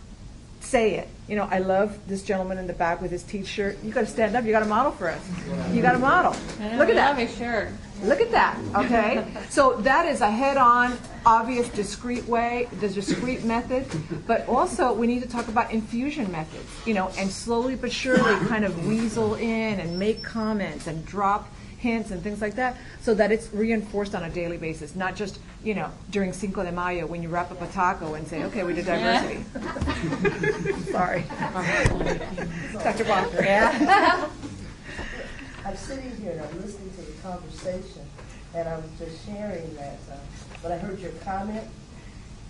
say 0.60 0.94
it. 0.94 1.08
You 1.28 1.36
know, 1.36 1.48
I 1.50 1.58
love 1.58 1.98
this 2.06 2.22
gentleman 2.22 2.58
in 2.58 2.66
the 2.66 2.72
back 2.72 3.00
with 3.00 3.10
his 3.10 3.22
t-shirt. 3.22 3.82
You 3.82 3.90
got 3.90 4.02
to 4.02 4.06
stand 4.06 4.36
up. 4.36 4.44
You 4.44 4.52
got 4.52 4.60
to 4.60 4.66
model 4.66 4.92
for 4.92 5.08
us. 5.08 5.22
You 5.72 5.82
got 5.82 5.92
to 5.92 5.98
model. 5.98 6.32
Look 6.76 6.88
at 6.88 6.94
that. 6.94 7.16
make 7.16 7.30
Sure. 7.30 7.68
Look 8.02 8.20
at 8.20 8.30
that. 8.32 8.58
Okay. 8.74 9.26
so 9.48 9.76
that 9.82 10.06
is 10.06 10.20
a 10.20 10.30
head-on, 10.30 10.98
obvious, 11.24 11.68
discreet 11.68 12.26
way, 12.26 12.68
the 12.80 12.88
discreet 12.88 13.44
method. 13.44 13.86
But 14.26 14.48
also, 14.48 14.92
we 14.92 15.06
need 15.06 15.22
to 15.22 15.28
talk 15.28 15.48
about 15.48 15.70
infusion 15.70 16.30
methods. 16.32 16.68
You 16.86 16.94
know, 16.94 17.10
and 17.18 17.30
slowly 17.30 17.76
but 17.76 17.92
surely, 17.92 18.34
kind 18.46 18.64
of 18.64 18.86
weasel 18.86 19.34
in 19.34 19.80
and 19.80 19.98
make 19.98 20.22
comments 20.22 20.86
and 20.86 21.04
drop 21.06 21.48
hints 21.82 22.12
and 22.12 22.22
things 22.22 22.40
like 22.40 22.54
that, 22.54 22.76
so 23.00 23.12
that 23.12 23.32
it's 23.32 23.52
reinforced 23.52 24.14
on 24.14 24.22
a 24.22 24.30
daily 24.30 24.56
basis, 24.56 24.94
not 24.94 25.16
just 25.16 25.40
you 25.64 25.74
know 25.74 25.90
during 26.10 26.32
Cinco 26.32 26.62
de 26.62 26.70
Mayo 26.72 27.06
when 27.06 27.22
you 27.22 27.28
wrap 27.28 27.50
up 27.50 27.60
a 27.60 27.66
taco 27.66 28.14
and 28.14 28.26
say, 28.26 28.44
okay, 28.44 28.62
we 28.62 28.72
did 28.72 28.86
diversity. 28.86 29.44
Sorry, 30.92 31.24
Dr. 32.72 33.04
Walker. 33.04 33.42
Yeah. 33.42 34.28
I'm 35.72 35.78
sitting 35.78 36.14
here 36.20 36.32
and 36.32 36.40
I'm 36.42 36.60
listening 36.60 36.90
to 36.90 37.00
the 37.00 37.22
conversation, 37.22 38.04
and 38.54 38.68
I 38.68 38.76
was 38.76 38.90
just 38.98 39.24
sharing 39.24 39.74
that 39.76 39.96
uh, 40.12 40.16
when 40.60 40.70
I 40.70 40.76
heard 40.76 41.00
your 41.00 41.12
comment. 41.24 41.66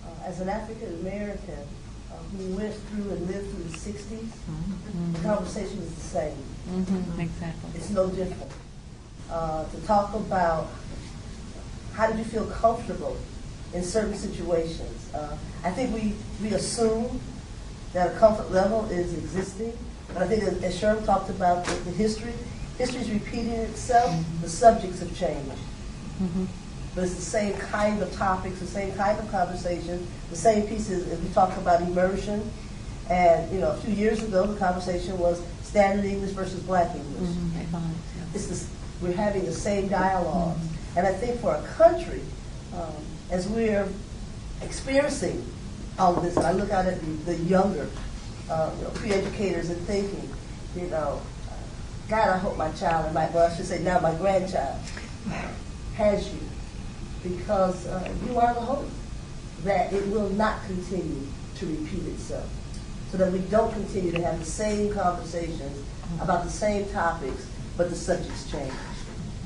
Uh, 0.03 0.27
as 0.27 0.41
an 0.41 0.49
African 0.49 0.93
American 0.99 1.63
uh, 2.11 2.17
who 2.35 2.57
went 2.57 2.73
through 2.73 3.11
and 3.11 3.25
lived 3.27 3.49
through 3.49 3.63
the 3.63 3.77
60s, 3.77 4.25
mm-hmm. 4.25 5.13
the 5.13 5.19
conversation 5.19 5.77
is 5.77 5.95
the 5.95 6.01
same. 6.01 6.37
Mm-hmm. 6.67 7.21
Exactly. 7.21 7.69
It's 7.75 7.91
no 7.91 8.09
different 8.09 8.51
uh, 9.31 9.69
to 9.69 9.77
talk 9.87 10.13
about 10.15 10.67
how 11.93 12.07
did 12.07 12.17
you 12.17 12.25
feel 12.25 12.47
comfortable 12.47 13.15
in 13.73 13.83
certain 13.83 14.15
situations. 14.15 15.13
Uh, 15.13 15.37
I 15.63 15.71
think 15.71 15.95
we, 15.95 16.13
we 16.41 16.53
assume 16.53 17.21
that 17.93 18.17
a 18.17 18.19
comfort 18.19 18.51
level 18.51 18.83
is 18.91 19.13
existing, 19.13 19.71
but 20.13 20.23
I 20.23 20.27
think 20.27 20.43
as, 20.43 20.61
as 20.61 20.77
Sherm 20.77 21.05
talked 21.05 21.29
about 21.29 21.63
the, 21.63 21.73
the 21.89 21.91
history, 21.91 22.33
history 22.77 23.01
is 23.01 23.09
repeating 23.11 23.51
itself, 23.51 24.11
mm-hmm. 24.11 24.41
the 24.41 24.49
subjects 24.49 24.99
have 24.99 25.15
changed. 25.15 25.51
Mm-hmm. 26.21 26.45
But 26.95 27.05
it's 27.05 27.15
the 27.15 27.21
same 27.21 27.53
kind 27.57 28.01
of 28.01 28.11
topics, 28.13 28.59
the 28.59 28.67
same 28.67 28.93
kind 28.93 29.17
of 29.17 29.29
conversation, 29.31 30.05
the 30.29 30.35
same 30.35 30.67
pieces 30.67 31.11
as 31.11 31.19
we 31.19 31.29
talk 31.33 31.55
about 31.57 31.81
immersion. 31.81 32.49
And, 33.09 33.51
you 33.51 33.59
know, 33.59 33.71
a 33.71 33.77
few 33.77 33.93
years 33.93 34.23
ago, 34.23 34.45
the 34.45 34.57
conversation 34.59 35.17
was 35.17 35.41
standard 35.63 36.05
English 36.05 36.31
versus 36.31 36.61
black 36.61 36.95
English. 36.95 37.29
Mm-hmm. 37.29 38.35
It's 38.35 38.47
the 38.47 38.67
we're 39.03 39.13
having 39.13 39.45
the 39.45 39.51
same 39.51 39.87
dialogue. 39.89 40.55
Mm-hmm. 40.55 40.97
And 40.97 41.07
I 41.07 41.13
think 41.13 41.41
for 41.41 41.55
a 41.55 41.63
country, 41.75 42.21
um, 42.73 42.93
as 43.29 43.47
we're 43.47 43.87
experiencing 44.61 45.45
all 45.99 46.15
of 46.15 46.23
this, 46.23 46.37
I 46.37 46.53
look 46.53 46.71
out 46.71 46.85
at 46.85 46.99
the, 47.01 47.33
the 47.33 47.35
younger 47.43 47.89
uh, 48.49 48.71
you 48.77 48.83
know, 48.83 48.89
pre-educators 48.91 49.69
and 49.69 49.79
thinking, 49.81 50.29
you 50.75 50.87
know, 50.87 51.21
God, 52.09 52.29
I 52.29 52.37
hope 52.37 52.57
my 52.57 52.71
child, 52.71 53.05
and 53.05 53.13
my, 53.13 53.29
well, 53.29 53.49
I 53.49 53.55
should 53.55 53.65
say 53.65 53.79
now 53.79 53.99
my 53.99 54.13
grandchild, 54.15 54.77
has 55.95 56.31
you, 56.33 56.39
because 57.23 57.87
uh, 57.87 58.13
you 58.27 58.37
are 58.37 58.53
the 58.53 58.61
hope 58.61 58.89
that 59.63 59.93
it 59.93 60.07
will 60.09 60.29
not 60.31 60.63
continue 60.65 61.25
to 61.55 61.65
repeat 61.65 62.05
itself, 62.07 62.49
so 63.11 63.17
that 63.17 63.31
we 63.31 63.39
don't 63.39 63.71
continue 63.71 64.11
to 64.11 64.21
have 64.21 64.39
the 64.39 64.45
same 64.45 64.93
conversations 64.93 65.85
about 66.21 66.43
the 66.43 66.49
same 66.49 66.87
topics, 66.89 67.47
but 67.77 67.89
the 67.89 67.95
subjects 67.95 68.51
change. 68.51 68.73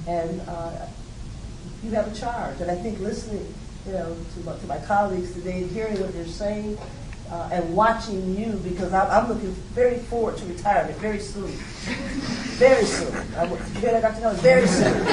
And 0.08 0.42
uh, 0.48 0.88
you 1.84 1.92
have 1.92 2.12
a 2.12 2.16
charge. 2.16 2.60
And 2.60 2.72
I 2.72 2.76
think 2.76 3.00
listening, 3.00 3.54
you 3.86 3.94
know, 3.94 4.16
to 4.34 4.40
my, 4.46 4.58
to 4.58 4.68
my 4.68 4.80
colleagues 4.80 5.34
today, 5.34 5.62
and 5.62 5.72
hearing 5.72 6.00
what 6.00 6.14
they're 6.14 6.26
saying, 6.26 6.78
uh, 7.32 7.50
and 7.52 7.76
watching 7.76 8.38
you, 8.38 8.54
because 8.64 8.94
I'm, 8.94 9.10
I'm 9.10 9.28
looking 9.30 9.52
very 9.74 10.00
forward 10.00 10.38
to 10.38 10.46
retirement 10.46 10.98
very 11.00 11.20
soon. 11.20 11.48
Very 12.58 12.86
soon. 12.86 13.12
Did 13.12 13.50
you 13.50 13.58
hear 13.80 13.92
that, 13.92 14.02
Dr. 14.02 14.20
Kelly? 14.22 14.38
Very 14.38 14.68
soon. 14.68 14.94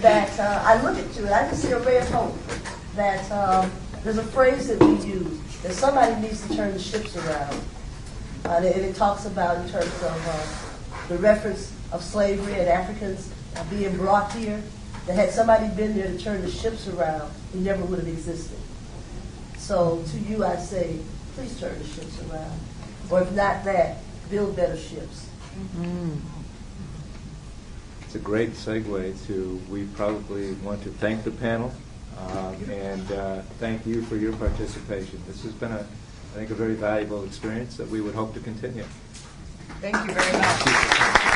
that 0.00 0.38
uh, 0.38 0.62
I 0.64 0.80
look 0.82 0.96
at 0.96 1.16
you 1.16 1.24
and 1.24 1.34
I 1.34 1.48
just 1.48 1.62
see 1.62 1.72
a 1.72 1.78
ray 1.80 1.98
of 1.98 2.08
hope. 2.10 2.36
That 2.94 3.30
um, 3.30 3.70
there's 4.04 4.18
a 4.18 4.24
phrase 4.24 4.68
that 4.68 4.82
we 4.82 4.94
use 5.06 5.40
that 5.62 5.72
somebody 5.72 6.20
needs 6.20 6.46
to 6.46 6.56
turn 6.56 6.72
the 6.72 6.78
ships 6.78 7.16
around. 7.16 7.60
Uh, 8.44 8.60
and 8.64 8.84
it 8.84 8.94
talks 8.94 9.26
about 9.26 9.56
in 9.56 9.68
terms 9.70 10.02
of 10.02 10.26
uh, 10.28 11.08
the 11.08 11.18
reference 11.18 11.72
of 11.92 12.02
slavery 12.02 12.54
and 12.54 12.68
Africans 12.68 13.32
uh, 13.56 13.64
being 13.70 13.96
brought 13.96 14.32
here. 14.32 14.62
That 15.06 15.14
had 15.14 15.30
somebody 15.30 15.68
been 15.74 15.96
there 15.96 16.08
to 16.08 16.18
turn 16.18 16.42
the 16.42 16.50
ships 16.50 16.86
around, 16.86 17.32
we 17.54 17.60
never 17.60 17.82
would 17.84 18.00
have 18.00 18.08
existed. 18.08 18.58
So 19.68 20.02
to 20.12 20.18
you, 20.20 20.46
I 20.46 20.56
say, 20.56 20.98
please 21.34 21.60
turn 21.60 21.78
the 21.78 21.84
ships 21.84 22.18
around. 22.22 22.58
Or 23.10 23.20
if 23.20 23.30
not 23.32 23.64
that, 23.64 23.98
build 24.30 24.56
better 24.56 24.78
ships. 24.78 25.28
It's 28.00 28.14
a 28.14 28.18
great 28.18 28.52
segue 28.52 29.26
to, 29.26 29.60
we 29.68 29.84
probably 29.88 30.54
want 30.64 30.82
to 30.84 30.88
thank 30.88 31.22
the 31.22 31.32
panel 31.32 31.70
um, 32.16 32.54
and 32.70 33.12
uh, 33.12 33.42
thank 33.58 33.84
you 33.84 34.00
for 34.04 34.16
your 34.16 34.32
participation. 34.36 35.22
This 35.26 35.42
has 35.42 35.52
been, 35.52 35.72
a, 35.72 35.80
I 35.80 36.34
think, 36.34 36.48
a 36.48 36.54
very 36.54 36.74
valuable 36.74 37.24
experience 37.24 37.76
that 37.76 37.88
we 37.88 38.00
would 38.00 38.14
hope 38.14 38.32
to 38.34 38.40
continue. 38.40 38.84
Thank 39.82 39.96
you 39.96 40.14
very 40.14 40.38
much. 40.38 41.27